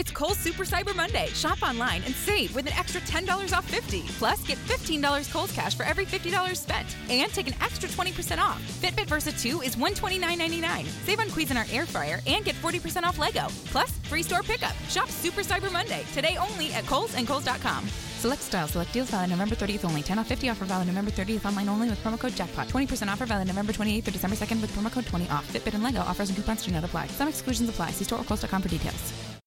It's 0.00 0.10
Kohl's 0.10 0.38
Super 0.38 0.64
Cyber 0.64 0.96
Monday. 0.96 1.26
Shop 1.26 1.62
online 1.62 2.02
and 2.06 2.14
save 2.14 2.54
with 2.54 2.66
an 2.66 2.72
extra 2.72 3.02
$10 3.02 3.52
off 3.54 3.68
50. 3.68 4.00
Plus, 4.16 4.42
get 4.46 4.56
$15 4.56 5.30
Kohl's 5.30 5.52
cash 5.52 5.74
for 5.74 5.82
every 5.82 6.06
$50 6.06 6.56
spent. 6.56 6.96
And 7.10 7.30
take 7.30 7.48
an 7.48 7.54
extra 7.60 7.86
20% 7.86 8.38
off. 8.38 8.62
Fitbit 8.80 9.08
Versa 9.08 9.30
2 9.30 9.60
is 9.60 9.76
$129.99. 9.76 10.86
Save 11.04 11.20
on 11.20 11.28
Cuisinart 11.28 11.70
Air 11.70 11.84
Fryer 11.84 12.20
and 12.26 12.46
get 12.46 12.54
40% 12.62 13.02
off 13.02 13.18
Lego. 13.18 13.48
Plus, 13.66 13.90
free 14.04 14.22
store 14.22 14.42
pickup. 14.42 14.72
Shop 14.88 15.06
Super 15.10 15.42
Cyber 15.42 15.70
Monday 15.70 16.02
today 16.14 16.38
only 16.40 16.72
at 16.72 16.86
Kohl's 16.86 17.14
and 17.14 17.28
Kohl's.com. 17.28 17.86
Select 18.20 18.40
styles, 18.40 18.70
select 18.70 18.94
deals 18.94 19.10
valid 19.10 19.28
November 19.28 19.54
30th 19.54 19.84
only. 19.84 20.00
10 20.00 20.18
off 20.18 20.26
50 20.28 20.48
offer 20.48 20.64
valid 20.64 20.86
November 20.86 21.10
30th 21.10 21.44
online 21.44 21.68
only 21.68 21.90
with 21.90 22.02
promo 22.02 22.18
code 22.18 22.34
jackpot. 22.34 22.68
20% 22.68 23.12
offer 23.12 23.26
valid 23.26 23.46
November 23.46 23.74
28th 23.74 24.04
through 24.04 24.12
December 24.14 24.36
2nd 24.36 24.62
with 24.62 24.74
promo 24.74 24.90
code 24.90 25.04
20 25.04 25.28
off. 25.28 25.46
Fitbit 25.52 25.74
and 25.74 25.82
Lego 25.82 26.00
offers 26.00 26.30
and 26.30 26.36
coupons 26.38 26.64
do 26.64 26.72
not 26.72 26.84
apply. 26.84 27.06
Some 27.08 27.28
exclusions 27.28 27.68
apply. 27.68 27.90
See 27.90 28.04
store 28.04 28.20
or 28.20 28.24
kohls.com 28.24 28.62
for 28.62 28.68
details. 28.68 29.30